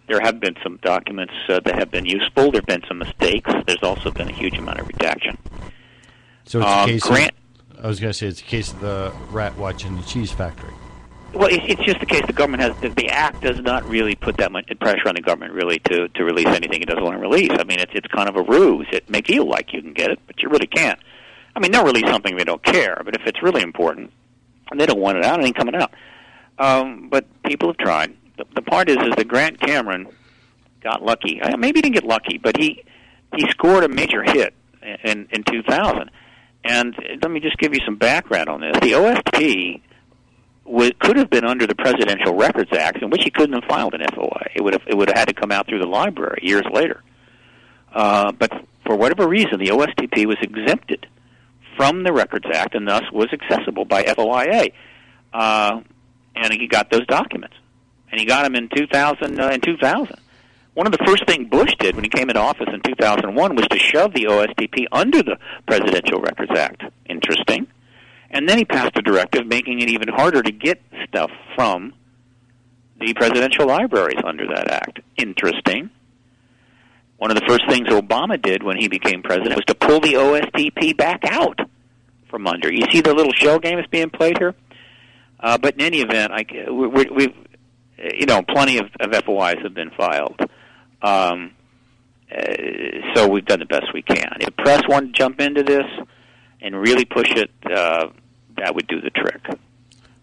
there 0.09 0.21
have 0.21 0.41
been 0.41 0.57
some 0.63 0.79
documents 0.83 1.33
uh, 1.49 1.61
that 1.65 1.79
have 1.79 1.91
been 1.91 2.07
useful. 2.07 2.51
There 2.51 2.61
have 2.61 2.67
been 2.67 2.83
some 2.89 2.99
mistakes. 2.99 3.51
There's 3.67 3.83
also 3.83 4.11
been 4.11 4.29
a 4.29 4.33
huge 4.33 4.57
amount 4.59 4.81
of 4.81 4.89
redaction. 4.89 5.39
So 6.45 6.61
it's 6.61 6.69
Um, 6.69 6.89
a 6.89 6.93
case. 6.93 7.03
Grant- 7.05 7.33
of, 7.77 7.85
I 7.85 7.89
was 7.89 8.01
going 8.01 8.11
to 8.11 8.19
say 8.19 8.27
it's 8.27 8.41
a 8.41 8.45
case 8.45 8.73
of 8.73 8.81
the 8.81 9.13
rat 9.31 9.57
watching 9.57 9.97
the 9.97 10.03
cheese 10.03 10.33
factory. 10.33 10.73
Well, 11.35 11.49
it, 11.51 11.61
it's 11.65 11.83
just 11.85 12.01
the 12.01 12.07
case 12.07 12.23
the 12.27 12.33
government 12.33 12.63
has 12.63 12.75
the, 12.81 12.89
the 12.89 13.11
act 13.11 13.43
does 13.43 13.61
not 13.61 13.87
really 13.87 14.15
put 14.17 14.39
that 14.39 14.51
much 14.51 14.67
pressure 14.81 15.07
on 15.09 15.15
the 15.15 15.21
government 15.21 15.53
really 15.53 15.79
to 15.81 16.09
to 16.09 16.25
release 16.25 16.47
anything 16.49 16.81
it 16.81 16.89
doesn't 16.89 17.05
want 17.05 17.17
to 17.17 17.21
release. 17.21 17.51
I 17.53 17.65
mean, 17.65 17.79
it's 17.79 17.93
it's 17.95 18.09
kind 18.09 18.29
of 18.31 18.37
a 18.37 18.43
ruse. 18.43 18.87
It 18.93 19.09
may 19.11 19.21
feel 19.21 19.47
like 19.47 19.75
you 19.75 19.83
can 19.83 19.93
get 19.93 20.11
it, 20.11 20.19
but 20.27 20.43
you 20.43 20.49
really 20.49 20.67
can't. 20.67 20.99
I 21.59 21.60
mean, 21.60 21.72
they'll 21.72 21.85
release 21.85 22.09
something 22.09 22.36
they 22.36 22.44
don't 22.44 22.62
care, 22.62 23.02
but 23.05 23.16
if 23.16 23.22
it's 23.26 23.43
really 23.43 23.62
important 23.62 24.12
they 24.76 24.86
don't 24.86 25.01
want 25.01 25.18
it 25.18 25.24
out, 25.24 25.40
it 25.40 25.47
ain't 25.47 25.56
coming 25.56 25.74
out. 25.74 25.93
Um, 26.59 27.09
but 27.09 27.26
people 27.43 27.68
have 27.70 27.78
tried. 27.78 28.14
The, 28.36 28.44
the 28.55 28.62
part 28.62 28.89
is, 28.89 28.97
is 28.98 29.14
that 29.16 29.26
Grant 29.26 29.59
Cameron 29.59 30.06
got 30.82 31.02
lucky. 31.02 31.40
Uh, 31.43 31.56
Maybe 31.56 31.78
he 31.78 31.82
didn't 31.82 31.94
get 31.94 32.05
lucky, 32.05 32.39
but 32.39 32.56
he 32.56 32.85
he 33.35 33.48
scored 33.51 33.82
a 33.82 33.89
major 33.89 34.22
hit 34.22 34.55
in 35.02 35.26
in 35.32 35.43
2000. 35.43 36.10
And 36.64 36.94
let 37.22 37.30
me 37.30 37.40
just 37.40 37.56
give 37.59 37.74
you 37.74 37.80
some 37.85 37.97
background 37.97 38.48
on 38.48 38.60
this. 38.60 38.72
The 38.80 38.93
OSTP 38.93 39.80
was, 40.64 40.93
could 41.01 41.16
have 41.16 41.30
been 41.30 41.44
under 41.44 41.66
the 41.66 41.74
Presidential 41.74 42.35
Records 42.35 42.70
Act, 42.72 43.01
in 43.02 43.10
which 43.10 43.22
he 43.24 43.30
couldn't 43.30 43.55
have 43.55 43.64
filed 43.68 43.94
an 43.94 44.02
FOI. 44.14 44.51
It 44.55 44.62
would 44.62 44.74
have 44.74 44.82
it 44.86 44.97
would 44.97 45.09
have 45.09 45.18
had 45.18 45.28
to 45.28 45.35
come 45.35 45.51
out 45.51 45.66
through 45.66 45.80
the 45.80 45.86
library 45.89 46.40
years 46.43 46.66
later. 46.72 47.02
Uh, 47.93 48.30
but 48.32 48.52
for 48.85 48.94
whatever 48.97 49.26
reason, 49.26 49.59
the 49.59 49.68
OSTP 49.68 50.26
was 50.26 50.36
exempted 50.40 51.06
from 51.79 52.03
the 52.03 52.13
Records 52.13 52.47
Act 52.53 52.75
and 52.75 52.87
thus 52.87 53.05
was 53.13 53.29
accessible 53.33 53.85
by 53.85 54.03
FOIA. 54.03 54.73
Uh, 55.33 55.81
and 56.35 56.53
he 56.53 56.67
got 56.67 56.91
those 56.91 57.07
documents, 57.07 57.55
and 58.11 58.21
he 58.21 58.27
got 58.27 58.43
them 58.43 58.55
in 58.55 58.69
2000. 58.69 59.41
Uh, 59.41 59.49
in 59.51 59.61
2000, 59.61 60.17
one 60.75 60.87
of 60.87 60.93
the 60.93 61.05
first 61.07 61.27
things 61.27 61.49
Bush 61.49 61.75
did 61.79 61.95
when 61.95 62.05
he 62.05 62.11
came 62.11 62.29
into 62.29 62.41
office 62.41 62.69
in 62.73 62.81
2001 62.81 63.57
was 63.57 63.67
to 63.69 63.79
shove 63.79 64.13
the 64.13 64.25
OSTP 64.25 64.87
under 64.93 65.23
the 65.23 65.39
Presidential 65.67 66.21
Records 66.21 66.53
Act. 66.57 66.83
Interesting. 67.07 67.67
And 68.31 68.49
then 68.49 68.59
he 68.59 68.65
passed 68.65 68.97
a 68.97 69.03
directive 69.03 69.47
making 69.47 69.81
it 69.81 69.89
even 69.89 70.09
harder 70.09 70.43
to 70.43 70.53
get 70.53 70.83
stuff 71.09 71.31
from 71.55 71.95
the 73.01 73.15
presidential 73.15 73.67
libraries 73.67 74.21
under 74.25 74.47
that 74.49 74.71
act. 74.71 75.01
Interesting. 75.17 75.91
One 77.19 77.31
of 77.32 77.36
the 77.36 77.45
first 77.47 77.69
things 77.69 77.89
Obama 77.89 78.40
did 78.40 78.62
when 78.62 78.77
he 78.77 78.89
became 78.89 79.23
president 79.23 79.57
was 79.57 79.65
to 79.66 79.74
pull 79.74 80.01
the 80.01 80.15
OSTP 80.15 80.97
back 80.97 81.24
out 81.24 81.59
from 82.31 82.47
under. 82.47 82.73
You 82.73 82.85
see 82.90 83.01
the 83.01 83.12
little 83.12 83.32
shell 83.32 83.59
game 83.59 83.77
that's 83.77 83.89
being 83.89 84.11
played 84.11 84.39
here? 84.39 84.55
Uh, 85.40 85.59
but 85.59 85.74
in 85.74 85.81
any 85.81 86.01
event, 86.01 86.32
I, 86.32 86.45
we, 86.70 86.86
we, 86.86 87.05
we've, 87.11 87.35
you 88.15 88.27
know, 88.27 88.43
plenty 88.43 88.78
of, 88.78 88.86
of 89.01 89.24
FOIs 89.24 89.57
have 89.62 89.74
been 89.74 89.90
filed. 89.90 90.40
Um, 91.03 91.53
uh, 92.31 92.45
so 93.15 93.28
we've 93.28 93.45
done 93.45 93.61
the 93.61 93.66
best 93.66 93.86
we 93.93 94.03
can. 94.03 94.36
If 94.40 94.57
press 94.57 94.82
wanted 94.89 95.07
to 95.09 95.12
jump 95.12 95.40
into 95.40 95.62
this 95.62 95.86
and 96.61 96.77
really 96.77 97.05
push 97.05 97.31
it, 97.32 97.51
uh, 97.65 98.09
that 98.59 98.74
would 98.74 98.86
do 98.86 99.01
the 99.01 99.11
trick. 99.11 99.43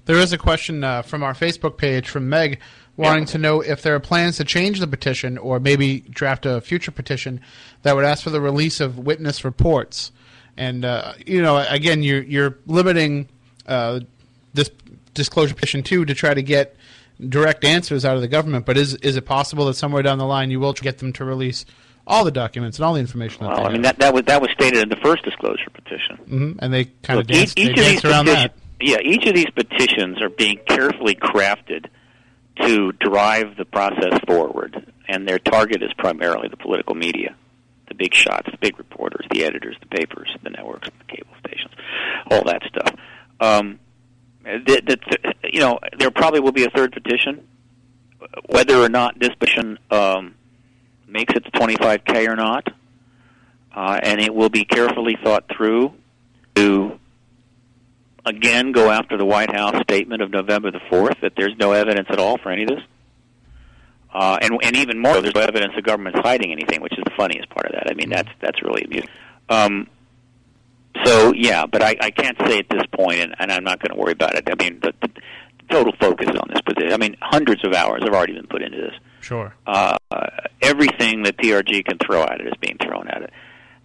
There 0.05 0.17
is 0.17 0.33
a 0.33 0.37
question 0.37 0.83
uh, 0.83 1.01
from 1.01 1.23
our 1.23 1.33
Facebook 1.33 1.77
page 1.77 2.07
from 2.09 2.29
Meg 2.29 2.59
wanting 2.97 3.25
to 3.25 3.37
know 3.37 3.61
if 3.61 3.81
there 3.81 3.95
are 3.95 3.99
plans 3.99 4.37
to 4.37 4.43
change 4.43 4.79
the 4.79 4.87
petition 4.87 5.37
or 5.37 5.59
maybe 5.59 6.01
draft 6.01 6.45
a 6.45 6.61
future 6.61 6.91
petition 6.91 7.41
that 7.81 7.95
would 7.95 8.05
ask 8.05 8.23
for 8.23 8.29
the 8.29 8.41
release 8.41 8.79
of 8.79 8.97
witness 8.97 9.43
reports. 9.43 10.11
And 10.57 10.85
uh, 10.85 11.13
you 11.25 11.41
know, 11.41 11.57
again, 11.57 12.03
you're 12.03 12.23
you're 12.23 12.57
limiting 12.65 13.27
uh, 13.67 13.99
this 14.53 14.69
disclosure 15.13 15.53
petition 15.53 15.83
too 15.83 16.05
to 16.05 16.13
try 16.13 16.33
to 16.33 16.41
get 16.41 16.75
direct 17.29 17.63
answers 17.65 18.05
out 18.05 18.15
of 18.15 18.21
the 18.21 18.27
government. 18.27 18.65
But 18.65 18.77
is 18.77 18.95
is 18.95 19.17
it 19.17 19.25
possible 19.25 19.65
that 19.65 19.73
somewhere 19.73 20.01
down 20.03 20.17
the 20.17 20.25
line 20.25 20.51
you 20.51 20.59
will 20.59 20.73
get 20.73 20.99
them 20.99 21.11
to 21.13 21.25
release 21.25 21.65
all 22.07 22.23
the 22.23 22.31
documents 22.31 22.77
and 22.77 22.85
all 22.85 22.93
the 22.93 23.01
information? 23.01 23.43
That 23.43 23.57
Well, 23.57 23.67
I 23.67 23.71
mean 23.73 23.81
that 23.81 23.99
that 23.99 24.13
was 24.13 24.23
that 24.25 24.41
was 24.41 24.49
stated 24.51 24.81
in 24.83 24.87
the 24.89 24.95
first 25.03 25.23
disclosure 25.25 25.69
petition. 25.73 26.17
Mhm, 26.29 26.59
and 26.59 26.73
they 26.73 26.85
kind 27.03 27.19
of 27.19 27.27
Look, 27.27 27.35
dance, 27.35 27.51
each, 27.51 27.55
they 27.55 27.63
each 27.63 27.77
of 27.79 27.85
these 27.85 28.05
around 28.05 28.25
petition- 28.25 28.51
that. 28.53 28.53
Yeah, 28.81 28.97
each 29.03 29.25
of 29.25 29.33
these 29.35 29.49
petitions 29.55 30.21
are 30.21 30.29
being 30.29 30.59
carefully 30.67 31.15
crafted 31.15 31.85
to 32.61 32.91
drive 32.93 33.57
the 33.57 33.65
process 33.65 34.19
forward, 34.27 34.91
and 35.07 35.27
their 35.27 35.39
target 35.39 35.83
is 35.83 35.91
primarily 35.97 36.47
the 36.47 36.57
political 36.57 36.95
media, 36.95 37.35
the 37.87 37.95
big 37.95 38.13
shots, 38.13 38.49
the 38.49 38.57
big 38.57 38.77
reporters, 38.77 39.25
the 39.31 39.43
editors, 39.43 39.75
the 39.79 39.87
papers, 39.87 40.35
the 40.43 40.49
networks, 40.49 40.87
the 40.87 41.15
cable 41.15 41.33
stations, 41.45 41.73
all 42.31 42.43
that 42.43 42.61
stuff. 42.67 42.95
Um, 43.39 43.79
that, 44.43 44.85
that, 44.85 45.35
you 45.51 45.59
know, 45.59 45.79
there 45.97 46.11
probably 46.11 46.39
will 46.39 46.51
be 46.51 46.65
a 46.65 46.69
third 46.69 46.93
petition, 46.93 47.47
whether 48.47 48.77
or 48.77 48.89
not 48.89 49.19
this 49.19 49.33
petition 49.35 49.77
um, 49.91 50.35
makes 51.07 51.33
it 51.35 51.43
to 51.45 51.51
25k 51.51 52.27
or 52.27 52.35
not, 52.35 52.67
uh, 53.75 53.99
and 54.01 54.21
it 54.21 54.33
will 54.33 54.49
be 54.49 54.63
carefully 54.63 55.17
thought 55.23 55.45
through 55.55 55.93
to 56.55 56.99
again 58.25 58.71
go 58.71 58.89
after 58.89 59.17
the 59.17 59.25
White 59.25 59.53
House 59.53 59.79
statement 59.81 60.21
of 60.21 60.31
November 60.31 60.71
the 60.71 60.79
4th 60.91 61.21
that 61.21 61.33
there's 61.37 61.55
no 61.59 61.71
evidence 61.71 62.07
at 62.09 62.19
all 62.19 62.37
for 62.37 62.51
any 62.51 62.63
of 62.63 62.69
this. 62.69 62.81
Uh, 64.13 64.37
and 64.41 64.57
and 64.63 64.77
even 64.77 64.97
more, 64.99 65.19
there's 65.19 65.35
no 65.35 65.41
evidence 65.41 65.73
the 65.75 65.81
government's 65.81 66.19
hiding 66.21 66.51
anything, 66.51 66.81
which 66.81 66.93
is 66.93 67.03
the 67.03 67.11
funniest 67.17 67.49
part 67.49 67.65
of 67.65 67.73
that. 67.73 67.91
I 67.91 67.95
mean, 67.95 68.09
that's 68.09 68.29
that's 68.39 68.63
really 68.63 68.83
amusing. 68.83 69.09
Um, 69.49 69.87
so 71.03 71.33
yeah, 71.33 71.65
but 71.65 71.83
I, 71.83 71.97
I 71.99 72.11
can't 72.11 72.37
say 72.47 72.59
at 72.59 72.69
this 72.69 72.83
point, 72.93 73.19
and, 73.19 73.35
and 73.37 73.51
I'm 73.51 73.65
not 73.65 73.79
going 73.79 73.93
to 73.93 74.01
worry 74.01 74.13
about 74.13 74.35
it. 74.35 74.47
I 74.49 74.63
mean, 74.63 74.79
the, 74.81 74.93
the 75.01 75.09
total 75.69 75.93
focus 75.99 76.29
on 76.29 76.47
this 76.47 76.61
position. 76.61 76.93
I 76.93 76.97
mean, 76.97 77.17
hundreds 77.21 77.65
of 77.65 77.73
hours 77.73 78.03
have 78.03 78.13
already 78.13 78.33
been 78.33 78.47
put 78.47 78.61
into 78.61 78.77
this. 78.77 78.93
Sure. 79.19 79.53
Uh, 79.67 79.97
everything 80.61 81.23
that 81.23 81.37
PRG 81.37 81.83
can 81.83 81.97
throw 81.97 82.23
at 82.23 82.39
it 82.39 82.47
is 82.47 82.53
being 82.61 82.77
thrown 82.81 83.07
at 83.09 83.23
it. 83.23 83.31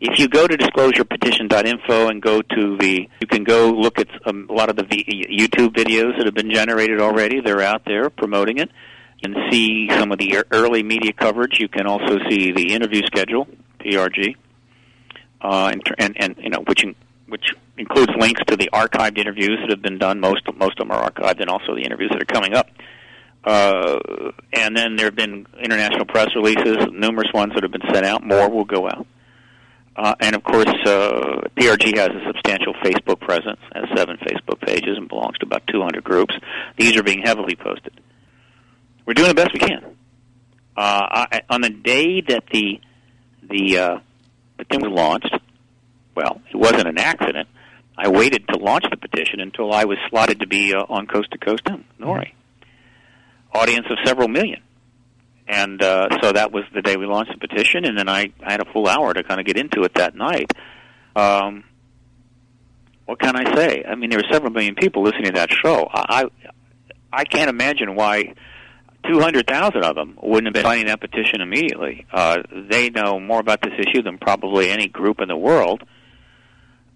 If 0.01 0.19
you 0.19 0.29
go 0.29 0.47
to 0.47 0.57
disclosurepetition.info 0.57 2.09
and 2.09 2.23
go 2.23 2.41
to 2.41 2.77
the, 2.79 3.09
you 3.21 3.27
can 3.27 3.45
go 3.45 3.71
look 3.71 3.99
at 3.99 4.09
a 4.25 4.33
lot 4.33 4.71
of 4.71 4.77
the 4.77 4.85
YouTube 4.85 5.75
videos 5.75 6.17
that 6.17 6.25
have 6.25 6.35
been 6.35 6.51
generated 6.51 7.01
already. 7.01 7.41
They're 7.41 7.61
out 7.61 7.83
there 7.85 8.09
promoting 8.09 8.59
it. 8.59 8.71
Can 9.23 9.35
see 9.51 9.91
some 9.91 10.13
of 10.13 10.19
the 10.19 10.43
early 10.51 10.83
media 10.83 11.13
coverage. 11.13 11.61
You 11.61 11.69
can 11.69 11.87
also 11.87 12.19
see 12.31 12.53
the 12.53 12.73
interview 12.73 13.03
schedule, 13.05 13.47
PRG, 13.79 14.35
uh, 15.43 15.73
and, 15.75 15.83
and 15.99 16.17
and 16.19 16.37
you 16.39 16.49
know 16.49 16.63
which 16.67 16.83
in, 16.83 16.95
which 17.29 17.53
includes 17.77 18.11
links 18.19 18.41
to 18.47 18.57
the 18.57 18.71
archived 18.73 19.19
interviews 19.19 19.59
that 19.61 19.69
have 19.69 19.83
been 19.83 19.99
done. 19.99 20.21
Most 20.21 20.41
most 20.57 20.81
of 20.81 20.89
them 20.89 20.91
are 20.91 21.11
archived, 21.11 21.41
and 21.41 21.51
also 21.51 21.75
the 21.75 21.83
interviews 21.83 22.11
that 22.13 22.23
are 22.23 22.25
coming 22.25 22.55
up. 22.55 22.69
Uh, 23.45 23.99
and 24.55 24.75
then 24.75 24.97
there 24.97 25.09
have 25.09 25.17
been 25.17 25.47
international 25.63 26.07
press 26.07 26.29
releases, 26.35 26.79
numerous 26.91 27.31
ones 27.35 27.53
that 27.53 27.63
have 27.63 27.73
been 27.73 27.93
sent 27.93 28.07
out. 28.07 28.25
More 28.25 28.49
will 28.49 28.65
go 28.65 28.87
out. 28.89 29.07
Uh, 29.97 30.15
and 30.21 30.37
of 30.37 30.43
course, 30.45 30.69
uh, 30.87 31.43
PRG 31.57 31.97
has 31.97 32.09
a 32.09 32.25
substantial 32.27 32.75
Facebook 32.75 33.21
presence, 33.21 33.61
has 33.75 33.85
seven 33.97 34.17
Facebook 34.19 34.61
pages, 34.61 34.97
and 34.97 35.09
belongs 35.09 35.37
to 35.39 35.47
about 35.47 35.67
200 35.67 36.03
groups. 36.05 36.35
These 36.79 36.97
are 36.97 37.03
being 37.03 37.23
heavily 37.23 37.57
posted. 37.57 38.01
We're 39.05 39.15
doing 39.15 39.29
the 39.29 39.35
best 39.35 39.53
we 39.53 39.59
can. 39.59 39.85
Uh, 40.77 41.27
I, 41.33 41.41
on 41.51 41.61
the 41.61 41.71
day 41.71 42.21
that 42.21 42.45
the 42.53 42.81
the 43.43 43.79
uh, 43.79 43.99
petition 44.57 44.83
was 44.89 44.93
launched, 44.93 45.37
well, 46.15 46.41
it 46.51 46.57
wasn't 46.57 46.87
an 46.87 46.99
accident. 46.99 47.49
I 47.99 48.09
waited 48.09 48.47
to 48.49 48.59
launch 48.59 48.85
the 48.89 48.97
petition 48.97 49.41
until 49.41 49.73
I 49.73 49.85
was 49.85 49.99
slotted 50.09 50.41
to 50.41 50.47
be 50.47 50.73
uh, 50.73 50.85
on 50.89 51.07
Coast 51.07 51.33
to 51.33 51.39
Coast 51.39 51.65
Noory. 52.01 52.33
Audience 53.53 53.87
of 53.91 53.99
several 54.05 54.29
million 54.29 54.63
and 55.51 55.83
uh, 55.83 56.09
so 56.23 56.33
that 56.33 56.53
was 56.53 56.63
the 56.73 56.81
day 56.81 56.97
we 56.97 57.07
launched 57.07 57.33
the 57.33 57.49
petition, 57.49 57.85
and 57.85 57.99
then 57.99 58.09
I, 58.09 58.33
I 58.41 58.53
had 58.53 58.61
a 58.61 58.73
full 58.73 58.87
hour 58.87 59.13
to 59.13 59.25
kind 59.25 59.41
of 59.41 59.47
get 59.47 59.57
into 59.57 59.83
it 59.83 59.95
that 59.95 60.15
night. 60.15 60.53
Um, 61.17 61.65
what 63.05 63.19
can 63.19 63.35
I 63.35 63.57
say? 63.57 63.83
I 63.85 63.97
mean, 63.97 64.11
there 64.11 64.21
were 64.21 64.33
several 64.33 64.53
million 64.53 64.77
people 64.77 65.03
listening 65.03 65.25
to 65.25 65.33
that 65.33 65.51
show. 65.51 65.89
I 65.93 66.27
I 67.13 67.25
can't 67.25 67.51
imagine 67.51 67.97
why 67.97 68.35
two 69.09 69.19
hundred 69.19 69.49
thousand 69.49 69.83
of 69.83 69.97
them 69.97 70.17
wouldn't 70.23 70.47
have 70.47 70.55
been 70.55 70.63
signing 70.63 70.87
that 70.87 71.01
petition 71.01 71.41
immediately. 71.41 72.07
Uh, 72.13 72.43
they 72.71 72.91
know 72.91 73.19
more 73.19 73.41
about 73.41 73.61
this 73.61 73.75
issue 73.77 74.03
than 74.03 74.19
probably 74.19 74.71
any 74.71 74.87
group 74.87 75.21
in 75.21 75.27
the 75.27 75.37
world, 75.37 75.83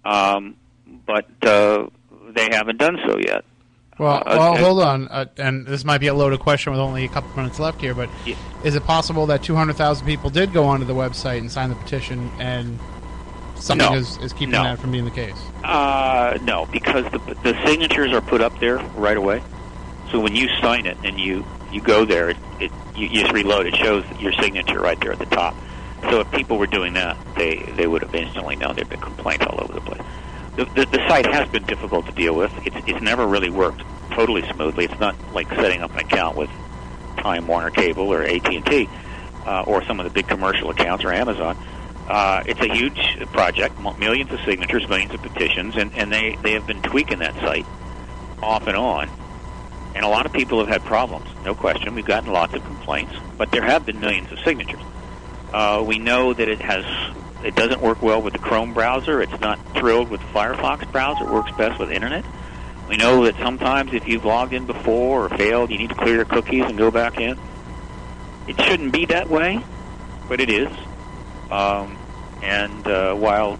um, 0.05 0.55
but 1.05 1.27
uh, 1.45 1.87
they 2.33 2.47
haven't 2.51 2.77
done 2.77 2.97
so 3.05 3.17
yet. 3.17 3.43
Well, 3.97 4.15
Uh, 4.25 4.35
well, 4.37 4.57
hold 4.57 4.81
on, 4.81 5.07
uh, 5.07 5.25
and 5.37 5.65
this 5.65 5.85
might 5.85 5.99
be 5.99 6.07
a 6.07 6.13
loaded 6.13 6.39
question 6.41 6.71
with 6.73 6.81
only 6.81 7.05
a 7.05 7.07
couple 7.07 7.31
minutes 7.35 7.59
left 7.59 7.79
here, 7.79 7.93
but 7.93 8.09
Yeah. 8.25 8.35
is 8.61 8.75
it 8.75 8.83
possible 8.83 9.25
that 9.27 9.41
200,000 9.41 10.05
people 10.05 10.29
did 10.29 10.51
go 10.51 10.65
onto 10.65 10.85
the 10.85 10.93
website 10.95 11.37
and 11.39 11.49
sign 11.51 11.69
the 11.69 11.75
petition, 11.75 12.29
and 12.37 12.79
something 13.55 13.89
No. 13.91 13.97
is, 13.97 14.17
is 14.17 14.33
keeping 14.33 14.51
No. 14.51 14.63
that 14.63 14.79
from 14.79 14.91
being 14.91 15.05
the 15.05 15.11
case? 15.11 15.53
Uh, 15.63 16.37
no, 16.41 16.65
because 16.71 17.05
the 17.11 17.19
the 17.41 17.55
signatures 17.65 18.11
are 18.11 18.21
put 18.21 18.41
up 18.41 18.59
there 18.59 18.79
right 18.95 19.17
away. 19.17 19.41
So 20.11 20.19
when 20.19 20.35
you 20.35 20.49
sign 20.61 20.85
it 20.85 20.97
and 21.03 21.19
you 21.19 21.45
you 21.71 21.81
go 21.81 22.05
there, 22.05 22.29
it, 22.29 22.37
it 22.59 22.71
you, 22.95 23.07
you 23.07 23.21
just 23.21 23.31
reload. 23.33 23.65
It 23.65 23.75
shows 23.77 24.03
your 24.19 24.33
signature 24.33 24.79
right 24.79 24.99
there 24.99 25.11
at 25.13 25.19
the 25.19 25.25
top. 25.25 25.55
So 26.09 26.19
if 26.19 26.29
people 26.31 26.57
were 26.57 26.67
doing 26.67 26.93
that, 26.93 27.17
they 27.35 27.55
they 27.77 27.87
would 27.87 28.01
have 28.03 28.13
instantly 28.13 28.55
known 28.57 28.75
there'd 28.75 28.89
been 28.89 28.99
complaints 28.99 29.45
all 29.49 29.59
over 29.63 29.73
the 29.73 29.81
place. 29.81 30.01
The, 30.55 30.65
the, 30.65 31.07
site 31.09 31.25
has 31.25 31.49
been 31.49 31.63
difficult 31.63 32.05
to 32.05 32.13
deal 32.13 32.33
with. 32.33 32.51
It's 32.65 32.77
it's 32.87 33.01
never 33.01 33.27
really 33.27 33.49
worked 33.49 33.81
totally 34.11 34.41
smoothly. 34.53 34.85
It's 34.85 34.99
not 34.99 35.15
like 35.33 35.49
setting 35.49 35.81
up 35.81 35.91
an 35.91 35.99
account 35.99 36.37
with 36.37 36.49
Time 37.17 37.47
Warner 37.47 37.71
Cable 37.71 38.11
or 38.11 38.23
AT 38.23 38.47
and 38.47 38.65
T 38.65 38.89
uh, 39.45 39.63
or 39.67 39.83
some 39.83 39.99
of 39.99 40.05
the 40.05 40.09
big 40.09 40.27
commercial 40.27 40.69
accounts 40.69 41.03
or 41.03 41.11
Amazon. 41.11 41.57
Uh, 42.07 42.43
it's 42.45 42.59
a 42.59 42.71
huge 42.71 43.17
project, 43.31 43.79
millions 43.99 44.31
of 44.31 44.39
signatures, 44.41 44.87
millions 44.87 45.13
of 45.13 45.21
petitions, 45.21 45.75
and, 45.75 45.91
and 45.95 46.11
they, 46.11 46.37
they 46.43 46.51
have 46.51 46.67
been 46.67 46.81
tweaking 46.83 47.19
that 47.19 47.33
site 47.35 47.65
off 48.43 48.67
and 48.67 48.77
on. 48.77 49.09
And 49.95 50.05
a 50.05 50.07
lot 50.07 50.25
of 50.25 50.33
people 50.33 50.59
have 50.59 50.67
had 50.67 50.83
problems, 50.83 51.27
no 51.43 51.55
question. 51.55 51.95
We've 51.95 52.05
gotten 52.05 52.31
lots 52.31 52.53
of 52.53 52.63
complaints, 52.63 53.13
but 53.37 53.51
there 53.51 53.63
have 53.63 53.85
been 53.85 53.99
millions 53.99 54.31
of 54.31 54.39
signatures. 54.39 54.81
Uh, 55.51 55.83
we 55.85 55.97
know 55.99 56.33
that 56.33 56.47
it 56.47 56.61
has 56.61 56.85
it 57.45 57.55
doesn't 57.55 57.81
work 57.81 58.01
well 58.01 58.21
with 58.21 58.33
the 58.33 58.39
Chrome 58.39 58.73
browser. 58.73 59.21
It's 59.21 59.39
not 59.39 59.59
thrilled 59.75 60.09
with 60.09 60.21
the 60.21 60.27
Firefox 60.27 60.91
browser. 60.91 61.25
It 61.25 61.31
works 61.31 61.51
best 61.57 61.79
with 61.79 61.91
Internet. 61.91 62.25
We 62.89 62.97
know 62.97 63.25
that 63.25 63.35
sometimes 63.37 63.93
if 63.93 64.07
you've 64.07 64.25
logged 64.25 64.53
in 64.53 64.65
before 64.65 65.25
or 65.25 65.29
failed, 65.29 65.71
you 65.71 65.77
need 65.77 65.89
to 65.89 65.95
clear 65.95 66.15
your 66.15 66.25
cookies 66.25 66.65
and 66.65 66.77
go 66.77 66.91
back 66.91 67.19
in. 67.19 67.37
It 68.47 68.59
shouldn't 68.61 68.91
be 68.91 69.05
that 69.07 69.29
way, 69.29 69.63
but 70.27 70.39
it 70.39 70.49
is. 70.49 70.69
Um, 71.49 71.97
and 72.43 72.87
uh, 72.87 73.13
while 73.15 73.59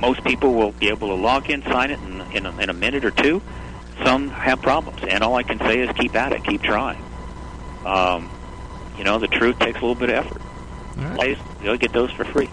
most 0.00 0.22
people 0.24 0.54
will 0.54 0.72
be 0.72 0.88
able 0.88 1.08
to 1.08 1.14
log 1.14 1.50
in, 1.50 1.62
sign 1.62 1.90
it 1.90 2.00
in, 2.00 2.20
in, 2.32 2.46
a, 2.46 2.58
in 2.58 2.70
a 2.70 2.74
minute 2.74 3.04
or 3.04 3.10
two, 3.10 3.42
some 4.04 4.28
have 4.28 4.62
problems. 4.62 5.02
And 5.08 5.24
all 5.24 5.34
I 5.36 5.42
can 5.42 5.58
say 5.58 5.80
is 5.80 5.90
keep 5.96 6.14
at 6.14 6.32
it, 6.32 6.44
keep 6.44 6.62
trying. 6.62 7.02
Um, 7.84 8.30
you 8.96 9.04
know, 9.04 9.18
the 9.18 9.28
truth 9.28 9.58
takes 9.58 9.78
a 9.78 9.80
little 9.80 9.94
bit 9.94 10.10
of 10.10 10.26
effort. 10.26 10.42
All 10.98 11.04
right. 11.04 11.18
Please, 11.18 11.38
you'll 11.62 11.76
get 11.76 11.92
those 11.92 12.10
for 12.12 12.24
free. 12.24 12.50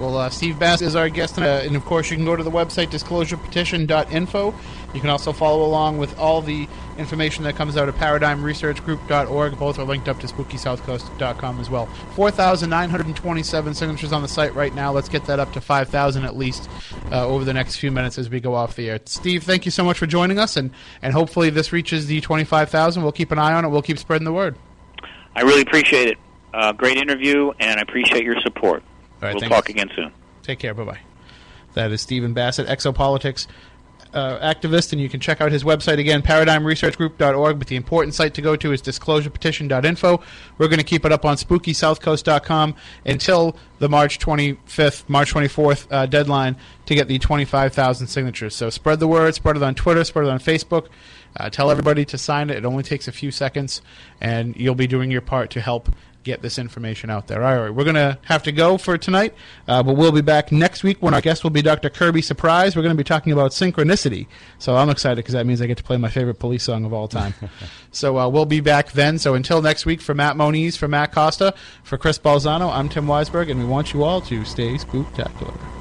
Well, 0.00 0.16
uh, 0.16 0.30
Steve 0.30 0.58
Bassett 0.58 0.88
is 0.88 0.96
our 0.96 1.10
guest, 1.10 1.38
uh, 1.38 1.60
and 1.62 1.76
of 1.76 1.84
course, 1.84 2.10
you 2.10 2.16
can 2.16 2.24
go 2.24 2.34
to 2.34 2.42
the 2.42 2.50
website 2.50 2.86
disclosurepetition.info. 2.86 4.54
You 4.94 5.00
can 5.00 5.10
also 5.10 5.30
follow 5.30 5.62
along 5.62 5.98
with 5.98 6.18
all 6.18 6.40
the 6.40 6.66
information 6.96 7.44
that 7.44 7.54
comes 7.54 7.76
out 7.76 7.86
of 7.86 7.94
paradigmresearchgroup.org. 7.96 9.58
Both 9.58 9.78
are 9.78 9.84
linked 9.84 10.08
up 10.08 10.18
to 10.20 10.26
spookysouthcoast.com 10.26 11.60
as 11.60 11.68
well. 11.68 11.84
4,927 12.14 13.74
signatures 13.74 14.12
on 14.12 14.22
the 14.22 14.28
site 14.28 14.54
right 14.54 14.74
now. 14.74 14.90
Let's 14.90 15.10
get 15.10 15.26
that 15.26 15.38
up 15.38 15.52
to 15.52 15.60
5,000 15.60 16.24
at 16.24 16.34
least 16.34 16.70
uh, 17.12 17.26
over 17.26 17.44
the 17.44 17.52
next 17.52 17.76
few 17.76 17.90
minutes 17.90 18.16
as 18.16 18.30
we 18.30 18.40
go 18.40 18.54
off 18.54 18.76
the 18.76 18.88
air. 18.88 19.00
Steve, 19.04 19.42
thank 19.44 19.66
you 19.66 19.70
so 19.70 19.84
much 19.84 19.98
for 19.98 20.06
joining 20.06 20.38
us, 20.38 20.56
and, 20.56 20.70
and 21.02 21.12
hopefully 21.12 21.50
this 21.50 21.74
reaches 21.74 22.06
the 22.06 22.22
25,000. 22.22 23.02
We'll 23.02 23.12
keep 23.12 23.32
an 23.32 23.38
eye 23.38 23.52
on 23.52 23.66
it. 23.66 23.68
We'll 23.68 23.82
keep 23.82 23.98
spreading 23.98 24.24
the 24.24 24.32
word. 24.32 24.56
I 25.36 25.42
really 25.42 25.60
appreciate 25.60 26.08
it. 26.08 26.18
Uh, 26.54 26.72
great 26.72 26.96
interview, 26.96 27.52
and 27.60 27.78
I 27.78 27.82
appreciate 27.82 28.24
your 28.24 28.40
support. 28.40 28.82
All 29.22 29.28
right, 29.28 29.34
we'll 29.34 29.40
thanks. 29.40 29.54
talk 29.54 29.68
again 29.68 29.90
soon. 29.94 30.12
Take 30.42 30.58
care. 30.58 30.74
Bye 30.74 30.84
bye. 30.84 31.00
That 31.74 31.92
is 31.92 32.00
Stephen 32.00 32.32
Bassett, 32.32 32.66
exopolitics 32.66 33.46
uh, 34.12 34.38
activist, 34.38 34.92
and 34.92 35.00
you 35.00 35.08
can 35.08 35.20
check 35.20 35.40
out 35.40 35.52
his 35.52 35.64
website 35.64 35.98
again, 35.98 36.22
paradigmresearchgroup.org. 36.22 37.58
But 37.58 37.68
the 37.68 37.76
important 37.76 38.14
site 38.14 38.34
to 38.34 38.42
go 38.42 38.56
to 38.56 38.72
is 38.72 38.82
disclosurepetition.info. 38.82 40.20
We're 40.58 40.68
going 40.68 40.78
to 40.78 40.84
keep 40.84 41.04
it 41.04 41.12
up 41.12 41.24
on 41.24 41.36
spookysouthcoast.com 41.36 42.74
until 43.06 43.56
the 43.78 43.88
March 43.88 44.18
25th, 44.18 45.08
March 45.08 45.32
24th 45.32 45.86
uh, 45.90 46.06
deadline 46.06 46.56
to 46.86 46.94
get 46.94 47.08
the 47.08 47.18
25,000 47.18 48.06
signatures. 48.06 48.54
So 48.54 48.70
spread 48.70 49.00
the 49.00 49.08
word, 49.08 49.34
spread 49.34 49.56
it 49.56 49.62
on 49.62 49.74
Twitter, 49.74 50.04
spread 50.04 50.26
it 50.26 50.30
on 50.30 50.38
Facebook. 50.38 50.88
Uh, 51.36 51.48
tell 51.48 51.70
everybody 51.70 52.04
to 52.04 52.18
sign 52.18 52.50
it. 52.50 52.56
It 52.56 52.64
only 52.64 52.82
takes 52.82 53.06
a 53.06 53.12
few 53.12 53.30
seconds, 53.30 53.82
and 54.20 54.56
you'll 54.56 54.74
be 54.74 54.88
doing 54.88 55.12
your 55.12 55.20
part 55.20 55.50
to 55.50 55.60
help 55.60 55.88
get 56.22 56.42
this 56.42 56.58
information 56.58 57.10
out 57.10 57.26
there. 57.26 57.42
All 57.42 57.62
right, 57.62 57.70
we're 57.70 57.84
going 57.84 57.94
to 57.94 58.18
have 58.24 58.42
to 58.44 58.52
go 58.52 58.76
for 58.78 58.98
tonight, 58.98 59.34
uh, 59.66 59.82
but 59.82 59.94
we'll 59.94 60.12
be 60.12 60.20
back 60.20 60.52
next 60.52 60.82
week 60.82 60.98
when 61.00 61.14
our 61.14 61.20
guest 61.20 61.42
will 61.42 61.50
be 61.50 61.62
Dr. 61.62 61.90
Kirby 61.90 62.22
Surprise. 62.22 62.76
We're 62.76 62.82
going 62.82 62.94
to 62.94 63.00
be 63.00 63.04
talking 63.04 63.32
about 63.32 63.52
synchronicity. 63.52 64.26
So 64.58 64.76
I'm 64.76 64.90
excited 64.90 65.16
because 65.16 65.34
that 65.34 65.46
means 65.46 65.62
I 65.62 65.66
get 65.66 65.78
to 65.78 65.84
play 65.84 65.96
my 65.96 66.10
favorite 66.10 66.38
police 66.38 66.62
song 66.62 66.84
of 66.84 66.92
all 66.92 67.08
time. 67.08 67.34
so 67.90 68.18
uh, 68.18 68.28
we'll 68.28 68.46
be 68.46 68.60
back 68.60 68.92
then. 68.92 69.18
So 69.18 69.34
until 69.34 69.62
next 69.62 69.86
week, 69.86 70.00
for 70.00 70.14
Matt 70.14 70.36
Moniz, 70.36 70.76
for 70.76 70.88
Matt 70.88 71.12
Costa, 71.12 71.54
for 71.82 71.96
Chris 71.96 72.18
Balzano, 72.18 72.72
I'm 72.72 72.88
Tim 72.88 73.06
Weisberg, 73.06 73.50
and 73.50 73.60
we 73.60 73.66
want 73.66 73.92
you 73.92 74.02
all 74.02 74.20
to 74.22 74.44
stay 74.44 74.74
spooktacular. 74.74 75.79